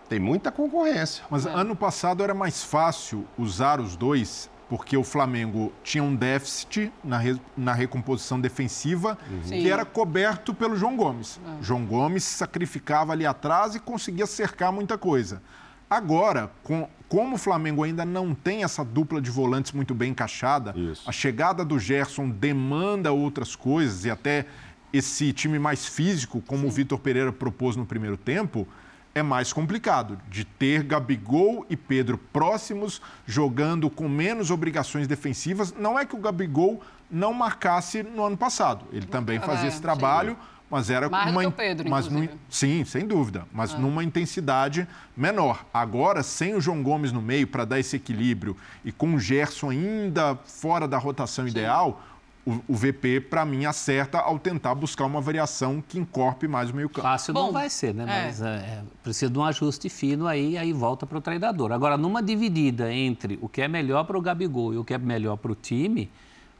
tem 0.08 0.18
muita 0.18 0.50
concorrência. 0.50 1.24
Mas 1.30 1.46
é. 1.46 1.50
ano 1.50 1.74
passado 1.74 2.22
era 2.22 2.34
mais 2.34 2.62
fácil 2.62 3.26
usar 3.36 3.80
os 3.80 3.96
dois, 3.96 4.50
porque 4.68 4.96
o 4.96 5.04
Flamengo 5.04 5.72
tinha 5.82 6.02
um 6.02 6.14
déficit 6.14 6.92
na, 7.02 7.18
re, 7.18 7.40
na 7.56 7.72
recomposição 7.72 8.40
defensiva 8.40 9.18
uhum. 9.30 9.40
que 9.42 9.70
era 9.70 9.84
coberto 9.84 10.54
pelo 10.54 10.76
João 10.76 10.96
Gomes. 10.96 11.38
Uhum. 11.44 11.62
João 11.62 11.86
Gomes 11.86 12.24
sacrificava 12.24 13.12
ali 13.12 13.26
atrás 13.26 13.74
e 13.74 13.80
conseguia 13.80 14.26
cercar 14.26 14.72
muita 14.72 14.96
coisa. 14.96 15.42
Agora, 15.88 16.50
com, 16.64 16.88
como 17.08 17.36
o 17.36 17.38
Flamengo 17.38 17.84
ainda 17.84 18.04
não 18.04 18.34
tem 18.34 18.64
essa 18.64 18.84
dupla 18.84 19.20
de 19.20 19.30
volantes 19.30 19.70
muito 19.70 19.94
bem 19.94 20.10
encaixada, 20.10 20.74
Isso. 20.76 21.08
a 21.08 21.12
chegada 21.12 21.64
do 21.64 21.78
Gerson 21.78 22.28
demanda 22.28 23.12
outras 23.12 23.54
coisas 23.54 24.04
e 24.04 24.10
até 24.10 24.46
esse 24.92 25.32
time 25.32 25.58
mais 25.58 25.86
físico, 25.86 26.40
como 26.46 26.62
Sim. 26.62 26.66
o 26.68 26.70
Vitor 26.70 26.98
Pereira 26.98 27.32
propôs 27.32 27.76
no 27.76 27.86
primeiro 27.86 28.16
tempo, 28.16 28.66
é 29.14 29.22
mais 29.22 29.50
complicado 29.50 30.20
de 30.28 30.44
ter 30.44 30.82
Gabigol 30.82 31.64
e 31.70 31.76
Pedro 31.76 32.18
próximos, 32.18 33.00
jogando 33.26 33.88
com 33.88 34.08
menos 34.08 34.50
obrigações 34.50 35.08
defensivas. 35.08 35.72
Não 35.72 35.98
é 35.98 36.04
que 36.04 36.14
o 36.14 36.18
Gabigol 36.18 36.82
não 37.10 37.32
marcasse 37.32 38.02
no 38.02 38.24
ano 38.24 38.36
passado, 38.36 38.84
ele 38.92 39.06
também 39.06 39.40
fazia 39.40 39.66
é, 39.66 39.68
esse 39.68 39.80
trabalho. 39.80 40.32
Sim. 40.32 40.56
Mas 40.68 40.90
era 40.90 41.08
Mais 41.08 41.30
uma, 41.30 41.50
Pedro, 41.52 41.88
mas 41.88 42.08
num, 42.08 42.28
sim, 42.50 42.84
sem 42.84 43.06
dúvida, 43.06 43.46
mas 43.52 43.72
é. 43.72 43.78
numa 43.78 44.02
intensidade 44.02 44.86
menor. 45.16 45.64
Agora, 45.72 46.24
sem 46.24 46.56
o 46.56 46.60
João 46.60 46.82
Gomes 46.82 47.12
no 47.12 47.22
meio 47.22 47.46
para 47.46 47.64
dar 47.64 47.78
esse 47.78 47.94
equilíbrio 47.94 48.56
e 48.84 48.90
com 48.90 49.14
o 49.14 49.20
Gerson 49.20 49.70
ainda 49.70 50.34
fora 50.44 50.88
da 50.88 50.98
rotação 50.98 51.44
sim. 51.44 51.52
ideal, 51.52 52.02
o, 52.46 52.62
o 52.68 52.74
VP, 52.74 53.22
para 53.22 53.44
mim, 53.44 53.64
acerta 53.64 54.18
ao 54.18 54.38
tentar 54.38 54.74
buscar 54.76 55.04
uma 55.04 55.20
variação 55.20 55.82
que 55.86 55.98
encorpe 55.98 56.46
mais 56.46 56.70
o 56.70 56.76
meio-campo. 56.76 57.02
Fácil 57.02 57.34
Bom, 57.34 57.46
não 57.46 57.52
vai 57.52 57.68
ser, 57.68 57.92
né? 57.92 58.04
É. 58.04 58.26
Mas 58.26 58.40
é, 58.40 58.82
precisa 59.02 59.30
de 59.30 59.36
um 59.36 59.44
ajuste 59.44 59.88
fino 59.88 60.28
aí, 60.28 60.56
aí 60.56 60.72
volta 60.72 61.04
para 61.04 61.18
o 61.18 61.20
treinador. 61.20 61.72
Agora, 61.72 61.96
numa 61.96 62.22
dividida 62.22 62.92
entre 62.92 63.36
o 63.42 63.48
que 63.48 63.60
é 63.60 63.66
melhor 63.66 64.04
para 64.04 64.16
o 64.16 64.20
Gabigol 64.20 64.72
e 64.72 64.78
o 64.78 64.84
que 64.84 64.94
é 64.94 64.98
melhor 64.98 65.36
para 65.36 65.50
o 65.50 65.56
time, 65.56 66.08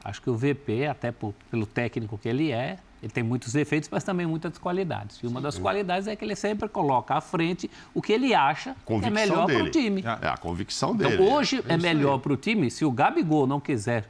acho 0.03 0.21
que 0.21 0.29
o 0.29 0.37
VP, 0.37 0.87
até 0.91 1.13
por, 1.13 1.33
pelo 1.49 1.65
técnico 1.65 2.19
que 2.19 2.29
ele 2.29 2.51
é, 2.51 2.79
ele 3.01 3.13
tem 3.13 3.23
muitos 3.23 3.53
defeitos, 3.53 3.89
mas 3.93 4.03
também 4.03 4.27
muitas 4.27 4.59
qualidades. 4.59 5.21
E 5.23 5.27
uma 5.29 5.41
das 5.41 5.57
qualidades 5.57 6.09
é 6.09 6.17
que 6.17 6.25
ele 6.25 6.35
sempre 6.35 6.69
coloca 6.69 7.15
à 7.15 7.21
frente 7.21 7.71
o 7.95 8.03
que 8.03 8.13
ele 8.13 8.35
acha 8.35 8.75
que 8.85 8.93
é 9.05 9.11
melhor 9.11 9.47
para 9.47 9.63
o 9.63 9.71
time. 9.71 10.03
É 10.21 10.27
a 10.27 10.37
convicção 10.37 10.95
então, 10.95 11.11
dele. 11.11 11.23
Então, 11.23 11.37
hoje 11.37 11.63
é, 11.69 11.75
é 11.75 11.77
melhor 11.77 12.19
para 12.19 12.33
o 12.33 12.37
time, 12.37 12.71
se 12.71 12.85
o 12.85 12.91
Gabigol 12.91 13.47
não 13.47 13.61
quiser 13.61 14.09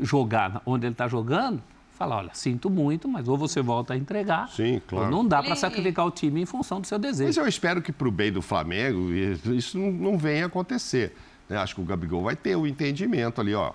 jogar 0.00 0.62
onde 0.64 0.86
ele 0.86 0.92
está 0.92 1.08
jogando, 1.08 1.62
fala, 1.92 2.16
olha, 2.16 2.30
sinto 2.32 2.68
muito, 2.68 3.08
mas 3.08 3.28
ou 3.28 3.36
você 3.36 3.62
volta 3.62 3.94
a 3.94 3.96
entregar, 3.96 4.48
Sim, 4.48 4.80
claro. 4.86 5.10
não 5.10 5.26
dá 5.26 5.42
para 5.42 5.54
sacrificar 5.54 6.06
o 6.06 6.10
time 6.10 6.40
em 6.40 6.46
função 6.46 6.80
do 6.80 6.86
seu 6.86 6.98
desejo. 6.98 7.28
Mas 7.28 7.36
eu 7.36 7.46
espero 7.46 7.80
que 7.80 7.92
para 7.92 8.08
o 8.08 8.10
bem 8.10 8.32
do 8.32 8.42
Flamengo 8.42 9.12
isso 9.12 9.78
não, 9.78 9.92
não 9.92 10.18
venha 10.18 10.46
acontecer. 10.46 11.14
Né? 11.48 11.56
Acho 11.56 11.74
que 11.74 11.80
o 11.80 11.84
Gabigol 11.84 12.22
vai 12.22 12.34
ter 12.34 12.56
o 12.56 12.62
um 12.62 12.66
entendimento 12.66 13.40
ali, 13.40 13.54
ó. 13.54 13.72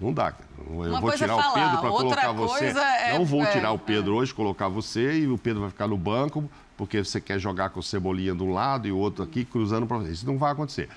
Não 0.00 0.12
dá. 0.12 0.34
Eu 0.58 0.74
Uma 0.74 1.00
vou 1.00 1.12
tirar 1.12 1.38
é 1.38 1.40
falar, 1.40 1.50
o 1.50 1.54
Pedro 1.54 1.78
para 1.78 1.90
colocar 1.90 2.32
você. 2.32 2.64
É, 2.66 3.16
não 3.16 3.24
vou 3.24 3.42
é, 3.42 3.46
tirar 3.52 3.70
o 3.70 3.78
Pedro 3.78 4.14
é. 4.14 4.16
hoje, 4.16 4.34
colocar 4.34 4.68
você 4.68 5.20
e 5.20 5.28
o 5.28 5.38
Pedro 5.38 5.60
vai 5.60 5.70
ficar 5.70 5.86
no 5.86 5.96
banco 5.96 6.50
porque 6.76 7.04
você 7.04 7.20
quer 7.20 7.38
jogar 7.38 7.70
com 7.70 7.80
o 7.80 7.82
Cebolinha 7.82 8.34
de 8.34 8.42
um 8.42 8.52
lado 8.52 8.88
e 8.88 8.92
o 8.92 8.98
outro 8.98 9.22
aqui 9.22 9.44
cruzando 9.44 9.86
para 9.86 9.98
você. 9.98 10.10
Isso 10.10 10.26
não 10.26 10.36
vai 10.36 10.52
acontecer. 10.52 10.88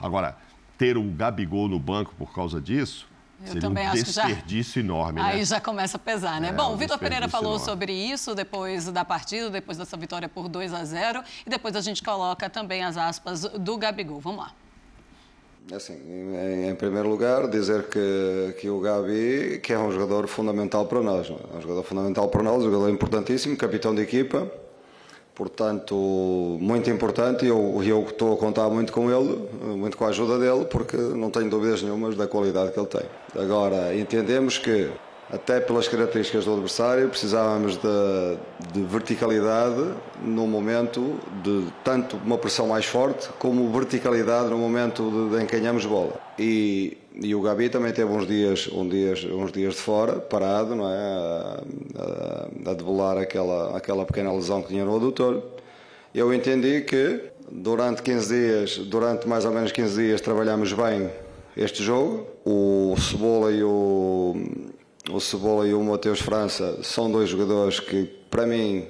Agora, 0.00 0.36
ter 0.76 0.96
o 0.96 1.02
Gabigol 1.02 1.68
no 1.68 1.78
banco 1.78 2.14
por 2.16 2.32
causa 2.32 2.60
disso, 2.60 3.06
eu 3.40 3.46
Seria 3.46 3.60
também 3.60 3.86
um 3.86 3.92
acho 3.92 4.04
que 4.04 4.10
já. 4.12 4.24
desperdício 4.24 4.80
enorme, 4.80 5.20
né? 5.20 5.28
Aí 5.28 5.44
já 5.44 5.60
começa 5.60 5.96
a 5.96 6.00
pesar, 6.00 6.40
né? 6.40 6.48
É, 6.48 6.52
Bom, 6.52 6.72
o 6.72 6.76
Vitor 6.76 6.98
Pereira 6.98 7.28
falou 7.28 7.52
enorme. 7.52 7.64
sobre 7.64 7.92
isso 7.92 8.34
depois 8.34 8.86
da 8.86 9.04
partida, 9.04 9.48
depois 9.48 9.78
dessa 9.78 9.96
vitória 9.96 10.28
por 10.28 10.48
2 10.48 10.74
a 10.74 10.84
0 10.84 11.22
e 11.46 11.50
depois 11.50 11.76
a 11.76 11.80
gente 11.80 12.02
coloca 12.02 12.50
também 12.50 12.82
as 12.82 12.96
aspas 12.96 13.42
do 13.42 13.76
Gabigol. 13.76 14.18
Vamos 14.20 14.40
lá. 14.40 14.52
Assim, 15.70 15.94
em, 15.94 16.68
em, 16.68 16.74
primeiro 16.74 17.08
lugar, 17.08 17.46
dizer 17.46 17.88
que, 17.88 18.56
que 18.58 18.70
o 18.70 18.80
Gabi 18.80 19.60
que 19.62 19.72
é 19.72 19.78
um 19.78 19.92
jogador 19.92 20.26
fundamental 20.26 20.86
para 20.86 21.02
nós. 21.02 21.28
É? 21.28 21.32
é 21.32 21.58
um 21.58 21.60
jogador 21.60 21.82
fundamental 21.84 22.28
para 22.28 22.42
nós, 22.42 22.62
um 22.62 22.64
jogador 22.64 22.88
importantíssimo, 22.90 23.56
capitão 23.56 23.94
de 23.94 24.00
equipa 24.02 24.50
portanto, 25.38 25.94
muito 26.60 26.90
importante 26.90 27.44
e 27.44 27.48
eu, 27.48 27.80
eu 27.84 28.02
estou 28.02 28.34
a 28.34 28.36
contar 28.36 28.68
muito 28.68 28.92
com 28.92 29.08
ele, 29.08 29.48
muito 29.76 29.96
com 29.96 30.04
a 30.04 30.08
ajuda 30.08 30.36
dele, 30.36 30.64
porque 30.64 30.96
não 30.96 31.30
tenho 31.30 31.48
dúvidas 31.48 31.80
nenhumas 31.80 32.16
da 32.16 32.26
qualidade 32.26 32.72
que 32.72 32.80
ele 32.80 32.88
tem. 32.88 33.06
Agora, 33.40 33.96
entendemos 33.96 34.58
que 34.58 34.90
até 35.32 35.60
pelas 35.60 35.86
características 35.86 36.46
do 36.46 36.54
adversário, 36.54 37.08
precisávamos 37.08 37.76
de, 37.76 38.38
de, 38.72 38.82
verticalidade 38.82 39.92
no 40.22 40.46
momento 40.46 41.20
de 41.42 41.66
tanto 41.84 42.16
uma 42.16 42.38
pressão 42.38 42.68
mais 42.68 42.86
forte 42.86 43.28
como 43.38 43.70
verticalidade 43.70 44.48
no 44.48 44.56
momento 44.56 45.28
de, 45.30 45.36
de 45.36 45.44
encanhamos 45.44 45.84
bola. 45.84 46.14
E, 46.38 46.96
e, 47.20 47.34
o 47.34 47.40
Gabi 47.42 47.68
também 47.68 47.92
teve 47.92 48.10
uns 48.10 48.26
dias, 48.26 48.68
uns 48.72 48.90
dias, 48.90 49.24
uns 49.24 49.52
dias 49.52 49.74
de 49.74 49.80
fora, 49.80 50.20
parado, 50.20 50.74
não 50.74 50.88
é? 50.88 50.96
a, 50.96 51.62
a, 52.66 52.70
a 52.70 53.20
aquela, 53.20 53.76
aquela 53.76 54.04
pequena 54.04 54.32
lesão 54.32 54.62
que 54.62 54.68
tinha 54.68 54.84
no 54.84 54.96
adutor. 54.96 55.42
Eu 56.14 56.32
entendi 56.32 56.82
que 56.82 57.30
durante 57.50 58.02
15 58.02 58.34
dias, 58.34 58.78
durante 58.78 59.28
mais 59.28 59.44
ou 59.44 59.52
menos 59.52 59.72
15 59.72 60.02
dias, 60.02 60.20
trabalhamos 60.20 60.72
bem 60.72 61.10
este 61.56 61.82
jogo. 61.82 62.26
O 62.44 62.94
Cebola 62.98 63.52
e 63.52 63.62
o 63.62 64.34
o 65.10 65.20
Cebola 65.20 65.66
e 65.66 65.72
o 65.72 65.82
Mateus 65.82 66.20
França 66.20 66.82
são 66.82 67.10
dois 67.10 67.30
jogadores 67.30 67.80
que, 67.80 68.04
para 68.30 68.46
mim, 68.46 68.86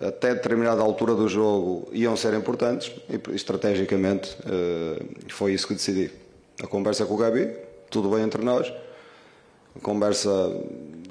até 0.00 0.34
determinada 0.34 0.82
altura 0.82 1.14
do 1.14 1.26
jogo 1.28 1.88
iam 1.92 2.16
ser 2.16 2.34
importantes 2.34 2.92
e 3.08 3.34
estrategicamente 3.34 4.36
eh, 4.44 5.02
foi 5.28 5.54
isso 5.54 5.66
que 5.66 5.74
decidi. 5.74 6.10
A 6.60 6.66
conversa 6.66 7.06
com 7.06 7.14
o 7.14 7.16
Gabi, 7.16 7.48
tudo 7.90 8.10
bem 8.10 8.24
entre 8.24 8.42
nós, 8.42 8.72
conversa 9.82 10.30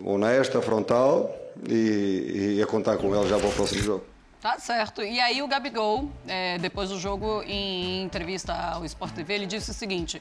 honesta, 0.03 0.61
frontal 0.61 1.33
e, 1.67 2.57
e 2.57 2.61
a 2.61 2.67
contar 2.67 2.97
com 2.97 3.15
ele 3.15 3.27
já 3.27 3.37
para 3.37 3.47
o 3.47 3.53
próximo 3.53 3.81
jogo. 3.81 4.11
Tá 4.41 4.57
certo. 4.57 5.03
E 5.03 5.19
aí 5.19 5.39
o 5.43 5.47
Gabigol, 5.47 6.09
é, 6.27 6.57
depois 6.57 6.89
do 6.89 6.99
jogo, 6.99 7.43
em 7.43 8.01
entrevista 8.01 8.53
ao 8.53 8.83
Sport 8.85 9.13
TV, 9.13 9.35
ele 9.35 9.45
disse 9.45 9.69
o 9.69 9.73
seguinte: 9.73 10.19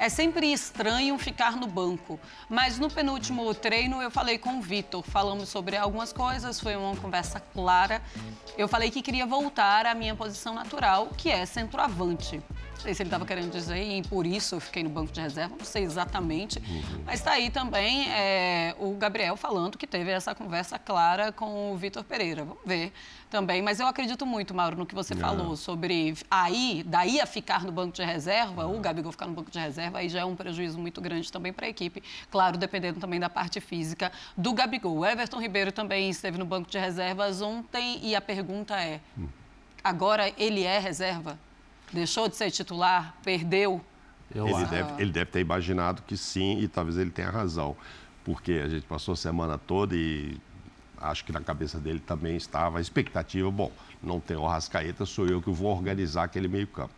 É 0.00 0.08
sempre 0.08 0.52
estranho 0.52 1.16
ficar 1.16 1.54
no 1.54 1.68
banco. 1.68 2.18
Mas 2.48 2.76
no 2.80 2.90
penúltimo 2.90 3.54
treino 3.54 4.02
eu 4.02 4.10
falei 4.10 4.36
com 4.36 4.58
o 4.58 4.60
Vitor, 4.60 5.04
falamos 5.04 5.48
sobre 5.48 5.76
algumas 5.76 6.12
coisas, 6.12 6.58
foi 6.58 6.74
uma 6.74 6.96
conversa 6.96 7.38
clara. 7.38 8.02
Eu 8.58 8.66
falei 8.66 8.90
que 8.90 9.00
queria 9.00 9.26
voltar 9.26 9.86
à 9.86 9.94
minha 9.94 10.16
posição 10.16 10.54
natural, 10.54 11.10
que 11.16 11.30
é 11.30 11.46
centroavante. 11.46 12.42
Não 12.82 12.86
sei 12.86 12.94
se 12.94 13.02
ele 13.04 13.08
estava 13.08 13.24
querendo 13.24 13.52
dizer 13.52 13.80
e 13.80 14.02
por 14.02 14.26
isso 14.26 14.56
eu 14.56 14.60
fiquei 14.60 14.82
no 14.82 14.90
banco 14.90 15.12
de 15.12 15.20
reserva, 15.20 15.54
não 15.56 15.64
sei 15.64 15.84
exatamente. 15.84 16.58
Uhum. 16.58 17.02
Mas 17.06 17.20
está 17.20 17.30
aí 17.30 17.48
também 17.48 18.10
é, 18.10 18.74
o 18.76 18.94
Gabriel 18.94 19.36
falando 19.36 19.78
que 19.78 19.86
teve 19.86 20.10
essa 20.10 20.34
conversa 20.34 20.80
clara 20.80 21.30
com 21.30 21.72
o 21.72 21.76
Vitor 21.76 22.02
Pereira. 22.02 22.44
Vamos 22.44 22.60
ver 22.66 22.92
também. 23.30 23.62
Mas 23.62 23.78
eu 23.78 23.86
acredito 23.86 24.26
muito, 24.26 24.52
Mauro, 24.52 24.76
no 24.76 24.84
que 24.84 24.96
você 24.96 25.14
falou 25.14 25.54
sobre 25.56 26.16
aí, 26.28 26.82
daí 26.84 27.20
a 27.20 27.26
ficar 27.26 27.62
no 27.62 27.70
banco 27.70 27.94
de 27.94 28.02
reserva, 28.02 28.66
o 28.66 28.80
Gabigol 28.80 29.12
ficar 29.12 29.28
no 29.28 29.32
banco 29.32 29.52
de 29.52 29.60
reserva, 29.60 29.98
aí 29.98 30.08
já 30.08 30.22
é 30.22 30.24
um 30.24 30.34
prejuízo 30.34 30.76
muito 30.76 31.00
grande 31.00 31.30
também 31.30 31.52
para 31.52 31.66
a 31.66 31.68
equipe. 31.68 32.02
Claro, 32.32 32.58
dependendo 32.58 32.98
também 32.98 33.20
da 33.20 33.30
parte 33.30 33.60
física 33.60 34.10
do 34.36 34.52
Gabigol. 34.52 34.98
O 34.98 35.06
Everton 35.06 35.40
Ribeiro 35.40 35.70
também 35.70 36.10
esteve 36.10 36.36
no 36.36 36.44
banco 36.44 36.68
de 36.68 36.78
reservas 36.78 37.40
ontem 37.40 38.00
e 38.02 38.16
a 38.16 38.20
pergunta 38.20 38.74
é: 38.74 39.00
hum. 39.16 39.28
agora 39.84 40.32
ele 40.36 40.64
é 40.64 40.80
reserva? 40.80 41.38
Deixou 41.92 42.28
de 42.28 42.36
ser 42.36 42.50
titular? 42.50 43.14
Perdeu? 43.22 43.80
ele, 44.34 44.66
deve, 44.66 45.02
ele 45.02 45.12
deve 45.12 45.30
ter 45.30 45.40
imaginado 45.40 46.02
que 46.02 46.16
sim, 46.16 46.58
e 46.60 46.68
talvez 46.68 46.96
ele 46.96 47.10
tenha 47.10 47.30
razão. 47.30 47.76
Porque 48.24 48.52
a 48.64 48.68
gente 48.68 48.86
passou 48.86 49.12
a 49.12 49.16
semana 49.16 49.58
toda 49.58 49.94
e 49.94 50.40
acho 50.96 51.24
que 51.24 51.32
na 51.32 51.40
cabeça 51.40 51.78
dele 51.78 52.00
também 52.00 52.36
estava 52.36 52.78
a 52.78 52.80
expectativa, 52.80 53.50
bom, 53.50 53.70
não 54.02 54.20
tem 54.20 54.36
o 54.36 54.46
Rascaeta, 54.46 55.04
sou 55.04 55.26
eu 55.26 55.42
que 55.42 55.50
vou 55.50 55.74
organizar 55.74 56.24
aquele 56.24 56.48
meio-campo. 56.48 56.94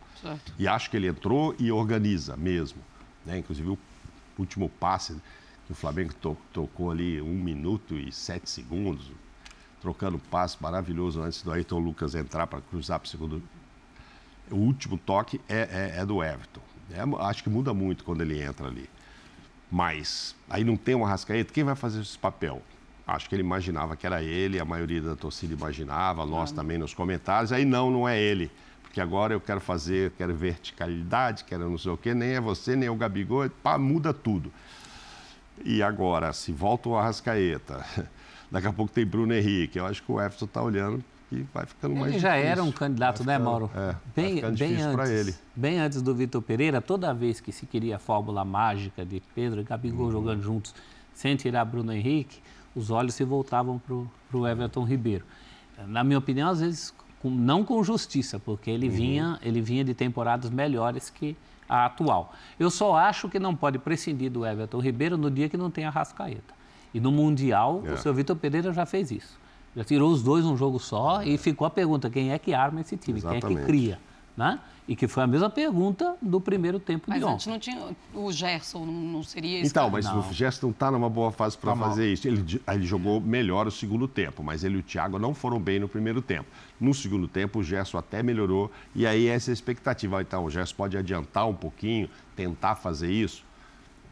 E 0.57 0.67
acho 0.67 0.89
que 0.89 0.97
ele 0.97 1.07
entrou 1.07 1.55
e 1.59 1.71
organiza 1.71 2.37
mesmo. 2.37 2.79
Né? 3.25 3.39
Inclusive 3.39 3.69
o 3.69 3.79
último 4.37 4.69
passe 4.69 5.15
que 5.65 5.71
o 5.71 5.75
Flamengo 5.75 6.13
to 6.13 6.37
tocou 6.53 6.91
ali 6.91 7.21
um 7.21 7.33
minuto 7.33 7.95
e 7.95 8.11
sete 8.11 8.49
segundos, 8.49 9.11
trocando 9.81 10.19
passe 10.19 10.57
maravilhoso 10.61 11.21
antes 11.21 11.41
do 11.41 11.51
Ayrton 11.51 11.79
Lucas 11.79 12.13
entrar 12.13 12.45
para 12.45 12.61
cruzar 12.61 12.99
para 12.99 13.07
o 13.07 13.09
segundo 13.09 13.43
o 14.51 14.55
último 14.55 14.97
toque 14.97 15.41
é, 15.47 15.93
é, 15.95 16.01
é 16.01 16.05
do 16.05 16.23
Everton. 16.23 16.61
É, 16.91 17.01
acho 17.25 17.43
que 17.43 17.49
muda 17.49 17.73
muito 17.73 18.03
quando 18.03 18.21
ele 18.21 18.41
entra 18.41 18.67
ali. 18.67 18.89
Mas 19.71 20.35
aí 20.49 20.63
não 20.63 20.77
tem 20.77 20.95
uma 20.95 21.07
rascaeta, 21.07 21.51
quem 21.51 21.63
vai 21.63 21.75
fazer 21.75 22.01
esse 22.01 22.17
papel? 22.17 22.61
Acho 23.07 23.27
que 23.29 23.35
ele 23.35 23.43
imaginava 23.43 23.95
que 23.95 24.05
era 24.05 24.23
ele, 24.23 24.59
a 24.59 24.65
maioria 24.65 25.01
da 25.01 25.15
torcida 25.15 25.53
imaginava, 25.53 26.25
nós 26.25 26.51
ah. 26.51 26.55
também 26.55 26.77
nos 26.77 26.93
comentários. 26.93 27.51
Aí 27.51 27.65
não, 27.65 27.91
não 27.91 28.07
é 28.07 28.19
ele. 28.19 28.51
Porque 28.81 29.01
agora 29.01 29.33
eu 29.33 29.41
quero 29.41 29.59
fazer, 29.59 30.11
quero 30.17 30.33
verticalidade, 30.33 31.43
quero 31.43 31.69
não 31.69 31.77
sei 31.77 31.91
o 31.91 31.97
quê, 31.97 32.13
nem 32.13 32.29
é 32.29 32.41
você, 32.41 32.75
nem 32.75 32.87
é 32.87 32.91
o 32.91 32.95
Gabigol, 32.95 33.49
pá, 33.49 33.77
muda 33.77 34.13
tudo. 34.13 34.51
E 35.63 35.83
agora, 35.83 36.31
se 36.33 36.51
volta 36.51 36.89
o 36.89 36.95
Arrascaeta, 36.95 37.85
daqui 38.49 38.67
a 38.67 38.73
pouco 38.73 38.91
tem 38.91 39.05
Bruno 39.05 39.33
Henrique, 39.33 39.77
eu 39.77 39.85
acho 39.85 40.01
que 40.01 40.11
o 40.11 40.19
Everton 40.19 40.45
está 40.45 40.61
olhando 40.61 41.03
que 41.29 41.45
vai 41.53 41.65
ficando 41.65 41.93
ele 41.93 41.99
mais 41.99 42.13
Ele 42.13 42.19
já 42.19 42.35
era 42.35 42.63
um 42.63 42.71
candidato, 42.71 43.23
né, 43.23 43.37
Mauro? 43.37 43.69
É, 43.75 43.95
bem, 44.15 44.41
bem 44.51 44.81
antes, 44.81 45.09
ele. 45.09 45.35
Bem 45.55 45.79
antes 45.79 46.01
do 46.01 46.13
Vitor 46.13 46.41
Pereira, 46.41 46.81
toda 46.81 47.13
vez 47.13 47.39
que 47.39 47.51
se 47.51 47.65
queria 47.65 47.95
a 47.95 47.99
fórmula 47.99 48.45
mágica 48.45 49.05
de 49.05 49.21
Pedro 49.33 49.61
e 49.61 49.63
Gabigol 49.63 50.07
uhum. 50.07 50.11
jogando 50.11 50.41
juntos, 50.41 50.73
sem 51.13 51.35
tirar 51.35 51.65
Bruno 51.65 51.91
Henrique, 51.91 52.39
os 52.75 52.91
olhos 52.91 53.13
se 53.15 53.23
voltavam 53.23 53.79
para 53.79 54.37
o 54.37 54.47
Everton 54.47 54.83
Ribeiro. 54.83 55.25
Na 55.87 56.03
minha 56.03 56.19
opinião, 56.19 56.49
às 56.49 56.59
vezes, 56.59 56.93
com, 57.21 57.29
não 57.29 57.63
com 57.63 57.83
justiça, 57.83 58.39
porque 58.39 58.69
ele, 58.69 58.87
uhum. 58.87 58.95
vinha, 58.95 59.39
ele 59.41 59.61
vinha 59.61 59.83
de 59.83 59.93
temporadas 59.93 60.49
melhores 60.49 61.09
que 61.09 61.35
a 61.67 61.85
atual. 61.85 62.33
Eu 62.59 62.69
só 62.69 62.95
acho 62.95 63.27
que 63.27 63.39
não 63.39 63.55
pode 63.55 63.79
prescindir 63.79 64.29
do 64.29 64.45
Everton 64.45 64.79
Ribeiro 64.79 65.17
no 65.17 65.31
dia 65.31 65.49
que 65.49 65.57
não 65.57 65.71
tem 65.71 65.85
a 65.85 65.89
Rascaeta. 65.89 66.53
E 66.93 66.99
no 66.99 67.11
Mundial, 67.11 67.83
é. 67.85 67.91
o 67.91 67.97
seu 67.97 68.13
Vitor 68.13 68.35
Pereira 68.35 68.71
já 68.71 68.85
fez 68.85 69.11
isso. 69.11 69.37
Já 69.75 69.83
tirou 69.83 70.11
os 70.11 70.23
dois 70.23 70.45
num 70.45 70.55
jogo 70.55 70.79
só 70.79 71.21
e 71.21 71.37
ficou 71.37 71.67
a 71.67 71.69
pergunta: 71.69 72.09
quem 72.09 72.31
é 72.31 72.39
que 72.39 72.53
arma 72.53 72.81
esse 72.81 72.95
time? 72.95 73.19
Exatamente. 73.19 73.45
Quem 73.45 73.57
é 73.57 73.59
que 73.59 73.65
cria? 73.65 73.99
Né? 74.37 74.59
E 74.87 74.95
que 74.95 75.07
foi 75.07 75.23
a 75.23 75.27
mesma 75.27 75.49
pergunta 75.49 76.15
do 76.21 76.39
primeiro 76.41 76.77
tempo 76.79 77.05
mas 77.07 77.19
de 77.19 77.25
ontem. 77.25 77.33
Mas 77.33 77.47
antes 77.47 77.47
não 77.47 77.59
tinha. 77.59 77.95
O 78.13 78.31
Gerson 78.31 78.85
não 78.85 79.23
seria 79.23 79.59
esse 79.59 79.69
Então, 79.69 79.89
mas 79.89 80.05
não. 80.05 80.19
o 80.19 80.33
Gerson 80.33 80.67
não 80.67 80.71
está 80.71 80.91
numa 80.91 81.09
boa 81.09 81.31
fase 81.31 81.57
para 81.57 81.71
tá 81.71 81.77
fazer 81.77 82.11
isso. 82.11 82.27
Ele, 82.27 82.61
ele 82.67 82.85
jogou 82.85 83.19
melhor 83.19 83.65
o 83.65 83.71
segundo 83.71 84.07
tempo, 84.07 84.43
mas 84.43 84.63
ele 84.63 84.75
e 84.75 84.79
o 84.79 84.83
Thiago 84.83 85.17
não 85.17 85.33
foram 85.33 85.59
bem 85.59 85.79
no 85.79 85.87
primeiro 85.87 86.21
tempo. 86.21 86.45
No 86.79 86.93
segundo 86.93 87.27
tempo, 87.27 87.59
o 87.59 87.63
Gerson 87.63 87.97
até 87.97 88.21
melhorou. 88.21 88.69
E 88.93 89.07
aí, 89.07 89.27
essa 89.27 89.49
é 89.49 89.51
a 89.51 89.53
expectativa. 89.53 90.21
Então, 90.21 90.43
o 90.43 90.51
Gerson 90.51 90.75
pode 90.75 90.97
adiantar 90.97 91.47
um 91.47 91.55
pouquinho, 91.55 92.09
tentar 92.35 92.75
fazer 92.75 93.09
isso. 93.09 93.43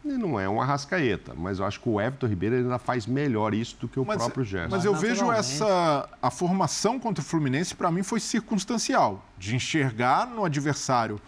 Ele 0.05 0.17
não 0.17 0.37
é 0.37 0.49
um 0.49 0.61
arrascaeta, 0.61 1.33
mas 1.33 1.59
eu 1.59 1.65
acho 1.65 1.79
que 1.79 1.87
o 1.87 1.99
Everton 1.99 2.27
Ribeiro 2.27 2.55
ainda 2.57 2.77
faz 2.77 3.07
melhor 3.07 3.53
isso 3.53 3.77
do 3.79 3.87
que 3.87 3.99
o 3.99 4.05
mas, 4.05 4.17
próprio 4.17 4.43
Gerson. 4.43 4.75
Mas 4.75 4.83
eu 4.83 4.93
vejo 4.93 5.31
essa. 5.31 6.09
A 6.21 6.29
formação 6.29 6.99
contra 6.99 7.21
o 7.21 7.25
Fluminense, 7.25 7.73
para 7.73 7.89
mim, 7.89 8.03
foi 8.03 8.19
circunstancial. 8.19 9.23
De 9.37 9.55
enxergar 9.55 10.27
no 10.27 10.43
adversário 10.43 11.21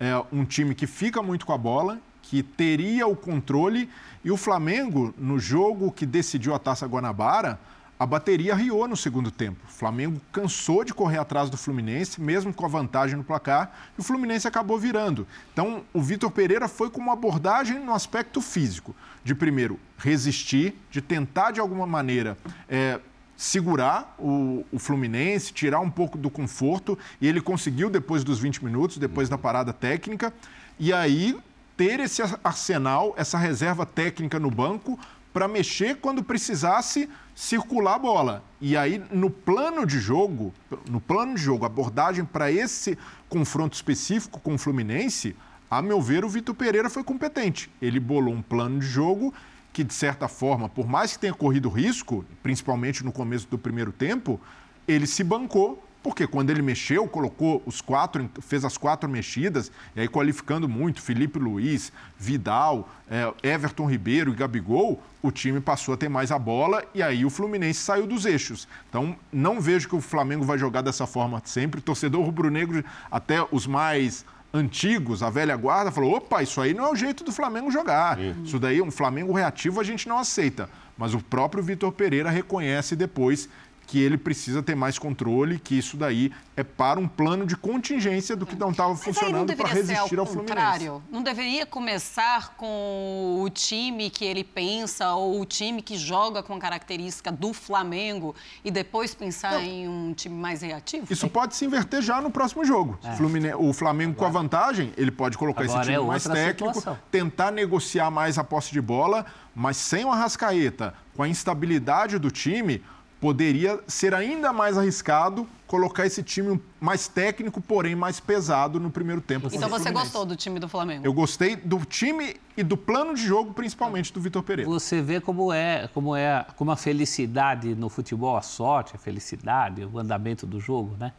é, 0.00 0.12
um 0.32 0.44
time 0.44 0.74
que 0.74 0.86
fica 0.86 1.22
muito 1.22 1.44
com 1.44 1.52
a 1.52 1.58
bola, 1.58 1.98
que 2.22 2.42
teria 2.42 3.06
o 3.06 3.14
controle. 3.14 3.88
E 4.24 4.30
o 4.30 4.36
Flamengo, 4.36 5.12
no 5.18 5.38
jogo 5.38 5.92
que 5.92 6.06
decidiu 6.06 6.54
a 6.54 6.58
taça 6.58 6.86
Guanabara, 6.86 7.60
a 8.02 8.06
bateria 8.06 8.52
riou 8.52 8.88
no 8.88 8.96
segundo 8.96 9.30
tempo. 9.30 9.60
O 9.64 9.70
Flamengo 9.70 10.20
cansou 10.32 10.82
de 10.82 10.92
correr 10.92 11.18
atrás 11.18 11.48
do 11.48 11.56
Fluminense, 11.56 12.20
mesmo 12.20 12.52
com 12.52 12.64
a 12.64 12.68
vantagem 12.68 13.16
no 13.16 13.22
placar, 13.22 13.72
e 13.96 14.00
o 14.00 14.02
Fluminense 14.02 14.48
acabou 14.48 14.76
virando. 14.76 15.24
Então, 15.52 15.84
o 15.94 16.02
Vitor 16.02 16.28
Pereira 16.28 16.66
foi 16.66 16.90
com 16.90 17.00
uma 17.00 17.12
abordagem 17.12 17.78
no 17.78 17.94
aspecto 17.94 18.40
físico, 18.40 18.92
de 19.22 19.36
primeiro 19.36 19.78
resistir, 19.96 20.74
de 20.90 21.00
tentar 21.00 21.52
de 21.52 21.60
alguma 21.60 21.86
maneira 21.86 22.36
é, 22.68 22.98
segurar 23.36 24.16
o, 24.18 24.66
o, 24.72 24.80
Fluminense, 24.80 25.52
tirar 25.52 25.78
um 25.78 25.90
pouco 25.90 26.18
do 26.18 26.28
conforto, 26.28 26.98
e 27.20 27.28
ele 27.28 27.40
conseguiu 27.40 27.88
depois 27.88 28.24
dos 28.24 28.40
20 28.40 28.64
minutos, 28.64 28.98
depois 28.98 29.28
da 29.28 29.38
parada 29.38 29.72
técnica, 29.72 30.34
e 30.76 30.92
aí 30.92 31.38
ter 31.76 32.00
esse 32.00 32.20
arsenal, 32.42 33.14
essa 33.16 33.38
reserva 33.38 33.86
técnica 33.86 34.40
no 34.40 34.50
banco 34.50 34.98
para 35.32 35.48
mexer 35.48 35.96
quando 35.96 36.22
precisasse 36.22 37.08
circular 37.34 37.94
a 37.94 37.98
bola. 37.98 38.44
E 38.60 38.76
aí, 38.76 39.02
no 39.10 39.30
plano 39.30 39.86
de 39.86 39.98
jogo, 39.98 40.52
no 40.90 41.00
plano 41.00 41.34
de 41.34 41.42
jogo, 41.42 41.64
abordagem 41.64 42.24
para 42.24 42.50
esse 42.50 42.98
confronto 43.28 43.74
específico 43.74 44.40
com 44.40 44.54
o 44.54 44.58
Fluminense, 44.58 45.34
a 45.70 45.80
meu 45.80 46.00
ver, 46.02 46.24
o 46.24 46.28
Vitor 46.28 46.54
Pereira 46.54 46.90
foi 46.90 47.02
competente. 47.02 47.70
Ele 47.80 47.98
bolou 47.98 48.34
um 48.34 48.42
plano 48.42 48.78
de 48.78 48.86
jogo 48.86 49.32
que, 49.72 49.82
de 49.82 49.94
certa 49.94 50.28
forma, 50.28 50.68
por 50.68 50.86
mais 50.86 51.14
que 51.14 51.20
tenha 51.20 51.32
corrido 51.32 51.70
risco, 51.70 52.24
principalmente 52.42 53.02
no 53.02 53.10
começo 53.10 53.48
do 53.48 53.56
primeiro 53.56 53.90
tempo, 53.90 54.38
ele 54.86 55.06
se 55.06 55.24
bancou 55.24 55.82
porque 56.02 56.26
quando 56.26 56.50
ele 56.50 56.62
mexeu, 56.62 57.06
colocou 57.06 57.62
os 57.64 57.80
quatro, 57.80 58.28
fez 58.40 58.64
as 58.64 58.76
quatro 58.76 59.08
mexidas, 59.08 59.70
e 59.94 60.00
aí 60.00 60.08
qualificando 60.08 60.68
muito, 60.68 61.00
Felipe 61.00 61.38
Luiz, 61.38 61.92
Vidal, 62.18 62.88
é, 63.10 63.32
Everton 63.42 63.86
Ribeiro 63.86 64.32
e 64.32 64.34
Gabigol, 64.34 65.02
o 65.22 65.30
time 65.30 65.60
passou 65.60 65.94
a 65.94 65.96
ter 65.96 66.08
mais 66.08 66.32
a 66.32 66.38
bola 66.38 66.84
e 66.92 67.02
aí 67.02 67.24
o 67.24 67.30
Fluminense 67.30 67.80
saiu 67.80 68.06
dos 68.06 68.26
eixos. 68.26 68.66
Então, 68.88 69.16
não 69.32 69.60
vejo 69.60 69.88
que 69.88 69.94
o 69.94 70.00
Flamengo 70.00 70.44
vai 70.44 70.58
jogar 70.58 70.82
dessa 70.82 71.06
forma 71.06 71.40
sempre. 71.44 71.78
O 71.78 71.82
torcedor 71.82 72.24
rubro-negro, 72.24 72.84
até 73.10 73.46
os 73.52 73.66
mais 73.66 74.24
antigos, 74.52 75.22
a 75.22 75.30
velha 75.30 75.56
guarda, 75.56 75.92
falou: 75.92 76.16
opa, 76.16 76.42
isso 76.42 76.60
aí 76.60 76.74
não 76.74 76.86
é 76.86 76.90
o 76.90 76.96
jeito 76.96 77.22
do 77.22 77.32
Flamengo 77.32 77.70
jogar. 77.70 78.18
Isso 78.44 78.58
daí, 78.58 78.82
um 78.82 78.90
Flamengo 78.90 79.32
reativo, 79.32 79.80
a 79.80 79.84
gente 79.84 80.08
não 80.08 80.18
aceita. 80.18 80.68
Mas 80.98 81.14
o 81.14 81.20
próprio 81.20 81.62
Vitor 81.62 81.92
Pereira 81.92 82.30
reconhece 82.30 82.94
depois 82.94 83.48
que 83.92 84.00
ele 84.00 84.16
precisa 84.16 84.62
ter 84.62 84.74
mais 84.74 84.98
controle, 84.98 85.58
que 85.58 85.76
isso 85.76 85.98
daí 85.98 86.32
é 86.56 86.64
para 86.64 86.98
um 86.98 87.06
plano 87.06 87.44
de 87.44 87.54
contingência 87.54 88.34
do 88.34 88.46
que 88.46 88.56
não 88.56 88.70
estava 88.70 88.96
funcionando 88.96 89.54
para 89.54 89.68
resistir 89.68 90.18
ao, 90.18 90.24
ao 90.24 90.32
Fluminense. 90.32 90.90
Não 91.10 91.22
deveria 91.22 91.66
começar 91.66 92.54
com 92.56 93.42
o 93.44 93.50
time 93.50 94.08
que 94.08 94.24
ele 94.24 94.44
pensa 94.44 95.12
ou 95.12 95.42
o 95.42 95.44
time 95.44 95.82
que 95.82 95.98
joga 95.98 96.42
com 96.42 96.54
a 96.54 96.58
característica 96.58 97.30
do 97.30 97.52
Flamengo 97.52 98.34
e 98.64 98.70
depois 98.70 99.14
pensar 99.14 99.52
não. 99.52 99.60
em 99.60 99.86
um 99.86 100.14
time 100.14 100.36
mais 100.36 100.62
reativo? 100.62 101.06
Isso 101.10 101.28
pode 101.28 101.54
se 101.54 101.66
inverter 101.66 102.00
já 102.00 102.18
no 102.22 102.30
próximo 102.30 102.64
jogo. 102.64 102.98
É. 103.04 103.54
O 103.56 103.74
Flamengo 103.74 104.12
Agora, 104.12 104.14
com 104.14 104.24
a 104.24 104.40
vantagem, 104.40 104.94
ele 104.96 105.10
pode 105.10 105.36
colocar 105.36 105.66
esse 105.66 105.78
time 105.82 105.96
é 105.96 106.00
mais 106.00 106.24
técnico, 106.24 106.72
situação. 106.72 106.98
tentar 107.10 107.50
negociar 107.50 108.10
mais 108.10 108.38
a 108.38 108.44
posse 108.44 108.72
de 108.72 108.80
bola, 108.80 109.26
mas 109.54 109.76
sem 109.76 110.02
o 110.02 110.10
Arrascaeta, 110.10 110.94
com 111.14 111.22
a 111.22 111.28
instabilidade 111.28 112.18
do 112.18 112.30
time, 112.30 112.82
poderia 113.22 113.78
ser 113.86 114.12
ainda 114.14 114.52
mais 114.52 114.76
arriscado 114.76 115.46
colocar 115.68 116.04
esse 116.04 116.24
time 116.24 116.60
mais 116.80 117.06
técnico, 117.06 117.60
porém 117.60 117.94
mais 117.94 118.18
pesado 118.18 118.80
no 118.80 118.90
primeiro 118.90 119.20
tempo. 119.20 119.48
Então 119.52 119.68
você 119.68 119.92
gostou 119.92 120.26
do 120.26 120.34
time 120.34 120.58
do 120.58 120.68
Flamengo? 120.68 121.06
Eu 121.06 121.12
gostei 121.12 121.54
do 121.54 121.78
time 121.84 122.34
e 122.56 122.64
do 122.64 122.76
plano 122.76 123.14
de 123.14 123.24
jogo, 123.24 123.54
principalmente 123.54 124.12
do 124.12 124.20
Vitor 124.20 124.42
Pereira. 124.42 124.68
Você 124.68 125.00
vê 125.00 125.20
como 125.20 125.52
é, 125.52 125.88
como 125.94 126.16
é, 126.16 126.44
como 126.56 126.72
a 126.72 126.76
felicidade 126.76 127.76
no 127.76 127.88
futebol, 127.88 128.36
a 128.36 128.42
sorte, 128.42 128.96
a 128.96 128.98
felicidade, 128.98 129.84
o 129.84 130.00
andamento 130.00 130.44
do 130.44 130.58
jogo, 130.58 130.96
né? 130.98 131.12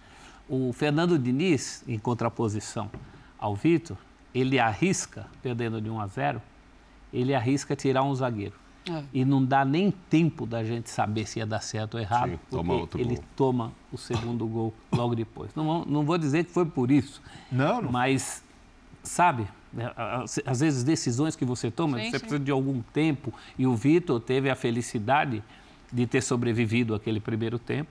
O 0.50 0.74
Fernando 0.74 1.18
Diniz, 1.18 1.86
em 1.88 1.98
contraposição 1.98 2.92
ao 3.40 3.56
Vitor, 3.56 3.96
ele 4.36 4.60
arrisca, 4.60 5.26
perdendo 5.42 5.80
de 5.80 5.90
1 5.90 6.02
a 6.02 6.08
0, 6.08 6.42
ele 7.14 7.34
arrisca 7.34 7.78
tirar 7.78 8.04
um 8.04 8.14
zagueiro. 8.14 8.63
É. 8.90 9.04
E 9.14 9.24
não 9.24 9.44
dá 9.44 9.64
nem 9.64 9.92
tempo 9.92 10.46
da 10.46 10.64
gente 10.64 10.90
saber 10.90 11.26
se 11.26 11.40
ia 11.40 11.46
dar 11.46 11.62
certo 11.62 11.96
ou 11.96 12.02
errado, 12.02 12.32
Sim, 12.32 12.40
porque 12.50 13.00
ele 13.00 13.16
gol. 13.16 13.24
toma 13.36 13.72
o 13.92 13.98
segundo 13.98 14.46
gol 14.46 14.74
logo 14.92 15.16
depois. 15.16 15.52
Não, 15.56 15.86
não 15.86 16.04
vou 16.04 16.18
dizer 16.18 16.44
que 16.44 16.52
foi 16.52 16.66
por 16.66 16.92
isso, 16.92 17.22
não, 17.52 17.82
não. 17.82 17.92
mas, 17.92 18.44
sabe, 19.02 19.48
é, 19.78 19.92
às 20.46 20.60
vezes 20.60 20.84
decisões 20.84 21.36
que 21.36 21.46
você 21.46 21.72
toma, 21.72 21.98
sim, 21.98 22.06
você 22.06 22.12
sim. 22.12 22.20
precisa 22.20 22.40
de 22.40 22.52
algum 22.52 22.82
tempo. 22.94 23.34
E 23.58 23.66
o 23.66 23.76
Vitor 23.76 24.20
teve 24.20 24.50
a 24.50 24.56
felicidade 24.56 25.42
de 25.92 26.06
ter 26.06 26.22
sobrevivido 26.22 26.94
aquele 26.94 27.20
primeiro 27.20 27.58
tempo. 27.58 27.90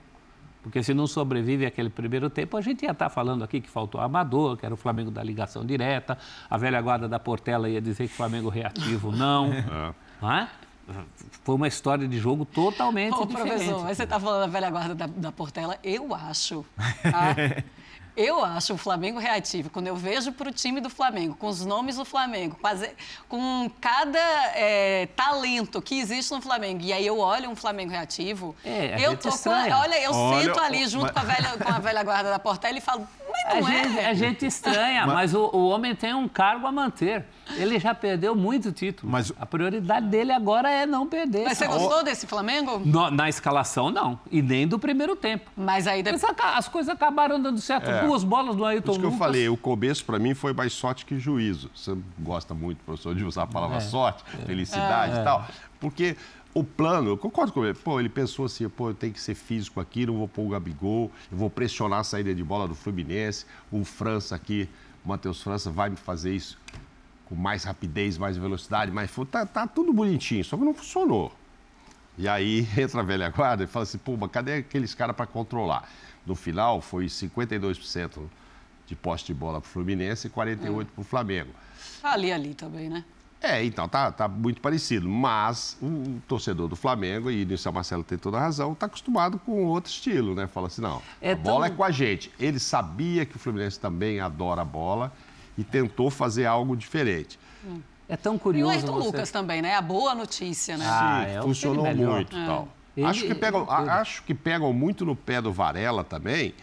Porque 0.61 0.81
se 0.81 0.93
não 0.93 1.05
sobrevive 1.05 1.65
aquele 1.65 1.89
primeiro 1.89 2.29
tempo, 2.29 2.55
a 2.55 2.61
gente 2.61 2.83
ia 2.83 2.91
estar 2.91 3.09
falando 3.09 3.43
aqui 3.43 3.59
que 3.59 3.69
faltou 3.69 3.99
Amador, 3.99 4.55
que 4.55 4.65
era 4.65 4.73
o 4.73 4.77
Flamengo 4.77 5.11
da 5.11 5.21
ligação 5.21 5.65
direta, 5.65 6.17
a 6.49 6.57
velha 6.57 6.79
guarda 6.81 7.05
da 7.05 7.19
Portela 7.19 7.69
ia 7.69 7.81
dizer 7.81 8.07
que 8.07 8.13
o 8.13 8.15
Flamengo 8.15 8.47
reativo 8.47 9.11
não. 9.11 9.51
É. 9.63 9.93
não 10.21 10.31
é? 10.31 10.49
Foi 11.43 11.55
uma 11.55 11.67
história 11.67 12.07
de 12.07 12.19
jogo 12.19 12.45
totalmente 12.45 13.15
Ô, 13.15 13.25
diferente. 13.25 13.49
Professor, 13.49 13.83
mas 13.83 13.97
você 13.97 14.03
está 14.03 14.19
falando 14.19 14.41
da 14.41 14.47
velha 14.47 14.69
guarda 14.69 14.95
da, 14.95 15.07
da 15.07 15.31
Portela, 15.31 15.77
eu 15.83 16.13
acho. 16.13 16.65
Tá? 17.03 17.35
Eu 18.15 18.45
acho 18.45 18.75
o 18.75 18.77
Flamengo 18.77 19.19
reativo. 19.19 19.71
Quando 19.71 19.87
eu 19.87 19.95
vejo 19.95 20.31
para 20.31 20.47
o 20.47 20.51
time 20.51 20.79
do 20.79 20.89
Flamengo, 20.89 21.35
com 21.35 21.47
os 21.47 21.65
nomes 21.65 21.95
do 21.95 22.05
Flamengo, 22.05 22.55
quase, 22.61 22.91
com 23.27 23.69
cada 23.81 24.19
é, 24.53 25.07
talento 25.15 25.81
que 25.81 25.99
existe 25.99 26.31
no 26.31 26.39
Flamengo, 26.39 26.83
e 26.83 26.93
aí 26.93 27.05
eu 27.07 27.17
olho 27.17 27.49
um 27.49 27.55
Flamengo 27.55 27.91
reativo, 27.91 28.55
é, 28.63 29.03
eu 29.03 29.17
tô 29.17 29.29
com, 29.29 29.49
olha, 29.49 29.99
eu 29.99 30.11
olha, 30.11 30.43
sento 30.43 30.59
ali 30.59 30.87
junto 30.87 31.05
mas... 31.05 31.13
com, 31.13 31.19
a 31.19 31.23
velha, 31.23 31.57
com 31.57 31.73
a 31.73 31.79
velha 31.79 32.03
guarda 32.03 32.29
da 32.29 32.37
Portela 32.37 32.77
e 32.77 32.81
falo, 32.81 33.07
a, 33.45 33.57
é. 33.57 33.63
gente, 33.63 33.99
a 33.99 34.13
gente 34.13 34.45
estranha, 34.45 35.05
mas, 35.05 35.15
mas 35.15 35.33
o, 35.33 35.49
o, 35.53 35.69
homem 35.69 35.95
tem 35.95 36.13
um 36.13 36.27
cargo 36.27 36.65
a 36.65 36.71
manter. 36.71 37.25
Ele 37.57 37.77
já 37.77 37.93
perdeu 37.93 38.35
muito 38.35 38.71
título. 38.71 39.11
Mas... 39.11 39.31
A 39.39 39.45
prioridade 39.45 40.07
dele 40.07 40.31
agora 40.31 40.69
é 40.69 40.85
não 40.85 41.05
perder. 41.05 41.43
Mas 41.45 41.57
você 41.57 41.67
gostou 41.67 41.99
o... 41.99 42.03
desse 42.03 42.25
Flamengo? 42.25 42.81
No, 42.83 43.11
na 43.11 43.27
escalação, 43.27 43.91
não. 43.91 44.19
E 44.31 44.41
nem 44.41 44.67
do 44.67 44.79
primeiro 44.79 45.15
tempo. 45.15 45.49
Mas 45.55 45.87
aí 45.87 46.01
depois... 46.01 46.23
As 46.39 46.67
coisas 46.67 46.93
acabaram 46.93 47.41
dando 47.41 47.59
certo. 47.59 47.89
É. 47.89 48.05
Duas 48.05 48.23
bolas 48.23 48.55
do 48.55 48.63
Ayrton 48.65 48.93
Lucas. 48.93 49.09
que 49.09 49.13
eu 49.13 49.17
falei, 49.17 49.49
o 49.49 49.57
começo 49.57 50.05
para 50.05 50.17
mim 50.17 50.33
foi 50.33 50.53
mais 50.53 50.73
sorte 50.73 51.05
que 51.05 51.17
juízo. 51.19 51.69
Você 51.75 51.95
gosta 52.19 52.53
muito, 52.53 52.83
professor, 52.83 53.13
de 53.13 53.23
usar 53.23 53.43
a 53.43 53.47
palavra 53.47 53.77
é. 53.77 53.81
sorte, 53.81 54.23
felicidade 54.45 55.15
e 55.15 55.19
é. 55.19 55.23
tal. 55.23 55.45
Porque 55.79 56.15
o 56.53 56.63
plano, 56.63 57.09
eu 57.09 57.17
concordo 57.17 57.51
com 57.51 57.65
ele. 57.65 57.73
Pô, 57.73 57.99
ele 57.99 58.09
pensou 58.09 58.45
assim, 58.45 58.67
pô, 58.69 58.89
eu 58.89 58.93
tenho 58.93 59.11
que 59.11 59.19
ser 59.19 59.35
físico 59.35 59.79
aqui, 59.79 60.05
não 60.05 60.17
vou 60.17 60.27
pôr 60.27 60.45
o 60.45 60.49
Gabigol, 60.49 61.11
eu 61.31 61.37
vou 61.37 61.49
pressionar 61.49 61.99
a 61.99 62.03
saída 62.03 62.33
de 62.33 62.43
bola 62.43 62.67
do 62.67 62.75
Fluminense. 62.75 63.45
O 63.71 63.83
França 63.83 64.35
aqui, 64.35 64.69
o 65.03 65.09
Matheus 65.09 65.41
França 65.41 65.71
vai 65.71 65.89
me 65.89 65.95
fazer 65.95 66.35
isso 66.35 66.57
com 67.25 67.35
mais 67.35 67.63
rapidez, 67.63 68.17
mais 68.17 68.37
velocidade, 68.37 68.91
mais 68.91 69.11
tá, 69.31 69.45
tá 69.45 69.65
tudo 69.65 69.91
bonitinho, 69.91 70.43
só 70.43 70.55
que 70.55 70.63
não 70.63 70.73
funcionou. 70.73 71.33
E 72.17 72.27
aí 72.27 72.67
entra 72.77 73.01
a 73.01 73.03
velha 73.03 73.29
guarda 73.29 73.63
e 73.63 73.67
fala 73.67 73.83
assim, 73.83 73.97
pô, 73.97 74.15
mas 74.15 74.29
cadê 74.29 74.55
aqueles 74.55 74.93
caras 74.93 75.15
para 75.15 75.25
controlar? 75.25 75.89
No 76.25 76.35
final 76.35 76.81
foi 76.81 77.05
52% 77.05 78.21
de 78.85 78.95
poste 78.95 79.27
de 79.27 79.33
bola 79.33 79.59
para 79.59 79.67
o 79.67 79.71
Fluminense 79.71 80.27
e 80.27 80.29
48% 80.29 80.85
para 80.85 81.01
o 81.01 81.03
Flamengo. 81.03 81.51
Ali, 82.03 82.31
ali 82.31 82.53
também, 82.53 82.89
né? 82.89 83.03
É, 83.43 83.61
então, 83.65 83.89
tá, 83.89 84.09
tá 84.09 84.25
muito 84.25 84.61
parecido. 84.61 85.09
Mas 85.09 85.77
o 85.81 86.21
torcedor 86.29 86.69
do 86.69 86.77
Flamengo, 86.77 87.29
e 87.29 87.43
nisso 87.43 87.69
o 87.69 87.73
Marcelo 87.73 88.01
tem 88.01 88.17
toda 88.17 88.37
a 88.37 88.39
razão, 88.39 88.71
está 88.71 88.85
acostumado 88.85 89.37
com 89.37 89.65
outro 89.65 89.91
estilo, 89.91 90.33
né? 90.33 90.47
Fala 90.47 90.67
assim, 90.67 90.81
não, 90.81 91.01
é 91.21 91.33
a 91.33 91.35
tão... 91.35 91.43
bola 91.43 91.67
é 91.67 91.69
com 91.69 91.83
a 91.83 91.91
gente. 91.91 92.31
Ele 92.39 92.57
sabia 92.57 93.25
que 93.25 93.35
o 93.35 93.39
Fluminense 93.39 93.77
também 93.77 94.21
adora 94.21 94.61
a 94.61 94.65
bola 94.65 95.11
e 95.57 95.63
tentou 95.63 96.09
fazer 96.09 96.45
algo 96.45 96.75
diferente. 96.77 97.37
Hum. 97.65 97.81
É 98.07 98.15
tão 98.15 98.37
curioso. 98.37 98.71
E 98.71 98.75
o 98.75 98.77
Ayrton 98.77 98.93
você... 98.93 99.07
Lucas 99.07 99.31
também, 99.31 99.61
né? 99.61 99.75
A 99.75 99.81
boa 99.81 100.15
notícia, 100.15 100.77
né? 100.77 100.85
Ah, 100.87 101.25
Sim, 101.25 101.35
é 101.35 101.41
funcionou 101.41 101.95
muito 101.95 102.37
e 102.37 102.41
é. 102.41 102.45
tal. 102.45 102.67
Ele... 102.95 103.05
Acho, 103.07 103.25
que 103.25 103.35
pegam, 103.35 103.69
acho 103.69 104.23
que 104.23 104.33
pegam 104.33 104.71
muito 104.71 105.05
no 105.05 105.15
pé 105.15 105.41
do 105.41 105.51
Varela 105.51 106.03
também 106.03 106.53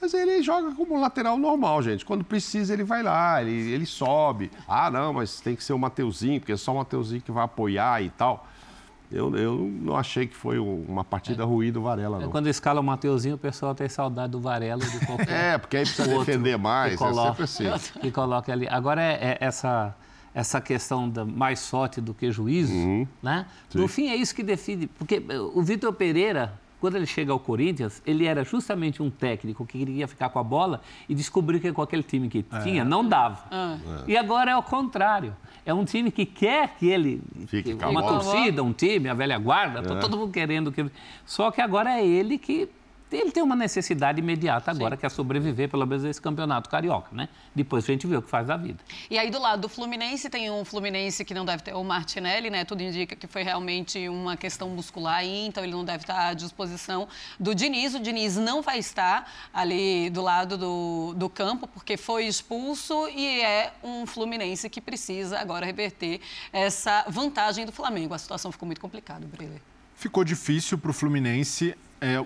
mas 0.00 0.14
ele 0.14 0.42
joga 0.42 0.74
como 0.74 0.98
lateral 1.00 1.36
normal, 1.36 1.82
gente. 1.82 2.04
Quando 2.04 2.24
precisa, 2.24 2.72
ele 2.72 2.84
vai 2.84 3.02
lá, 3.02 3.42
ele, 3.42 3.70
ele 3.72 3.86
sobe. 3.86 4.50
Ah, 4.66 4.90
não, 4.90 5.12
mas 5.12 5.40
tem 5.40 5.56
que 5.56 5.64
ser 5.64 5.72
o 5.72 5.78
Mateuzinho, 5.78 6.40
porque 6.40 6.52
é 6.52 6.56
só 6.56 6.72
o 6.72 6.76
Mateuzinho 6.76 7.20
que 7.20 7.32
vai 7.32 7.44
apoiar 7.44 8.02
e 8.02 8.10
tal. 8.10 8.46
Eu, 9.10 9.34
eu 9.36 9.56
não 9.56 9.96
achei 9.96 10.26
que 10.26 10.36
foi 10.36 10.58
uma 10.58 11.02
partida 11.02 11.42
é. 11.42 11.46
ruim 11.46 11.72
do 11.72 11.80
Varela, 11.80 12.18
é, 12.18 12.20
não. 12.22 12.30
Quando 12.30 12.46
escala 12.46 12.80
o 12.80 12.84
Mateuzinho, 12.84 13.36
o 13.36 13.38
pessoal 13.38 13.74
tem 13.74 13.88
saudade 13.88 14.32
do 14.32 14.40
Varela 14.40 14.84
de 14.84 15.06
qualquer 15.06 15.28
É, 15.54 15.58
porque 15.58 15.78
aí 15.78 15.84
precisa 15.84 16.06
defender 16.06 16.58
mais, 16.58 16.92
que 16.92 16.98
coloca, 16.98 17.42
é 17.42 17.46
sempre 17.46 17.72
assim. 17.72 17.92
Que 18.00 18.10
coloca 18.10 18.52
ali. 18.52 18.68
Agora, 18.68 19.02
é, 19.02 19.14
é, 19.14 19.38
essa, 19.40 19.96
essa 20.34 20.60
questão 20.60 21.08
da 21.08 21.24
mais 21.24 21.58
sorte 21.60 22.02
do 22.02 22.12
que 22.12 22.30
juízo, 22.30 22.74
uhum. 22.74 23.06
né? 23.22 23.46
Sim. 23.70 23.78
No 23.78 23.88
fim, 23.88 24.10
é 24.10 24.14
isso 24.14 24.34
que 24.34 24.42
define. 24.42 24.86
Porque 24.86 25.22
o 25.54 25.62
Vitor 25.62 25.92
Pereira 25.94 26.52
quando 26.80 26.96
ele 26.96 27.06
chega 27.06 27.32
ao 27.32 27.40
Corinthians, 27.40 28.02
ele 28.06 28.24
era 28.24 28.44
justamente 28.44 29.02
um 29.02 29.10
técnico 29.10 29.66
que 29.66 29.78
queria 29.78 30.06
ficar 30.06 30.28
com 30.28 30.38
a 30.38 30.44
bola 30.44 30.80
e 31.08 31.14
descobriu 31.14 31.60
que 31.60 31.72
com 31.72 31.82
aquele 31.82 32.02
time 32.02 32.28
que 32.28 32.44
é. 32.50 32.60
tinha 32.60 32.84
não 32.84 33.06
dava. 33.06 33.44
É. 33.50 34.10
E 34.12 34.16
agora 34.16 34.50
é 34.50 34.56
o 34.56 34.62
contrário. 34.62 35.34
É 35.66 35.74
um 35.74 35.84
time 35.84 36.10
que 36.10 36.24
quer 36.24 36.76
que 36.78 36.88
ele. 36.88 37.20
Fique 37.46 37.74
que, 37.74 37.84
uma 37.84 38.02
torcida, 38.02 38.62
um 38.62 38.72
time, 38.72 39.08
a 39.08 39.14
velha 39.14 39.38
guarda, 39.38 39.82
tá 39.82 39.94
é. 39.94 39.98
todo 39.98 40.16
mundo 40.16 40.32
querendo 40.32 40.72
que. 40.72 40.86
Só 41.26 41.50
que 41.50 41.60
agora 41.60 41.98
é 41.98 42.06
ele 42.06 42.38
que 42.38 42.68
ele 43.10 43.30
tem 43.30 43.42
uma 43.42 43.56
necessidade 43.56 44.20
imediata 44.20 44.70
agora, 44.70 44.94
Sim. 44.94 45.00
que 45.00 45.06
é 45.06 45.08
sobreviver 45.08 45.68
pelo 45.68 45.86
menos 45.86 46.04
esse 46.04 46.20
campeonato 46.20 46.68
carioca, 46.68 47.08
né? 47.12 47.28
Depois 47.54 47.84
a 47.84 47.86
gente 47.86 48.06
vê 48.06 48.16
o 48.16 48.22
que 48.22 48.28
faz 48.28 48.46
da 48.48 48.56
vida. 48.56 48.78
E 49.10 49.18
aí 49.18 49.30
do 49.30 49.38
lado 49.38 49.62
do 49.62 49.68
Fluminense 49.68 50.28
tem 50.28 50.50
um 50.50 50.64
Fluminense 50.64 51.24
que 51.24 51.32
não 51.32 51.44
deve 51.44 51.62
ter 51.62 51.74
o 51.74 51.82
Martinelli, 51.82 52.50
né? 52.50 52.64
Tudo 52.64 52.82
indica 52.82 53.16
que 53.16 53.26
foi 53.26 53.42
realmente 53.42 54.08
uma 54.08 54.36
questão 54.36 54.68
muscular 54.68 55.16
aí, 55.16 55.46
então 55.46 55.62
ele 55.64 55.72
não 55.72 55.84
deve 55.84 56.02
estar 56.02 56.28
à 56.28 56.34
disposição 56.34 57.08
do 57.40 57.54
Diniz. 57.54 57.94
O 57.94 58.00
Diniz 58.00 58.36
não 58.36 58.60
vai 58.62 58.78
estar 58.78 59.30
ali 59.52 60.10
do 60.10 60.22
lado 60.22 60.58
do, 60.58 61.14
do 61.16 61.28
campo 61.28 61.66
porque 61.66 61.96
foi 61.96 62.26
expulso 62.26 63.08
e 63.08 63.40
é 63.40 63.72
um 63.82 64.06
Fluminense 64.06 64.68
que 64.68 64.80
precisa 64.80 65.38
agora 65.38 65.64
reverter 65.64 66.20
essa 66.52 67.04
vantagem 67.08 67.64
do 67.64 67.72
Flamengo. 67.72 68.14
A 68.14 68.18
situação 68.18 68.52
ficou 68.52 68.66
muito 68.66 68.80
complicada, 68.80 69.26
Brille. 69.26 69.60
Ficou 69.94 70.24
difícil 70.24 70.78
para 70.78 70.90
o 70.90 70.94
Fluminense. 70.94 71.76
É, 72.00 72.24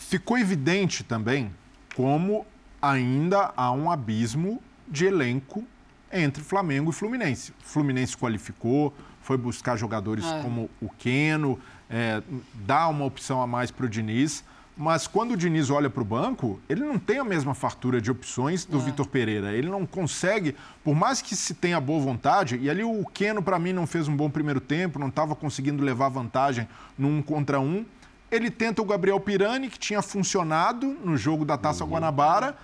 ficou 0.00 0.38
evidente 0.38 1.04
também 1.04 1.52
como 1.94 2.46
ainda 2.80 3.52
há 3.56 3.70
um 3.70 3.90
abismo 3.90 4.60
de 4.88 5.04
elenco 5.04 5.64
entre 6.12 6.42
Flamengo 6.42 6.90
e 6.90 6.92
Fluminense. 6.92 7.52
Fluminense 7.60 8.16
qualificou, 8.16 8.92
foi 9.22 9.36
buscar 9.36 9.76
jogadores 9.76 10.24
é. 10.24 10.42
como 10.42 10.68
o 10.80 10.88
Queno, 10.88 11.58
é, 11.88 12.22
dá 12.54 12.88
uma 12.88 13.04
opção 13.04 13.40
a 13.42 13.46
mais 13.46 13.70
para 13.70 13.86
o 13.86 13.88
Diniz. 13.88 14.42
Mas 14.76 15.06
quando 15.06 15.32
o 15.32 15.36
Diniz 15.36 15.68
olha 15.68 15.90
para 15.90 16.00
o 16.00 16.04
banco, 16.04 16.58
ele 16.66 16.82
não 16.82 16.98
tem 16.98 17.18
a 17.18 17.24
mesma 17.24 17.52
fartura 17.52 18.00
de 18.00 18.10
opções 18.10 18.64
do 18.64 18.78
é. 18.78 18.80
Vitor 18.80 19.06
Pereira. 19.06 19.52
Ele 19.52 19.68
não 19.68 19.84
consegue, 19.84 20.56
por 20.82 20.94
mais 20.94 21.20
que 21.20 21.36
se 21.36 21.52
tenha 21.52 21.78
boa 21.78 22.00
vontade, 22.00 22.56
e 22.56 22.70
ali 22.70 22.82
o 22.82 23.04
Queno, 23.12 23.42
para 23.42 23.58
mim, 23.58 23.74
não 23.74 23.86
fez 23.86 24.08
um 24.08 24.16
bom 24.16 24.30
primeiro 24.30 24.60
tempo, 24.60 24.98
não 24.98 25.08
estava 25.08 25.36
conseguindo 25.36 25.84
levar 25.84 26.08
vantagem 26.08 26.66
num 26.96 27.20
contra 27.20 27.60
um. 27.60 27.84
Ele 28.30 28.50
tenta 28.50 28.80
o 28.80 28.84
Gabriel 28.84 29.18
Pirani, 29.18 29.68
que 29.68 29.78
tinha 29.78 30.00
funcionado 30.02 30.86
no 31.04 31.16
jogo 31.16 31.44
da 31.44 31.58
Taça 31.58 31.84
uhum. 31.84 31.90
Guanabara, 31.90 32.56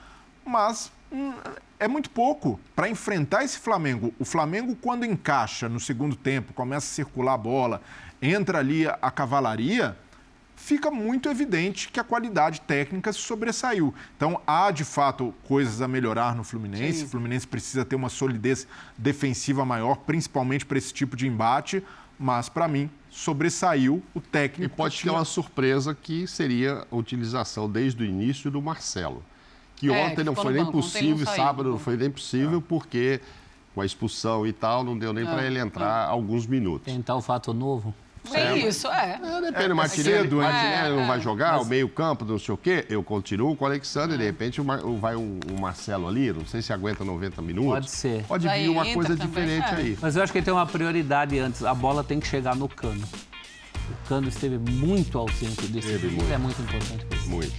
mas 0.44 0.92
hum, 1.10 1.32
é 1.78 1.88
muito 1.88 2.08
pouco 2.10 2.58
para 2.74 2.88
enfrentar 2.88 3.44
esse 3.44 3.58
Flamengo. 3.58 4.14
O 4.18 4.24
Flamengo, 4.24 4.76
quando 4.76 5.04
encaixa 5.04 5.68
no 5.68 5.80
segundo 5.80 6.16
tempo, 6.16 6.52
começa 6.52 6.86
a 6.86 6.90
circular 6.90 7.34
a 7.34 7.38
bola, 7.38 7.82
entra 8.22 8.58
ali 8.58 8.86
a, 8.86 8.98
a 9.02 9.10
cavalaria, 9.10 9.96
fica 10.56 10.90
muito 10.90 11.28
evidente 11.28 11.90
que 11.90 12.00
a 12.00 12.04
qualidade 12.04 12.60
técnica 12.62 13.12
se 13.12 13.18
sobressaiu. 13.18 13.94
Então, 14.16 14.40
há 14.46 14.70
de 14.70 14.84
fato 14.84 15.34
coisas 15.46 15.82
a 15.82 15.86
melhorar 15.86 16.34
no 16.34 16.42
Fluminense. 16.42 17.00
Sim. 17.00 17.04
O 17.04 17.08
Fluminense 17.08 17.46
precisa 17.46 17.84
ter 17.84 17.94
uma 17.94 18.08
solidez 18.08 18.66
defensiva 18.96 19.64
maior, 19.64 19.96
principalmente 19.98 20.64
para 20.64 20.78
esse 20.78 20.92
tipo 20.92 21.16
de 21.16 21.26
embate. 21.26 21.84
Mas, 22.18 22.48
para 22.48 22.66
mim, 22.66 22.90
sobressaiu 23.16 24.02
o 24.14 24.20
técnico. 24.20 24.74
E 24.74 24.76
pode 24.76 25.02
ter 25.02 25.08
uma 25.08 25.24
surpresa 25.24 25.94
que 25.94 26.26
seria 26.26 26.86
a 26.90 26.96
utilização 26.96 27.68
desde 27.68 28.02
o 28.02 28.06
início 28.06 28.50
do 28.50 28.60
Marcelo. 28.60 29.24
Que 29.74 29.88
é, 29.88 30.04
ontem 30.04 30.16
que 30.16 30.24
não 30.24 30.34
foi 30.34 30.52
nem 30.52 30.64
banco, 30.64 30.78
possível, 30.78 31.24
não 31.24 31.34
sábado 31.34 31.70
não 31.70 31.78
foi 31.78 31.96
nem 31.96 32.10
possível, 32.10 32.58
é. 32.58 32.62
porque 32.68 33.20
com 33.74 33.80
a 33.80 33.86
expulsão 33.86 34.46
e 34.46 34.52
tal, 34.52 34.84
não 34.84 34.98
deu 34.98 35.12
nem 35.12 35.26
é. 35.26 35.30
para 35.30 35.44
ele 35.44 35.58
entrar 35.58 36.08
é. 36.08 36.10
alguns 36.10 36.46
minutos. 36.46 36.92
Tentar 36.92 37.16
o 37.16 37.22
fato 37.22 37.54
novo. 37.54 37.94
É 38.34 38.56
isso, 38.58 38.88
é. 38.88 39.20
é 39.22 39.40
depende, 39.40 39.70
é, 39.70 39.72
o 39.72 39.76
Martinelli, 39.76 40.22
cedo, 40.22 40.36
Martinelli 40.36 40.92
é, 40.92 40.96
não 40.96 41.06
vai 41.06 41.20
jogar, 41.20 41.52
mas... 41.52 41.66
o 41.66 41.68
meio-campo, 41.68 42.24
não 42.24 42.38
sei 42.38 42.54
o 42.54 42.56
quê. 42.58 42.86
Eu 42.88 43.02
continuo 43.02 43.56
com 43.56 43.64
o 43.64 43.68
Alexandre, 43.68 44.16
de 44.16 44.24
repente 44.24 44.60
vai 44.60 45.14
o, 45.14 45.20
o, 45.20 45.60
Marcelo 45.60 46.08
ali, 46.08 46.32
não 46.32 46.46
sei 46.46 46.62
se 46.62 46.72
aguenta 46.72 47.04
90 47.04 47.42
minutos. 47.42 47.72
Pode 47.72 47.90
ser. 47.90 48.24
Pode 48.24 48.48
vir 48.48 48.68
uma 48.68 48.86
coisa 48.86 49.16
diferente 49.16 49.74
aí. 49.74 49.98
Mas 50.00 50.16
eu 50.16 50.22
acho 50.22 50.32
que 50.32 50.38
ele 50.38 50.44
tem 50.44 50.54
uma 50.54 50.66
prioridade 50.66 51.38
antes. 51.38 51.62
A 51.62 51.74
bola 51.74 52.02
tem 52.02 52.20
que 52.20 52.26
chegar 52.26 52.54
no 52.54 52.68
cano. 52.68 53.06
O 53.90 54.08
cano 54.08 54.28
esteve 54.28 54.58
muito 54.58 55.18
ausente 55.18 55.66
desse 55.68 55.92
vídeo. 55.96 56.12
Muito. 56.12 56.32
É 56.32 56.38
muito 56.38 56.60
importante. 56.60 57.06
Muito. 57.26 57.52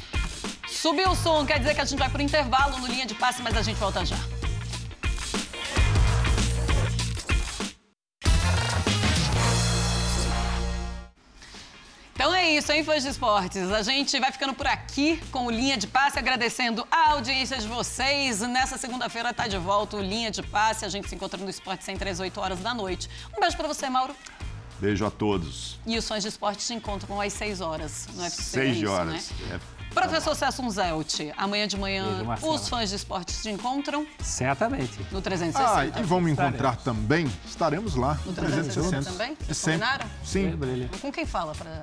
Subiu 0.67 1.11
o 1.11 1.15
som, 1.15 1.45
quer 1.45 1.59
dizer 1.59 1.73
que 1.73 1.81
a 1.81 1.85
gente 1.85 1.97
vai 1.97 2.09
para 2.09 2.19
o 2.19 2.21
intervalo 2.21 2.77
no 2.79 2.87
linha 2.87 3.05
de 3.05 3.15
passe, 3.15 3.41
mas 3.41 3.55
a 3.55 3.61
gente 3.61 3.77
volta 3.77 4.05
já. 4.05 4.17
Então 12.17 12.33
é 12.33 12.49
isso, 12.49 12.71
hein, 12.71 12.83
fãs 12.83 13.03
de 13.03 13.09
esportes? 13.09 13.71
A 13.71 13.83
gente 13.83 14.19
vai 14.19 14.31
ficando 14.31 14.51
por 14.51 14.65
aqui 14.65 15.21
com 15.31 15.45
o 15.45 15.51
Linha 15.51 15.77
de 15.77 15.85
Passe, 15.85 16.17
agradecendo 16.17 16.83
a 16.89 17.11
audiência 17.11 17.59
de 17.59 17.67
vocês. 17.67 18.41
Nessa 18.41 18.75
segunda-feira 18.75 19.31
tá 19.31 19.47
de 19.47 19.55
volta 19.59 19.97
o 19.97 20.01
Linha 20.01 20.31
de 20.31 20.41
Passe. 20.41 20.83
A 20.83 20.89
gente 20.89 21.07
se 21.07 21.13
encontra 21.13 21.39
no 21.39 21.47
Esporte 21.47 21.83
Sem 21.83 21.95
3, 21.95 22.19
8 22.19 22.39
horas 22.41 22.59
da 22.59 22.73
noite. 22.73 23.07
Um 23.37 23.39
beijo 23.39 23.55
para 23.55 23.67
você, 23.67 23.87
Mauro. 23.87 24.15
Beijo 24.79 25.05
a 25.05 25.11
todos. 25.11 25.79
E 25.85 25.95
os 25.95 26.07
fãs 26.07 26.23
de 26.23 26.29
esporte 26.29 26.63
se 26.63 26.73
encontram 26.73 27.21
às 27.21 27.33
6 27.33 27.61
horas 27.61 28.07
no 28.15 28.23
UFC. 28.23 28.41
6 28.41 28.81
é 28.81 28.87
horas. 28.87 29.31
Né? 29.31 29.59
É. 29.73 29.76
Professor 30.01 30.35
Celso 30.35 30.69
Zelt, 30.69 31.19
amanhã 31.35 31.67
de 31.67 31.77
manhã 31.77 32.23
Beijo, 32.23 32.49
os 32.49 32.69
fãs 32.69 32.89
de 32.89 32.95
esporte 32.95 33.31
se 33.31 33.49
encontram? 33.49 34.05
Certamente. 34.19 34.99
No 35.11 35.21
360. 35.21 35.97
Ah, 35.97 35.99
e 35.99 36.03
vamos 36.03 36.31
encontrar 36.31 36.75
também, 36.77 37.31
estaremos 37.45 37.95
lá 37.95 38.17
no 38.25 38.33
360, 38.33 38.89
360. 38.89 39.11
também? 39.11 39.37
Sempre. 39.53 39.87
Combinaram? 39.87 40.05
Sim. 40.23 40.59
Com 41.01 41.11
quem 41.11 41.25
fala 41.25 41.53
para 41.55 41.81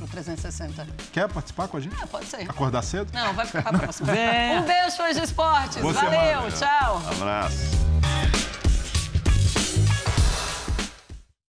o 0.00 0.06
360? 0.06 0.86
Quer 1.12 1.28
participar 1.28 1.68
com 1.68 1.76
a 1.76 1.80
gente? 1.80 1.96
Ah, 2.00 2.06
pode 2.06 2.26
ser. 2.26 2.48
Acordar 2.48 2.82
cedo? 2.82 3.10
Não, 3.12 3.34
vai 3.34 3.46
ficar 3.46 3.62
para 3.62 3.76
a 3.76 3.80
próxima. 3.80 4.12
um 4.12 4.62
beijo, 4.62 4.96
fãs 4.96 5.16
de 5.16 5.24
esportes. 5.24 5.82
Valeu, 5.82 6.52
tchau. 6.52 7.02
Abraço. 7.10 7.88